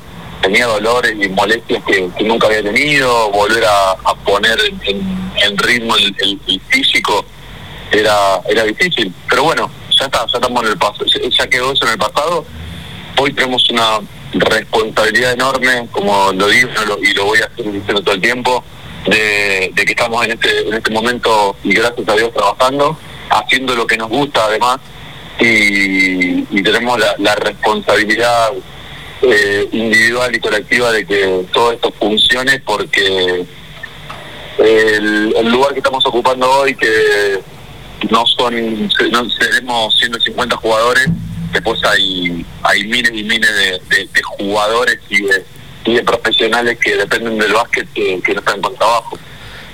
tenía 0.43 0.66
dolores 0.66 1.15
y 1.20 1.28
molestias 1.28 1.83
que, 1.85 2.09
nunca 2.24 2.47
había 2.47 2.62
tenido, 2.62 3.31
volver 3.31 3.65
a, 3.65 3.97
poner 4.24 4.59
en, 4.85 5.59
ritmo 5.59 5.97
el- 5.97 6.15
el 6.19 6.61
físico 6.69 7.24
era 7.93 8.41
era 8.49 8.65
difícil, 8.65 9.12
pero 9.28 9.45
bueno, 9.45 9.70
ya 9.98 10.06
está, 10.06 10.27
ya 10.27 10.39
estamos 10.39 10.62
en 10.62 10.68
el 10.70 10.78
paso, 10.78 11.05
ya- 11.05 11.47
quedó 11.48 11.73
eso 11.73 11.85
en 11.86 11.93
el 11.93 11.98
pasado, 11.98 12.44
hoy 13.18 13.32
tenemos 13.32 13.68
una 13.70 14.01
responsabilidad 14.35 15.32
enorme, 15.32 15.89
como 15.90 16.32
lo 16.32 16.48
digo 16.48 16.68
y 17.02 17.14
lo- 17.14 17.24
voy 17.24 17.39
a 17.39 17.44
estar 17.47 17.64
diciendo 17.64 18.02
todo 18.02 18.14
el 18.14 18.20
tiempo, 18.20 18.62
de, 19.06 19.73
que 19.74 19.93
estamos 19.93 20.24
en 20.24 20.32
este, 20.32 20.68
en 20.68 20.74
este 20.74 20.90
momento 20.90 21.56
y 21.62 21.74
gracias 21.74 22.09
a 22.09 22.14
Dios 22.14 22.32
trabajando, 22.35 22.98
haciendo 23.31 23.74
lo 23.74 23.86
que 23.86 23.97
nos 23.97 24.09
gusta 24.09 24.44
además 24.47 24.78
y, 25.39 26.43
tenemos 26.62 26.98
la, 27.18 27.35
responsabilidad 27.36 28.51
eh, 29.23 29.68
individual 29.73 30.35
y 30.35 30.40
colectiva 30.40 30.90
de 30.93 31.06
que 31.06 31.47
todo 31.52 31.73
esto 31.73 31.93
funcione 31.98 32.59
porque 32.60 33.47
el 34.59 35.48
lugar 35.48 35.73
que 35.73 35.78
estamos 35.78 36.05
ocupando 36.06 36.51
hoy 36.51 36.74
que 36.74 37.40
no 38.10 38.24
son 38.27 38.55
no 39.10 39.31
seremos 39.31 39.98
150 39.98 40.56
jugadores 40.56 41.09
después 41.52 41.81
hay 41.85 42.44
hay 42.62 42.85
miles 42.85 43.12
y 43.14 43.23
miles 43.24 43.51
de, 43.55 43.70
de- 43.97 44.09
de 44.12 44.23
jugadores 44.39 44.98
y 45.09 45.23
de, 45.23 45.44
y 45.86 45.94
de 45.94 46.02
profesionales 46.02 46.78
que 46.81 46.97
dependen 46.97 47.39
del 47.39 47.52
básquet 47.52 47.89
que, 47.94 48.20
que 48.24 48.35
no 48.35 48.40
están 48.40 48.60
con 48.60 48.74
trabajo 48.77 49.18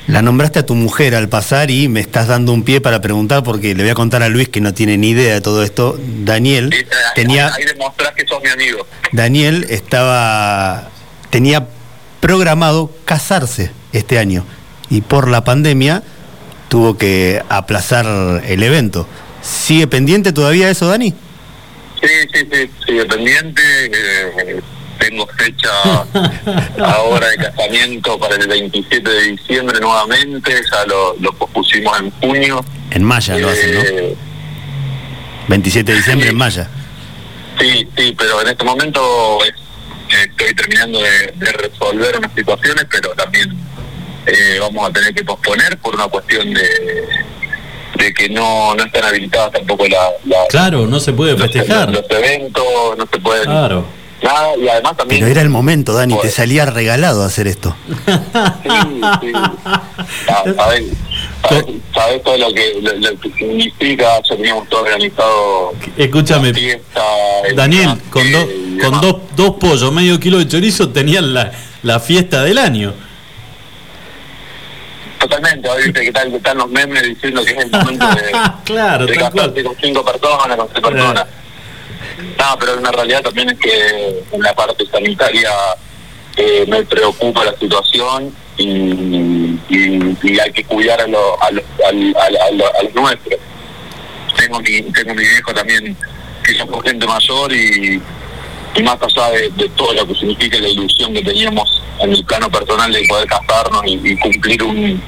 La 0.07 0.20
nombraste 0.23 0.59
a 0.61 0.66
tu 0.66 0.74
mujer 0.74 1.15
al 1.15 1.28
pasar 1.28 1.70
y 1.70 1.89
me 1.89 2.01
estás 2.01 2.27
dando 2.28 2.53
un 2.53 2.62
pie 2.65 2.81
para 2.81 3.01
preguntar 3.01 3.43
porque 3.43 3.74
le 3.74 3.82
voy 3.82 3.90
a 3.90 3.94
contar 3.94 4.23
a 4.23 4.28
Luis 4.28 4.49
que 4.49 4.61
no 4.61 4.73
tiene 4.74 4.97
ni 4.99 5.11
idea 5.11 5.35
de 5.35 5.40
todo 5.40 5.62
esto. 5.62 5.97
Daniel 6.24 6.70
tenía 7.15 7.47
ahí 7.55 7.65
demostrás 7.65 8.12
que 8.12 8.27
sos 8.27 8.43
mi 8.43 8.51
amigo 8.51 8.86
Daniel 9.12 9.65
estaba 9.70 10.89
tenía 11.31 11.66
programado 12.20 12.90
casarse 13.05 13.70
este 13.93 14.19
año 14.19 14.44
y 14.90 15.01
por 15.01 15.28
la 15.28 15.44
pandemia 15.44 16.03
tuvo 16.73 16.97
que 16.97 17.43
aplazar 17.51 18.07
el 18.47 18.62
evento. 18.62 19.07
¿Sigue 19.43 19.86
pendiente 19.86 20.32
todavía 20.32 20.70
eso, 20.70 20.86
Dani? 20.89 21.11
sí 22.01 22.09
sí 22.32 22.49
sí 22.51 22.70
sigue 22.86 23.05
pendiente 23.05 23.62
eh, 23.85 24.61
tengo 24.99 25.27
fecha 25.39 25.69
ahora 26.85 27.28
de 27.28 27.36
casamiento 27.36 28.19
para 28.19 28.36
el 28.36 28.49
27 28.49 29.09
de 29.09 29.23
diciembre 29.32 29.78
nuevamente 29.81 30.51
ya 30.73 30.85
lo, 30.86 31.15
lo 31.20 31.32
pospusimos 31.35 31.97
en 32.01 32.11
junio 32.12 32.65
En 32.90 33.05
Maya 33.05 33.36
lo 33.36 33.51
hacen, 33.51 33.74
¿no? 33.74 33.81
Eh, 33.82 34.16
27 35.49 35.93
de 35.93 35.99
diciembre 35.99 36.28
en 36.31 36.36
Maya. 36.36 36.69
Sí, 37.61 37.86
sí, 37.97 38.15
pero 38.19 38.40
en 38.40 38.49
este 38.49 38.65
momento 38.65 39.39
es- 39.44 39.55
estoy 40.24 40.55
terminando 40.55 41.01
de, 41.03 41.32
de 41.36 41.53
resolver 41.53 42.16
unas 42.19 42.32
situaciones, 42.35 42.85
pero 42.90 43.11
también 43.11 43.49
eh, 44.27 44.59
vamos 44.61 44.89
a 44.89 44.93
tener 44.93 45.15
que 45.15 45.24
posponer 45.24 45.78
por 45.78 45.94
una 45.94 46.07
cuestión 46.09 46.53
de, 46.53 46.69
de 47.99 48.15
que 48.15 48.28
no, 48.28 48.74
no 48.74 48.85
están 48.85 49.05
habilitadas 49.05 49.53
tampoco 49.53 49.86
la, 49.86 50.11
la- 50.27 50.47
Claro, 50.49 50.86
no 50.86 51.01
se 51.01 51.12
puede 51.12 51.36
festejar. 51.36 51.90
los 51.93 52.05
eventos, 52.11 52.65
no 52.99 53.07
se 53.12 53.19
pueden 53.20 53.44
Claro. 53.44 53.85
nada, 54.23 54.49
y 54.57 54.69
además 54.69 54.97
también 54.97 55.20
Pero 55.20 55.31
era 55.32 55.40
el 55.43 55.49
momento, 55.51 55.93
Dani, 55.93 56.16
te 56.20 56.31
salía 56.31 56.65
regalado 56.66 57.24
hacer 57.24 57.47
esto. 57.49 57.74
sabes, 60.27 60.85
sabes, 61.49 61.65
sabes 61.94 62.23
todo 62.23 62.39
lo 62.39 62.53
que, 62.55 62.74
lo, 62.81 62.93
lo 62.94 63.20
que 63.20 63.31
significa, 63.32 64.20
teníamos 64.28 64.69
todo 64.69 64.82
organizado. 64.82 65.73
Escúchame, 65.97 66.53
Daniel, 67.55 67.99
con, 68.11 68.31
dos 68.32 68.47
con 68.82 69.01
dos, 69.01 69.16
dos 69.36 69.51
pollos, 69.57 69.93
medio 69.93 70.19
kilo 70.20 70.39
de 70.39 70.49
chorizo, 70.49 70.90
tenían 70.90 71.35
la, 71.35 71.53
la 71.82 72.01
fiesta 72.01 72.43
del 72.43 72.59
año. 72.59 72.94
Totalmente, 75.23 75.69
hoy 75.69 75.85
viste 75.85 76.01
que 76.03 76.12
tal, 76.12 76.31
que 76.31 76.36
están 76.39 76.59
los 76.59 76.69
memes 76.69 77.03
diciendo 77.05 77.44
que 77.44 77.53
es 77.53 77.59
el 77.65 77.70
momento 77.70 78.07
de, 78.09 78.32
Claro, 78.65 79.07
de 79.07 79.15
casarse 79.15 79.62
con 79.62 79.77
cinco 79.81 80.05
personas, 80.05 80.57
con 80.57 80.69
seis 80.73 80.81
personas. 80.85 81.27
No, 82.39 82.59
pero 82.59 82.77
una 82.78 82.90
realidad 82.90 83.23
también 83.23 83.51
es 83.51 83.59
que 83.59 84.24
en 84.32 84.43
la 84.43 84.53
parte 84.55 84.85
sanitaria 84.86 85.51
eh, 86.36 86.65
me 86.66 86.82
preocupa 86.85 87.44
la 87.44 87.55
situación 87.57 88.35
y, 88.57 88.65
y- 89.69 90.16
y 90.23 90.39
hay 90.40 90.53
que 90.53 90.65
cuidar 90.65 91.01
a, 91.01 91.07
lo- 91.07 91.40
a, 91.43 91.51
lo- 91.53 91.62
al- 91.89 92.16
a 92.36 92.51
lo- 92.51 92.77
a 92.78 92.82
los 92.82 92.94
nuestros. 92.94 93.39
Tengo 94.36 94.59
mi, 94.61 94.82
tengo 94.93 95.15
mi 95.15 95.23
viejo 95.23 95.55
también, 95.55 95.97
que 96.44 96.66
fue 96.66 96.82
gente 96.82 97.07
mayor 97.07 97.53
y, 97.53 98.03
y 98.74 98.82
más 98.82 98.99
allá 99.03 99.31
de, 99.31 99.69
todo 99.77 99.93
lo 99.93 100.07
que 100.07 100.15
significa 100.15 100.59
la 100.59 100.69
ilusión 100.69 101.12
que 101.12 101.23
teníamos 101.23 101.82
en 102.01 102.12
el 102.12 102.24
plano 102.24 102.51
personal 102.51 102.93
de 102.93 103.05
poder 103.09 103.27
casarnos 103.27 103.82
y, 103.86 104.16
cumplir 104.16 104.62
un 104.62 105.03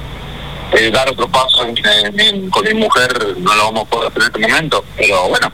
eh, 0.73 0.91
dar 0.91 1.09
otro 1.09 1.27
paso 1.27 1.65
en- 1.65 2.49
con 2.49 2.63
mi 2.63 2.73
mujer 2.73 3.35
no 3.37 3.55
lo 3.55 3.65
vamos 3.65 3.83
a 3.83 3.89
poder 3.89 4.07
hacer 4.09 4.21
en 4.21 4.27
este 4.27 4.39
momento 4.39 4.85
pero 4.97 5.29
bueno 5.29 5.51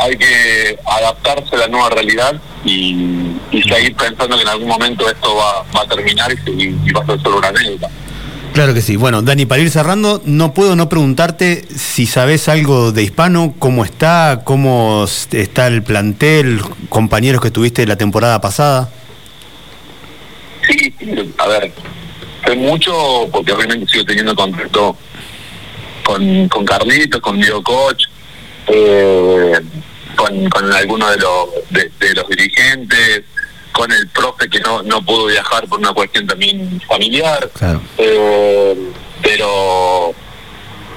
hay 0.00 0.16
que 0.16 0.78
adaptarse 0.84 1.54
a 1.54 1.58
la 1.58 1.68
nueva 1.68 1.90
realidad 1.90 2.40
y, 2.64 3.36
seguir 3.68 3.94
pensando 3.94 4.36
que 4.36 4.42
en 4.42 4.48
algún 4.48 4.68
momento 4.68 5.08
esto 5.08 5.34
va, 5.36 5.62
va 5.76 5.82
a 5.82 5.88
terminar 5.88 6.32
y, 6.32 6.62
y 6.62 6.92
va 6.92 7.02
a 7.02 7.06
ser 7.06 7.20
solo 7.20 7.38
una 7.38 7.48
anécdota 7.48 7.88
Claro 8.52 8.74
que 8.74 8.82
sí. 8.82 8.96
Bueno, 8.96 9.22
Dani, 9.22 9.46
para 9.46 9.62
ir 9.62 9.70
cerrando, 9.70 10.20
no 10.26 10.52
puedo 10.52 10.76
no 10.76 10.88
preguntarte 10.90 11.64
si 11.74 12.04
sabes 12.04 12.50
algo 12.50 12.92
de 12.92 13.02
Hispano, 13.02 13.54
cómo 13.58 13.82
está, 13.82 14.42
cómo 14.44 15.06
está 15.30 15.66
el 15.68 15.82
plantel, 15.82 16.60
compañeros 16.90 17.40
que 17.40 17.50
tuviste 17.50 17.86
la 17.86 17.96
temporada 17.96 18.42
pasada. 18.42 18.90
Sí, 20.68 20.94
a 21.38 21.48
ver, 21.48 21.72
sé 22.44 22.56
mucho 22.56 22.92
porque 23.32 23.52
obviamente 23.52 23.90
sigo 23.90 24.04
teniendo 24.04 24.36
contacto 24.36 24.98
con, 26.04 26.48
con 26.48 26.66
Carlitos, 26.66 27.22
con 27.22 27.40
Diego 27.40 27.62
Coach, 27.62 28.04
eh, 28.66 29.60
con, 30.14 30.50
con 30.50 30.70
algunos 30.70 31.10
de 31.10 31.16
los, 31.16 31.48
de 31.70 32.14
los 32.14 32.28
dirigentes, 32.28 33.24
con 33.72 33.90
el 33.90 34.06
profe 34.08 34.48
que 34.48 34.60
no, 34.60 34.82
no 34.82 35.02
pudo 35.04 35.26
viajar 35.26 35.66
por 35.66 35.78
una 35.78 35.92
cuestión 35.92 36.26
también 36.26 36.80
familiar. 36.86 37.50
Eh, 37.98 38.76
pero 39.22 40.14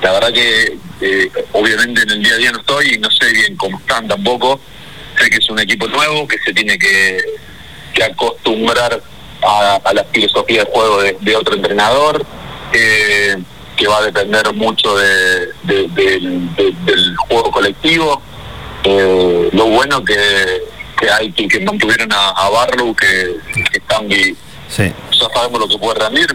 la 0.02 0.11
verdad 0.11 0.34
que 0.34 0.77
eh, 1.02 1.31
obviamente 1.53 2.02
en 2.03 2.10
el 2.11 2.23
día 2.23 2.34
a 2.34 2.38
día 2.38 2.52
no 2.52 2.60
estoy 2.60 2.95
y 2.95 2.97
no 2.99 3.10
sé 3.11 3.31
bien 3.31 3.56
cómo 3.56 3.77
están 3.80 4.07
tampoco. 4.07 4.60
Sé 5.19 5.30
que 5.30 5.38
es 5.38 5.49
un 5.49 5.60
equipo 5.60 5.88
nuevo 5.88 6.27
que 6.27 6.38
se 6.39 6.53
tiene 6.53 6.77
que, 6.77 7.19
que 7.93 8.03
acostumbrar 8.03 9.02
a, 9.41 9.76
a 9.84 9.93
la 9.93 10.03
filosofía 10.06 10.65
de 10.65 10.72
juego 10.72 11.02
de, 11.02 11.18
de 11.22 11.35
otro 11.35 11.56
entrenador. 11.56 12.26
Eh, 12.73 13.38
que 13.77 13.88
va 13.88 13.97
a 13.97 14.03
depender 14.03 14.53
mucho 14.53 14.95
de- 14.97 15.47
del 15.65 17.15
juego 17.27 17.52
colectivo. 17.52 18.22
Eh, 18.84 19.49
lo 19.52 19.65
bueno 19.65 20.03
que, 20.03 20.15
que 20.99 21.09
hay 21.11 21.31
que, 21.31 21.47
que 21.47 21.59
mantuvieron 21.65 22.11
a, 22.11 22.30
a 22.30 22.49
Barlow, 22.49 22.95
que, 22.95 23.38
que 23.53 23.77
están 23.77 24.07
vi- 24.07 24.35
Sí. 24.69 24.91
ya 25.11 25.27
sabemos 25.34 25.59
lo 25.59 25.67
que 25.67 25.77
puede 25.77 25.99
rendir, 25.99 26.27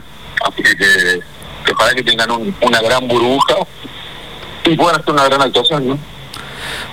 así 0.48 0.62
que, 0.62 0.76
que, 0.76 1.20
que 1.64 1.74
para 1.74 1.94
que 1.94 2.02
tengan 2.02 2.30
un- 2.30 2.54
una 2.62 2.80
gran 2.80 3.06
burbuja 3.08 3.54
y 4.64 4.76
puedan 4.76 5.00
hacer 5.00 5.12
una 5.14 5.24
gran 5.24 5.42
actuación, 5.42 5.88
¿no? 5.88 5.98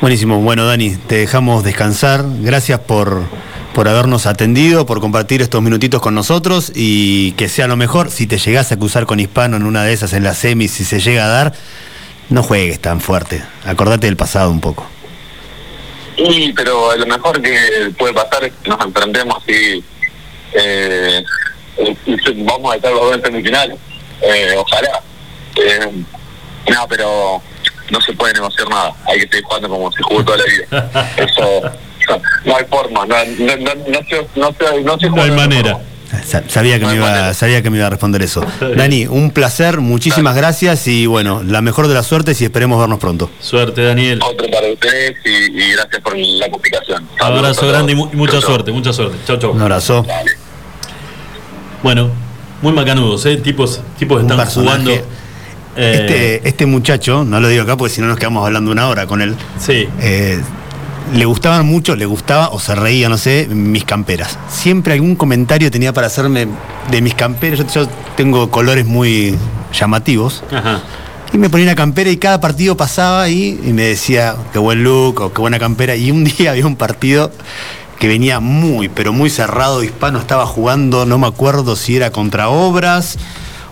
Buenísimo. 0.02 0.40
Bueno, 0.42 0.66
Dani, 0.66 0.96
te 0.96 1.18
dejamos 1.18 1.64
descansar. 1.64 2.24
Gracias 2.42 2.80
por, 2.80 3.24
por 3.74 3.88
habernos 3.88 4.26
atendido, 4.26 4.86
por 4.86 5.00
compartir 5.02 5.42
estos 5.42 5.62
minutitos 5.62 6.02
con 6.02 6.16
nosotros 6.16 6.72
y 6.74 7.34
que 7.34 7.50
sea 7.50 7.68
lo 7.68 7.76
mejor. 7.76 8.10
Si 8.10 8.28
te 8.28 8.38
llegás 8.38 8.72
a 8.72 8.76
acusar 8.76 9.06
con 9.06 9.20
Hispano 9.20 9.58
en 9.58 9.64
una 9.64 9.84
de 9.84 9.94
esas 9.94 10.14
en 10.14 10.24
la 10.24 10.34
semi, 10.34 10.68
si 10.68 10.86
se 10.86 11.00
llega 11.00 11.26
a 11.26 11.28
dar, 11.28 11.54
no 12.30 12.44
juegues 12.44 12.80
tan 12.80 13.02
fuerte. 13.02 13.44
Acordate 13.66 14.08
del 14.08 14.16
pasado 14.18 14.50
un 14.52 14.62
poco. 14.62 14.88
Y, 16.18 16.52
pero 16.54 16.96
lo 16.96 17.06
mejor 17.06 17.42
que 17.42 17.92
puede 17.98 18.14
pasar 18.14 18.44
es 18.44 18.54
que 18.64 18.70
nos 18.70 18.84
enfrentemos 18.84 19.38
y, 19.48 19.84
eh, 20.54 21.24
y 22.06 22.44
vamos 22.44 22.74
a 22.74 22.76
estar 22.76 22.92
los 22.92 23.02
dos 23.02 23.16
en 23.16 23.22
semifinales. 23.22 23.78
Eh, 24.22 24.56
ojalá. 24.58 25.02
Eh, 25.64 25.92
no, 26.70 26.88
pero 26.88 27.42
no 27.92 28.02
se 28.02 28.14
puede 28.14 28.34
negociar 28.34 28.68
nada. 28.68 28.94
Hay 29.06 29.20
que 29.20 29.28
seguir 29.28 29.44
jugando 29.44 29.70
como 29.70 29.92
se 29.92 30.02
jugó 30.02 30.26
toda 30.26 30.38
la 30.38 30.44
vida. 30.46 31.12
Eso, 31.18 31.62
no 32.46 32.58
hay 32.58 32.66
forma. 32.66 33.06
No, 33.06 33.16
no, 33.26 33.56
no, 33.58 33.76
no 33.76 34.00
se, 34.10 34.28
no 34.36 34.54
se, 34.54 34.82
no 34.82 35.00
se 35.00 35.10
No 35.10 35.22
hay 35.22 35.22
juega 35.22 35.24
de 35.24 35.32
manera. 35.32 35.80
Sabía 36.48 36.80
que, 36.80 36.86
me 36.86 36.96
iba, 36.96 37.34
sabía 37.34 37.62
que 37.62 37.70
me 37.70 37.78
iba 37.78 37.88
a 37.88 37.90
responder 37.90 38.22
eso. 38.22 38.46
Dani, 38.78 39.08
un 39.08 39.32
placer, 39.32 39.82
muchísimas 39.82 40.36
gracias 40.36 40.88
y 40.88 41.06
bueno, 41.06 41.44
la 41.44 41.62
mejor 41.62 41.88
de 41.88 41.94
las 41.94 42.08
suertes 42.08 42.40
y 42.42 42.46
esperemos 42.46 42.80
vernos 42.80 43.00
pronto. 43.00 43.30
Suerte, 43.42 43.84
Daniel. 43.84 44.22
Otro 44.24 44.48
para 44.50 44.68
ustedes 44.72 45.16
y, 45.26 45.30
y 45.30 45.72
gracias 45.74 46.02
por 46.02 46.18
la 46.18 46.48
publicación. 46.48 47.08
Abrazo 47.20 47.68
grande 47.68 47.92
y, 47.92 47.96
mu- 47.96 48.10
y 48.14 48.16
mucha 48.16 48.40
suerte, 48.40 48.72
mucha 48.72 48.94
suerte. 48.94 49.18
Chau, 49.26 49.38
chau. 49.38 49.52
Un 49.52 49.62
abrazo. 49.62 50.06
Bueno, 51.84 52.10
muy 52.62 52.74
macanudos, 52.74 53.26
¿eh? 53.26 53.38
Tipos, 53.38 53.82
tipos 54.00 54.18
Un 54.18 54.24
están 54.24 54.38
personaje. 54.38 54.78
jugando. 54.84 54.92
eh, 55.76 56.00
Este, 56.38 56.48
este 56.50 56.66
muchacho, 56.66 57.24
no 57.24 57.40
lo 57.40 57.48
digo 57.50 57.64
acá 57.64 57.78
porque 57.78 57.94
si 57.94 58.02
no 58.02 58.08
nos 58.08 58.18
quedamos 58.18 58.46
hablando 58.46 58.72
una 58.72 58.88
hora 58.88 59.06
con 59.08 59.22
él. 59.22 59.36
Sí. 59.60 59.88
eh, 60.00 60.42
le 61.14 61.26
gustaban 61.26 61.66
mucho, 61.66 61.96
le 61.96 62.06
gustaba 62.06 62.50
o 62.50 62.60
se 62.60 62.76
reía, 62.76 63.10
no 63.10 63.18
sé, 63.18 63.48
mis 63.50 63.86
camperas. 63.86 64.38
Siempre 64.50 64.94
algún 64.94 65.16
comentario 65.16 65.72
tenía 65.72 65.94
para 65.94 66.08
hacerme 66.08 66.48
de 66.92 67.02
mis 67.02 67.14
camperas. 67.14 67.60
Yo, 67.60 67.66
yo 67.68 67.90
tengo 68.16 68.50
colores 68.50 68.86
muy 68.86 69.36
llamativos. 69.74 70.44
Ajá. 70.52 70.82
Y 71.34 71.38
me 71.38 71.50
ponía 71.50 71.66
una 71.66 71.76
campera 71.76 72.10
y 72.10 72.18
cada 72.18 72.40
partido 72.40 72.78
pasaba 72.78 73.30
y, 73.30 73.60
y 73.64 73.74
me 73.74 73.84
decía, 73.84 74.36
qué 74.54 74.60
buen 74.60 74.84
look 74.84 75.20
o 75.22 75.34
qué 75.34 75.42
buena 75.42 75.60
campera. 75.60 75.96
Y 75.96 76.12
un 76.12 76.24
día 76.38 76.52
había 76.52 76.66
un 76.66 76.76
partido 76.76 77.32
que 78.00 78.08
venía 78.08 78.40
muy, 78.40 78.90
pero 78.90 79.14
muy 79.14 79.30
cerrado. 79.30 79.84
Hispano 79.84 80.20
estaba 80.20 80.46
jugando, 80.46 81.06
no 81.06 81.18
me 81.18 81.28
acuerdo 81.28 81.76
si 81.76 81.96
era 81.96 82.12
contra 82.12 82.50
Obras 82.50 83.18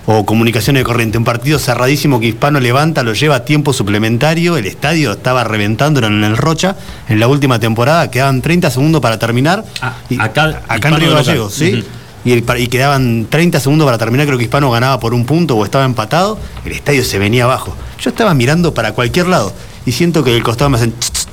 o 0.07 0.25
Comunicaciones 0.25 0.81
de 0.81 0.85
Corriente. 0.85 1.17
Un 1.17 1.23
partido 1.23 1.59
cerradísimo 1.59 2.19
que 2.19 2.27
Hispano 2.27 2.59
levanta, 2.59 3.03
lo 3.03 3.13
lleva 3.13 3.35
a 3.35 3.45
tiempo 3.45 3.73
suplementario. 3.73 4.57
El 4.57 4.65
estadio 4.65 5.13
estaba 5.13 5.43
reventando 5.43 6.05
en 6.05 6.23
el 6.23 6.37
Rocha 6.37 6.75
en 7.09 7.19
la 7.19 7.27
última 7.27 7.59
temporada. 7.59 8.09
Quedaban 8.11 8.41
30 8.41 8.69
segundos 8.69 9.01
para 9.01 9.17
terminar. 9.17 9.65
Y 10.09 10.19
acá, 10.19 10.61
acá 10.67 10.89
en 10.89 10.95
Río. 10.97 11.13
Gallegos, 11.13 11.53
¿sí? 11.53 11.83
Y, 12.23 12.31
el 12.31 12.43
y 12.57 12.67
quedaban 12.67 13.27
30 13.29 13.59
segundos 13.59 13.85
para 13.85 13.99
terminar, 13.99 14.25
creo 14.25 14.37
que 14.39 14.45
Hispano 14.45 14.71
ganaba 14.71 14.99
por 14.99 15.13
un 15.13 15.25
punto 15.25 15.55
o 15.55 15.63
estaba 15.63 15.85
empatado, 15.85 16.39
el 16.65 16.71
estadio 16.71 17.03
se 17.03 17.19
venía 17.19 17.43
abajo. 17.43 17.75
Yo 17.99 18.09
estaba 18.09 18.33
mirando 18.33 18.73
para 18.73 18.93
cualquier 18.93 19.27
lado 19.27 19.53
y 19.85 19.91
siento 19.91 20.23
que 20.23 20.31
del 20.31 20.41
costado 20.41 20.71
me 20.71 20.77
hacen... 20.77 20.91
tss, 20.93 21.11
tss, 21.11 21.27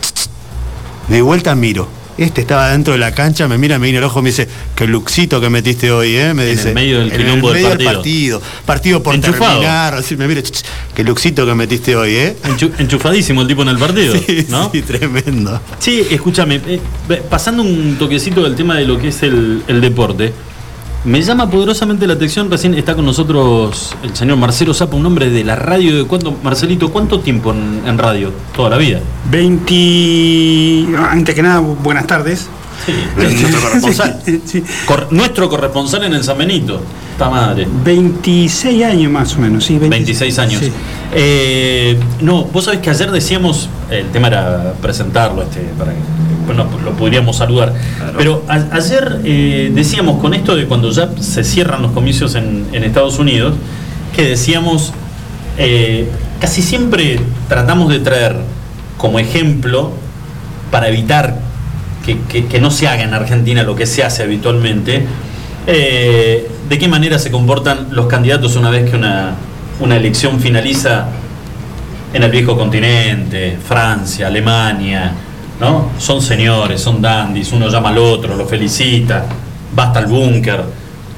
tss, 0.00 0.14
tss. 0.14 0.28
De 1.08 1.20
vuelta 1.20 1.54
miro. 1.54 1.86
Este 2.18 2.40
estaba 2.40 2.70
dentro 2.70 2.94
de 2.94 2.98
la 2.98 3.12
cancha, 3.12 3.46
me 3.46 3.58
mira, 3.58 3.78
me 3.78 3.84
viene 3.84 3.98
el 3.98 4.04
ojo, 4.04 4.22
me 4.22 4.30
dice, 4.30 4.48
qué 4.74 4.86
luxito 4.86 5.38
que 5.38 5.50
metiste 5.50 5.90
hoy, 5.90 6.16
¿eh? 6.16 6.32
Me 6.32 6.44
En 6.44 6.48
el 6.50 6.56
dice. 6.56 6.72
medio 6.72 7.00
del 7.00 7.12
"En 7.12 7.20
el 7.20 7.42
del 7.42 7.42
partido". 7.62 7.84
partido. 7.92 8.42
Partido 8.64 9.02
por 9.02 9.14
Enchufado. 9.14 9.50
terminar. 9.60 9.94
Así 9.94 10.16
me 10.16 10.26
mira, 10.26 10.40
"Tss, 10.42 10.50
tss, 10.52 10.64
qué 10.94 11.04
luxito 11.04 11.44
que 11.44 11.54
metiste 11.54 11.94
hoy, 11.94 12.14
¿eh? 12.16 12.36
Enchu- 12.44 12.72
enchufadísimo 12.78 13.42
el 13.42 13.48
tipo 13.48 13.62
en 13.62 13.68
el 13.68 13.78
partido, 13.78 14.14
Sí, 14.26 14.46
¿no? 14.48 14.70
sí, 14.72 14.80
tremendo. 14.80 15.60
Sí, 15.78 16.06
escúchame, 16.10 16.60
eh, 16.66 16.80
pasando 17.28 17.62
un 17.62 17.96
toquecito 17.98 18.42
del 18.44 18.54
tema 18.56 18.76
de 18.76 18.86
lo 18.86 18.98
que 18.98 19.08
es 19.08 19.22
el, 19.22 19.62
el 19.68 19.80
deporte, 19.82 20.32
me 21.04 21.22
llama 21.22 21.48
poderosamente 21.48 22.06
la 22.06 22.14
atención, 22.14 22.50
recién 22.50 22.74
está 22.74 22.94
con 22.96 23.04
nosotros 23.06 23.94
el 24.02 24.14
señor 24.16 24.36
Marcelo 24.38 24.74
Zapa, 24.74 24.96
un 24.96 25.06
hombre 25.06 25.30
de 25.30 25.44
la 25.44 25.54
radio 25.54 25.96
de 25.96 26.04
cuánto, 26.04 26.34
Marcelito, 26.42 26.90
¿cuánto 26.90 27.20
tiempo 27.20 27.52
en, 27.52 27.82
en 27.86 27.96
radio? 27.98 28.32
Toda 28.54 28.70
la 28.70 28.76
vida. 28.76 29.00
20. 29.30 30.96
Antes 31.10 31.34
que 31.34 31.42
nada, 31.42 31.60
bu- 31.60 31.76
buenas 31.82 32.06
tardes. 32.06 32.48
Nuestro 33.16 33.60
corresponsal. 33.60 34.20
Cor- 34.86 35.08
nuestro 35.10 35.48
corresponsal 35.48 36.04
en 36.04 36.14
el 36.14 36.22
San 36.24 36.36
Benito. 36.38 36.80
Esta 37.12 37.30
madre. 37.30 37.66
26 37.84 38.84
años 38.84 39.10
más 39.10 39.34
o 39.36 39.38
menos, 39.40 39.64
sí. 39.64 39.78
26 39.78 40.38
años. 40.38 40.60
Sí. 40.60 40.72
Eh, 41.14 41.98
no, 42.20 42.44
vos 42.44 42.64
sabés 42.64 42.80
que 42.80 42.90
ayer 42.90 43.10
decíamos, 43.10 43.68
el 43.90 44.06
tema 44.10 44.28
era 44.28 44.74
presentarlo, 44.82 45.42
este, 45.42 45.60
para 45.78 45.92
que 45.92 45.98
bueno, 46.46 46.66
lo 46.84 46.92
podríamos 46.92 47.36
saludar. 47.36 47.74
Pero 48.16 48.44
a- 48.48 48.66
ayer 48.72 49.20
eh, 49.24 49.70
decíamos 49.74 50.20
con 50.20 50.32
esto 50.34 50.56
de 50.56 50.66
cuando 50.66 50.90
ya 50.90 51.10
se 51.20 51.44
cierran 51.44 51.82
los 51.82 51.92
comicios 51.92 52.34
en, 52.34 52.66
en 52.72 52.84
Estados 52.84 53.18
Unidos, 53.18 53.54
que 54.14 54.22
decíamos, 54.22 54.92
eh, 55.58 56.08
casi 56.40 56.62
siempre 56.62 57.20
tratamos 57.48 57.90
de 57.90 57.98
traer 57.98 58.36
como 58.96 59.18
ejemplo, 59.18 59.92
para 60.70 60.88
evitar 60.88 61.38
que, 62.04 62.18
que- 62.28 62.46
que 62.46 62.60
no 62.60 62.70
se 62.70 62.88
haga 62.88 63.02
en 63.02 63.12
Argentina 63.14 63.62
lo 63.62 63.76
que 63.76 63.86
se 63.86 64.02
hace 64.02 64.22
habitualmente, 64.22 65.04
eh, 65.66 66.48
de 66.68 66.78
qué 66.78 66.88
manera 66.88 67.18
se 67.18 67.30
comportan 67.30 67.88
los 67.90 68.06
candidatos 68.06 68.56
una 68.56 68.70
vez 68.70 68.88
que 68.90 68.96
una, 68.96 69.34
una 69.80 69.96
elección 69.96 70.40
finaliza 70.40 71.08
en 72.14 72.22
el 72.22 72.30
viejo 72.30 72.56
continente, 72.56 73.58
Francia, 73.66 74.28
Alemania, 74.28 75.12
¿no? 75.60 75.90
Son 75.98 76.20
señores, 76.20 76.80
son 76.80 77.00
dandies, 77.00 77.52
uno 77.52 77.68
llama 77.68 77.90
al 77.90 77.98
otro, 77.98 78.36
lo 78.36 78.46
felicita, 78.46 79.26
va 79.78 79.84
hasta 79.84 80.00
el 80.00 80.06
búnker 80.06 80.62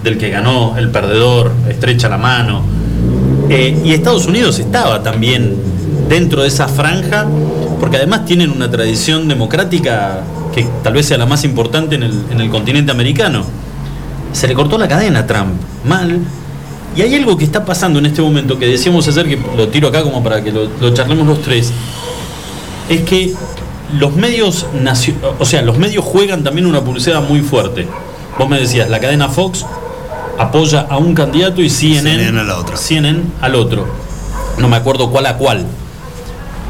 del 0.03 0.17
que 0.17 0.31
ganó, 0.31 0.77
el 0.77 0.91
perdedor, 0.91 1.53
estrecha 1.69 2.09
la 2.09 2.19
mano. 2.19 2.63
Eh, 3.49 3.81
y 3.85 3.93
Estados 3.93 4.27
Unidos 4.27 4.59
estaba 4.59 5.03
también 5.03 5.57
dentro 6.09 6.43
de 6.43 6.49
esa 6.49 6.69
franja, 6.69 7.27
porque 7.81 7.97
además 7.97 8.25
tienen 8.25 8.51
una 8.51 8.71
tradición 8.71 9.29
democrática 9.29 10.23
que 10.55 10.67
tal 10.83 10.95
vez 10.95 11.07
sea 11.07 11.19
la 11.19 11.27
más 11.27 11.45
importante 11.45 11.97
en 11.97 12.05
el, 12.05 12.25
en 12.31 12.41
el 12.41 12.51
continente 12.51 12.93
americano. 12.93 13.45
Se 14.33 14.47
le 14.47 14.55
cortó 14.55 14.79
la 14.79 14.87
cadena 14.87 15.21
a 15.21 15.27
Trump, 15.27 15.55
mal. 15.85 16.21
Y 16.97 17.03
hay 17.03 17.15
algo 17.15 17.37
que 17.37 17.45
está 17.45 17.65
pasando 17.65 17.99
en 17.99 18.07
este 18.07 18.23
momento 18.23 18.59
que 18.59 18.67
decíamos 18.67 19.07
ayer, 19.09 19.29
que 19.29 19.39
lo 19.57 19.69
tiro 19.69 19.89
acá 19.89 20.03
como 20.03 20.23
para 20.23 20.43
que 20.43 20.53
lo 20.53 20.95
charlemos 20.95 21.27
los 21.27 21.43
tres, 21.43 21.73
es 22.89 23.03
que 23.03 23.35
los 23.95 24.15
medios, 24.15 24.67
o 25.39 25.45
sea, 25.45 25.63
los 25.63 25.79
medios 25.79 26.05
juegan 26.05 26.45
también 26.45 26.67
una 26.67 26.83
publicidad 26.83 27.23
muy 27.23 27.41
fuerte. 27.41 27.87
Vos 28.39 28.49
me 28.49 28.61
decías, 28.61 28.89
la 28.89 29.01
cadena 29.01 29.29
Fox 29.29 29.65
apoya 30.39 30.87
a 30.89 30.99
un 30.99 31.15
candidato 31.15 31.61
y 31.63 31.71
CNN, 31.71 32.19
CNN 32.19 32.41
a 32.41 32.45
la 32.45 32.59
otra. 32.59 32.77
CNN 32.77 33.23
al 33.41 33.55
otro. 33.55 33.87
No 34.59 34.69
me 34.69 34.77
acuerdo 34.77 35.11
cuál 35.11 35.27
a 35.27 35.37
cuál. 35.37 35.65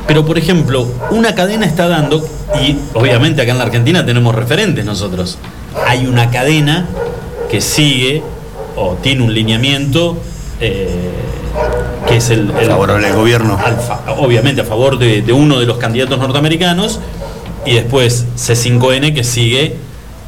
Pero, 0.06 0.24
por 0.24 0.38
ejemplo, 0.38 0.88
una 1.10 1.34
cadena 1.34 1.66
está 1.66 1.86
dando, 1.86 2.26
y 2.62 2.78
obviamente 2.94 3.42
acá 3.42 3.52
en 3.52 3.58
la 3.58 3.64
Argentina 3.64 4.06
tenemos 4.06 4.34
referentes 4.34 4.84
nosotros. 4.84 5.36
Hay 5.86 6.06
una 6.06 6.30
cadena 6.30 6.88
que 7.50 7.60
sigue 7.60 8.22
o 8.74 8.94
tiene 9.02 9.22
un 9.22 9.34
lineamiento 9.34 10.16
eh, 10.60 11.10
que 12.06 12.16
es 12.16 12.30
el, 12.30 12.50
el- 12.60 12.66
Favorable 12.68 13.06
al 13.06 13.16
gobierno. 13.16 13.58
al 13.62 13.76
fa- 13.76 14.00
obviamente 14.18 14.60
a 14.62 14.64
favor 14.64 14.98
de, 14.98 15.22
de 15.22 15.32
uno 15.32 15.58
de 15.60 15.66
los 15.66 15.78
candidatos 15.78 16.18
norteamericanos, 16.18 17.00
y 17.66 17.74
después 17.74 18.24
C5N 18.36 19.14
que 19.14 19.24
sigue, 19.24 19.76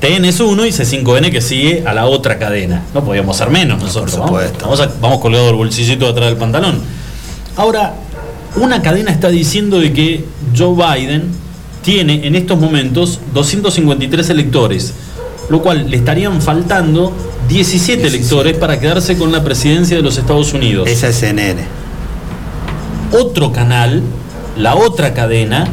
TN 0.00 0.24
es 0.24 0.40
uno 0.40 0.64
y 0.66 0.70
C5N 0.70 1.30
que 1.30 1.40
sigue 1.40 1.84
a 1.86 1.92
la 1.94 2.06
otra 2.06 2.38
cadena. 2.38 2.82
No 2.94 3.04
podíamos 3.04 3.36
ser 3.36 3.50
menos 3.50 3.82
nosotros. 3.82 4.16
¿no? 4.18 4.26
Vamos, 4.62 4.80
a- 4.80 4.90
vamos 5.00 5.20
colgado 5.20 5.50
el 5.50 5.56
bolsillito 5.56 6.06
atrás 6.08 6.26
del 6.28 6.36
pantalón. 6.36 6.80
Ahora, 7.56 7.94
una 8.56 8.82
cadena 8.82 9.10
está 9.10 9.28
diciendo 9.28 9.78
de 9.78 9.92
que 9.92 10.24
Joe 10.56 10.74
Biden 10.74 11.30
tiene 11.82 12.26
en 12.26 12.34
estos 12.34 12.58
momentos 12.58 13.20
253 13.32 14.28
electores, 14.30 14.92
lo 15.48 15.62
cual 15.62 15.88
le 15.90 15.96
estarían 15.96 16.40
faltando 16.42 17.12
17 17.50 18.06
electores 18.06 18.56
para 18.56 18.78
quedarse 18.78 19.18
con 19.18 19.32
la 19.32 19.42
presidencia 19.42 19.96
de 19.96 20.04
los 20.04 20.16
Estados 20.16 20.54
Unidos. 20.54 20.88
Esa 20.88 21.08
es 21.08 21.16
CNN. 21.16 21.60
Otro 23.12 23.52
canal, 23.52 24.04
la 24.56 24.76
otra 24.76 25.12
cadena, 25.14 25.66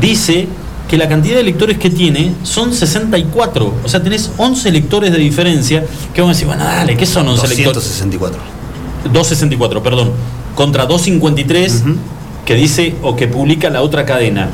dice 0.00 0.46
que 0.88 0.96
la 0.96 1.08
cantidad 1.08 1.34
de 1.34 1.40
electores 1.40 1.78
que 1.78 1.90
tiene 1.90 2.32
son 2.44 2.72
64. 2.72 3.74
O 3.84 3.88
sea, 3.88 4.00
tenés 4.00 4.30
11 4.36 4.68
electores 4.68 5.10
de 5.10 5.18
diferencia 5.18 5.84
que 6.14 6.20
vamos 6.20 6.36
a 6.36 6.38
decir, 6.38 6.46
bueno, 6.46 6.62
dale, 6.62 6.96
¿qué 6.96 7.04
son 7.04 7.26
11 7.26 7.46
electores? 7.46 7.74
264. 7.74 8.40
264, 9.12 9.82
perdón, 9.82 10.12
contra 10.54 10.86
253 10.86 11.82
que 12.46 12.54
dice 12.54 12.94
o 13.02 13.16
que 13.16 13.26
publica 13.26 13.70
la 13.70 13.82
otra 13.82 14.06
cadena. 14.06 14.50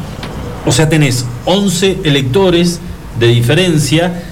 O 0.65 0.73
sea, 0.73 0.89
tenés 0.89 1.27
11 1.45 1.99
electores 2.05 2.81
de 3.21 3.27
diferencia. 3.27 4.23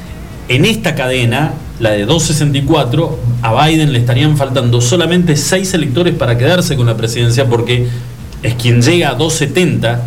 En 0.48 0.64
esta 0.64 0.94
cadena, 0.94 1.52
la 1.80 1.90
de 1.90 2.06
264, 2.06 3.18
a 3.42 3.66
Biden 3.66 3.92
le 3.92 3.98
estarían 3.98 4.36
faltando 4.36 4.80
solamente 4.80 5.36
6 5.36 5.74
electores 5.74 6.14
para 6.14 6.38
quedarse 6.38 6.76
con 6.76 6.86
la 6.86 6.96
presidencia 6.96 7.46
porque 7.48 7.86
es 8.42 8.54
quien 8.54 8.80
llega 8.82 9.10
a 9.10 9.14
270 9.14 10.00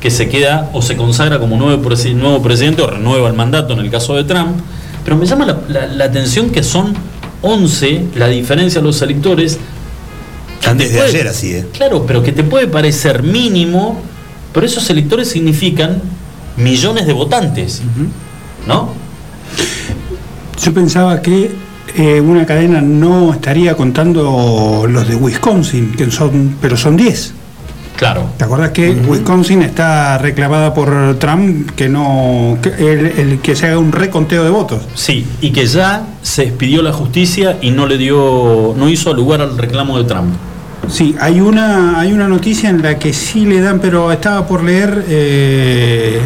que 0.00 0.10
se 0.10 0.28
queda 0.28 0.68
o 0.74 0.82
se 0.82 0.96
consagra 0.96 1.38
como 1.38 1.56
nuevo, 1.56 1.82
presi- 1.88 2.14
nuevo 2.14 2.42
presidente 2.42 2.82
o 2.82 2.86
renueva 2.86 3.28
el 3.28 3.34
mandato 3.34 3.72
en 3.72 3.78
el 3.80 3.90
caso 3.90 4.14
de 4.14 4.24
Trump. 4.24 4.58
Pero 5.04 5.16
me 5.16 5.24
llama 5.26 5.46
la, 5.46 5.58
la- 5.68 5.86
la 5.86 6.04
atención 6.04 6.50
que 6.50 6.62
son 6.62 6.94
11 7.42 8.06
la 8.16 8.28
diferencia 8.28 8.80
de 8.80 8.86
los 8.86 9.00
electores. 9.02 9.58
Están 10.60 10.76
desde 10.78 10.96
puede- 10.98 11.08
ayer 11.08 11.28
así, 11.28 11.52
¿eh? 11.54 11.66
Claro, 11.72 12.04
pero 12.06 12.22
que 12.22 12.32
te 12.32 12.42
puede 12.44 12.66
parecer 12.66 13.22
mínimo, 13.22 14.00
pero 14.52 14.66
esos 14.66 14.88
electores 14.90 15.30
significan 15.30 16.02
millones 16.56 17.06
de 17.06 17.12
votantes, 17.12 17.82
¿no? 18.66 18.92
Yo 20.62 20.72
pensaba 20.74 21.20
que 21.22 21.50
eh, 21.96 22.20
una 22.20 22.44
cadena 22.46 22.80
no 22.80 23.32
estaría 23.32 23.74
contando 23.76 24.86
los 24.88 25.06
de 25.08 25.14
Wisconsin, 25.16 25.92
que 25.92 26.10
son, 26.10 26.56
pero 26.60 26.76
son 26.76 26.96
10. 26.96 27.34
Claro. 27.96 28.24
¿Te 28.36 28.44
acuerdas 28.44 28.70
que 28.72 28.90
Wisconsin 28.90 29.62
está 29.62 30.18
reclamada 30.18 30.74
por 30.74 31.16
Trump 31.18 31.70
que 31.70 31.88
no 31.88 32.58
que 32.60 32.68
el, 32.68 33.06
el 33.06 33.38
que 33.40 33.56
se 33.56 33.66
haga 33.68 33.78
un 33.78 33.90
reconteo 33.90 34.44
de 34.44 34.50
votos? 34.50 34.82
Sí, 34.94 35.26
y 35.40 35.50
que 35.50 35.64
ya 35.66 36.02
se 36.20 36.42
expidió 36.42 36.82
la 36.82 36.92
justicia 36.92 37.56
y 37.62 37.70
no 37.70 37.86
le 37.86 37.96
dio, 37.96 38.74
no 38.76 38.90
hizo 38.90 39.14
lugar 39.14 39.40
al 39.40 39.56
reclamo 39.56 39.96
de 39.96 40.04
Trump. 40.04 40.34
Sí, 40.88 41.16
hay 41.18 41.40
una 41.40 41.98
hay 41.98 42.12
una 42.12 42.28
noticia 42.28 42.68
en 42.68 42.82
la 42.82 42.98
que 42.98 43.14
sí 43.14 43.46
le 43.46 43.62
dan, 43.62 43.80
pero 43.80 44.12
estaba 44.12 44.46
por 44.46 44.62
leer 44.62 45.02
eh, 45.08 46.20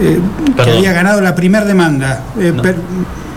eh, 0.00 0.20
que 0.54 0.70
había 0.70 0.92
ganado 0.92 1.20
la 1.20 1.34
primera 1.34 1.64
demanda. 1.64 2.22
Eh, 2.38 2.52
per- 2.62 2.76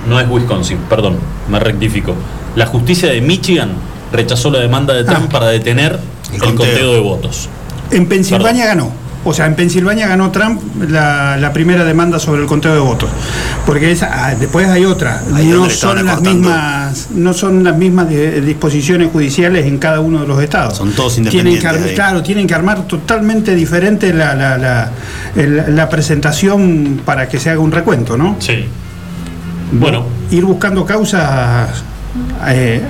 No 0.08 0.20
es 0.20 0.28
Wisconsin, 0.30 0.78
perdón, 0.90 1.18
me 1.50 1.60
rectifico. 1.60 2.16
La 2.56 2.66
justicia 2.68 3.10
de 3.10 3.22
Michigan 3.22 3.70
rechazó 4.12 4.50
la 4.52 4.60
demanda 4.60 4.94
de 4.94 5.04
Trump 5.04 5.32
para 5.32 5.48
detener 5.48 6.00
el 6.34 6.40
conteo. 6.40 6.56
conteo. 6.66 6.94
de 6.94 7.00
votos. 7.00 7.50
En 7.92 8.08
Pensilvania 8.08 8.66
ganó. 8.66 8.92
O 9.28 9.34
sea, 9.34 9.48
en 9.48 9.56
Pensilvania 9.56 10.08
ganó 10.08 10.30
Trump 10.30 10.62
la, 10.88 11.36
la 11.38 11.52
primera 11.52 11.84
demanda 11.84 12.20
sobre 12.20 12.42
el 12.44 12.48
conteo 12.48 12.74
de 12.76 12.80
votos. 12.80 13.10
Porque 13.66 13.92
esa, 13.92 14.10
ah, 14.28 14.36
después 14.36 14.68
hay 14.68 14.86
otra. 14.86 15.24
Ahí 15.34 15.48
no 15.48 15.68
son 15.68 16.06
las 16.06 16.22
mismas, 16.22 17.08
no 17.16 17.34
son 17.34 17.64
las 17.64 17.76
mismas 17.76 18.08
de- 18.08 18.40
disposiciones 18.42 19.10
judiciales 19.12 19.66
en 19.66 19.80
cada 19.80 20.00
uno 20.00 20.22
de 20.22 20.28
los 20.28 20.42
estados. 20.44 20.78
Son 20.78 20.92
todos 20.92 21.16
Tienen 21.16 21.32
que, 21.32 21.38
independientes. 21.40 21.66
armar- 21.74 21.90
ahí. 21.90 21.96
claro, 21.96 22.22
tienen 22.22 22.46
que 22.46 22.54
armar 22.54 22.84
totalmente 22.88 23.56
diferente 23.56 24.14
la, 24.14 24.36
la, 24.36 24.60
la- 24.60 24.92
el- 25.36 25.76
la 25.76 25.90
presentación 25.90 27.02
para 27.04 27.28
que 27.28 27.40
se 27.40 27.50
haga 27.50 27.60
un 27.60 27.72
recuento, 27.72 28.16
¿no? 28.18 28.36
Sí. 28.38 28.66
Bueno, 29.72 30.06
Ir 30.32 30.46
buscando 30.46 30.86
causas 30.86 31.84
eh, 32.48 32.82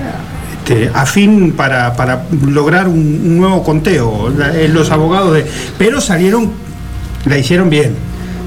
este, 0.58 0.90
afín 0.94 1.52
para, 1.52 1.94
para 1.94 2.24
lograr 2.46 2.88
un, 2.88 2.96
un 2.98 3.38
nuevo 3.38 3.62
conteo. 3.62 4.30
La- 4.36 4.54
eh, 4.56 4.68
los 4.68 4.90
abogados 4.90 5.34
de. 5.34 5.46
Pero 5.78 6.00
salieron, 6.00 6.50
la 7.24 7.38
hicieron 7.38 7.70
bien. 7.70 7.94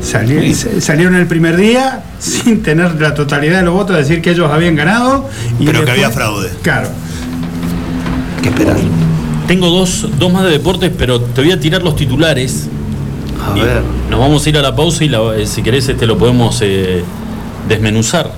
Salieron 0.02 1.16
el 1.16 1.28
primer 1.28 1.58
día 1.58 2.04
sin 2.20 2.64
tener 2.64 3.00
la 3.02 3.14
totalidad 3.14 3.60
de 3.60 3.66
los 3.66 3.74
votos, 3.74 3.98
decir 3.98 4.22
que 4.22 4.32
ellos 4.32 4.50
habían 4.50 4.76
ganado. 4.76 5.28
Y 5.60 5.66
Pero 5.66 5.84
que 5.84 5.92
había 5.92 6.10
fraude. 6.10 6.50
Claro. 6.62 6.88
que 8.42 8.50
esperar. 8.50 8.78
tengo 9.48 9.68
dos, 9.70 10.08
dos 10.18 10.32
más 10.32 10.44
de 10.46 10.52
deportes, 10.52 10.92
pero 10.98 11.20
te 11.20 11.42
voy 11.42 11.52
a 11.52 11.60
tirar 11.60 11.82
los 11.84 11.96
titulares. 11.98 12.68
A 13.46 13.54
ver. 13.54 13.82
Nos 14.10 14.20
vamos 14.20 14.46
a 14.46 14.50
ir 14.50 14.58
a 14.58 14.62
la 14.62 14.74
pausa 14.76 15.04
y 15.04 15.10
la- 15.10 15.36
eh, 15.36 15.46
si 15.46 15.62
querés 15.62 15.88
este 15.90 16.06
lo 16.06 16.18
podemos 16.18 16.60
eh, 16.62 17.04
desmenuzar, 17.70 18.32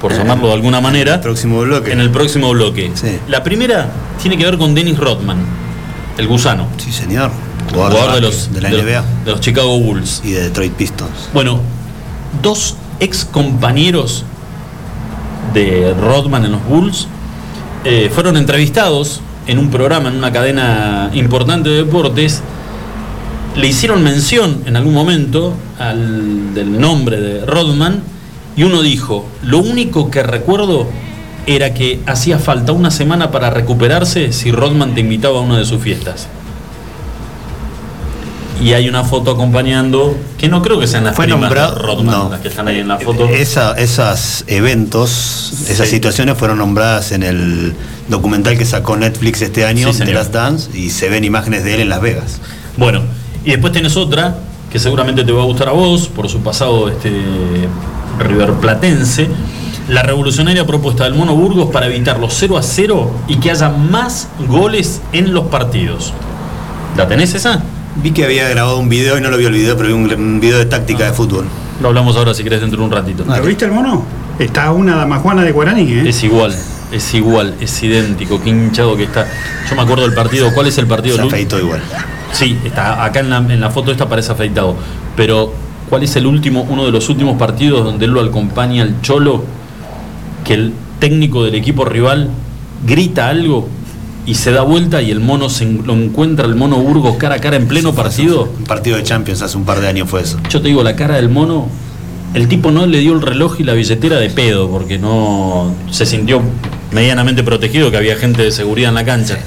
por 0.00 0.12
Eh, 0.12 0.16
llamarlo 0.18 0.48
de 0.48 0.54
alguna 0.54 0.80
manera. 0.82 1.20
Próximo 1.22 1.60
bloque. 1.62 1.92
En 1.92 2.00
el 2.00 2.10
próximo 2.10 2.50
bloque. 2.50 2.90
Sí. 2.94 3.18
La 3.28 3.42
primera 3.42 3.88
tiene 4.20 4.36
que 4.36 4.44
ver 4.44 4.58
con 4.58 4.74
Dennis 4.74 4.98
Rodman, 4.98 5.38
el 6.18 6.26
gusano. 6.28 6.66
Sí, 6.76 6.92
señor. 6.92 7.30
Jugador, 7.72 8.14
de, 8.16 8.20
los, 8.20 8.52
de 8.52 8.60
la 8.60 8.68
de 8.68 8.74
los- 8.76 8.84
NBA 8.84 9.04
de 9.24 9.30
los 9.30 9.40
Chicago 9.40 9.78
Bulls. 9.80 10.20
y 10.24 10.32
de 10.32 10.42
Detroit 10.42 10.72
Pistons. 10.74 11.30
Bueno, 11.32 11.60
dos 12.42 12.76
ex 13.00 13.24
compañeros 13.24 14.24
de 15.54 15.94
Rodman 15.98 16.44
en 16.44 16.52
los 16.52 16.64
Bulls 16.66 17.06
eh, 17.84 18.10
fueron 18.14 18.36
entrevistados 18.36 19.20
en 19.46 19.58
un 19.58 19.70
programa, 19.70 20.08
en 20.08 20.16
una 20.16 20.32
cadena 20.32 21.10
importante 21.14 21.68
de 21.70 21.76
deportes. 21.84 22.42
Le 23.56 23.66
hicieron 23.68 24.02
mención 24.02 24.62
en 24.66 24.76
algún 24.76 24.94
momento 24.94 25.54
al, 25.78 26.54
del 26.54 26.80
nombre 26.80 27.20
de 27.20 27.44
Rodman 27.46 28.02
y 28.56 28.62
uno 28.62 28.82
dijo, 28.82 29.26
lo 29.42 29.58
único 29.58 30.10
que 30.10 30.22
recuerdo 30.22 30.86
era 31.46 31.74
que 31.74 32.00
hacía 32.06 32.38
falta 32.38 32.72
una 32.72 32.90
semana 32.90 33.30
para 33.30 33.50
recuperarse 33.50 34.32
si 34.32 34.50
Rodman 34.52 34.94
te 34.94 35.00
invitaba 35.00 35.38
a 35.38 35.42
una 35.42 35.58
de 35.58 35.64
sus 35.64 35.82
fiestas. 35.82 36.28
Y 38.62 38.72
hay 38.72 38.88
una 38.88 39.02
foto 39.04 39.32
acompañando, 39.32 40.16
que 40.38 40.48
no 40.48 40.62
creo 40.62 40.78
que 40.78 40.86
sean 40.86 41.04
las 41.04 41.16
Fue 41.16 41.24
primas 41.26 41.42
nombrado- 41.42 41.74
de 41.74 41.82
Rodman 41.82 42.06
no. 42.18 42.30
las 42.30 42.40
que 42.40 42.48
están 42.48 42.68
ahí 42.68 42.78
en 42.78 42.88
la 42.88 42.98
foto. 42.98 43.26
Esa, 43.28 43.72
esos 43.76 44.44
eventos, 44.46 45.52
esas 45.68 45.88
situaciones 45.88 46.38
fueron 46.38 46.58
nombradas 46.58 47.12
en 47.12 47.24
el 47.24 47.74
documental 48.08 48.56
que 48.56 48.64
sacó 48.64 48.96
Netflix 48.96 49.42
este 49.42 49.66
año, 49.66 49.92
Sí, 49.92 50.04
The. 50.04 50.14
Last 50.14 50.32
Dance, 50.32 50.78
y 50.78 50.90
se 50.90 51.08
ven 51.10 51.24
imágenes 51.24 51.64
de 51.64 51.74
él 51.74 51.80
en 51.80 51.88
Las 51.88 52.00
Vegas. 52.00 52.40
Bueno, 52.76 53.02
y 53.44 53.50
después 53.50 53.72
tenés 53.72 53.96
otra 53.96 54.36
que 54.70 54.78
seguramente 54.78 55.24
te 55.24 55.32
va 55.32 55.42
a 55.42 55.46
gustar 55.46 55.68
a 55.68 55.72
vos 55.72 56.08
por 56.08 56.28
su 56.28 56.38
pasado 56.40 56.88
este, 56.88 57.10
riverplatense. 58.18 59.28
La 59.88 60.02
revolucionaria 60.02 60.66
propuesta 60.66 61.04
del 61.04 61.14
Mono 61.14 61.34
Burgos 61.34 61.70
para 61.70 61.86
evitar 61.86 62.18
los 62.18 62.32
0 62.34 62.56
a 62.56 62.62
0 62.62 63.10
y 63.28 63.36
que 63.36 63.50
haya 63.50 63.68
más 63.68 64.28
goles 64.48 65.02
en 65.12 65.34
los 65.34 65.46
partidos. 65.48 66.12
¿La 66.96 67.06
tenés 67.06 67.34
esa? 67.34 67.62
Vi 67.96 68.12
que 68.12 68.24
había 68.24 68.48
grabado 68.48 68.78
un 68.78 68.88
video 68.88 69.18
y 69.18 69.20
no 69.20 69.30
lo 69.30 69.36
vi 69.36 69.44
el 69.44 69.52
video, 69.52 69.76
pero 69.76 69.88
vi 69.88 69.94
un, 69.94 70.12
un 70.12 70.40
video 70.40 70.58
de 70.58 70.66
táctica 70.66 71.04
de 71.04 71.12
fútbol. 71.12 71.44
Lo 71.82 71.88
hablamos 71.88 72.16
ahora 72.16 72.32
si 72.34 72.42
querés 72.42 72.60
dentro 72.60 72.78
de 72.78 72.84
un 72.86 72.90
ratito. 72.92 73.24
¿Lo 73.24 73.42
viste 73.42 73.66
el 73.66 73.72
mono? 73.72 74.04
Está 74.38 74.72
una 74.72 74.96
damajuana 74.96 75.42
de 75.42 75.52
Guaraní, 75.52 75.92
¿eh? 75.92 76.08
Es 76.08 76.24
igual, 76.24 76.56
es 76.90 77.14
igual, 77.14 77.54
es 77.60 77.82
idéntico, 77.82 78.40
qué 78.42 78.50
hinchado 78.50 78.96
que 78.96 79.04
está. 79.04 79.26
Yo 79.68 79.76
me 79.76 79.82
acuerdo 79.82 80.04
del 80.04 80.14
partido, 80.14 80.52
¿cuál 80.54 80.66
es 80.66 80.78
el 80.78 80.86
partido? 80.86 81.16
Se 81.16 81.22
afeitó 81.22 81.58
igual. 81.58 81.80
Sí, 82.32 82.58
está 82.64 83.04
acá 83.04 83.20
en 83.20 83.30
la, 83.30 83.36
en 83.36 83.60
la 83.60 83.70
foto 83.70 83.92
esta 83.92 84.08
parece 84.08 84.32
afeitado. 84.32 84.74
Pero, 85.16 85.52
¿cuál 85.88 86.02
es 86.02 86.16
el 86.16 86.26
último, 86.26 86.66
uno 86.68 86.84
de 86.84 86.92
los 86.92 87.08
últimos 87.08 87.36
partidos 87.36 87.84
donde 87.84 88.04
él 88.06 88.12
lo 88.12 88.20
acompaña 88.20 88.82
al 88.82 89.00
Cholo? 89.02 89.44
Que 90.44 90.54
el 90.54 90.72
técnico 90.98 91.44
del 91.44 91.54
equipo 91.54 91.84
rival 91.84 92.30
grita 92.86 93.28
algo 93.28 93.68
y 94.26 94.34
se 94.34 94.52
da 94.52 94.62
vuelta 94.62 95.02
y 95.02 95.10
el 95.10 95.20
mono 95.20 95.50
se 95.50 95.66
lo 95.66 95.92
encuentra 95.92 96.46
el 96.46 96.54
mono 96.54 96.76
Burgos 96.76 97.16
cara 97.16 97.36
a 97.36 97.38
cara 97.40 97.56
en 97.56 97.68
pleno 97.68 97.94
partido. 97.94 98.48
Un 98.58 98.64
partido 98.64 98.96
de 98.96 99.02
Champions 99.02 99.42
hace 99.42 99.56
un 99.56 99.64
par 99.64 99.80
de 99.80 99.88
años 99.88 100.08
fue 100.08 100.22
eso. 100.22 100.38
Yo 100.48 100.60
te 100.62 100.68
digo, 100.68 100.82
la 100.82 100.96
cara 100.96 101.16
del 101.16 101.28
mono, 101.28 101.68
el 102.32 102.48
tipo 102.48 102.70
no 102.70 102.86
le 102.86 103.00
dio 103.00 103.12
el 103.12 103.20
reloj 103.20 103.60
y 103.60 103.64
la 103.64 103.74
billetera 103.74 104.16
de 104.16 104.30
pedo, 104.30 104.70
porque 104.70 104.98
no 104.98 105.74
se 105.90 106.06
sintió 106.06 106.40
medianamente 106.90 107.42
protegido, 107.42 107.90
que 107.90 107.96
había 107.96 108.16
gente 108.16 108.42
de 108.42 108.50
seguridad 108.50 108.90
en 108.90 108.94
la 108.94 109.04
cancha. 109.04 109.38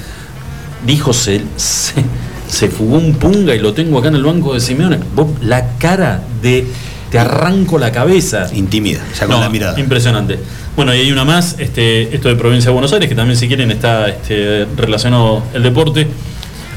Dijo, 0.86 1.12
se, 1.12 1.42
se, 1.56 2.04
se 2.48 2.68
fugó 2.68 2.96
un 2.96 3.14
punga 3.14 3.54
y 3.54 3.58
lo 3.58 3.72
tengo 3.74 3.98
acá 3.98 4.08
en 4.08 4.16
el 4.16 4.24
banco 4.24 4.54
de 4.54 4.60
Simeone. 4.60 4.98
Vos, 5.14 5.28
la 5.42 5.76
cara 5.78 6.22
de 6.42 6.66
te 7.10 7.18
arranco 7.18 7.78
la 7.78 7.92
cabeza. 7.92 8.48
Intimida, 8.52 9.00
ya 9.18 9.26
con 9.26 9.36
No, 9.36 9.40
la 9.40 9.48
mirada. 9.48 9.78
Impresionante. 9.78 10.38
Bueno, 10.76 10.94
y 10.94 11.00
hay 11.00 11.12
una 11.12 11.24
más, 11.24 11.56
este, 11.58 12.14
esto 12.14 12.28
de 12.28 12.36
Provincia 12.36 12.68
de 12.68 12.72
Buenos 12.72 12.92
Aires, 12.92 13.08
que 13.08 13.14
también 13.14 13.38
si 13.38 13.48
quieren 13.48 13.70
está 13.70 14.08
este, 14.08 14.66
relacionado 14.76 15.42
el 15.54 15.62
deporte. 15.62 16.06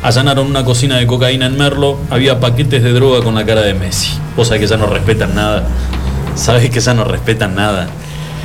Allanaron 0.04 0.48
una 0.48 0.66
cocina 0.66 0.98
de 0.98 1.06
cocaína 1.06 1.46
en 1.46 1.58
Merlo, 1.58 2.00
había 2.10 2.40
paquetes 2.40 2.82
de 2.82 2.92
droga 2.92 3.24
con 3.24 3.36
la 3.36 3.46
cara 3.46 3.62
de 3.62 3.76
Messi. 3.76 4.14
Vos 4.36 4.48
sabés 4.48 4.62
que 4.62 4.68
ya 4.68 4.78
no 4.78 4.88
respetan 4.88 5.36
nada. 5.36 5.68
Sabés 6.34 6.72
que 6.72 6.80
ya 6.80 6.96
no 6.96 7.04
respetan 7.04 7.54
nada. 7.54 7.88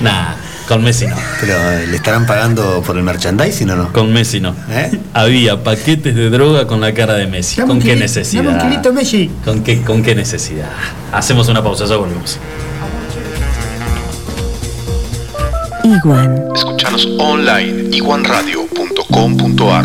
Nada, 0.03 0.37
con 0.67 0.83
Messi 0.83 1.07
no. 1.07 1.17
Pero 1.41 1.55
¿le 1.89 1.97
estarán 1.97 2.27
pagando 2.27 2.83
por 2.83 2.97
el 2.97 3.03
merchandising 3.03 3.71
o 3.71 3.77
no? 3.77 3.93
Con 3.93 4.13
Messi 4.13 4.41
no. 4.41 4.55
¿Eh? 4.71 4.99
Había 5.15 5.63
paquetes 5.63 6.15
de 6.15 6.31
droga 6.31 6.67
con 6.67 6.81
la 6.81 6.93
cara 6.93 7.15
de 7.15 7.27
Messi. 7.27 7.57
Dame 7.61 7.69
¿Con 7.69 7.81
qué 7.81 7.97
necesidad? 7.97 8.43
dame 8.45 8.57
un 8.57 8.63
kilito, 8.71 8.93
Messi. 8.93 9.31
¿Con 9.45 9.63
qué, 9.63 9.81
¿Con 9.83 10.03
qué 10.03 10.15
necesidad? 10.15 10.69
Hacemos 11.13 11.49
una 11.49 11.63
pausa, 11.63 11.87
ya 11.87 11.97
volvemos. 11.97 12.39
Iguan. 15.85 16.43
Escuchanos 16.55 17.07
online 17.19 17.97
iguanradio.com.ar 17.97 19.85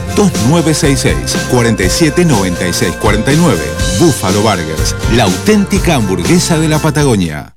2966 0.15 1.47
47 1.49 2.25
96 2.25 2.95
49. 2.95 3.59
Buffalo 3.99 4.41
Burgers, 4.41 4.95
la 5.15 5.23
auténtica 5.23 5.95
hamburguesa 5.95 6.57
de 6.57 6.67
la 6.67 6.79
Patagonia. 6.79 7.55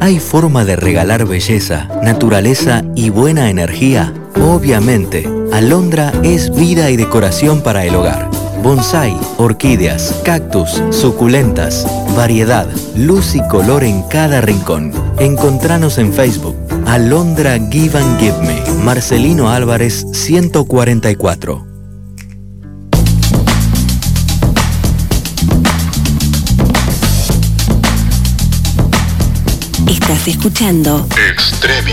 ¿Hay 0.00 0.20
forma 0.20 0.64
de 0.64 0.76
regalar 0.76 1.26
belleza, 1.26 1.88
naturaleza 2.02 2.84
y 2.94 3.10
buena 3.10 3.48
energía? 3.48 4.12
Obviamente, 4.42 5.26
Alondra 5.52 6.12
es 6.22 6.54
vida 6.54 6.90
y 6.90 6.96
decoración 6.96 7.62
para 7.62 7.84
el 7.86 7.94
hogar. 7.94 8.28
Bonsai, 8.62 9.16
orquídeas, 9.38 10.20
cactus, 10.24 10.82
suculentas, 10.90 11.86
variedad, 12.16 12.66
luz 12.96 13.34
y 13.34 13.46
color 13.48 13.84
en 13.84 14.02
cada 14.02 14.40
rincón. 14.40 14.92
Encontranos 15.18 15.98
en 15.98 16.12
Facebook. 16.12 16.63
Alondra 16.86 17.58
Give 17.70 17.98
and 17.98 18.18
Give 18.20 18.38
Me. 18.42 18.62
Marcelino 18.82 19.50
Álvarez 19.50 20.06
144. 20.12 21.66
Estás 29.88 30.28
escuchando 30.28 31.06
Extremi. 31.30 31.92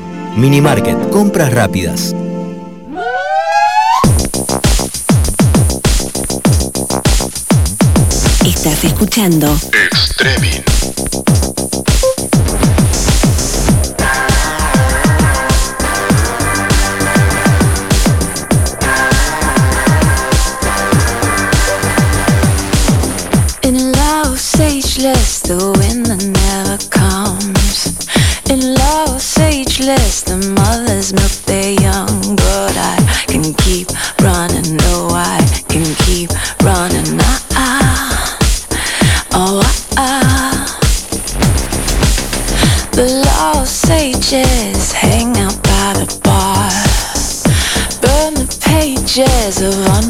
Minimarket, 0.35 1.09
compras 1.09 1.53
rápidas. 1.53 2.15
Estás 8.45 8.83
escuchando 8.83 9.47
of 49.63 50.00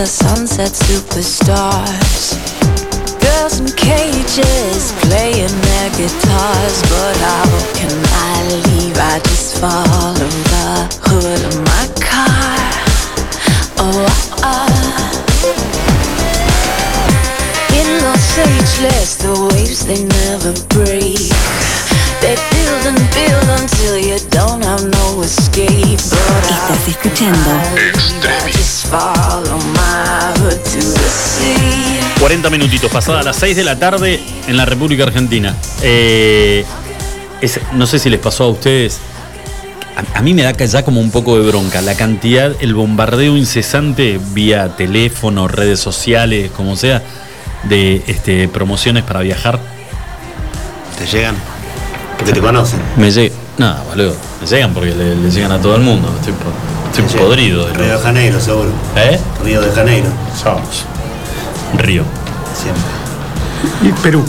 the 0.00 0.06
sunset 0.06 0.72
superstars. 0.72 2.32
Girls 3.20 3.60
in 3.60 3.66
cages 3.76 4.92
playing 5.04 5.54
their 5.68 5.90
guitars, 5.90 6.76
but 6.88 7.16
how 7.28 7.44
can 7.76 7.92
I 8.08 8.48
leave? 8.64 8.96
I 8.96 9.20
just 9.28 9.58
follow 9.60 10.14
the 10.14 10.88
hood 11.04 11.42
of 11.44 11.56
my 11.68 11.84
car. 12.00 12.56
Oh, 13.76 14.06
ah, 14.08 14.56
ah. 14.56 15.10
in 17.76 17.88
Los 18.00 18.38
Angeles, 18.38 19.16
the 19.20 19.34
waves 19.52 19.84
they 19.84 20.02
never 20.02 20.54
break. 20.72 21.28
They 22.24 22.36
build 22.52 22.84
and 22.88 23.02
build 23.12 23.48
until 23.60 23.98
you 23.98 24.18
don't 24.30 24.64
have 24.64 24.82
no 24.82 25.20
escape. 25.20 26.00
But 26.08 26.44
Estás 26.48 26.88
escuchando. 26.88 27.79
40 32.20 32.50
minutitos, 32.50 32.90
pasada 32.90 33.22
las 33.22 33.36
6 33.36 33.56
de 33.56 33.64
la 33.64 33.78
tarde 33.78 34.20
en 34.46 34.56
la 34.56 34.64
República 34.66 35.04
Argentina. 35.04 35.56
Eh, 35.82 36.64
es- 37.40 37.60
no 37.72 37.86
sé 37.86 37.98
si 37.98 38.10
les 38.10 38.20
pasó 38.20 38.44
a 38.44 38.48
ustedes. 38.48 38.98
A, 40.14 40.18
a 40.18 40.22
mí 40.22 40.34
me 40.34 40.42
da 40.42 40.52
ya 40.52 40.84
como 40.84 41.00
un 41.00 41.10
poco 41.10 41.38
de 41.38 41.46
bronca 41.46 41.80
la 41.80 41.94
cantidad, 41.94 42.52
el 42.60 42.74
bombardeo 42.74 43.36
incesante 43.36 44.20
vía 44.32 44.76
teléfono, 44.76 45.48
redes 45.48 45.80
sociales, 45.80 46.50
como 46.54 46.76
sea, 46.76 47.02
de 47.64 48.02
este, 48.06 48.48
promociones 48.48 49.02
para 49.04 49.20
viajar. 49.20 49.58
¿Te 50.98 51.06
llegan? 51.06 51.34
Porque 52.18 52.32
te 52.34 52.40
conocen. 52.40 52.80
Me 52.96 53.10
llega. 53.10 53.34
No, 53.56 53.74
boludo. 53.88 54.14
Me 54.42 54.46
llegan 54.46 54.74
porque 54.74 54.90
le, 54.94 55.16
le 55.16 55.30
llegan 55.30 55.52
a 55.52 55.58
todo 55.58 55.74
el 55.76 55.82
mundo. 55.82 56.14
Estoy, 56.20 56.34
po- 56.34 57.00
estoy 57.02 57.18
podrido. 57.18 57.66
de 57.66 57.72
Río 57.74 57.96
de. 57.96 58.02
Janeiro, 58.02 58.40
seguro. 58.40 58.70
¿Eh? 58.96 59.18
Río 59.42 59.60
de 59.62 59.70
Janeiro. 59.72 60.08
Somos. 60.40 60.84
Río. 61.76 62.04
Siempre. 62.54 62.82
Y 63.82 63.92
Perú. 64.02 64.24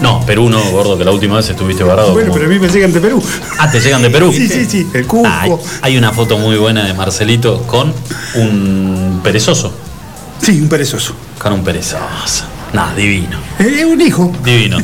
No, 0.00 0.20
Perú 0.26 0.50
no, 0.50 0.60
gordo, 0.70 0.98
que 0.98 1.04
la 1.04 1.12
última 1.12 1.36
vez 1.36 1.48
estuviste 1.48 1.82
varado. 1.84 2.12
Bueno, 2.12 2.28
como- 2.28 2.40
pero 2.40 2.50
a 2.50 2.52
mí 2.52 2.58
me 2.58 2.68
llegan 2.68 2.92
de 2.92 3.00
Perú. 3.00 3.22
Ah, 3.58 3.70
te 3.70 3.80
llegan 3.80 4.02
de 4.02 4.10
Perú. 4.10 4.32
Sí, 4.32 4.48
sí, 4.48 4.66
sí. 4.68 4.86
El 4.92 5.06
Cusco. 5.06 5.26
Ah, 5.28 5.42
hay, 5.42 5.52
hay 5.82 5.96
una 5.96 6.12
foto 6.12 6.36
muy 6.38 6.56
buena 6.56 6.84
de 6.84 6.92
Marcelito 6.94 7.62
con 7.62 7.92
un 8.34 9.20
perezoso. 9.22 9.72
Sí, 10.42 10.60
un 10.60 10.68
perezoso. 10.68 11.14
Con 11.38 11.52
un 11.54 11.64
perezoso. 11.64 12.44
Nada, 12.72 12.94
divino. 12.94 13.38
Es 13.58 13.84
un 13.84 14.00
hijo. 14.00 14.32
Divino. 14.44 14.78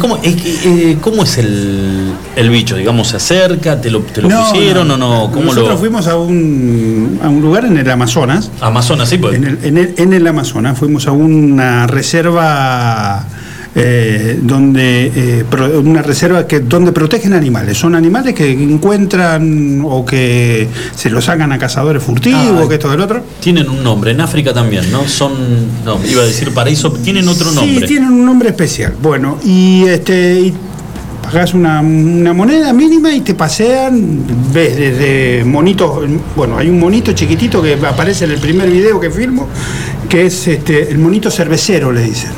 ¿Cómo 0.00 0.18
eh, 0.22 0.96
cómo 1.00 1.24
es 1.24 1.38
el, 1.38 2.12
el 2.36 2.50
bicho? 2.50 2.76
Digamos, 2.76 3.08
¿se 3.08 3.16
acerca? 3.16 3.80
¿Te 3.80 3.90
lo, 3.90 4.00
te 4.00 4.22
lo 4.22 4.28
pusieron 4.28 4.88
o 4.90 4.96
no? 4.96 5.30
¿Cómo 5.32 5.46
Nosotros 5.46 5.70
lo.? 5.70 5.78
fuimos 5.78 6.06
a 6.06 6.16
un, 6.16 7.18
a 7.22 7.28
un 7.28 7.40
lugar 7.42 7.64
en 7.64 7.76
el 7.76 7.90
Amazonas. 7.90 8.50
Amazonas, 8.60 9.08
sí, 9.08 9.18
pues. 9.18 9.34
En 9.34 9.44
el, 9.44 9.58
en 9.64 9.78
el, 9.78 9.94
en 9.96 10.12
el 10.12 10.26
Amazonas 10.26 10.78
fuimos 10.78 11.06
a 11.08 11.12
una 11.12 11.86
reserva 11.88 13.24
eh, 13.74 14.38
donde 14.42 15.12
eh, 15.14 15.44
pro- 15.48 15.80
una 15.80 16.02
reserva 16.02 16.46
que 16.46 16.60
donde 16.60 16.92
protegen 16.92 17.32
animales. 17.34 17.78
Son 17.78 17.94
animales 17.94 18.34
que 18.34 18.50
encuentran 18.50 19.82
o 19.84 20.04
que 20.04 20.66
se 20.94 21.08
los 21.10 21.24
sacan 21.26 21.52
a 21.52 21.58
cazadores 21.58 22.02
furtivos, 22.02 22.40
Ah, 22.64 22.68
que 22.68 22.74
esto 22.74 22.90
del 22.90 23.00
otro. 23.00 23.22
Tienen 23.40 23.68
un 23.68 23.82
nombre, 23.82 24.10
en 24.10 24.20
África 24.20 24.52
también, 24.52 24.90
¿no? 24.90 25.06
Son. 25.06 25.32
No, 25.84 25.98
iba 26.04 26.22
a 26.22 26.26
decir 26.26 26.52
paraíso, 26.52 26.90
tienen 26.92 27.28
otro 27.28 27.52
nombre. 27.52 27.80
Sí, 27.80 27.86
tienen 27.86 28.10
un 28.10 28.24
nombre 28.24 28.48
especial. 28.50 28.94
Bueno, 29.00 29.38
y 29.44 29.84
este 29.84 30.40
y 30.40 30.54
pagás 31.22 31.54
una, 31.54 31.80
una 31.80 32.32
moneda 32.32 32.72
mínima 32.72 33.14
y 33.14 33.20
te 33.20 33.34
pasean, 33.34 34.24
ves 34.52 34.76
desde 34.76 35.44
monitos, 35.44 36.08
bueno, 36.34 36.58
hay 36.58 36.68
un 36.68 36.80
monito 36.80 37.12
chiquitito 37.12 37.62
que 37.62 37.74
aparece 37.74 38.24
en 38.24 38.32
el 38.32 38.38
primer 38.40 38.68
video 38.68 38.98
que 38.98 39.10
filmo, 39.10 39.46
que 40.08 40.26
es 40.26 40.48
este, 40.48 40.90
el 40.90 40.98
monito 40.98 41.30
cervecero, 41.30 41.92
le 41.92 42.02
dicen. 42.02 42.30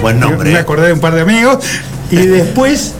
Buen 0.00 0.20
nombre. 0.20 0.52
Me 0.52 0.58
acordé 0.58 0.88
de 0.88 0.92
un 0.92 1.00
par 1.00 1.14
de 1.14 1.22
amigos. 1.22 1.58
Y 2.10 2.16
después 2.26 2.94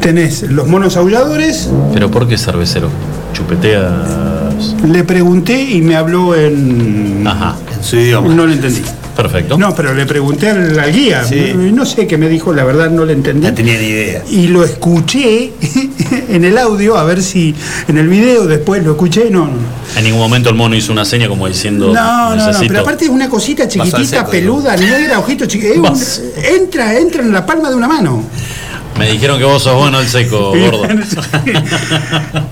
tenés 0.00 0.42
los 0.42 0.66
monos 0.66 0.96
aulladores. 0.96 1.68
¿Pero 1.92 2.10
por 2.10 2.28
qué 2.28 2.36
cervecero? 2.38 2.88
¿Chupeteas? 3.32 4.74
Le 4.86 5.04
pregunté 5.04 5.60
y 5.60 5.82
me 5.82 5.96
habló 5.96 6.34
en. 6.34 7.26
Ajá. 7.26 7.56
En 7.76 7.84
su 7.84 7.96
idioma. 7.96 8.34
No 8.34 8.46
le 8.46 8.54
entendí. 8.54 8.82
Perfecto. 9.16 9.56
No, 9.56 9.74
pero 9.74 9.94
le 9.94 10.04
pregunté 10.06 10.50
al, 10.50 10.78
al 10.78 10.92
guía. 10.92 11.22
No 11.56 11.86
sé 11.86 12.06
qué 12.06 12.18
me 12.18 12.28
dijo, 12.28 12.52
la 12.52 12.64
verdad 12.64 12.90
no 12.90 13.04
le 13.04 13.14
entendí. 13.14 13.46
No 13.46 13.54
tenía 13.54 13.78
ni 13.78 13.86
idea. 13.86 14.22
Y 14.30 14.48
lo 14.48 14.62
escuché 14.62 15.52
en 16.28 16.44
el 16.44 16.58
audio, 16.58 16.96
a 16.96 17.04
ver 17.04 17.22
si 17.22 17.54
en 17.88 17.98
el 17.98 18.08
video 18.08 18.46
después 18.46 18.84
lo 18.84 18.92
escuché. 18.92 19.30
No, 19.30 19.46
no, 19.46 19.52
En 19.96 20.04
ningún 20.04 20.20
momento 20.20 20.50
el 20.50 20.54
mono 20.54 20.76
hizo 20.76 20.92
una 20.92 21.04
seña 21.04 21.28
como 21.28 21.48
diciendo. 21.48 21.92
no, 21.92 22.36
no, 22.36 22.52
no, 22.52 22.58
pero 22.60 22.80
aparte 22.80 23.06
es 23.06 23.10
una 23.10 23.28
cosita 23.28 23.66
chiquitita, 23.66 24.04
seco, 24.04 24.30
peluda, 24.30 24.76
negra, 24.76 25.18
ojito 25.18 25.46
chiquito. 25.46 25.92
Entra, 26.44 26.98
entra 26.98 27.22
en 27.22 27.32
la 27.32 27.44
palma 27.44 27.70
de 27.70 27.76
una 27.76 27.88
mano. 27.88 28.22
Me 28.98 29.10
dijeron 29.10 29.38
que 29.38 29.44
vos 29.44 29.62
sos 29.62 29.74
bueno 29.74 30.00
el 30.00 30.06
seco, 30.06 30.50
gordo. 30.58 30.82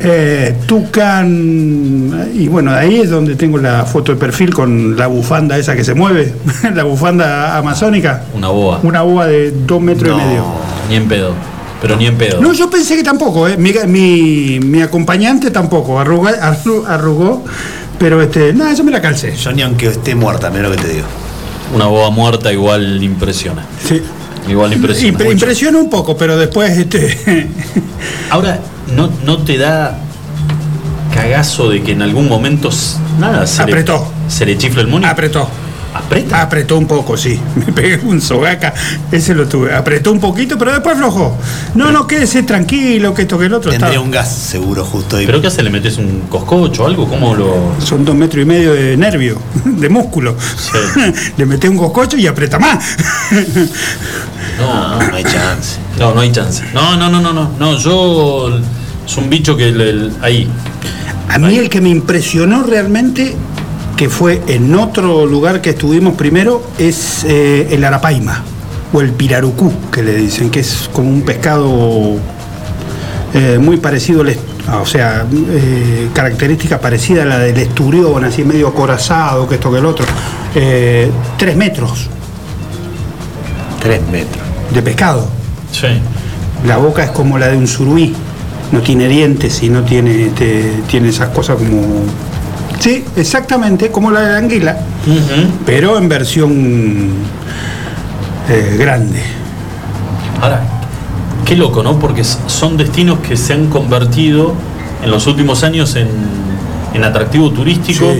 Eh, 0.00 0.54
Tucán, 0.66 2.28
y 2.34 2.48
bueno, 2.48 2.72
ahí 2.72 3.00
es 3.00 3.10
donde 3.10 3.36
tengo 3.36 3.58
la 3.58 3.84
foto 3.84 4.12
de 4.12 4.18
perfil 4.18 4.52
con 4.52 4.96
la 4.96 5.06
bufanda 5.06 5.56
esa 5.56 5.74
que 5.74 5.84
se 5.84 5.94
mueve, 5.94 6.34
la 6.74 6.84
bufanda 6.84 7.56
amazónica, 7.56 8.24
Una 8.34 8.48
boa. 8.48 8.80
una 8.82 9.02
boa 9.02 9.26
de 9.26 9.50
dos 9.50 9.80
metros 9.80 10.10
y 10.20 10.24
medio. 10.26 10.44
Ni 10.88 10.96
en 10.96 11.08
pedo. 11.08 11.32
Pero 11.80 11.96
ni 11.96 12.06
en 12.06 12.16
pedo. 12.16 12.40
No, 12.40 12.52
yo 12.52 12.68
pensé 12.70 12.96
que 12.96 13.02
tampoco, 13.02 13.48
eh. 13.48 13.56
mi, 13.56 13.72
mi, 13.86 14.60
mi 14.60 14.82
acompañante 14.82 15.50
tampoco, 15.50 15.98
arrugó, 15.98 16.28
arru- 16.28 16.84
arrugó 16.86 17.44
pero 17.98 18.20
este, 18.20 18.52
nada, 18.52 18.74
yo 18.74 18.84
me 18.84 18.90
la 18.90 19.00
calcé. 19.00 19.34
Yo 19.36 19.52
ni 19.52 19.62
aunque 19.62 19.86
esté 19.86 20.14
muerta, 20.14 20.50
mira 20.50 20.64
lo 20.64 20.72
que 20.72 20.82
te 20.82 20.88
digo. 20.88 21.06
Una 21.74 21.86
boa 21.86 22.10
muerta 22.10 22.52
igual 22.52 23.02
impresiona. 23.02 23.64
Sí. 23.86 24.02
Igual 24.48 24.72
impresiona. 24.74 25.18
Impre- 25.18 25.32
impresiona 25.32 25.78
un 25.78 25.88
poco, 25.90 26.16
pero 26.16 26.36
después 26.36 26.76
este, 26.76 27.48
Ahora, 28.30 28.60
¿no, 28.94 29.10
¿no 29.24 29.38
te 29.38 29.56
da 29.58 29.98
cagazo 31.14 31.70
de 31.70 31.82
que 31.82 31.92
en 31.92 32.02
algún 32.02 32.28
momento 32.28 32.70
nada 33.18 33.46
se 33.46 33.62
Apretó. 33.62 34.12
Le, 34.26 34.30
se 34.30 34.44
le 34.46 34.58
chifla 34.58 34.82
el 34.82 34.88
mono? 34.88 35.06
apretó. 35.06 35.48
¿Apreta? 35.94 36.42
Apretó 36.42 36.76
un 36.76 36.86
poco, 36.86 37.16
sí. 37.16 37.40
Me 37.56 37.72
pegué 37.72 38.00
un 38.04 38.20
sogaca, 38.20 38.74
ese 39.12 39.34
lo 39.34 39.46
tuve. 39.48 39.72
Apretó 39.74 40.10
un 40.12 40.18
poquito, 40.20 40.58
pero 40.58 40.72
después 40.72 40.96
aflojó. 40.96 41.36
No, 41.74 41.92
no, 41.92 42.06
quédese 42.06 42.42
tranquilo, 42.42 43.14
que 43.14 43.22
esto 43.22 43.38
que 43.38 43.46
el 43.46 43.54
otro 43.54 43.70
Tendría 43.70 43.90
está. 43.92 44.00
un 44.02 44.10
gas 44.10 44.32
seguro 44.34 44.84
justo 44.84 45.16
ahí. 45.16 45.26
¿Pero 45.26 45.40
qué 45.40 45.46
hace? 45.46 45.62
¿Le 45.62 45.70
metes 45.70 45.96
un 45.98 46.22
coscocho 46.28 46.82
o 46.82 46.86
algo? 46.86 47.08
¿Cómo 47.08 47.34
lo.? 47.34 47.74
Son 47.78 48.04
dos 48.04 48.14
metros 48.16 48.42
y 48.42 48.46
medio 48.46 48.72
de 48.74 48.96
nervio, 48.96 49.38
de 49.64 49.88
músculo. 49.88 50.36
Le 51.36 51.46
meté 51.46 51.68
un 51.68 51.78
coscocho 51.78 52.16
y 52.16 52.26
aprieta 52.26 52.58
más. 52.58 52.96
No, 54.58 54.98
no 55.08 55.14
hay 55.16 55.22
chance. 55.24 55.78
No, 55.98 56.14
no 56.14 56.20
hay 56.20 56.32
chance. 56.32 56.62
No, 56.74 56.96
no, 56.96 57.08
no, 57.08 57.20
no, 57.20 57.32
no. 57.32 57.50
No, 57.58 57.78
yo. 57.78 58.58
Es 59.06 59.16
un 59.16 59.28
bicho 59.30 59.56
que 59.56 59.70
le- 59.70 59.90
el- 59.90 60.12
ahí. 60.22 60.48
A 61.28 61.38
mí 61.38 61.56
el 61.56 61.68
que 61.68 61.80
me 61.80 61.88
impresionó 61.90 62.62
realmente, 62.62 63.34
que 63.96 64.08
fue 64.08 64.42
en 64.48 64.74
otro 64.74 65.24
lugar 65.26 65.60
que 65.60 65.70
estuvimos 65.70 66.14
primero, 66.14 66.62
es 66.78 67.24
eh, 67.24 67.68
el 67.70 67.84
arapaima, 67.84 68.42
o 68.92 69.00
el 69.00 69.12
pirarucú, 69.12 69.72
que 69.92 70.02
le 70.02 70.14
dicen, 70.16 70.50
que 70.50 70.60
es 70.60 70.88
como 70.92 71.08
un 71.10 71.22
pescado 71.22 72.16
eh, 73.34 73.58
muy 73.60 73.76
parecido 73.76 74.22
al... 74.22 74.36
ah, 74.68 74.78
O 74.80 74.86
sea, 74.86 75.24
eh, 75.32 76.08
característica 76.12 76.80
parecida 76.80 77.22
a 77.22 77.26
la 77.26 77.38
del 77.38 77.56
esturión, 77.58 78.24
así 78.24 78.42
medio 78.44 78.68
acorazado, 78.68 79.48
que 79.48 79.56
esto 79.56 79.70
que 79.70 79.78
el 79.78 79.86
otro. 79.86 80.06
Eh, 80.54 81.10
tres 81.36 81.56
metros 81.56 82.08
Tres 83.80 84.00
metros. 84.10 84.42
de 84.72 84.82
pescado. 84.82 85.28
Sí. 85.70 85.88
La 86.66 86.78
boca 86.78 87.04
es 87.04 87.10
como 87.10 87.38
la 87.38 87.48
de 87.48 87.56
un 87.56 87.66
surubí. 87.66 88.14
No 88.72 88.80
tiene 88.80 89.08
dientes 89.08 89.62
y 89.62 89.68
no 89.68 89.82
tiene, 89.82 90.26
este, 90.26 90.82
tiene 90.88 91.10
esas 91.10 91.28
cosas 91.28 91.56
como. 91.56 91.82
Sí, 92.80 93.04
exactamente, 93.16 93.90
como 93.90 94.10
la 94.10 94.20
de 94.20 94.32
la 94.32 94.38
anguila. 94.38 94.78
Pero 95.64 95.96
en 95.98 96.08
versión 96.08 97.08
eh, 98.48 98.76
grande. 98.78 99.22
Ahora, 100.42 100.62
qué 101.46 101.56
loco, 101.56 101.82
¿no? 101.82 101.98
Porque 101.98 102.24
son 102.24 102.76
destinos 102.76 103.20
que 103.20 103.36
se 103.36 103.54
han 103.54 103.66
convertido 103.68 104.54
en 105.02 105.10
los 105.10 105.26
últimos 105.26 105.62
años 105.64 105.94
en, 105.96 106.08
en 106.92 107.04
atractivo 107.04 107.50
turístico. 107.50 108.12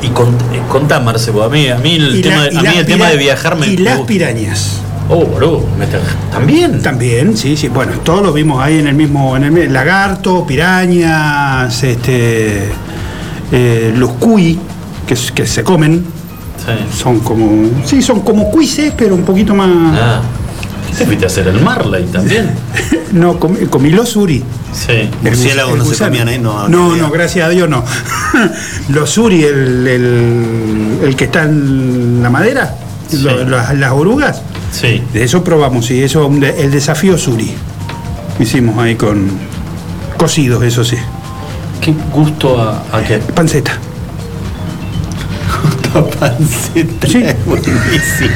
Y 0.00 0.08
con, 0.10 0.28
eh, 0.28 0.60
contá, 0.68 1.00
Marce, 1.00 1.32
a 1.32 1.48
mí, 1.48 1.68
a 1.68 1.76
mí 1.78 1.96
el, 1.96 2.20
tema, 2.22 2.36
la- 2.36 2.42
de- 2.44 2.54
y 2.54 2.56
a 2.58 2.60
mí 2.60 2.66
las 2.68 2.76
el 2.76 2.86
tema 2.86 3.08
de 3.08 3.16
viajar 3.16 3.56
me 3.56 3.66
Y 3.66 3.76
las 3.78 3.96
gusta. 3.96 4.06
pirañas. 4.08 4.80
Oh, 5.10 5.24
está- 5.82 5.98
¿también? 6.30 6.82
También, 6.82 7.36
sí, 7.36 7.56
sí. 7.56 7.66
Bueno, 7.68 7.92
todos 8.04 8.22
lo 8.22 8.32
vimos 8.32 8.62
ahí 8.62 8.78
en 8.78 8.86
el 8.86 8.94
mismo. 8.94 9.36
En 9.36 9.44
el, 9.56 9.72
lagarto, 9.72 10.46
pirañas, 10.46 11.82
este. 11.82 12.68
Eh, 13.52 13.92
los 13.96 14.10
cuy, 14.12 14.58
que, 15.06 15.14
s- 15.14 15.32
que 15.32 15.46
se 15.46 15.62
comen. 15.64 16.04
Son 16.94 17.20
como. 17.20 17.70
Sí, 17.86 18.02
son 18.02 18.20
como 18.20 18.50
cuises, 18.50 18.92
pero 18.96 19.14
un 19.14 19.22
poquito 19.22 19.54
más. 19.54 19.68
Ah, 19.94 20.20
te 20.98 21.06
fuiste 21.06 21.24
a 21.24 21.28
hacer 21.28 21.48
el 21.48 21.60
Marley 21.60 22.04
también. 22.06 22.50
No, 23.10 23.38
comí, 23.40 23.64
comí 23.70 23.88
los 23.88 24.10
suri. 24.10 24.44
Sí. 24.74 24.92
El 24.92 25.10
Murciélagos 25.22 25.78
gus- 25.78 25.88
no 25.88 25.94
se 25.94 26.04
comían 26.04 26.28
ahí, 26.28 26.38
no. 26.38 26.68
No, 26.68 27.10
gracias 27.10 27.46
a 27.46 27.48
Dios 27.48 27.66
no. 27.70 27.82
Los 28.90 29.08
suri, 29.08 29.44
el, 29.44 29.86
el, 29.86 30.98
el 31.04 31.16
que 31.16 31.24
está 31.24 31.44
en 31.44 32.22
la 32.22 32.28
madera, 32.28 32.76
lo- 33.12 33.44
las, 33.48 33.74
las 33.78 33.92
orugas. 33.92 34.42
Sí. 34.70 35.02
De 35.14 35.24
eso 35.24 35.42
probamos, 35.42 35.86
sí, 35.86 36.02
eso 36.02 36.30
el 36.30 36.70
desafío 36.70 37.16
suri. 37.16 37.54
Hicimos 38.38 38.76
ahí 38.78 38.94
con 38.96 39.30
cocidos, 40.18 40.62
eso 40.62 40.84
sí. 40.84 40.96
¿Qué 41.88 41.94
gusto 42.12 42.60
a, 42.60 42.82
a 42.92 43.02
qué? 43.02 43.16
Panceta. 43.16 43.72
panceta. 46.20 47.06
Sí. 47.08 47.24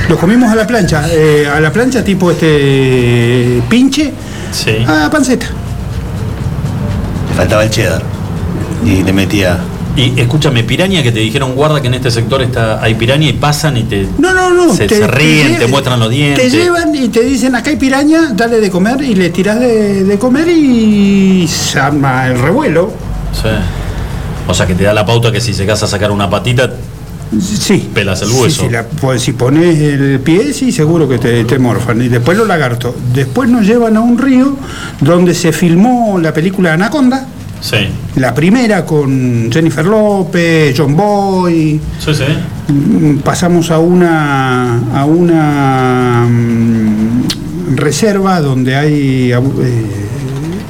Lo 0.09 0.17
comimos 0.17 0.51
a 0.51 0.55
la 0.55 0.67
plancha, 0.67 1.05
eh, 1.13 1.47
a 1.55 1.61
la 1.61 1.71
plancha 1.71 2.03
tipo 2.03 2.31
este 2.31 3.63
pinche, 3.69 4.11
Sí. 4.53 4.79
a 4.89 5.11
panceta. 5.11 5.45
Le 7.29 7.35
faltaba 7.37 7.63
el 7.65 7.69
cheddar. 7.71 8.03
Y 8.87 9.03
le 9.03 9.13
metía 9.13 9.59
Y 9.97 10.19
escúchame, 10.19 10.65
piraña 10.65 11.03
que 11.03 11.13
te 11.13 11.21
dijeron 11.21 11.55
guarda 11.55 11.83
que 11.83 11.89
en 11.89 11.95
este 11.95 12.11
sector 12.11 12.41
está 12.41 12.83
hay 12.83 12.95
piraña 12.95 13.29
y 13.29 13.35
pasan 13.35 13.77
y 13.77 13.83
te 13.83 14.09
No, 14.19 14.33
no, 14.33 14.49
no. 14.51 14.75
se, 14.75 14.89
se 14.89 15.07
ríen, 15.07 15.59
te, 15.59 15.67
muestran 15.67 16.01
los 16.01 16.09
dientes. 16.09 16.51
Te 16.51 16.57
llevan 16.59 16.95
y 16.95 17.09
te 17.11 17.23
dicen 17.23 17.55
acá 17.55 17.69
hay 17.69 17.77
piraña, 17.77 18.31
dale 18.35 18.61
de 18.61 18.71
comer 18.71 19.03
y 19.03 19.15
le 19.15 19.29
tirás 19.29 19.61
de, 19.61 20.05
de 20.05 20.19
comer 20.19 20.49
y 20.49 21.47
se 21.47 21.79
arma 21.79 22.29
el 22.29 22.39
revuelo. 22.39 23.12
Sí. 23.33 23.49
O 24.49 24.55
sea 24.55 24.67
que 24.67 24.75
te 24.75 24.85
da 24.85 24.93
la 24.93 25.07
pauta 25.07 25.31
que 25.33 25.41
si 25.41 25.55
se 25.55 25.65
casa 25.67 25.87
a 25.87 25.89
sacar 25.89 26.11
una 26.11 26.29
patita, 26.29 26.71
Sí. 27.41 27.89
pelas 27.95 28.21
el 28.23 28.31
hueso. 28.31 28.65
sí, 28.65 28.69
la- 28.69 28.85
pues, 28.85 29.23
si 29.23 29.33
pones 29.33 29.79
el 29.79 30.21
pie, 30.21 30.53
sí, 30.53 30.71
seguro 30.71 31.09
que 31.09 31.19
te, 31.19 31.45
te 31.45 31.59
morfan. 31.59 32.03
Y 32.03 32.09
después 32.09 32.37
los 32.37 32.47
lagartos. 32.47 32.95
Después 33.15 33.49
nos 33.49 33.65
llevan 33.67 33.97
a 33.97 34.01
un 34.01 34.19
río 34.19 34.57
donde 35.01 35.35
se 35.35 35.53
filmó 35.53 36.19
la 36.21 36.35
película 36.35 36.75
Anaconda. 36.75 37.27
Sí. 37.63 37.77
La 38.17 38.35
primera 38.35 38.85
con 38.85 39.49
Jennifer 39.51 39.87
López, 39.87 40.75
John 40.77 40.97
Boy. 40.97 41.81
Sí, 42.05 42.13
sí. 42.15 42.25
Mm, 42.73 43.19
Pasamos 43.21 43.71
a 43.71 43.79
una 43.79 44.81
a 45.01 45.05
una 45.07 46.27
mm, 46.29 47.77
reserva 47.77 48.41
donde 48.41 48.75
hay 48.77 49.33
eh, 49.33 50.02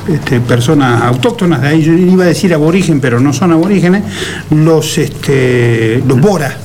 este, 0.09 0.41
personas 0.41 1.03
autóctonas 1.03 1.63
de 1.63 1.69
ahí. 1.69 1.83
Yo 1.83 1.93
iba 1.93 2.25
a 2.25 2.29
decir 2.29 2.53
aborigen, 2.55 3.01
pero 3.01 3.21
no 3.21 3.33
son 3.33 3.53
aborígenes. 3.53 4.03
Los 4.51 4.99
este, 4.99 6.03
los 6.07 6.21
Bora. 6.21 6.57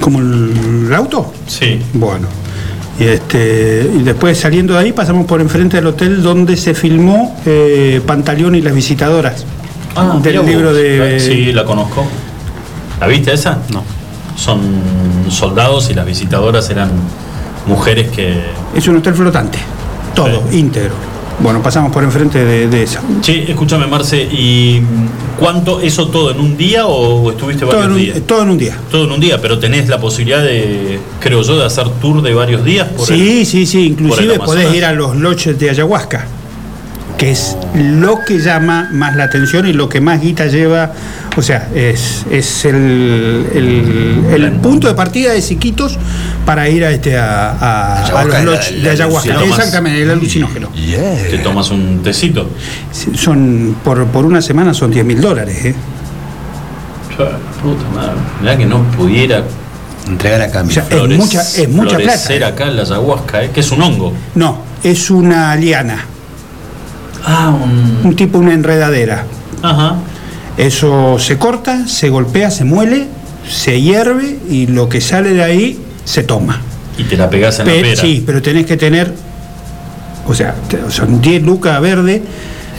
Como 0.00 0.18
el, 0.20 0.86
el 0.86 0.94
auto. 0.94 1.32
Sí. 1.46 1.80
Bueno. 1.94 2.26
Y, 2.98 3.04
este, 3.04 3.90
y 3.98 4.02
después 4.02 4.38
saliendo 4.38 4.74
de 4.74 4.80
ahí 4.80 4.92
pasamos 4.92 5.24
por 5.24 5.40
enfrente 5.40 5.78
del 5.78 5.86
hotel 5.86 6.22
donde 6.22 6.56
se 6.58 6.74
filmó 6.74 7.34
eh, 7.46 8.02
Pantaleón 8.04 8.54
y 8.54 8.60
las 8.60 8.74
visitadoras. 8.74 9.46
Ah, 9.96 10.18
del 10.22 10.44
libro 10.44 10.72
de. 10.74 11.18
Sí, 11.18 11.52
la 11.52 11.64
conozco. 11.64 12.06
¿La 13.00 13.06
viste 13.06 13.32
esa? 13.32 13.58
No. 13.72 13.82
Son 14.36 14.60
soldados 15.28 15.90
y 15.90 15.94
las 15.94 16.04
visitadoras 16.04 16.68
eran 16.70 16.90
mujeres 17.66 18.10
que. 18.10 18.42
Es 18.74 18.86
un 18.86 18.96
hotel 18.96 19.14
flotante. 19.14 19.58
Todo, 20.14 20.44
íntegro. 20.52 21.09
Bueno, 21.42 21.62
pasamos 21.62 21.90
por 21.90 22.04
enfrente 22.04 22.44
de, 22.44 22.68
de 22.68 22.82
esa. 22.82 23.00
Che, 23.22 23.50
escúchame, 23.50 23.86
Marce, 23.86 24.22
¿y 24.30 24.82
cuánto, 25.38 25.80
eso 25.80 26.08
todo 26.08 26.30
en 26.32 26.38
un 26.40 26.56
día 26.56 26.86
o 26.86 27.30
estuviste 27.30 27.64
varios 27.64 27.86
un, 27.86 27.96
días? 27.96 28.20
todo 28.26 28.42
en 28.42 28.50
un 28.50 28.58
día. 28.58 28.76
Todo 28.90 29.04
en 29.04 29.12
un 29.12 29.20
día, 29.20 29.40
pero 29.40 29.58
tenés 29.58 29.88
la 29.88 29.98
posibilidad 29.98 30.42
de, 30.42 31.00
creo 31.18 31.42
yo, 31.42 31.58
de 31.58 31.64
hacer 31.64 31.88
tour 32.02 32.20
de 32.20 32.34
varios 32.34 32.62
días 32.62 32.88
por 32.88 33.06
Sí, 33.06 33.40
el- 33.40 33.46
sí, 33.46 33.64
sí. 33.64 33.86
Inclusive 33.86 34.38
podés 34.38 34.74
ir 34.74 34.84
a 34.84 34.92
los 34.92 35.16
loches 35.16 35.58
de 35.58 35.70
ayahuasca, 35.70 36.26
que 37.16 37.30
es 37.30 37.56
lo 37.74 38.18
que 38.26 38.38
llama 38.38 38.90
más 38.92 39.16
la 39.16 39.24
atención 39.24 39.66
y 39.66 39.72
lo 39.72 39.88
que 39.88 40.02
más 40.02 40.20
guita 40.20 40.46
lleva. 40.46 40.92
O 41.38 41.42
sea, 41.42 41.70
es, 41.74 42.26
es 42.30 42.64
el, 42.66 43.46
el- 43.54 44.24
el 44.34 44.52
punto 44.60 44.88
de 44.88 44.94
partida 44.94 45.32
de 45.32 45.40
Siquitos 45.40 45.96
para 46.50 46.68
ir 46.68 46.84
a, 46.84 46.90
este, 46.90 47.16
a, 47.16 48.00
a- 48.00 48.24
los 48.42 48.82
de 48.82 48.90
ayahuasca. 48.90 49.34
alucinógeno. 49.34 49.54
Exactamente, 49.54 50.02
el 50.02 50.10
alucinógeno. 50.10 50.68
Te 50.74 51.38
tomas 51.44 51.70
un 51.70 52.02
tecito. 52.02 52.50
Son, 53.14 53.76
por, 53.84 54.04
por 54.06 54.24
una 54.24 54.42
semana 54.42 54.74
son 54.74 54.90
10 54.90 55.04
mil 55.04 55.20
dólares. 55.20 55.64
¿eh? 55.66 55.74
Puta 57.62 57.84
madre. 57.94 58.14
Mirá 58.40 58.58
que 58.58 58.66
no 58.66 58.82
pudiera 58.90 59.44
entregar 60.08 60.42
a 60.42 60.50
cambio. 60.50 60.82
O 60.82 60.88
sea, 60.88 60.98
es 61.04 61.16
mucha, 61.16 61.40
es 61.40 61.68
mucha 61.68 61.96
plata. 61.98 62.18
florecer 62.18 62.42
acá 62.42 62.66
en 62.66 62.74
la 62.78 62.82
ayahuasca, 62.82 63.44
¿eh? 63.44 63.50
que 63.54 63.60
es 63.60 63.70
un 63.70 63.82
hongo. 63.82 64.12
No, 64.34 64.58
es 64.82 65.08
una 65.08 65.54
liana. 65.54 66.04
Ah, 67.24 67.54
un... 68.02 68.16
tipo, 68.16 68.38
una 68.38 68.54
enredadera. 68.54 69.24
Ajá. 69.62 69.98
Eso 70.56 71.16
se 71.20 71.38
corta, 71.38 71.86
se 71.86 72.08
golpea, 72.08 72.50
se 72.50 72.64
muele, 72.64 73.06
se 73.48 73.80
hierve 73.80 74.36
y 74.50 74.66
lo 74.66 74.88
que 74.88 75.00
sale 75.00 75.32
de 75.32 75.44
ahí 75.44 75.84
se 76.10 76.24
toma. 76.24 76.60
Y 76.98 77.04
te 77.04 77.16
la 77.16 77.30
pegás 77.30 77.58
en 77.60 77.66
la 77.66 77.72
Pe- 77.72 77.80
pera. 77.82 78.00
sí, 78.02 78.22
pero 78.26 78.42
tenés 78.42 78.66
que 78.66 78.76
tener, 78.76 79.12
o 80.26 80.34
sea, 80.34 80.54
son 80.90 81.20
10 81.20 81.42
lucas 81.42 81.80
verde. 81.80 82.22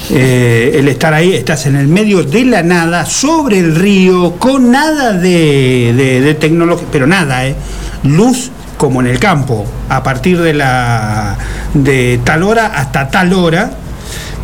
eh, 0.09 0.71
el 0.79 0.87
estar 0.87 1.13
ahí, 1.13 1.31
estás 1.33 1.67
en 1.67 1.75
el 1.75 1.87
medio 1.87 2.23
de 2.23 2.43
la 2.45 2.63
nada, 2.63 3.05
sobre 3.05 3.59
el 3.59 3.75
río, 3.75 4.33
con 4.39 4.71
nada 4.71 5.13
de, 5.13 5.93
de- 5.95 6.21
de 6.21 6.33
tecnología, 6.33 6.87
pero 6.91 7.05
nada, 7.05 7.45
¿eh? 7.45 7.55
Luz 8.03 8.49
como 8.77 8.99
en 9.01 9.07
el 9.07 9.19
campo, 9.19 9.63
a 9.89 10.01
partir 10.01 10.41
de 10.41 10.55
la 10.55 11.37
de 11.75 12.19
tal 12.23 12.41
hora 12.41 12.65
hasta 12.75 13.09
tal 13.09 13.31
hora, 13.33 13.71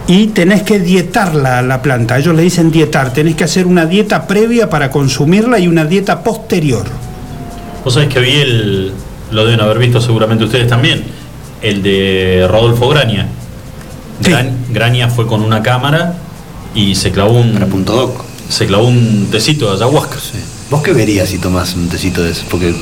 y 0.06 0.28
tenés 0.28 0.62
que 0.62 0.80
dietar 0.80 1.34
la, 1.34 1.64
la 1.64 1.82
planta. 1.82 2.20
Ellos 2.20 2.36
le 2.36 2.44
dicen 2.44 2.70
dietar, 2.70 3.12
tenés 3.12 3.36
que 3.36 3.44
hacer 3.46 3.66
una 3.66 3.88
dieta 3.88 4.28
previa 4.28 4.70
para 4.70 4.92
consumirla 4.92 5.58
y 5.58 5.68
una 5.68 5.86
dieta 5.86 6.22
posterior. 6.24 6.86
Vos 7.88 7.94
sabés 7.94 8.10
que 8.10 8.20
vi 8.20 8.32
el. 8.32 8.92
Lo 9.32 9.46
deben 9.46 9.62
haber 9.62 9.80
visto 9.80 10.02
seguramente 10.02 10.44
ustedes 10.44 10.68
también. 10.68 11.04
El 11.62 11.82
de 11.82 12.46
Rodolfo 12.52 12.90
Graña. 12.90 13.28
Gran- 14.22 14.58
Graña 14.74 15.08
fue 15.10 15.26
con 15.26 15.42
una 15.42 15.64
cámara 15.64 16.16
y 16.76 16.96
se 16.96 17.12
clavó 17.12 17.32
un. 17.40 17.58
Se 18.50 18.66
clavó 18.68 18.88
un 18.90 19.30
tecito 19.32 19.68
de 19.70 19.76
ayahuasca. 19.78 20.18
¿Vos 20.70 20.84
qué 20.84 20.92
verías 20.92 21.30
si 21.30 21.38
tomás 21.38 21.76
un 21.76 21.88
tecito 21.88 22.22
de 22.24 22.32
eso? 22.32 22.44
Porque 22.52 22.76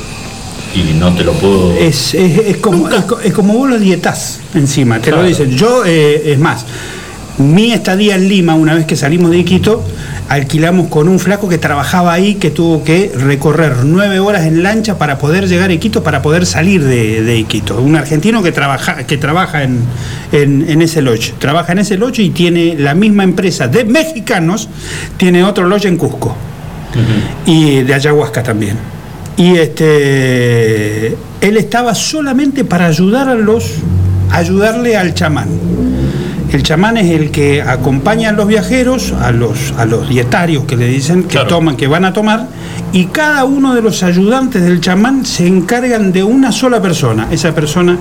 Y 0.74 0.94
no 0.98 1.14
te 1.14 1.22
lo 1.22 1.34
puedo. 1.34 1.70
Es, 1.78 2.12
es- 2.12 2.38
es 2.38 2.56
como, 2.56 2.88
es, 2.90 3.04
co- 3.04 3.20
es 3.20 3.32
como 3.32 3.54
vos 3.54 3.70
lo 3.70 3.78
dietás 3.78 4.40
encima, 4.54 4.98
te 4.98 5.12
lo 5.12 5.22
dicen. 5.22 5.56
Yo, 5.56 5.84
eh, 5.86 6.32
es 6.32 6.38
más, 6.40 6.64
mi 7.38 7.70
estadía 7.72 8.16
en 8.16 8.28
Lima, 8.28 8.56
una 8.56 8.74
vez 8.74 8.86
que 8.86 8.96
salimos 8.96 9.30
de 9.30 9.38
Iquito, 9.38 9.84
alquilamos 10.28 10.88
con 10.88 11.08
un 11.08 11.18
flaco 11.18 11.48
que 11.48 11.58
trabajaba 11.58 12.12
ahí, 12.12 12.34
que 12.34 12.50
tuvo 12.50 12.82
que 12.82 13.12
recorrer 13.16 13.84
nueve 13.84 14.18
horas 14.18 14.44
en 14.46 14.62
lancha 14.62 14.98
para 14.98 15.18
poder 15.18 15.48
llegar 15.48 15.70
a 15.70 15.72
Iquito, 15.72 16.02
para 16.02 16.22
poder 16.22 16.46
salir 16.46 16.82
de, 16.82 17.22
de 17.22 17.38
Iquito. 17.38 17.80
Un 17.80 17.96
argentino 17.96 18.42
que 18.42 18.52
trabaja, 18.52 19.06
que 19.06 19.16
trabaja 19.16 19.62
en, 19.62 19.80
en, 20.32 20.68
en 20.68 20.82
ese 20.82 21.02
lodge. 21.02 21.34
Trabaja 21.38 21.72
en 21.72 21.78
ese 21.78 21.96
lodge 21.96 22.20
y 22.20 22.30
tiene 22.30 22.76
la 22.78 22.94
misma 22.94 23.24
empresa 23.24 23.68
de 23.68 23.84
mexicanos, 23.84 24.68
tiene 25.16 25.44
otro 25.44 25.66
lodge 25.66 25.86
en 25.86 25.96
Cusco 25.96 26.36
y 27.44 27.82
de 27.82 27.94
ayahuasca 27.94 28.42
también. 28.42 28.76
Y 29.36 29.56
este 29.56 31.08
él 31.40 31.56
estaba 31.58 31.94
solamente 31.94 32.64
para 32.64 32.86
ayudar 32.86 33.28
a 33.28 33.34
los 33.34 33.74
ayudarle 34.30 34.96
al 34.96 35.14
chamán. 35.14 35.48
El 36.52 36.62
chamán 36.62 36.96
es 36.96 37.10
el 37.10 37.30
que 37.30 37.60
acompaña 37.60 38.30
a 38.30 38.32
los 38.32 38.46
viajeros, 38.46 39.12
a 39.12 39.32
los, 39.32 39.72
a 39.76 39.84
los 39.84 40.08
dietarios 40.08 40.64
que 40.64 40.76
le 40.76 40.86
dicen 40.86 41.24
que 41.24 41.38
toman, 41.48 41.76
que 41.76 41.86
van 41.86 42.04
a 42.04 42.12
tomar, 42.12 42.46
y 42.92 43.06
cada 43.06 43.44
uno 43.44 43.74
de 43.74 43.82
los 43.82 44.02
ayudantes 44.02 44.62
del 44.62 44.80
chamán 44.80 45.26
se 45.26 45.46
encargan 45.46 46.12
de 46.12 46.22
una 46.22 46.52
sola 46.52 46.80
persona. 46.80 47.28
Esa 47.30 47.52
persona, 47.54 47.98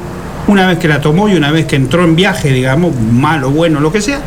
una 0.48 0.68
vez 0.68 0.78
que 0.78 0.88
la 0.88 1.02
tomó 1.02 1.28
y 1.28 1.34
una 1.36 1.52
vez 1.52 1.66
que 1.66 1.76
entró 1.76 2.04
en 2.04 2.16
viaje, 2.16 2.52
digamos, 2.52 2.94
malo, 3.12 3.50
bueno, 3.50 3.80
lo 3.80 3.92
que 3.92 4.00
sea, 4.02 4.20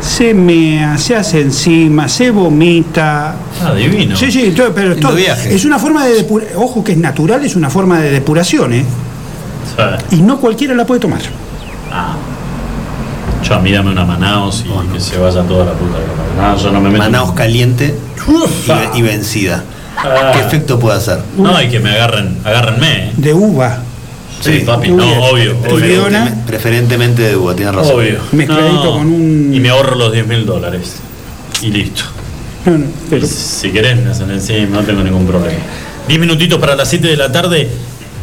se 0.00 0.34
mea, 0.34 0.96
se 0.98 1.14
hace 1.14 1.40
encima, 1.42 2.08
se 2.08 2.30
vomita. 2.30 3.36
Ah, 3.62 3.74
divino. 3.74 4.16
Sí, 4.16 4.32
sí, 4.32 4.52
todo- 4.56 4.72
pero 4.74 4.96
todo- 4.96 5.12
es 5.54 5.64
una 5.64 5.78
forma 5.78 6.04
de 6.06 6.14
depuración. 6.14 6.56
Ojo 6.62 6.82
que 6.82 6.92
es 6.92 6.98
natural, 6.98 7.44
es 7.44 7.56
una 7.56 7.68
forma 7.70 8.00
de 8.00 8.10
depuración, 8.10 8.72
¿eh? 8.72 8.84
Y 10.10 10.16
no 10.22 10.38
cualquiera 10.40 10.74
la 10.74 10.84
puede 10.86 11.00
tomar. 11.00 11.20
Ah. 11.92 12.16
Yo 13.46 13.54
a 13.54 13.58
mí 13.60 13.72
dame 13.72 13.90
una 13.90 14.04
Manaos 14.04 14.64
y 14.66 14.92
que 14.92 15.00
se 15.00 15.18
vaya 15.18 15.42
toda 15.42 15.66
la 15.66 15.72
puta 15.72 15.98
de 15.98 16.06
la 16.06 16.42
Manaos. 16.42 16.62
Yo 16.62 16.70
no 16.72 16.80
me 16.80 16.88
meto. 16.90 17.02
Manaos 17.04 17.32
caliente 17.32 17.94
y, 18.26 18.68
ve- 18.68 18.88
y 18.94 19.02
vencida. 19.02 19.64
Ah. 19.98 20.30
¿Qué 20.32 20.40
efecto 20.40 20.78
puede 20.78 20.96
hacer? 20.96 21.18
No, 21.36 21.60
y 21.62 21.68
que 21.68 21.78
me 21.80 21.90
agarren, 21.90 22.38
agárrenme. 22.44 23.08
¿eh? 23.08 23.12
De 23.16 23.34
uva. 23.34 23.78
Sí, 24.40 24.62
papi, 24.66 24.90
no, 24.90 25.04
obvio. 25.30 25.52
obvio. 25.52 25.60
Preferentemente, 25.62 26.42
preferentemente 26.46 27.22
de 27.22 27.36
uva, 27.36 27.54
tienes 27.54 27.74
razón. 27.74 27.94
Obvio. 27.96 28.18
Mezcladito 28.32 28.84
No, 28.84 28.92
con 28.98 29.06
un. 29.06 29.50
Y 29.54 29.60
me 29.60 29.70
ahorro 29.70 29.94
los 29.96 30.12
10 30.12 30.26
mil 30.26 30.44
dólares. 30.44 30.96
Y 31.62 31.68
listo. 31.68 32.02
No, 32.66 32.78
no, 32.78 32.86
pero- 33.08 33.26
Si 33.26 33.70
querés, 33.70 33.96
me 34.02 34.10
hacen 34.10 34.30
encima, 34.30 34.78
no 34.78 34.82
tengo 34.82 35.02
ningún 35.02 35.26
problema. 35.26 35.58
10 36.08 36.20
minutitos 36.20 36.58
para 36.58 36.74
las 36.76 36.88
7 36.88 37.06
de 37.08 37.16
la 37.16 37.30
tarde. 37.32 37.70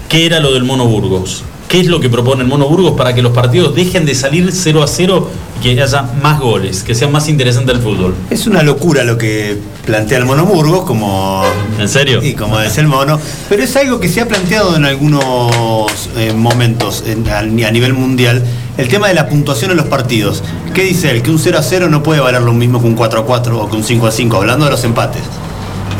¿Qué 0.10 0.26
era 0.26 0.40
lo 0.40 0.52
del 0.54 0.64
Mono 0.64 0.86
Burgos? 0.88 1.44
¿Qué 1.72 1.80
es 1.80 1.88
lo 1.88 2.02
que 2.02 2.10
propone 2.10 2.42
el 2.42 2.50
Mono 2.50 2.68
Burgos 2.68 2.96
para 2.98 3.16
que 3.16 3.22
los 3.22 3.32
partidos 3.32 3.74
dejen 3.74 4.06
de 4.06 4.14
salir 4.14 4.50
0 4.52 4.84
a 4.84 4.88
0 4.88 5.32
y 5.58 5.64
que 5.64 5.82
haya 5.82 6.02
más 6.22 6.38
goles, 6.42 6.84
que 6.84 6.94
sea 6.94 7.08
más 7.08 7.30
interesante 7.30 7.72
el 7.72 7.80
fútbol? 7.80 8.14
Es 8.30 8.46
una 8.46 8.62
locura 8.62 9.06
lo 9.06 9.18
que 9.18 9.58
plantea 9.86 10.18
el 10.18 10.26
Mono 10.26 10.46
Burgos, 10.46 10.84
como. 10.84 11.44
¿En 11.80 11.88
serio? 11.88 12.22
Y 12.22 12.34
como 12.34 12.60
es 12.60 12.78
el 12.78 12.88
mono. 12.88 13.18
Pero 13.48 13.64
es 13.64 13.74
algo 13.78 14.02
que 14.02 14.10
se 14.10 14.20
ha 14.20 14.28
planteado 14.28 14.76
en 14.76 14.84
algunos 14.84 16.10
eh, 16.18 16.34
momentos 16.36 17.06
en- 17.08 17.26
a, 17.30 17.40
a 17.40 17.44
nivel 17.72 17.94
mundial. 17.94 18.44
El 18.78 18.90
tema 18.90 19.08
de 19.08 19.14
la 19.14 19.30
puntuación 19.30 19.72
en 19.72 19.78
los 19.78 19.86
partidos. 19.86 20.44
¿Qué 20.74 20.84
dice 20.84 21.10
él? 21.12 21.22
Que 21.22 21.32
un 21.32 21.40
0 21.40 21.58
a 21.58 21.64
0 21.64 21.88
no 21.90 22.04
puede 22.04 22.20
valer 22.20 22.42
lo 22.42 22.52
mismo 22.52 22.82
que 22.82 22.88
un 22.88 22.96
4 22.96 23.22
a 23.22 23.26
4 23.26 23.62
o 23.62 23.70
que 23.70 23.78
un 23.78 23.84
5 23.86 24.08
a 24.08 24.12
5, 24.12 24.36
hablando 24.36 24.66
de 24.66 24.72
los 24.72 24.84
empates. 24.84 25.22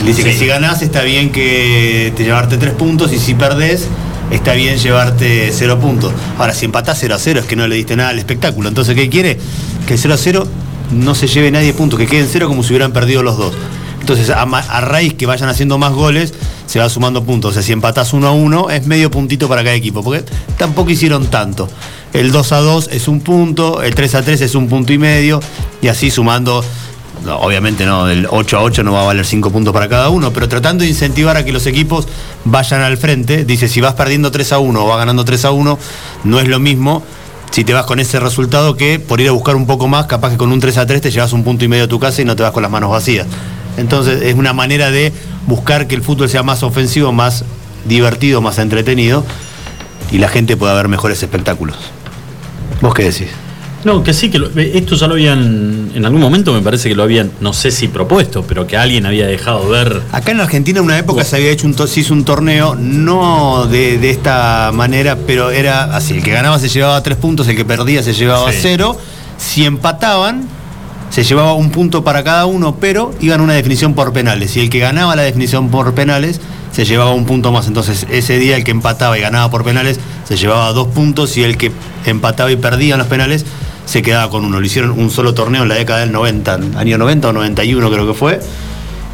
Él 0.02 0.06
dice 0.08 0.24
que 0.26 0.34
si 0.38 0.48
ganás 0.48 0.82
está 0.82 1.02
bien 1.04 1.32
que 1.32 2.12
te 2.18 2.26
llevarte 2.26 2.58
3 2.58 2.74
puntos 2.74 3.14
y 3.14 3.20
si 3.20 3.36
perdés 3.36 3.88
está 4.32 4.54
bien 4.54 4.78
llevarte 4.78 5.52
0 5.54 5.80
puntos. 5.80 6.14
Ahora, 6.38 6.54
si 6.54 6.66
empatás 6.66 6.98
0 7.00 7.16
a 7.16 7.20
0 7.20 7.40
es 7.42 7.46
que 7.46 7.56
no 7.56 7.68
le 7.68 7.76
diste 7.76 7.96
nada 7.96 8.10
al 8.10 8.20
espectáculo. 8.20 8.70
Entonces, 8.70 8.96
¿qué 8.96 9.10
quiere? 9.10 9.38
Que 9.86 9.94
el 9.94 10.00
0 10.00 10.14
a 10.14 10.18
0 10.18 10.48
no 10.92 11.16
se 11.16 11.28
lleve 11.28 11.52
nadie 11.52 11.74
puntos, 11.74 11.98
que 12.00 12.08
queden 12.08 12.28
cero 12.30 12.48
como 12.48 12.64
si 12.64 12.70
hubieran 12.74 12.92
perdido 12.92 13.24
los 13.24 13.38
dos. 13.38 13.54
Entonces, 14.00 14.30
a, 14.30 14.42
a 14.42 14.82
raíz 14.82 15.14
que 15.14 15.26
vayan 15.26 15.48
haciendo 15.48 15.78
más 15.78 15.94
goles, 15.94 16.34
se 16.66 16.80
va 16.80 16.90
sumando 16.90 17.24
puntos. 17.24 17.52
O 17.52 17.54
sea, 17.54 17.62
si 17.62 17.72
empatás 17.72 18.14
uno 18.14 18.28
a 18.28 18.32
uno, 18.32 18.70
es 18.70 18.86
medio 18.88 19.12
puntito 19.12 19.48
para 19.48 19.64
cada 19.64 19.76
equipo, 19.76 20.04
porque 20.04 20.26
tampoco 20.58 20.90
hicieron 20.90 21.28
tanto. 21.28 21.70
El 22.14 22.32
2 22.32 22.52
a 22.52 22.60
2 22.60 22.90
es 22.92 23.08
un 23.08 23.22
punto, 23.22 23.82
el 23.84 23.96
3 23.96 24.16
a 24.16 24.22
3 24.22 24.42
es 24.42 24.56
un 24.56 24.68
punto 24.68 24.92
y 24.92 24.98
medio, 24.98 25.40
y 25.82 25.88
así 25.88 26.12
sumando. 26.12 26.64
Obviamente 27.26 27.86
no, 27.86 28.10
el 28.10 28.28
8 28.30 28.58
a 28.58 28.62
8 28.64 28.84
no 28.84 28.94
va 28.94 29.02
a 29.02 29.06
valer 29.06 29.26
5 29.26 29.52
puntos 29.52 29.74
para 29.74 29.88
cada 29.88 30.10
uno, 30.10 30.32
pero 30.34 30.50
tratando 30.50 30.84
de 30.84 30.90
incentivar 30.90 31.38
a 31.38 31.46
que 31.46 31.52
los 31.52 31.66
equipos 31.66 32.08
vayan 32.46 32.82
al 32.82 32.98
frente, 32.98 33.46
dice, 33.46 33.68
si 33.68 33.82
vas 33.82 33.94
perdiendo 33.94 34.32
3 34.32 34.54
a 34.54 34.60
1 34.60 34.84
o 34.84 34.88
vas 34.88 34.98
ganando 34.98 35.24
3 35.24 35.46
a 35.46 35.52
1, 35.52 35.80
no 36.24 36.40
es 36.40 36.48
lo 36.48 36.60
mismo 36.60 37.04
si 37.52 37.66
te 37.66 37.74
vas 37.74 37.86
con 37.86 38.00
ese 38.00 38.20
resultado 38.20 38.78
que 38.78 39.00
por 39.00 39.20
ir 39.20 39.28
a 39.28 39.32
buscar 39.34 39.56
un 39.56 39.68
poco 39.68 39.88
más, 39.88 40.06
capaz 40.06 40.32
que 40.32 40.38
con 40.38 40.52
un 40.52 40.60
3 40.60 40.78
a 40.78 40.86
3 40.86 41.02
te 41.02 41.12
llevas 41.12 41.34
un 41.34 41.44
punto 41.44 41.66
y 41.66 41.68
medio 41.68 41.84
a 41.84 41.88
tu 41.88 42.00
casa 42.00 42.22
y 42.22 42.26
no 42.26 42.36
te 42.36 42.44
vas 42.44 42.54
con 42.54 42.64
las 42.64 42.72
manos 42.72 42.90
vacías. 42.90 43.28
Entonces 43.78 44.22
es 44.22 44.36
una 44.36 44.54
manera 44.54 44.90
de 44.90 45.14
buscar 45.48 45.88
que 45.88 45.96
el 45.96 46.02
fútbol 46.02 46.30
sea 46.30 46.44
más 46.44 46.64
ofensivo, 46.64 47.12
más 47.12 47.44
divertido, 47.86 48.42
más 48.42 48.58
entretenido 48.58 49.26
y 50.12 50.18
la 50.18 50.30
gente 50.30 50.56
pueda 50.56 50.74
ver 50.74 50.88
mejores 50.88 51.22
espectáculos. 51.24 51.78
¿Vos 52.82 52.94
qué 52.94 53.04
decís? 53.04 53.30
No, 53.84 54.04
que 54.04 54.14
sí, 54.14 54.30
que 54.30 54.38
lo- 54.38 54.48
eh, 54.58 54.74
esto 54.76 54.96
ya 54.96 55.08
lo 55.08 55.14
habían, 55.14 55.92
en 55.96 56.06
algún 56.06 56.22
momento 56.22 56.54
me 56.54 56.62
parece 56.62 56.88
que 56.90 56.96
lo 56.96 57.02
habían, 57.04 57.32
no 57.42 57.52
sé 57.52 57.72
si 57.72 57.88
propuesto, 57.88 58.44
pero 58.48 58.68
que 58.68 58.78
alguien 58.78 59.06
había 59.08 59.26
dejado 59.26 59.68
ver. 59.70 60.02
Acá 60.12 60.32
en 60.32 60.40
Argentina 60.42 60.80
en 60.80 60.86
una 60.86 61.00
época 61.00 61.24
se 61.24 61.36
había 61.38 61.50
hecho 61.50 61.66
un, 61.66 61.76
se 61.88 62.00
hizo 62.00 62.14
un 62.14 62.24
torneo, 62.24 62.76
no 62.76 63.66
de, 63.66 63.98
de 63.98 64.10
esta 64.12 64.72
manera, 64.74 65.18
pero 65.26 65.50
era 65.50 65.96
así, 65.96 66.14
el 66.18 66.24
que 66.24 66.32
ganaba 66.32 66.60
se 66.60 66.70
llevaba 66.70 67.02
tres 67.02 67.18
puntos, 67.18 67.48
el 67.48 67.56
que 67.56 67.66
perdía 67.66 68.04
se 68.04 68.14
llevaba 68.14 68.52
Sí. 68.52 68.60
cero, 68.62 68.98
si 69.38 69.66
empataban 69.66 70.48
se 71.10 71.24
llevaba 71.26 71.54
un 71.56 71.72
punto 71.72 72.04
para 72.06 72.24
cada 72.24 72.46
uno, 72.46 72.78
pero 72.80 73.14
iban 73.20 73.42
a 73.42 73.44
una 73.44 73.54
definición 73.54 73.96
por 73.96 74.14
penales, 74.14 74.56
y 74.56 74.62
el 74.62 74.70
que 74.70 74.80
ganaba 74.80 75.16
la 75.16 75.24
definición 75.24 75.70
por 75.70 75.94
penales 75.94 76.40
se 76.72 76.86
llevaba 76.86 77.12
un 77.14 77.26
punto 77.26 77.52
más, 77.52 77.68
entonces 77.68 78.06
ese 78.10 78.38
día 78.40 78.56
el 78.56 78.64
que 78.64 78.72
empataba 78.72 79.18
y 79.18 79.22
ganaba 79.22 79.50
por 79.52 79.66
penales 79.66 80.00
se 80.26 80.38
llevaba 80.38 80.72
dos 80.72 80.88
puntos, 80.90 81.36
y 81.36 81.44
el 81.44 81.58
que 81.58 81.72
empataba 82.06 82.50
y 82.52 82.56
perdía 82.56 82.94
en 82.94 83.00
los 83.00 83.08
penales 83.08 83.44
se 83.92 84.02
quedaba 84.02 84.30
con 84.30 84.46
uno. 84.46 84.60
Lo 84.60 84.66
hicieron 84.66 84.92
un 84.92 85.10
solo 85.12 85.34
torneo 85.34 85.64
en 85.64 85.70
la 85.70 85.76
década 85.76 86.00
del 86.00 86.12
90, 86.12 86.60
año 86.78 86.98
90 86.98 87.30
o 87.30 87.34
91 87.34 87.92
creo 87.92 88.08
que 88.08 88.14
fue, 88.14 88.40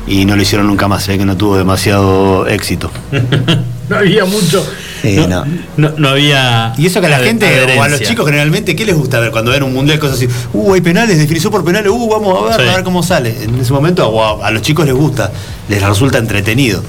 y 0.08 0.26
no 0.26 0.36
lo 0.36 0.41
hicieron 0.41 0.68
nunca 0.68 0.88
más, 0.88 1.04
se 1.04 1.14
ve 1.14 1.18
que 1.18 1.26
no 1.26 1.36
tuvo 1.36 1.58
demasiado 1.58 2.48
éxito. 2.48 2.91
No 3.90 3.95
había 3.95 4.26
mucho. 4.26 4.68
Sí, 5.02 5.16
no, 5.16 5.45
no. 5.45 5.45
no- 5.78 5.91
no 5.98 6.10
había. 6.10 6.74
Y 6.78 6.88
eso 6.88 6.99
que 6.99 7.08
a 7.08 7.10
la 7.10 7.20
gente, 7.20 7.48
o 7.78 7.82
a 7.84 7.88
los 7.88 8.02
chicos 8.02 8.26
generalmente, 8.26 8.76
¿qué 8.76 8.84
les 8.86 8.94
gusta 8.98 9.18
ver 9.22 9.32
cuando 9.32 9.52
ven 9.52 9.64
un 9.64 9.74
mundial? 9.74 9.98
Cosas 9.98 10.18
así, 10.18 10.28
uh, 10.52 10.74
hay 10.74 10.82
penales, 10.82 11.18
definición 11.18 11.54
por 11.54 11.64
penales, 11.64 11.90
uh, 11.90 12.10
vamos 12.10 12.38
a 12.38 12.58
ver, 12.58 12.66
Sí. 12.66 12.70
a 12.74 12.76
ver 12.76 12.84
cómo 12.84 13.02
sale. 13.02 13.44
En 13.45 13.56
ese 13.58 13.72
momento 13.72 14.44
a 14.44 14.52
los 14.52 14.62
chicos 14.62 14.86
les 14.86 14.94
gusta, 14.94 15.32
les 15.70 15.82
resulta 15.82 16.18
entretenido. 16.18 16.84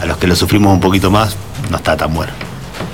A 0.00 0.06
los 0.06 0.16
que 0.16 0.26
lo 0.26 0.34
sufrimos 0.34 0.72
un 0.74 0.80
poquito 0.80 1.08
más, 1.08 1.36
no 1.70 1.76
está 1.76 1.96
tan 1.96 2.12
bueno. 2.12 2.32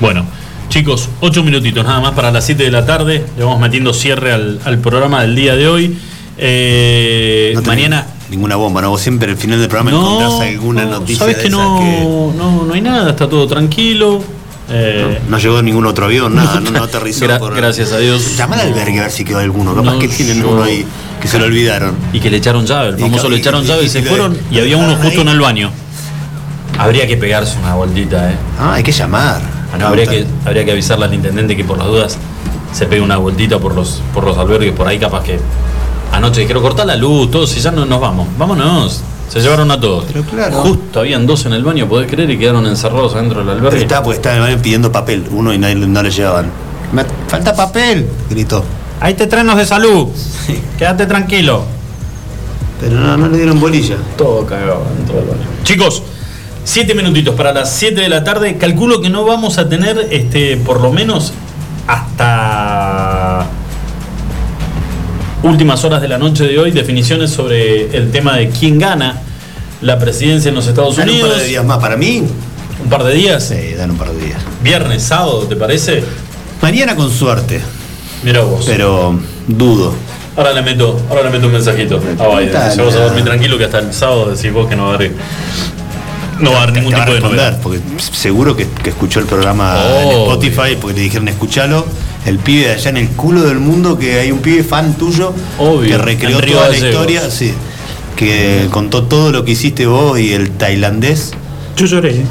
Bueno, 0.01 0.27
chicos, 0.70 1.09
ocho 1.20 1.42
minutitos 1.44 1.84
nada 1.84 2.01
más 2.01 2.12
para 2.12 2.30
las 2.30 2.44
7 2.47 2.62
de 2.64 2.70
la 2.70 2.86
tarde. 2.86 3.26
Le 3.36 3.44
vamos 3.44 3.60
metiendo 3.60 3.92
cierre 3.92 4.32
al, 4.32 4.60
al 4.64 4.78
programa 4.78 5.20
del 5.22 5.34
día 5.36 5.55
de 5.56 5.68
hoy. 5.68 5.98
Eh, 6.38 7.52
No 7.55 7.62
mañana. 7.62 8.06
Ninguna 8.30 8.56
bomba, 8.56 8.80
¿no? 8.80 8.90
Vos 8.90 9.01
siempre 9.02 9.32
al 9.32 9.36
final 9.36 9.59
del 9.59 9.68
programa 9.68 9.90
No, 9.90 10.20
encontrás 10.20 10.48
alguna 10.48 10.84
noticia 10.84 11.18
Sabes 11.18 11.36
de 11.36 11.42
que 11.42 11.48
esas 11.48 11.59
no, 11.60 12.32
no, 12.36 12.64
no 12.64 12.72
hay 12.74 12.80
nada, 12.80 13.10
está 13.10 13.28
todo 13.28 13.47
tranquilo. 13.48 14.22
Eh, 14.72 15.18
No 15.28 15.36
llegó 15.38 15.60
ningún 15.62 15.84
otro 15.86 16.05
avión, 16.05 16.36
nada, 16.36 16.60
no, 16.60 16.70
no 16.70 16.84
aterrizó. 16.84 17.26
Gra- 17.26 17.40
por- 17.40 17.55
gracias 17.56 17.90
a 17.92 17.98
Dios. 17.98 18.36
Llama 18.36 18.55
al 18.55 18.68
albergue 18.68 19.01
a 19.01 19.02
ver 19.02 19.10
si 19.10 19.24
quedó 19.24 19.38
alguno, 19.40 19.74
capaz 19.74 19.94
No, 19.94 19.98
que 19.98 20.06
tienen 20.06 20.40
yo- 20.40 20.48
uno 20.51 20.62
ahí 20.62 20.86
que 21.20 21.26
se 21.28 21.38
lo 21.40 21.47
olvidaron. 21.47 21.94
Y 22.12 22.20
que 22.20 22.30
le 22.30 22.36
echaron 22.36 22.64
llave, 22.64 22.90
el 22.90 22.98
famoso 22.98 23.28
le 23.28 23.36
echaron 23.38 23.64
y- 23.64 23.66
llave 23.66 23.82
y, 23.82 23.86
y 23.86 23.88
se 23.88 24.02
fueron 24.05 24.38
y 24.51 24.60
había 24.60 24.76
uno 24.76 24.94
justo 24.94 25.09
ahí. 25.09 25.20
en 25.20 25.28
el 25.28 25.40
baño. 25.40 25.70
Habría 26.78 27.06
que 27.09 27.16
pegarse 27.16 27.59
una 27.59 27.74
vueltita, 27.74 28.30
¿eh? 28.30 28.36
Ah, 28.59 28.74
hay 28.74 28.82
que 28.84 28.92
llamar. 28.92 29.40
No, 29.78 29.86
habría, 29.86 30.06
que, 30.06 30.26
habría 30.44 30.64
que 30.64 30.72
avisarle 30.72 31.05
al 31.06 31.14
intendente 31.14 31.56
que 31.56 31.64
por 31.64 31.78
las 31.78 31.86
dudas 31.86 32.18
se 32.72 32.86
pegue 32.86 33.01
una 33.01 33.16
vueltita 33.16 33.59
por 33.59 33.74
los, 33.74 34.02
por 34.12 34.24
los 34.24 34.36
albergues, 34.38 34.72
por 34.72 34.86
ahí 34.86 34.98
capaz 34.98 35.22
que 35.24 35.38
anoche 36.12 36.40
dijeron 36.42 36.62
cortar 36.62 36.86
la 36.86 36.97
luz, 36.97 37.30
todos, 37.30 37.56
y 37.56 37.60
ya 37.60 37.70
no 37.70 37.84
nos 37.86 38.01
vamos, 38.01 38.28
vámonos. 38.38 39.02
Se 39.28 39.40
llevaron 39.40 39.70
a 39.70 39.80
todos. 39.80 40.06
Pero 40.09 40.24
claro. 40.24 40.56
Justo 40.56 41.01
habían 41.01 41.24
dos 41.24 41.47
en 41.47 41.52
el 41.52 41.62
baño, 41.62 41.88
podés 41.88 42.10
creer, 42.10 42.28
y 42.30 42.36
quedaron 42.38 42.66
encerrados 42.66 43.14
adentro 43.14 43.40
del 43.40 43.51
albergue. 43.51 43.82
Está, 43.82 44.02
porque 44.02 44.16
estaba 44.16 44.34
en 44.36 44.42
el 44.42 44.48
baño 44.51 44.62
pidiendo 44.62 44.90
papel, 44.90 45.24
uno 45.30 45.55
y 45.55 45.59
nadie, 45.59 45.76
no 45.76 46.02
le 46.02 46.10
llevaban. 46.10 46.51
Me- 46.92 47.05
falta 47.28 47.55
papel, 47.55 48.09
gritó. 48.28 48.64
Ahí 49.01 49.14
te 49.14 49.28
trenos 49.28 49.56
de 49.56 49.64
salud. 49.66 50.09
Quédate 50.76 51.06
tranquilo. 51.06 51.62
Pero 52.80 52.98
no, 52.98 53.16
no 53.16 53.28
le 53.28 53.36
dieron 53.36 53.60
bolilla. 53.60 53.97
Todo 54.18 54.44
cagado 54.47 54.82
dentro 54.97 55.16
del 55.16 55.26
baño. 55.26 55.42
Chicos, 55.62 56.02
siete 56.70 56.94
minutitos 56.94 57.34
para 57.34 57.52
las 57.52 57.72
7 57.74 58.01
de 58.01 58.09
la 58.09 58.22
tarde. 58.22 58.56
Calculo 58.56 59.01
que 59.01 59.10
no 59.10 59.24
vamos 59.24 59.59
a 59.59 59.68
tener, 59.68 60.06
este, 60.12 60.56
por 60.56 60.80
lo 60.80 60.92
menos 60.92 61.32
hasta 61.88 63.47
últimas 65.42 65.84
horas 65.84 66.01
de 66.01 66.06
la 66.09 66.18
noche 66.18 66.44
de 66.44 66.59
hoy, 66.59 66.70
definiciones 66.70 67.30
sobre 67.30 67.97
el 67.97 68.10
tema 68.12 68.36
de 68.36 68.51
quién 68.51 68.78
gana 68.78 69.20
la 69.80 69.98
presidencia 69.98 70.51
en 70.51 70.55
los 70.55 70.66
Estados 70.68 70.97
Dan 70.97 71.09
un 71.09 71.14
Unidos. 71.14 71.30
par 71.32 71.40
de 71.40 71.47
días 71.48 71.64
más. 71.64 71.78
Para 71.78 71.97
mí, 71.97 72.22
Un 72.84 72.88
par 72.88 73.02
de 73.05 73.14
días. 73.14 73.42
sí, 73.44 73.74
dan 73.76 73.90
un 73.90 73.97
par 73.98 74.10
de 74.12 74.26
días. 74.26 74.40
Viernes, 74.62 75.02
sábado, 75.02 75.40
¿te 75.48 75.56
parece? 75.56 76.05
Mañana 76.62 76.94
con 76.94 77.10
suerte, 77.10 77.60
Mira 78.22 78.42
vos. 78.42 78.64
pero 78.66 79.18
dudo. 79.48 79.92
Ahora 80.36 80.52
le 80.52 80.62
meto, 80.62 80.98
ahora 81.10 81.24
le 81.24 81.30
meto 81.30 81.47
un 81.48 81.52
mensajito 81.52 81.97
a 82.18 82.28
Biden. 82.38 82.52
Dale, 82.52 82.70
Si 82.72 82.78
vamos 82.78 82.94
a 82.94 83.01
dormir 83.01 83.24
tranquilo 83.24 83.59
que 83.59 83.64
hasta 83.64 83.80
el 83.80 83.92
sábado 83.92 84.30
decís 84.34 84.52
vos 84.52 84.68
que 84.68 84.76
no 84.76 84.84
va 84.86 84.92
a 84.92 84.94
haber, 84.94 85.12
no 86.41 86.53
va 86.53 86.59
a 86.59 86.62
haber 86.65 86.75
ningún 86.77 86.95
tipo 86.95 87.12
de 87.15 87.21
novedad. 87.21 87.51
responder, 87.53 87.61
porque 87.62 87.81
seguro 88.12 88.57
que, 88.57 88.67
que 88.83 88.91
escuchó 88.91 89.21
el 89.21 89.27
programa 89.27 89.77
en 90.03 90.09
Obvio. 90.09 90.33
Spotify, 90.33 90.77
porque 90.81 90.97
le 90.97 91.03
dijeron 91.03 91.29
escuchalo. 91.29 91.87
El 92.27 92.39
pibe 92.39 92.67
de 92.69 92.73
allá 92.75 92.91
en 92.91 92.97
el 92.99 93.09
culo 93.09 93.43
del 93.43 93.59
mundo, 93.61 93.99
que 93.99 94.21
hay 94.21 94.31
un 94.31 94.41
pibe 94.41 94.62
fan 94.62 94.93
tuyo 94.99 95.33
Obvio, 95.59 95.89
que 95.89 95.97
recreó 95.99 96.39
en 96.39 96.53
toda 96.53 96.69
la 96.69 96.77
historia, 96.77 97.31
sí, 97.31 97.53
que 98.17 98.67
contó 98.71 99.05
todo 99.05 99.33
lo 99.33 99.45
que 99.45 99.53
hiciste 99.53 99.87
vos 99.87 100.19
y 100.21 100.33
el 100.35 100.51
tailandés. 100.51 101.33
Yo 101.77 101.87
lloré, 101.87 102.11
¿eh? 102.17 102.25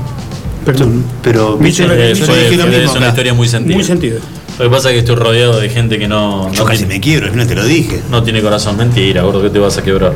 Perdón. 0.64 1.04
Pero 1.24 1.58
viste, 1.58 1.84
Eh, 1.86 2.14
yo 2.14 2.26
fue- 2.26 2.38
dije 2.44 2.58
lo 2.58 2.68
mismo 2.68 2.84
es 2.84 2.90
una 2.92 3.00
acá. 3.00 3.10
historia 3.10 3.34
muy 3.34 3.48
sentida. 3.48 3.76
Muy 3.76 3.84
sentido. 3.84 4.20
Lo 4.60 4.66
que 4.66 4.70
pasa 4.70 4.90
es 4.90 4.94
que 4.94 5.00
estoy 5.00 5.16
rodeado 5.16 5.60
de 5.60 5.70
gente 5.70 5.98
que 5.98 6.08
no, 6.08 6.52
Yo 6.52 6.60
no, 6.60 6.66
casi 6.66 6.80
tiene, 6.80 6.96
me 6.96 7.00
quiebro, 7.02 7.34
no 7.34 7.48
te 7.48 7.56
lo 7.56 7.66
dije. 7.66 8.02
no 8.12 8.22
tiene 8.24 8.42
corazón. 8.42 8.78
Mentira, 8.78 9.24
gordo, 9.24 9.42
que 9.42 9.50
te 9.50 9.58
vas 9.58 9.78
a 9.78 9.84
quebrar. 9.84 10.14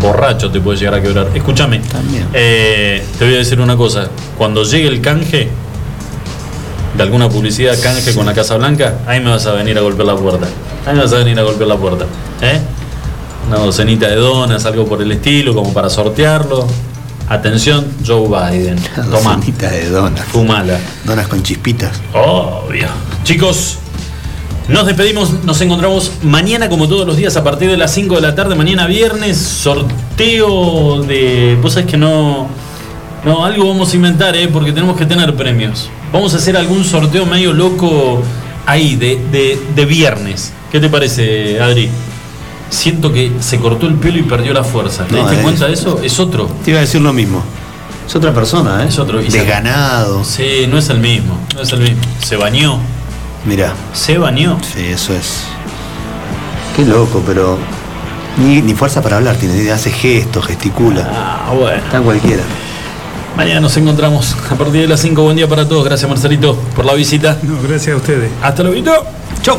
Borracho 0.00 0.50
te 0.50 0.60
puede 0.60 0.78
llegar 0.78 0.94
a 0.94 1.02
quebrar. 1.02 1.28
Escúchame. 1.34 1.78
También. 1.80 2.26
eh, 2.32 3.04
te 3.18 3.24
voy 3.24 3.34
a 3.34 3.38
decir 3.38 3.60
una 3.60 3.76
cosa. 3.76 4.08
Cuando 4.38 4.62
llegue 4.64 4.88
el 4.88 5.00
canje 5.00 5.48
de 6.96 7.02
alguna 7.02 7.28
publicidad 7.28 7.74
canje 7.82 8.14
con 8.14 8.24
la 8.26 8.32
Casa 8.34 8.56
Blanca, 8.56 8.98
ahí 9.06 9.20
me 9.20 9.30
vas 9.30 9.44
a 9.46 9.52
venir 9.52 9.76
a 9.76 9.80
golpear 9.82 10.06
la 10.06 10.16
puerta. 10.16 10.46
Ahí 10.86 10.94
me 10.94 11.02
vas 11.02 11.12
a 11.12 11.18
venir 11.18 11.38
a 11.38 11.42
golpear 11.42 11.68
la 11.68 11.76
puerta. 11.76 12.06
¿Eh? 12.40 12.60
Una 13.48 13.58
docenita 13.58 14.08
de 14.08 14.16
donas, 14.16 14.64
algo 14.66 14.86
por 14.86 15.00
el 15.02 15.12
estilo, 15.12 15.54
como 15.54 15.72
para 15.72 15.88
sortearlo. 15.90 16.66
Atención, 17.28 17.84
Joe 18.06 18.28
Biden. 18.28 18.76
Toma, 18.94 19.36
Docenita 19.36 19.68
de 19.70 19.88
donas. 19.90 20.24
fumala. 20.26 20.78
Donas 21.04 21.26
con 21.28 21.42
chispitas. 21.42 21.92
Obvio. 22.14 22.88
Chicos, 23.24 23.78
nos 24.68 24.86
despedimos, 24.86 25.44
nos 25.44 25.60
encontramos 25.60 26.12
mañana 26.22 26.68
como 26.68 26.88
todos 26.88 27.06
los 27.06 27.16
días 27.16 27.36
a 27.36 27.44
partir 27.44 27.70
de 27.70 27.76
las 27.76 27.92
5 27.94 28.16
de 28.16 28.20
la 28.20 28.34
tarde, 28.34 28.54
mañana 28.56 28.86
viernes, 28.86 29.36
sorteo 29.38 31.02
de... 31.02 31.56
Vos 31.62 31.74
sabés 31.74 31.88
que 31.90 31.96
no... 31.96 32.48
No, 33.24 33.44
algo 33.44 33.66
vamos 33.68 33.92
a 33.92 33.96
inventar, 33.96 34.36
¿eh? 34.36 34.48
porque 34.52 34.72
tenemos 34.72 34.96
que 34.96 35.04
tener 35.04 35.34
premios. 35.34 35.88
Vamos 36.12 36.32
a 36.34 36.36
hacer 36.36 36.56
algún 36.56 36.84
sorteo 36.84 37.26
medio 37.26 37.52
loco 37.52 38.22
ahí, 38.66 38.94
de, 38.94 39.16
de, 39.32 39.60
de 39.74 39.84
viernes. 39.84 40.52
¿Qué 40.70 40.78
te 40.78 40.88
parece, 40.88 41.60
Adri? 41.60 41.88
Siento 42.70 43.12
que 43.12 43.32
se 43.40 43.58
cortó 43.58 43.86
el 43.86 43.94
pelo 43.94 44.18
y 44.18 44.22
perdió 44.22 44.52
la 44.52 44.62
fuerza. 44.62 45.04
¿Te 45.06 45.14
No, 45.14 45.20
diste 45.22 45.36
es- 45.36 45.42
cuenta 45.42 45.66
de 45.66 45.72
eso? 45.74 46.00
Es 46.04 46.20
otro. 46.20 46.46
Te 46.64 46.70
iba 46.70 46.78
a 46.78 46.82
decir 46.82 47.00
lo 47.00 47.12
mismo. 47.12 47.42
Es 48.06 48.14
otra 48.14 48.32
persona, 48.32 48.84
¿eh? 48.84 48.88
Es 48.88 48.98
otro. 49.00 49.18
Desganado. 49.20 50.22
Sí, 50.24 50.66
no 50.68 50.78
es 50.78 50.88
el 50.90 51.00
mismo. 51.00 51.36
No 51.54 51.62
es 51.62 51.72
el 51.72 51.80
mismo. 51.80 52.00
Se 52.24 52.36
bañó. 52.36 52.78
Mirá. 53.46 53.72
Se 53.92 54.18
bañó. 54.18 54.58
Sí, 54.62 54.86
eso 54.86 55.14
es. 55.14 55.44
Qué 56.74 56.84
loco, 56.84 57.22
pero. 57.24 57.58
Ni, 58.38 58.60
ni 58.60 58.74
fuerza 58.74 59.00
para 59.00 59.16
hablar 59.16 59.36
tiene, 59.36 59.70
hace 59.70 59.90
gestos, 59.90 60.44
gesticula. 60.46 61.08
Ah, 61.10 61.52
bueno. 61.56 61.78
Está 61.78 62.00
cualquiera. 62.00 62.42
Mañana 63.36 63.60
nos 63.60 63.76
encontramos 63.76 64.36
a 64.50 64.54
partir 64.56 64.82
de 64.82 64.88
las 64.88 65.00
5. 65.00 65.22
Buen 65.22 65.36
día 65.36 65.48
para 65.48 65.66
todos. 65.68 65.84
Gracias, 65.84 66.08
Marcelito, 66.08 66.54
por 66.74 66.84
la 66.84 66.94
visita. 66.94 67.38
No, 67.42 67.56
gracias 67.62 67.94
a 67.94 67.96
ustedes. 67.96 68.30
Hasta 68.42 68.62
luego. 68.62 68.84
Chau. 69.42 69.58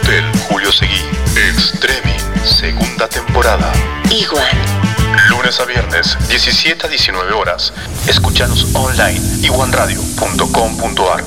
Lucho 0.00 0.06
Potel, 0.06 0.24
Julio 0.48 0.72
Seguí. 0.72 1.00
Extremi. 1.36 2.14
Segunda 2.44 3.08
temporada. 3.08 3.72
Igual. 4.10 4.46
Lunes 5.28 5.58
a 5.60 5.64
viernes, 5.64 6.16
17 6.28 6.86
a 6.86 6.88
19 6.88 7.32
horas. 7.32 7.72
Escúchanos 8.06 8.74
online. 8.74 9.20
iguanradio.com.ar. 9.42 11.24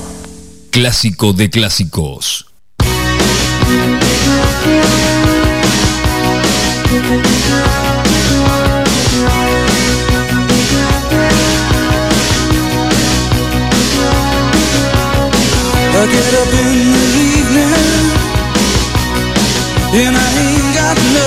Clásico 0.70 1.32
de 1.32 1.50
clásicos. 1.50 2.46
I 15.96 16.06
get 16.06 16.34
up 16.34 16.48
in 16.48 16.64
the 16.66 16.74
evening 16.74 17.13
and 19.96 20.16
I 20.16 20.28
ain't 20.42 20.74
got 20.74 20.96
no 21.14 21.23